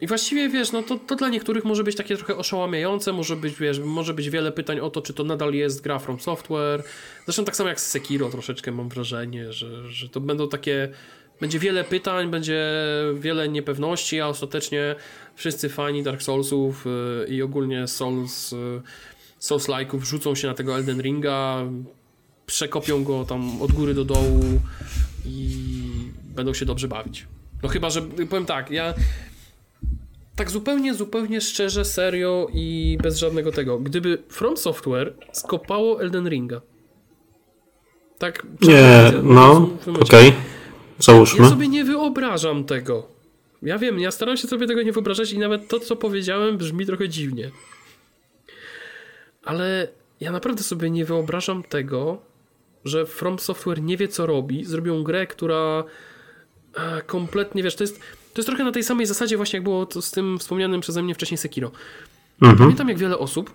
I 0.02 0.08
właściwie 0.08 0.50
wiesz, 0.50 0.72
no 0.72 0.84
to, 0.84 0.98
to 0.98 1.16
dla 1.16 1.30
niektórych 1.30 1.66
może 1.66 1.84
być 1.84 1.96
takie 1.96 2.18
trochę 2.18 2.38
oszałamiające, 2.38 3.14
może 3.14 3.36
być, 3.36 3.56
wiesz, 3.60 3.80
może 3.80 4.14
być 4.14 4.30
wiele 4.30 4.52
pytań 4.52 4.80
o 4.80 4.90
to, 4.90 5.02
czy 5.02 5.14
to 5.14 5.24
nadal 5.24 5.54
jest 5.54 5.82
gra 5.82 6.00
From 6.00 6.20
Software. 6.20 6.84
Zresztą 7.26 7.46
tak 7.46 7.56
samo 7.56 7.70
jak 7.70 7.80
z 7.80 7.88
Sekiro 7.92 8.30
troszeczkę 8.30 8.72
mam 8.72 8.90
wrażenie, 8.90 9.54
że, 9.54 9.90
że 9.92 10.10
to 10.10 10.20
będą 10.20 10.50
takie. 10.50 10.90
Będzie 11.42 11.60
wiele 11.60 11.84
pytań, 11.84 12.32
będzie 12.32 12.74
wiele 13.20 13.50
niepewności, 13.50 14.22
a 14.22 14.28
ostatecznie 14.28 14.96
wszyscy 15.36 15.70
fani 15.70 16.04
Dark 16.04 16.22
Soulsów 16.22 16.86
yy, 16.86 17.36
i 17.36 17.42
ogólnie 17.42 17.88
Souls, 17.88 18.52
yy, 18.52 18.82
Souls-like'ów 19.40 20.04
rzucą 20.04 20.36
się 20.36 20.48
na 20.48 20.54
tego 20.54 20.76
Elden 20.76 21.02
Ringa, 21.02 21.66
przekopią 22.46 23.04
go 23.04 23.26
tam 23.26 23.62
od 23.62 23.72
góry 23.72 23.94
do 23.94 24.06
dołu 24.06 24.42
i 25.26 25.52
będą 26.36 26.54
się 26.54 26.66
dobrze 26.66 26.88
bawić. 26.88 27.28
No 27.64 27.70
chyba, 27.70 27.90
że 27.90 28.02
powiem 28.02 28.46
tak, 28.46 28.72
ja 28.72 28.94
tak 30.36 30.52
zupełnie, 30.52 30.94
zupełnie 30.94 31.42
szczerze, 31.42 31.86
serio 31.86 32.48
i 32.54 32.98
bez 33.02 33.18
żadnego 33.18 33.52
tego. 33.52 33.80
Gdyby 33.80 34.24
From 34.30 34.58
Software 34.58 35.14
skopało 35.32 36.02
Elden 36.02 36.30
Ringa. 36.30 36.62
Tak. 38.18 38.48
Nie, 38.62 39.12
no, 39.24 39.70
okej. 39.88 40.30
Okay. 40.30 40.59
Załóżmy. 41.00 41.44
Ja 41.44 41.50
sobie 41.50 41.68
nie 41.68 41.86
wyobrażam 41.86 42.64
tego. 42.64 43.08
Ja 43.62 43.78
wiem, 43.78 44.00
ja 44.00 44.12
staram 44.12 44.38
się 44.38 44.48
sobie 44.48 44.68
tego 44.68 44.82
nie 44.82 44.92
wyobrażać 44.92 45.32
i 45.32 45.40
nawet 45.40 45.68
to, 45.68 45.80
co 45.80 45.96
powiedziałem, 45.96 46.58
brzmi 46.58 46.86
trochę 46.86 47.10
dziwnie. 47.10 47.52
Ale 49.44 49.88
ja 50.20 50.32
naprawdę 50.32 50.64
sobie 50.64 50.90
nie 50.90 51.06
wyobrażam 51.06 51.64
tego, 51.64 52.22
że 52.86 53.06
From 53.06 53.40
Software 53.40 53.82
nie 53.82 53.98
wie, 53.98 54.08
co 54.08 54.26
robi. 54.26 54.66
Zrobią 54.66 55.04
grę, 55.04 55.28
która 55.28 55.84
kompletnie, 57.08 57.64
wiesz, 57.64 57.76
to 57.76 57.84
jest 57.84 58.00
to 58.34 58.42
jest 58.42 58.48
trochę 58.48 58.64
na 58.64 58.72
tej 58.72 58.84
samej 58.84 59.06
zasadzie 59.06 59.38
właśnie 59.38 59.58
jak 59.58 59.64
było 59.64 59.88
z 60.02 60.12
tym 60.12 60.40
wspomnianym 60.40 60.82
przeze 60.82 61.04
mnie 61.04 61.16
wcześniej 61.16 61.38
Sekiro. 61.38 61.72
Mhm. 62.42 62.58
Pamiętam 62.58 62.90
jak 62.90 62.98
wiele 62.98 63.18
osób 63.18 63.54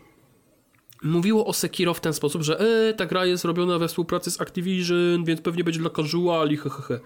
mówiło 1.02 1.46
o 1.46 1.52
Sekiro 1.52 1.94
w 1.94 2.00
ten 2.00 2.12
sposób, 2.12 2.42
że 2.42 2.60
e, 2.60 2.94
ta 2.94 3.06
gra 3.06 3.26
jest 3.26 3.44
robiona 3.44 3.78
we 3.78 3.88
współpracy 3.88 4.30
z 4.30 4.40
Activision, 4.40 5.24
więc 5.24 5.40
pewnie 5.40 5.64
będzie 5.64 5.80
dla 5.80 5.90
casuali, 5.90 6.56
hehehe. 6.56 7.00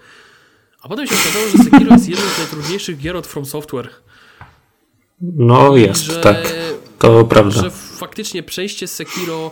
A 0.82 0.88
potem 0.88 1.06
się 1.06 1.14
okazało, 1.14 1.44
że 1.48 1.58
Sekiro 1.64 1.92
jest 1.92 2.08
jednym 2.08 2.28
z 2.28 2.38
najtrudniejszych 2.38 2.98
gier 2.98 3.16
od 3.16 3.26
From 3.26 3.46
Software. 3.46 3.90
No 5.20 5.76
jest, 5.76 6.00
że, 6.00 6.20
tak. 6.20 6.54
To 6.98 7.24
prawda. 7.24 7.62
Że 7.62 7.70
faktycznie 7.70 8.42
przejście 8.42 8.88
z 8.88 8.94
Sekiro 8.94 9.50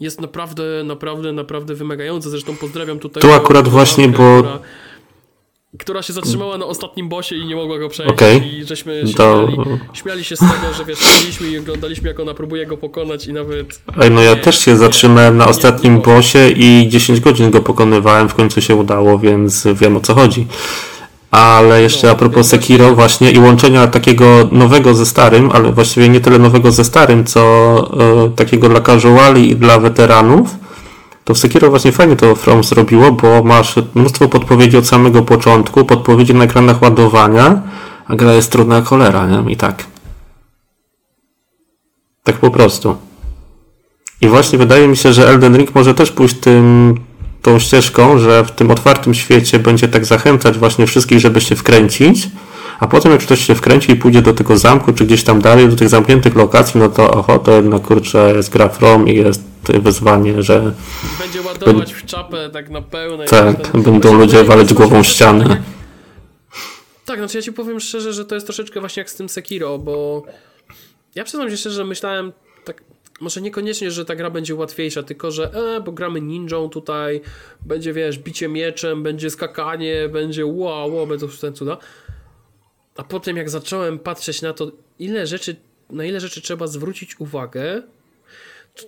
jest 0.00 0.20
naprawdę, 0.20 0.82
naprawdę, 0.84 1.32
naprawdę 1.32 1.74
wymagające. 1.74 2.30
Zresztą 2.30 2.56
pozdrawiam 2.56 2.98
tutaj. 2.98 3.20
Tu 3.20 3.32
akurat 3.32 3.68
właśnie, 3.68 4.08
bo 4.08 4.38
która 4.38 4.58
która 5.78 6.02
się 6.02 6.12
zatrzymała 6.12 6.58
na 6.58 6.66
ostatnim 6.66 7.08
bosie 7.08 7.36
i 7.36 7.46
nie 7.46 7.56
mogła 7.56 7.78
go 7.78 7.88
przejść 7.88 8.12
okay. 8.12 8.36
i 8.38 8.64
żeśmy 8.64 9.06
się 9.06 9.14
to... 9.14 9.48
śmiali, 9.48 9.80
śmiali, 9.92 10.24
się 10.24 10.36
z 10.36 10.38
tego, 10.38 10.74
że 10.76 10.84
wiesz, 10.84 10.98
siedzieliśmy 10.98 11.48
i 11.48 11.58
oglądaliśmy 11.58 12.08
jak 12.08 12.20
ona 12.20 12.34
próbuje 12.34 12.66
go 12.66 12.76
pokonać 12.76 13.26
i 13.26 13.32
nawet... 13.32 13.82
Ej, 14.00 14.10
no 14.10 14.22
ja 14.22 14.34
nie, 14.34 14.40
też 14.40 14.58
się 14.58 14.76
zatrzymałem 14.76 15.36
na 15.36 15.48
ostatnim 15.48 16.00
bosie 16.00 16.50
i 16.56 16.88
10 16.88 17.20
godzin 17.20 17.50
go 17.50 17.60
pokonywałem, 17.60 18.28
w 18.28 18.34
końcu 18.34 18.60
się 18.60 18.74
udało, 18.74 19.18
więc 19.18 19.66
wiem 19.74 19.96
o 19.96 20.00
co 20.00 20.14
chodzi. 20.14 20.46
Ale 21.30 21.82
jeszcze 21.82 22.06
no, 22.06 22.12
a 22.12 22.16
propos 22.16 22.46
Sekiro 22.46 22.94
właśnie 22.94 23.30
i 23.30 23.38
łączenia 23.38 23.86
takiego 23.86 24.48
nowego 24.52 24.94
ze 24.94 25.06
starym, 25.06 25.50
ale 25.52 25.72
właściwie 25.72 26.08
nie 26.08 26.20
tyle 26.20 26.38
nowego 26.38 26.72
ze 26.72 26.84
starym, 26.84 27.24
co 27.24 27.40
e, 28.26 28.30
takiego 28.36 28.68
dla 28.68 28.80
casuali 28.80 29.50
i 29.50 29.56
dla 29.56 29.78
weteranów, 29.78 30.65
to 31.26 31.34
w 31.34 31.38
Sekiro 31.38 31.70
właśnie 31.70 31.92
fajnie 31.92 32.16
to 32.16 32.34
From 32.34 32.64
zrobiło, 32.64 33.12
bo 33.12 33.42
masz 33.42 33.74
mnóstwo 33.94 34.28
podpowiedzi 34.28 34.76
od 34.76 34.86
samego 34.86 35.22
początku, 35.22 35.84
podpowiedzi 35.84 36.34
na 36.34 36.44
ekranach 36.44 36.82
ładowania, 36.82 37.62
a 38.06 38.16
gra 38.16 38.32
jest 38.32 38.52
trudna 38.52 38.82
cholera, 38.82 39.26
nie? 39.26 39.52
I 39.52 39.56
tak. 39.56 39.84
Tak 42.22 42.36
po 42.36 42.50
prostu. 42.50 42.96
I 44.20 44.28
właśnie 44.28 44.58
wydaje 44.58 44.88
mi 44.88 44.96
się, 44.96 45.12
że 45.12 45.28
Elden 45.28 45.56
Ring 45.56 45.74
może 45.74 45.94
też 45.94 46.12
pójść 46.12 46.34
tym, 46.34 46.94
tą 47.42 47.58
ścieżką, 47.58 48.18
że 48.18 48.44
w 48.44 48.50
tym 48.50 48.70
otwartym 48.70 49.14
świecie 49.14 49.58
będzie 49.58 49.88
tak 49.88 50.04
zachęcać 50.04 50.58
właśnie 50.58 50.86
wszystkich, 50.86 51.20
żeby 51.20 51.40
się 51.40 51.56
wkręcić, 51.56 52.28
a 52.80 52.86
potem 52.86 53.12
jak 53.12 53.20
ktoś 53.20 53.46
się 53.46 53.54
wkręci 53.54 53.92
i 53.92 53.96
pójdzie 53.96 54.22
do 54.22 54.32
tego 54.32 54.58
zamku, 54.58 54.92
czy 54.92 55.04
gdzieś 55.04 55.24
tam 55.24 55.40
dalej, 55.40 55.68
do 55.68 55.76
tych 55.76 55.88
zamkniętych 55.88 56.34
lokacji, 56.34 56.80
no 56.80 56.88
to 56.88 57.10
oho, 57.10 57.38
to 57.38 57.52
jednak 57.52 57.82
kurczę 57.82 58.32
jest 58.36 58.50
gra 58.50 58.68
From 58.68 59.08
i 59.08 59.14
jest 59.14 59.55
wyzwanie, 59.72 60.42
że... 60.42 60.72
Będzie 61.18 61.42
ładować 61.42 61.92
w 61.92 62.04
czapę 62.04 62.50
tak 62.52 62.70
na 62.70 62.82
pełne. 62.82 63.24
Tak, 63.24 63.70
ten... 63.72 63.82
będą 63.82 64.14
ludzie 64.14 64.44
waleć 64.44 64.74
głową 64.74 65.02
ścianę. 65.02 65.44
Tak, 65.48 65.58
tak, 67.04 67.18
znaczy 67.18 67.38
ja 67.38 67.42
ci 67.42 67.52
powiem 67.52 67.80
szczerze, 67.80 68.12
że 68.12 68.24
to 68.24 68.34
jest 68.34 68.46
troszeczkę 68.46 68.80
właśnie 68.80 69.00
jak 69.00 69.10
z 69.10 69.14
tym 69.14 69.28
Sekiro, 69.28 69.78
bo 69.78 70.22
ja 71.14 71.24
przyznam 71.24 71.50
się 71.50 71.56
szczerze, 71.56 71.76
że 71.76 71.84
myślałem 71.84 72.32
tak, 72.64 72.84
może 73.20 73.40
niekoniecznie, 73.40 73.90
że 73.90 74.04
ta 74.04 74.16
gra 74.16 74.30
będzie 74.30 74.54
łatwiejsza, 74.54 75.02
tylko 75.02 75.30
że 75.30 75.50
e, 75.54 75.80
bo 75.80 75.92
gramy 75.92 76.20
ninją 76.20 76.68
tutaj, 76.68 77.20
będzie 77.60 77.92
wiesz, 77.92 78.18
bicie 78.18 78.48
mieczem, 78.48 79.02
będzie 79.02 79.30
skakanie, 79.30 80.08
będzie 80.08 80.46
wow, 80.46 80.94
wow, 80.94 81.06
będą 81.06 81.28
ten 81.40 81.54
cuda. 81.54 81.78
A 82.96 83.04
potem 83.04 83.36
jak 83.36 83.50
zacząłem 83.50 83.98
patrzeć 83.98 84.42
na 84.42 84.52
to, 84.52 84.72
ile 84.98 85.26
rzeczy, 85.26 85.56
na 85.90 86.04
ile 86.04 86.20
rzeczy 86.20 86.40
trzeba 86.40 86.66
zwrócić 86.66 87.20
uwagę, 87.20 87.82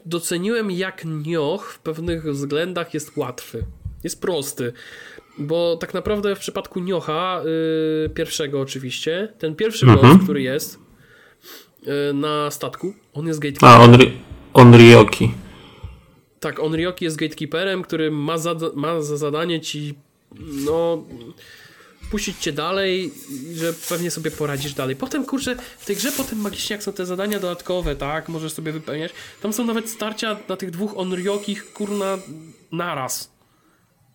doceniłem 0.07 0.71
jak 0.71 1.05
nioch 1.05 1.73
w 1.73 1.79
pewnych 1.79 2.25
względach 2.25 2.95
jest 2.95 3.17
łatwy. 3.17 3.65
Jest 4.05 4.21
prosty. 4.21 4.73
Bo 5.39 5.77
tak 5.77 5.95
naprawdę 5.95 6.37
w 6.37 6.39
przypadku 6.39 6.81
Niocha, 6.81 7.43
yy, 8.03 8.11
pierwszego 8.11 8.61
oczywiście, 8.61 9.33
ten 9.39 9.57
pierwszy 9.57 9.87
mhm. 9.87 10.15
boss, 10.15 10.25
który 10.25 10.43
jest 10.43 10.79
yy, 11.83 11.93
na 12.15 12.51
statku, 12.51 12.95
on 13.15 13.27
jest 13.27 13.41
gatekeeperem. 13.41 13.81
A, 13.81 13.85
Onri 13.85 14.19
Onryoki. 14.55 15.31
Tak, 16.41 16.61
Onryoki 16.61 17.05
jest 17.05 17.17
gatekeeperem, 17.17 17.83
który 17.83 18.11
ma 18.11 18.39
za, 18.39 18.55
ma 18.75 19.01
za 19.03 19.17
zadanie 19.17 19.61
ci 19.61 19.95
no 20.65 21.05
puścić 22.11 22.39
cię 22.39 22.53
dalej, 22.53 23.13
że 23.55 23.73
pewnie 23.89 24.11
sobie 24.11 24.31
poradzisz 24.31 24.75
dalej. 24.75 24.97
Potem, 24.97 25.25
kurczę, 25.25 25.57
w 25.79 25.87
tej 25.87 25.97
grze 25.97 26.13
potem 26.13 26.39
magicznie 26.41 26.75
jak 26.75 26.83
są 26.83 26.93
te 26.93 27.07
zadania 27.07 27.41
dodatkowe, 27.41 27.97
tak, 27.97 28.29
możesz 28.29 28.53
sobie 28.53 28.73
wypełniać. 28.73 29.13
Tam 29.43 29.53
są 29.53 29.65
nawet 29.65 29.91
starcia 29.91 30.37
na 30.49 30.57
tych 30.57 30.71
dwóch 30.71 30.97
onryokich, 30.97 31.73
kurna, 31.73 32.19
naraz. 32.73 33.31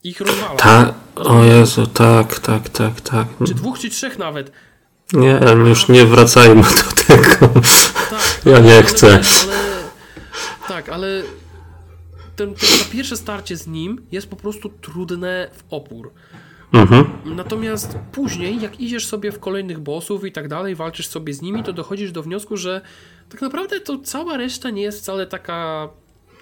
Ich 0.04 0.22
rozwala. 0.22 0.56
Tak, 0.56 0.94
o 1.16 1.44
Jezu, 1.44 1.88
tak, 1.88 2.40
tak, 2.40 2.70
tak, 2.70 3.02
tak. 3.02 3.28
Czy 3.48 3.54
dwóch, 3.54 3.80
czy 3.80 3.90
trzech 3.90 4.18
nawet. 4.18 4.52
Nie, 5.14 5.40
już 5.68 5.88
nie 5.88 6.06
wracajmy 6.06 6.62
do 6.62 7.04
tego. 7.04 7.62
Tak, 8.10 8.42
ja 8.54 8.60
nie 8.60 8.74
ale, 8.74 8.84
chcę. 8.84 9.08
Ale, 9.08 9.24
tak, 10.68 10.90
ale 10.90 11.24
ten, 12.36 12.56
ten, 12.56 12.70
to 12.80 12.86
pierwsze 12.92 13.18
starcie 13.18 13.58
z 13.58 13.68
nim 13.68 14.06
jest 14.12 14.28
po 14.28 14.36
prostu 14.36 14.70
trudne 14.70 15.50
w 15.54 15.74
opór. 15.74 16.12
Mhm. 16.74 17.06
Natomiast 17.26 17.98
później, 18.12 18.62
jak 18.62 18.80
idziesz 18.80 19.08
sobie 19.08 19.32
w 19.32 19.40
kolejnych 19.40 19.80
bossów 19.80 20.26
i 20.26 20.32
tak 20.32 20.48
dalej, 20.48 20.76
walczysz 20.76 21.08
sobie 21.08 21.34
z 21.34 21.42
nimi, 21.42 21.64
to 21.64 21.74
dochodzisz 21.74 22.12
do 22.12 22.24
wniosku, 22.24 22.58
że 22.58 22.82
tak 23.30 23.42
naprawdę 23.42 23.80
to 23.80 23.98
cała 24.04 24.38
reszta 24.38 24.70
nie 24.70 24.82
jest 24.82 25.00
wcale 25.00 25.28
taka 25.28 25.90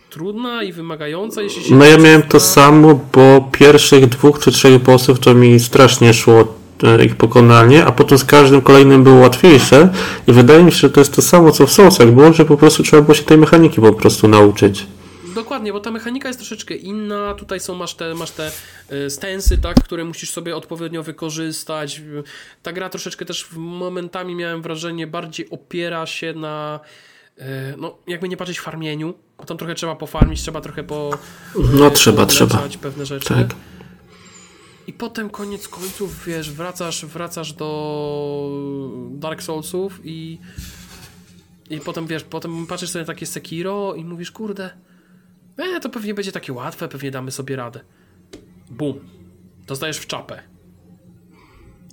trudna 0.09 0.63
i 0.63 0.73
wymagająca. 0.73 1.41
Jeśli 1.41 1.63
się 1.63 1.75
no 1.75 1.85
ja 1.85 1.97
miałem 1.97 2.23
to 2.23 2.39
samo, 2.39 2.99
bo 3.13 3.49
pierwszych 3.51 4.05
dwóch 4.05 4.39
czy 4.39 4.51
trzech 4.51 4.83
bossów 4.83 5.19
to 5.19 5.33
mi 5.33 5.59
strasznie 5.59 6.13
szło 6.13 6.53
e, 6.83 7.05
ich 7.05 7.15
pokonanie, 7.15 7.85
a 7.85 7.91
potem 7.91 8.17
z 8.17 8.25
każdym 8.25 8.61
kolejnym 8.61 9.03
było 9.03 9.15
łatwiejsze 9.15 9.89
i 10.27 10.33
wydaje 10.33 10.63
mi 10.63 10.71
się, 10.71 10.77
że 10.77 10.89
to 10.89 10.99
jest 11.01 11.15
to 11.15 11.21
samo 11.21 11.51
co 11.51 11.67
w 11.67 11.71
Soulsach 11.71 12.11
było, 12.11 12.33
że 12.33 12.45
po 12.45 12.57
prostu 12.57 12.83
trzeba 12.83 13.01
było 13.01 13.13
się 13.13 13.23
tej 13.23 13.37
mechaniki 13.37 13.81
po 13.81 13.93
prostu 13.93 14.27
nauczyć. 14.27 14.87
Dokładnie, 15.35 15.73
bo 15.73 15.79
ta 15.79 15.91
mechanika 15.91 16.27
jest 16.27 16.39
troszeczkę 16.39 16.75
inna. 16.75 17.33
Tutaj 17.33 17.59
są, 17.59 17.75
masz 17.75 17.93
te, 17.95 18.15
masz 18.15 18.31
te 18.31 18.51
e, 18.89 19.09
stensy, 19.09 19.57
tak, 19.57 19.83
które 19.83 20.03
musisz 20.03 20.29
sobie 20.29 20.55
odpowiednio 20.55 21.03
wykorzystać. 21.03 22.01
Ta 22.63 22.73
gra 22.73 22.89
troszeczkę 22.89 23.25
też 23.25 23.47
momentami 23.55 24.35
miałem 24.35 24.61
wrażenie 24.61 25.07
bardziej 25.07 25.49
opiera 25.49 26.05
się 26.05 26.33
na 26.33 26.79
e, 27.37 27.77
no, 27.77 27.97
jakby 28.07 28.29
nie 28.29 28.37
patrzeć 28.37 28.59
farmieniu, 28.59 29.13
bo 29.37 29.45
tam 29.45 29.57
trochę 29.57 29.75
trzeba 29.75 29.95
pofarmić, 29.95 30.41
trzeba 30.41 30.61
trochę 30.61 30.83
po 30.83 31.09
No 31.73 31.87
e, 31.87 31.91
trzeba, 31.91 32.25
trzeba. 32.25 32.63
pewne 32.81 33.05
rzeczy. 33.05 33.27
Tak. 33.27 33.55
I 34.87 34.93
potem 34.93 35.29
koniec 35.29 35.67
końców, 35.67 36.25
wiesz, 36.25 36.51
wracasz, 36.51 37.05
wracasz 37.05 37.53
do 37.53 38.49
Dark 39.11 39.43
Soulsów 39.43 39.99
i 40.03 40.39
i 41.69 41.79
potem, 41.79 42.07
wiesz, 42.07 42.23
potem 42.23 42.67
patrzysz 42.67 42.89
sobie 42.89 43.03
na 43.03 43.07
takie 43.07 43.25
Sekiro 43.25 43.93
i 43.95 44.05
mówisz, 44.05 44.31
kurde, 44.31 44.69
E, 45.57 45.79
to 45.79 45.89
pewnie 45.89 46.13
będzie 46.13 46.31
takie 46.31 46.53
łatwe, 46.53 46.87
pewnie 46.87 47.11
damy 47.11 47.31
sobie 47.31 47.55
radę. 47.55 47.79
Bum. 48.69 48.99
Dostajesz 49.67 49.97
w 49.97 50.07
czapę. 50.07 50.43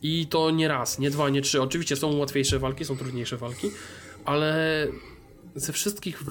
I 0.02 0.26
to 0.26 0.50
nie 0.50 0.68
raz, 0.68 0.98
nie 0.98 1.10
dwa, 1.10 1.28
nie 1.28 1.42
trzy. 1.42 1.62
Oczywiście 1.62 1.96
są 1.96 2.16
łatwiejsze 2.16 2.58
walki, 2.58 2.84
są 2.84 2.96
trudniejsze 2.96 3.36
walki, 3.36 3.70
ale 4.24 4.86
ze 5.54 5.72
wszystkich 5.72 6.22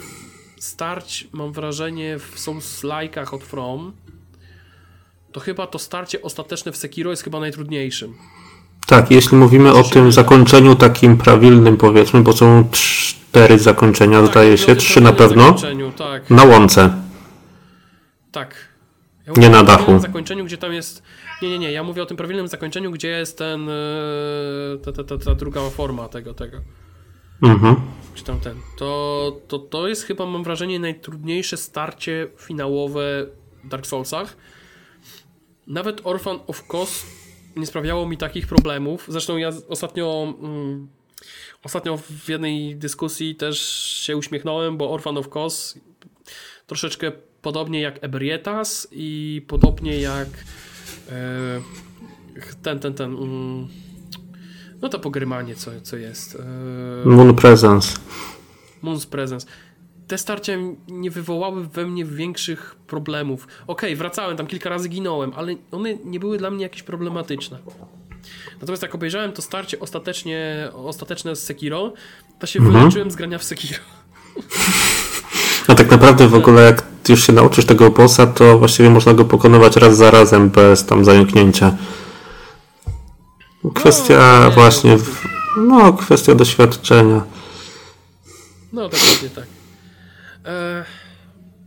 starć 0.59 1.27
mam 1.31 1.51
wrażenie 1.51 2.17
są 2.35 2.61
slajkach 2.61 3.33
od 3.33 3.43
From 3.43 3.93
to 5.31 5.39
chyba 5.39 5.67
to 5.67 5.79
starcie 5.79 6.21
ostateczne 6.21 6.71
w 6.71 6.77
Sekiro 6.77 7.11
jest 7.11 7.23
chyba 7.23 7.39
najtrudniejszym. 7.39 8.13
Tak, 8.87 9.11
jeśli 9.11 9.37
mówimy 9.37 9.73
o 9.73 9.83
tym 9.83 10.11
zakończeniu 10.11 10.75
takim 10.75 11.17
prawilnym, 11.17 11.77
powiedzmy, 11.77 12.21
bo 12.21 12.33
są 12.33 12.67
cztery 12.71 13.59
zakończenia, 13.59 14.21
Tak, 14.21 14.31
zdaje 14.31 14.57
się, 14.57 14.75
trzy 14.75 15.01
na 15.01 15.13
pewno, 15.13 15.55
Tak, 15.97 16.29
na 16.29 16.43
łące. 16.43 16.93
Tak. 18.31 18.55
Ja 19.27 19.33
Nie 19.41 19.49
na 19.49 19.63
dachu. 19.63 19.99
zakończeniu, 19.99 20.45
gdzie 20.45 20.57
tam 20.57 20.73
jest... 20.73 21.03
Nie, 21.41 21.49
nie, 21.49 21.59
nie, 21.59 21.71
ja 21.71 21.83
mówię 21.83 22.03
o 22.03 22.05
tym 22.05 22.17
prawilnym 22.17 22.47
zakończeniu, 22.47 22.91
gdzie 22.91 23.07
jest 23.07 23.37
ten... 23.37 23.69
e, 23.69 23.73
Ta, 24.85 24.91
ta, 24.91 25.03
ta, 25.03 25.17
ta 25.17 25.35
druga 25.35 25.69
forma 25.69 26.07
tego, 26.09 26.33
tego. 26.33 26.57
Mhm. 27.43 27.75
Czy 28.15 28.23
tam 28.23 28.39
ten. 28.39 28.55
To, 28.77 29.31
to, 29.47 29.59
to 29.59 29.87
jest 29.87 30.03
chyba, 30.03 30.25
mam 30.25 30.43
wrażenie, 30.43 30.79
najtrudniejsze 30.79 31.57
starcie 31.57 32.27
finałowe 32.37 33.25
w 33.63 33.67
Dark 33.67 33.85
Soulsach. 33.87 34.37
Nawet 35.67 36.01
Orphan 36.03 36.39
of 36.47 36.67
Kos 36.67 37.05
nie 37.55 37.65
sprawiało 37.65 38.07
mi 38.07 38.17
takich 38.17 38.47
problemów. 38.47 39.05
Zresztą 39.07 39.37
ja 39.37 39.49
ostatnio... 39.69 40.33
Mm, 40.39 40.87
ostatnio 41.63 41.97
w 41.97 42.29
jednej 42.29 42.75
dyskusji 42.75 43.35
też 43.35 43.59
się 44.05 44.17
uśmiechnąłem, 44.17 44.77
bo 44.77 44.91
Orphan 44.93 45.17
of 45.17 45.29
Kos 45.29 45.79
troszeczkę 46.67 47.11
podobnie 47.47 47.81
jak 47.81 48.03
Ebrietas 48.03 48.87
i 48.91 49.41
podobnie 49.47 49.99
jak 49.99 50.27
e, 51.09 51.61
ten, 52.63 52.79
ten, 52.79 52.93
ten 52.93 53.11
mm, 53.15 53.67
no 54.81 54.89
to 54.89 54.99
pogrymanie, 54.99 55.55
co, 55.55 55.71
co 55.83 55.97
jest. 55.97 56.35
E, 57.05 57.09
Moon 57.09 57.35
Presence. 57.35 57.97
Moon's 58.83 59.07
Presence. 59.07 59.47
Te 60.07 60.17
starcia 60.17 60.53
nie 60.87 61.11
wywołały 61.11 61.67
we 61.67 61.85
mnie 61.85 62.05
większych 62.05 62.75
problemów. 62.87 63.47
Okej, 63.67 63.95
wracałem, 63.95 64.37
tam 64.37 64.47
kilka 64.47 64.69
razy 64.69 64.89
ginąłem, 64.89 65.31
ale 65.35 65.55
one 65.71 65.95
nie 66.05 66.19
były 66.19 66.37
dla 66.37 66.51
mnie 66.51 66.63
jakieś 66.63 66.83
problematyczne. 66.83 67.57
Natomiast 68.61 68.83
jak 68.83 68.95
obejrzałem 68.95 69.31
to 69.31 69.41
starcie 69.41 69.79
ostatecznie, 69.79 70.69
ostateczne 70.73 71.35
z 71.35 71.43
Sekiro, 71.43 71.93
to 72.39 72.47
się 72.47 72.59
Mhm. 72.59 72.79
wyleczyłem 72.79 73.11
z 73.11 73.15
grania 73.15 73.37
w 73.37 73.43
Sekiro. 73.43 73.79
A 75.67 75.75
tak 75.75 75.91
naprawdę 75.91 76.27
w 76.27 76.33
ogóle 76.33 76.61
jak 76.61 76.96
już 77.11 77.27
się 77.27 77.33
nauczysz 77.33 77.65
tego 77.65 77.89
bossa, 77.89 78.27
to 78.27 78.59
właściwie 78.59 78.89
można 78.89 79.13
go 79.13 79.25
pokonywać 79.25 79.75
raz 79.75 79.97
za 79.97 80.11
razem 80.11 80.49
bez 80.49 80.85
tam 80.85 81.05
zająknięcia. 81.05 81.75
Kwestia 83.75 84.39
No, 84.39 84.45
nie, 84.49 84.51
właśnie, 84.55 84.91
to- 84.97 85.03
w, 85.03 85.25
no 85.57 85.93
kwestia 85.93 86.35
doświadczenia. 86.35 87.21
No, 88.73 88.89
dokładnie 88.89 89.29
tak. 89.35 89.45
E, 90.45 90.85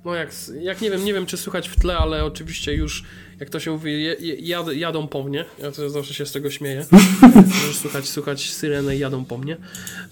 no 0.04 0.14
jak, 0.14 0.30
jak 0.60 0.80
nie 0.80 0.90
wiem, 0.90 1.04
nie 1.04 1.14
wiem 1.14 1.26
czy 1.26 1.36
słychać 1.36 1.68
w 1.68 1.80
tle, 1.80 1.98
ale 1.98 2.24
oczywiście 2.24 2.74
już, 2.74 3.04
jak 3.40 3.50
to 3.50 3.60
się 3.60 3.70
mówi, 3.70 4.06
jad, 4.38 4.72
jadą 4.72 5.08
po 5.08 5.22
mnie. 5.22 5.44
Ja 5.62 5.72
to 5.72 5.90
zawsze 5.90 6.14
się 6.14 6.26
z 6.26 6.32
tego 6.32 6.50
śmieję. 6.50 6.86
Możesz 7.62 7.76
słuchać, 7.76 8.08
słuchać 8.08 8.50
syrenę 8.50 8.96
jadą 8.96 9.24
po 9.24 9.38
mnie. 9.38 9.56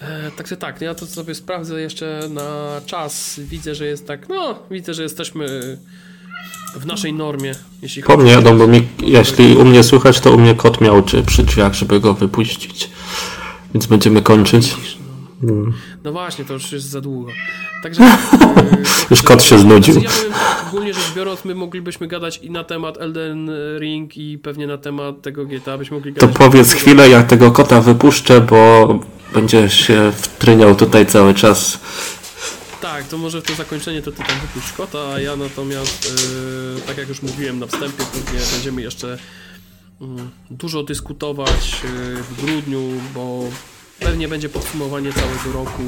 E, 0.00 0.30
także 0.30 0.56
tak, 0.56 0.80
ja 0.80 0.94
to 0.94 1.06
sobie 1.06 1.34
sprawdzę 1.34 1.80
jeszcze 1.80 2.20
na 2.30 2.80
czas. 2.86 3.40
Widzę, 3.40 3.74
że 3.74 3.86
jest 3.86 4.06
tak, 4.06 4.28
no, 4.28 4.58
widzę, 4.70 4.94
że 4.94 5.02
jesteśmy 5.02 5.78
w 6.76 6.86
naszej 6.86 7.12
normie, 7.12 7.54
jeśli 7.82 8.02
Po 8.02 8.16
mnie 8.16 8.32
jadą, 8.32 8.58
bo 8.58 8.66
mi, 8.66 8.88
jeśli 9.02 9.56
u 9.56 9.64
mnie 9.64 9.82
słychać, 9.82 10.20
to 10.20 10.32
u 10.32 10.38
mnie 10.38 10.54
kot 10.54 10.80
miałczy 10.80 11.22
przy 11.22 11.42
drzwiach, 11.42 11.74
żeby 11.74 12.00
go 12.00 12.14
wypuścić. 12.14 12.90
Więc 13.74 13.86
będziemy 13.86 14.22
kończyć. 14.22 14.76
No 16.04 16.12
właśnie, 16.12 16.44
to 16.44 16.52
już 16.54 16.72
jest 16.72 16.86
za 16.86 17.00
długo. 17.00 17.32
Także. 17.82 18.02
Już 19.10 19.22
kot 19.22 19.42
się 19.42 19.58
znudził. 19.58 19.94
Ja 20.02 20.10
powiem 20.10 20.32
ogólnie 20.68 20.94
rzecz 20.94 21.12
biorąc, 21.16 21.44
my 21.44 21.54
moglibyśmy 21.54 22.06
gadać 22.08 22.38
i 22.38 22.50
na 22.50 22.64
temat 22.64 22.96
Elden 23.00 23.50
Ring, 23.78 24.16
i 24.16 24.38
pewnie 24.38 24.66
na 24.66 24.78
temat 24.78 25.22
tego 25.22 25.44
GTA 25.46 25.78
byśmy 25.78 25.96
mogli 25.96 26.14
To 26.14 26.20
gadać. 26.20 26.36
powiedz 26.36 26.72
chwilę, 26.72 27.08
jak 27.08 27.26
tego 27.26 27.50
kota 27.50 27.80
wypuszczę, 27.80 28.40
bo 28.40 28.88
będzie 29.34 29.70
się 29.70 30.12
wtryniał 30.16 30.74
tutaj 30.74 31.06
cały 31.06 31.34
czas. 31.34 31.80
Tak, 32.82 33.04
to 33.08 33.18
może 33.18 33.40
w 33.40 33.44
to 33.44 33.54
zakończenie 33.54 34.02
to 34.02 34.12
ty 34.12 34.16
tam 34.18 34.36
wypuść 34.40 34.72
kota, 34.72 34.98
a 35.14 35.20
ja 35.20 35.36
natomiast, 35.36 36.14
e, 36.78 36.80
tak 36.86 36.98
jak 36.98 37.08
już 37.08 37.22
mówiłem 37.22 37.58
na 37.58 37.66
wstępie, 37.66 38.04
pewnie 38.12 38.40
będziemy 38.52 38.82
jeszcze 38.82 39.18
mm, 40.00 40.30
dużo 40.50 40.82
dyskutować 40.82 41.82
e, 41.84 42.22
w 42.22 42.44
grudniu, 42.44 42.80
bo 43.14 43.44
pewnie 44.00 44.28
będzie 44.28 44.48
podsumowanie 44.48 45.12
całego 45.12 45.52
roku. 45.64 45.82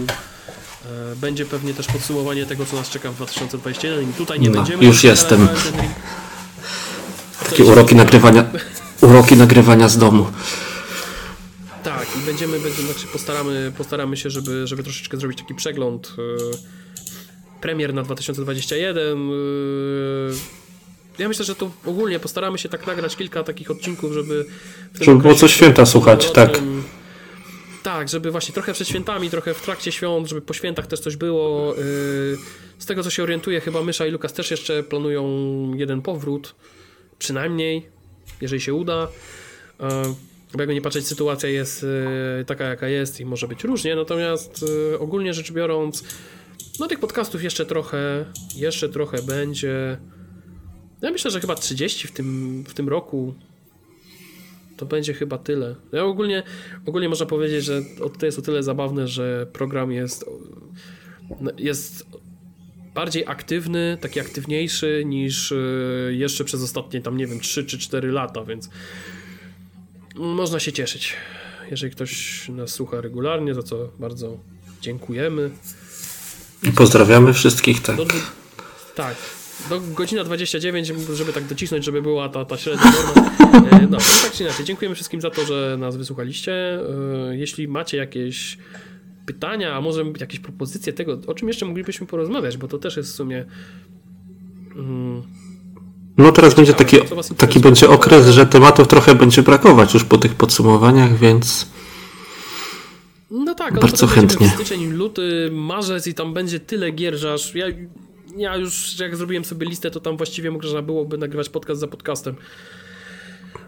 E, 1.12 1.16
Będzie 1.16 1.44
pewnie 1.46 1.74
też 1.74 1.86
podsumowanie 1.86 2.46
tego, 2.46 2.66
co 2.66 2.76
nas 2.76 2.90
czeka 2.90 3.10
w 3.10 3.16
2021 3.16 4.10
i 4.10 4.12
tutaj 4.12 4.40
nie 4.40 4.50
No, 4.50 4.56
będziemy... 4.56 4.84
już 4.84 5.04
jestem. 5.04 5.48
Takie 7.50 7.64
uroki 7.64 7.94
nagrywania, 7.94 8.44
uroki 9.00 9.36
nagrywania 9.36 9.88
z 9.88 9.98
domu. 9.98 10.26
Tak, 11.82 12.06
i 12.16 12.26
będziemy, 12.26 12.60
będziemy 12.60 12.92
znaczy 12.92 13.06
postaramy, 13.06 13.72
postaramy 13.78 14.16
się, 14.16 14.30
żeby, 14.30 14.66
żeby 14.66 14.82
troszeczkę 14.82 15.16
zrobić 15.16 15.38
taki 15.38 15.54
przegląd 15.54 16.14
e, 16.18 17.60
premier 17.60 17.94
na 17.94 18.02
2021. 18.02 19.30
e, 19.30 19.32
ja 21.18 21.28
myślę, 21.28 21.44
że 21.44 21.54
to 21.54 21.70
ogólnie 21.86 22.20
postaramy 22.20 22.58
się 22.58 22.68
tak 22.68 22.86
nagrać 22.86 23.16
kilka 23.16 23.42
takich 23.42 23.70
odcinków, 23.70 24.12
żeby... 24.12 24.44
w 24.94 25.04
Żeby 25.04 25.18
było 25.18 25.34
co 25.34 25.48
święta 25.48 25.86
słuchać, 25.86 26.30
tak. 26.30 26.58
Tak, 27.82 28.08
żeby 28.08 28.30
właśnie 28.30 28.54
trochę 28.54 28.72
przed 28.72 28.88
świętami, 28.88 29.30
trochę 29.30 29.54
w 29.54 29.62
trakcie 29.62 29.92
świąt, 29.92 30.28
żeby 30.28 30.40
po 30.40 30.54
świętach 30.54 30.86
też 30.86 31.00
coś 31.00 31.16
było. 31.16 31.74
e, 31.76 31.80
Z 32.78 32.86
tego 32.86 33.02
co 33.02 33.10
się 33.10 33.22
orientuję, 33.22 33.60
chyba 33.60 33.82
Mysza 33.82 34.06
i 34.06 34.10
Lukas 34.10 34.32
też 34.32 34.50
jeszcze 34.50 34.82
planują 34.82 35.24
jeden 35.74 36.02
powrót. 36.02 36.54
Przynajmniej, 37.18 37.86
jeżeli 38.40 38.60
się 38.60 38.74
uda. 38.74 39.08
Bo 40.52 40.60
jakby 40.60 40.74
nie 40.74 40.82
patrzeć, 40.82 41.06
sytuacja 41.06 41.48
jest 41.48 41.86
e, 42.40 42.44
taka, 42.44 42.64
jaka 42.64 42.88
jest 42.88 43.20
i 43.20 43.24
może 43.24 43.48
być 43.48 43.64
różnie, 43.64 43.96
natomiast 43.96 44.64
ogólnie 44.98 45.34
rzecz 45.34 45.52
biorąc, 45.52 46.04
no 46.80 46.86
tych 46.86 47.00
podcastów 47.00 47.42
jeszcze 47.42 47.66
trochę, 47.66 48.24
jeszcze 48.56 48.88
trochę 48.88 49.22
będzie. 49.22 49.96
Ja 51.02 51.10
myślę, 51.10 51.30
że 51.30 51.40
chyba 51.40 51.54
30 51.54 52.08
w 52.08 52.12
tym, 52.12 52.64
w 52.68 52.74
tym 52.74 52.88
roku. 52.88 53.34
To 54.80 54.86
będzie 54.86 55.14
chyba 55.14 55.38
tyle. 55.38 55.74
Ja 55.92 56.04
ogólnie, 56.04 56.42
ogólnie 56.86 57.08
można 57.08 57.26
powiedzieć, 57.26 57.64
że 57.64 57.82
to 58.18 58.26
jest 58.26 58.38
o 58.38 58.42
tyle 58.42 58.62
zabawne, 58.62 59.08
że 59.08 59.46
program 59.52 59.92
jest, 59.92 60.24
jest 61.58 62.06
bardziej 62.94 63.24
aktywny, 63.26 63.98
taki 64.00 64.20
aktywniejszy 64.20 65.02
niż 65.06 65.52
e, 65.52 65.56
jeszcze 66.10 66.44
przez 66.44 66.62
ostatnie 66.62 67.00
tam, 67.00 67.16
nie 67.16 67.26
wiem, 67.26 67.40
3 67.40 67.64
czy 67.64 67.78
4 67.78 68.12
lata, 68.12 68.44
więc 68.44 68.70
można 70.16 70.60
się 70.60 70.72
cieszyć. 70.72 71.16
Jeżeli 71.70 71.92
ktoś 71.92 72.48
nas 72.48 72.70
słucha 72.70 73.00
regularnie, 73.00 73.54
za 73.54 73.62
co 73.62 73.88
bardzo 73.98 74.38
dziękujemy. 74.80 75.50
Pozdrawiamy 76.76 77.32
wszystkich, 77.32 77.82
tak. 77.82 77.96
Do, 77.96 78.06
tak. 78.94 79.16
Do 79.68 79.80
godzina 79.80 80.24
29, 80.24 80.92
żeby 81.14 81.32
tak 81.32 81.44
docisnąć, 81.44 81.84
żeby 81.84 82.02
była 82.02 82.28
ta, 82.28 82.44
ta 82.44 82.56
średnia 82.56 82.92
norma. 82.92 83.30
E, 83.70 83.86
No, 83.90 83.98
tak 84.22 84.32
czy 84.32 84.42
inaczej, 84.44 84.64
dziękujemy 84.66 84.94
wszystkim 84.94 85.20
za 85.20 85.30
to, 85.30 85.44
że 85.44 85.76
nas 85.78 85.96
wysłuchaliście. 85.96 86.52
E, 86.52 87.36
Jeśli 87.36 87.68
macie 87.68 87.96
jakieś 87.96 88.58
pytania, 89.26 89.74
a 89.76 89.80
może 89.80 90.04
jakieś 90.20 90.40
propozycje 90.40 90.92
tego, 90.92 91.18
o 91.26 91.34
czym 91.34 91.48
jeszcze 91.48 91.66
moglibyśmy 91.66 92.06
porozmawiać, 92.06 92.56
bo 92.56 92.68
to 92.68 92.78
też 92.78 92.96
jest 92.96 93.12
w 93.12 93.14
sumie. 93.14 93.44
Mm, 94.76 95.22
No 96.18 96.32
teraz 96.32 96.54
będzie 96.54 96.74
taki, 96.74 96.96
taki 97.36 97.60
będzie 97.60 97.88
okres, 97.88 98.26
że 98.28 98.46
tematów 98.46 98.88
trochę 98.88 99.14
będzie 99.14 99.42
brakować 99.42 99.94
już 99.94 100.04
po 100.04 100.18
tych 100.18 100.34
podsumowaniach, 100.34 101.18
więc 101.18 101.66
No 103.30 103.54
tak, 103.54 103.72
ale 103.72 103.80
Bardzo 103.80 104.06
będziemy 104.06 104.28
chętnie. 104.28 104.48
styczeń, 104.48 104.86
luty, 104.92 105.50
marzec 105.52 106.06
i 106.06 106.14
tam 106.14 106.34
będzie 106.34 106.60
tyle 106.60 106.90
gier, 106.90 107.16
że 107.18 107.32
aż 107.32 107.54
ja, 107.54 107.66
ja 108.36 108.56
już 108.56 108.98
jak 108.98 109.16
zrobiłem 109.16 109.44
sobie 109.44 109.66
listę, 109.66 109.90
to 109.90 110.00
tam 110.00 110.16
właściwie 110.16 110.50
można 110.50 110.82
byłoby 110.82 111.18
nagrywać 111.18 111.48
podcast 111.48 111.80
za 111.80 111.86
podcastem. 111.88 112.34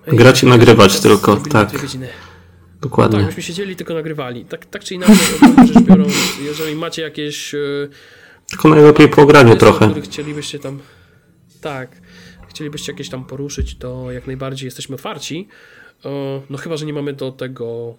Grać 0.07 0.43
i 0.43 0.47
nagrywać 0.47 1.01
tylko, 1.01 1.37
tak. 1.37 1.69
dwie 1.69 1.79
godziny. 1.79 2.07
Tak, 2.07 2.81
dokładnie. 2.81 3.23
byśmy 3.25 3.43
siedzieli 3.43 3.77
tylko 3.77 3.95
nagrywali. 3.95 4.45
Tak, 4.45 4.67
tak 4.67 4.85
czy 4.85 4.95
inaczej, 4.95 5.17
ogólnie 5.43 5.67
rzecz 5.73 5.83
biorąc, 5.85 6.13
jeżeli 6.43 6.77
macie 6.77 7.03
jakieś 7.03 7.55
e, 7.55 7.59
Tylko 8.51 8.69
najlepiej 8.69 9.09
po 9.09 9.27
graniu 9.27 9.49
pomysły, 9.49 9.59
trochę. 9.61 9.87
których 9.87 10.05
chcielibyście 10.05 10.59
tam 10.59 10.79
tak, 11.61 11.97
chcielibyście 12.49 12.93
jakieś 12.93 13.09
tam 13.09 13.25
poruszyć, 13.25 13.79
to 13.79 14.13
jak 14.13 14.27
najbardziej 14.27 14.67
jesteśmy 14.67 14.95
otwarci. 14.95 15.49
E, 16.05 16.41
No 16.51 16.59
chyba, 16.59 16.77
że 16.77 16.87
nie 16.87 16.93
mamy 16.93 17.13
do 17.13 17.33
tego 17.33 17.99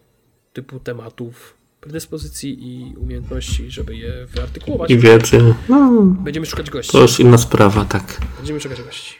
typu 0.53 0.80
tematów 0.80 1.53
predyspozycji 1.84 2.68
i 2.68 2.95
umiejętności, 2.95 3.72
żeby 3.72 3.95
je 3.95 4.26
wyartykułować. 4.26 4.91
I 4.91 4.97
wiedzy. 4.97 5.53
No, 5.69 6.01
Będziemy 6.03 6.45
szukać 6.45 6.69
gości. 6.69 6.91
to 6.91 7.01
już 7.01 7.19
inna 7.19 7.38
sprawa, 7.38 7.85
tak. 7.85 8.18
Będziemy 8.38 8.60
szukać 8.60 8.81
gości. 8.81 9.15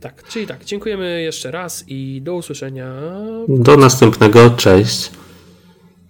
Tak, 0.00 0.22
czyli 0.28 0.46
tak, 0.46 0.64
dziękujemy 0.64 1.22
jeszcze 1.22 1.50
raz 1.50 1.84
i 1.88 2.20
do 2.22 2.34
usłyszenia 2.34 2.92
Do 3.48 3.76
następnego, 3.76 4.50
cześć. 4.50 5.10